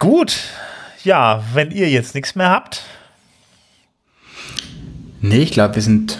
Gut. 0.00 0.36
Ja, 1.04 1.44
wenn 1.54 1.70
ihr 1.70 1.88
jetzt 1.88 2.16
nichts 2.16 2.34
mehr 2.34 2.50
habt. 2.50 2.82
Nee, 5.20 5.42
ich 5.42 5.52
glaube, 5.52 5.76
wir 5.76 5.82
sind 5.82 6.18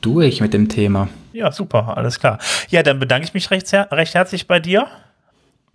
durch 0.00 0.40
mit 0.40 0.54
dem 0.54 0.68
Thema. 0.68 1.08
Ja, 1.32 1.50
super, 1.50 1.96
alles 1.96 2.20
klar. 2.20 2.38
Ja, 2.68 2.84
dann 2.84 3.00
bedanke 3.00 3.26
ich 3.26 3.34
mich 3.34 3.50
recht, 3.50 3.72
recht 3.72 4.14
herzlich 4.14 4.46
bei 4.46 4.60
dir. 4.60 4.86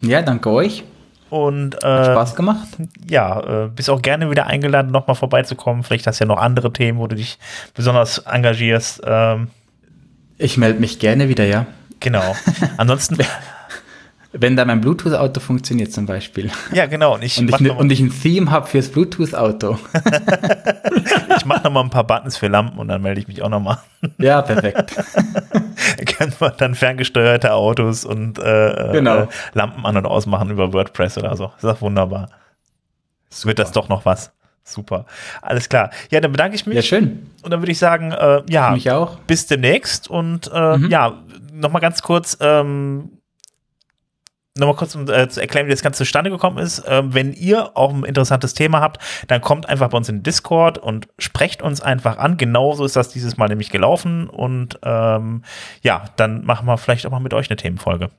Ja, 0.01 0.21
danke 0.21 0.49
euch. 0.49 0.83
Und 1.29 1.81
äh, 1.81 1.87
Hat 1.87 2.05
Spaß 2.07 2.35
gemacht. 2.35 2.67
Ja, 3.09 3.65
äh, 3.65 3.69
bist 3.69 3.89
auch 3.89 4.01
gerne 4.01 4.29
wieder 4.29 4.47
eingeladen, 4.47 4.91
nochmal 4.91 5.15
vorbeizukommen. 5.15 5.83
Vielleicht 5.83 6.05
hast 6.05 6.19
du 6.19 6.25
ja 6.25 6.27
noch 6.27 6.39
andere 6.39 6.73
Themen, 6.73 6.99
wo 6.99 7.07
du 7.07 7.15
dich 7.15 7.39
besonders 7.73 8.17
engagierst. 8.19 9.01
Ähm. 9.05 9.47
Ich 10.37 10.57
melde 10.57 10.79
mich 10.79 10.99
gerne 10.99 11.29
wieder, 11.29 11.45
ja. 11.45 11.67
Genau. 12.01 12.35
Ansonsten 12.77 13.17
wenn 14.33 14.55
da 14.55 14.63
mein 14.63 14.79
Bluetooth-Auto 14.79 15.41
funktioniert 15.41 15.91
zum 15.91 16.05
Beispiel. 16.05 16.49
Ja, 16.71 16.85
genau. 16.85 17.15
Und 17.15 17.23
ich, 17.23 17.37
und 17.37 17.49
ich, 17.49 17.59
ne, 17.59 17.73
und 17.73 17.91
ich 17.91 17.99
ein 17.99 18.11
Theme 18.11 18.49
habe 18.49 18.67
fürs 18.67 18.89
Bluetooth-Auto. 18.89 19.77
ich 21.37 21.45
mache 21.45 21.63
nochmal 21.63 21.83
ein 21.83 21.89
paar 21.89 22.05
Buttons 22.05 22.37
für 22.37 22.47
Lampen 22.47 22.79
und 22.79 22.87
dann 22.87 23.01
melde 23.01 23.19
ich 23.19 23.27
mich 23.27 23.41
auch 23.41 23.49
nochmal. 23.49 23.79
Ja, 24.17 24.41
perfekt. 24.41 24.95
Können 26.17 26.33
wir 26.39 26.49
dann 26.51 26.75
ferngesteuerte 26.75 27.53
Autos 27.53 28.05
und 28.05 28.39
äh, 28.39 28.89
genau. 28.93 29.23
äh, 29.23 29.27
Lampen 29.53 29.85
an- 29.85 29.97
und 29.97 30.05
ausmachen 30.05 30.49
über 30.49 30.71
WordPress 30.71 31.17
oder 31.17 31.35
so. 31.35 31.51
Ist 31.55 31.63
das 31.63 31.81
wunderbar. 31.81 32.29
Super. 33.29 33.47
Wird 33.49 33.59
das 33.59 33.71
doch 33.71 33.89
noch 33.89 34.05
was. 34.05 34.31
Super. 34.63 35.05
Alles 35.41 35.67
klar. 35.67 35.89
Ja, 36.09 36.21
dann 36.21 36.31
bedanke 36.31 36.55
ich 36.55 36.65
mich. 36.65 36.75
Ja, 36.75 36.81
schön. 36.81 37.29
Und 37.41 37.51
dann 37.51 37.61
würde 37.61 37.71
ich 37.71 37.79
sagen, 37.79 38.11
äh, 38.11 38.43
ja, 38.47 38.71
mich 38.71 38.89
auch. 38.91 39.17
bis 39.27 39.47
demnächst. 39.47 40.09
Und 40.09 40.49
äh, 40.53 40.77
mhm. 40.77 40.89
ja, 40.89 41.21
nochmal 41.51 41.81
ganz 41.81 42.01
kurz, 42.01 42.37
ähm, 42.39 43.09
nochmal 44.57 44.75
kurz 44.75 44.95
um 44.95 45.09
äh, 45.09 45.29
zu 45.29 45.39
erklären, 45.39 45.67
wie 45.67 45.71
das 45.71 45.81
Ganze 45.81 45.99
zustande 45.99 46.29
gekommen 46.29 46.57
ist. 46.57 46.83
Ähm, 46.87 47.13
wenn 47.13 47.33
ihr 47.33 47.77
auch 47.77 47.93
ein 47.93 48.03
interessantes 48.03 48.53
Thema 48.53 48.81
habt, 48.81 49.01
dann 49.27 49.41
kommt 49.41 49.67
einfach 49.69 49.89
bei 49.89 49.97
uns 49.97 50.09
in 50.09 50.17
den 50.17 50.23
Discord 50.23 50.77
und 50.77 51.07
sprecht 51.17 51.61
uns 51.61 51.81
einfach 51.81 52.17
an. 52.17 52.37
Genauso 52.37 52.85
ist 52.85 52.95
das 52.95 53.09
dieses 53.09 53.37
Mal 53.37 53.47
nämlich 53.47 53.69
gelaufen. 53.69 54.29
Und 54.29 54.79
ähm, 54.83 55.43
ja, 55.81 56.05
dann 56.17 56.45
machen 56.45 56.67
wir 56.67 56.77
vielleicht 56.77 57.05
auch 57.05 57.11
mal 57.11 57.19
mit 57.19 57.33
euch 57.33 57.49
eine 57.49 57.57
Themenfolge. 57.57 58.09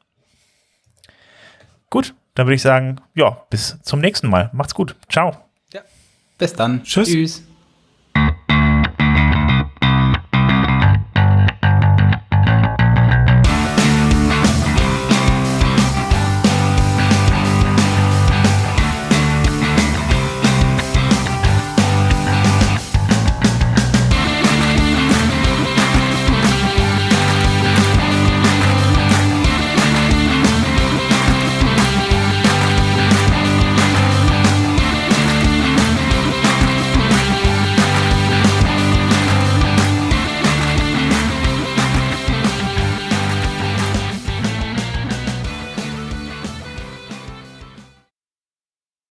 Gut, 1.90 2.14
dann 2.34 2.46
würde 2.46 2.54
ich 2.54 2.62
sagen, 2.62 2.96
ja, 3.14 3.42
bis 3.50 3.78
zum 3.82 4.00
nächsten 4.00 4.28
Mal. 4.28 4.48
Macht's 4.54 4.74
gut. 4.74 4.96
Ciao. 5.10 5.36
Ja, 5.72 5.82
bis 6.38 6.54
dann. 6.54 6.82
Tschüss. 6.82 7.08
Tschüss. 7.08 7.42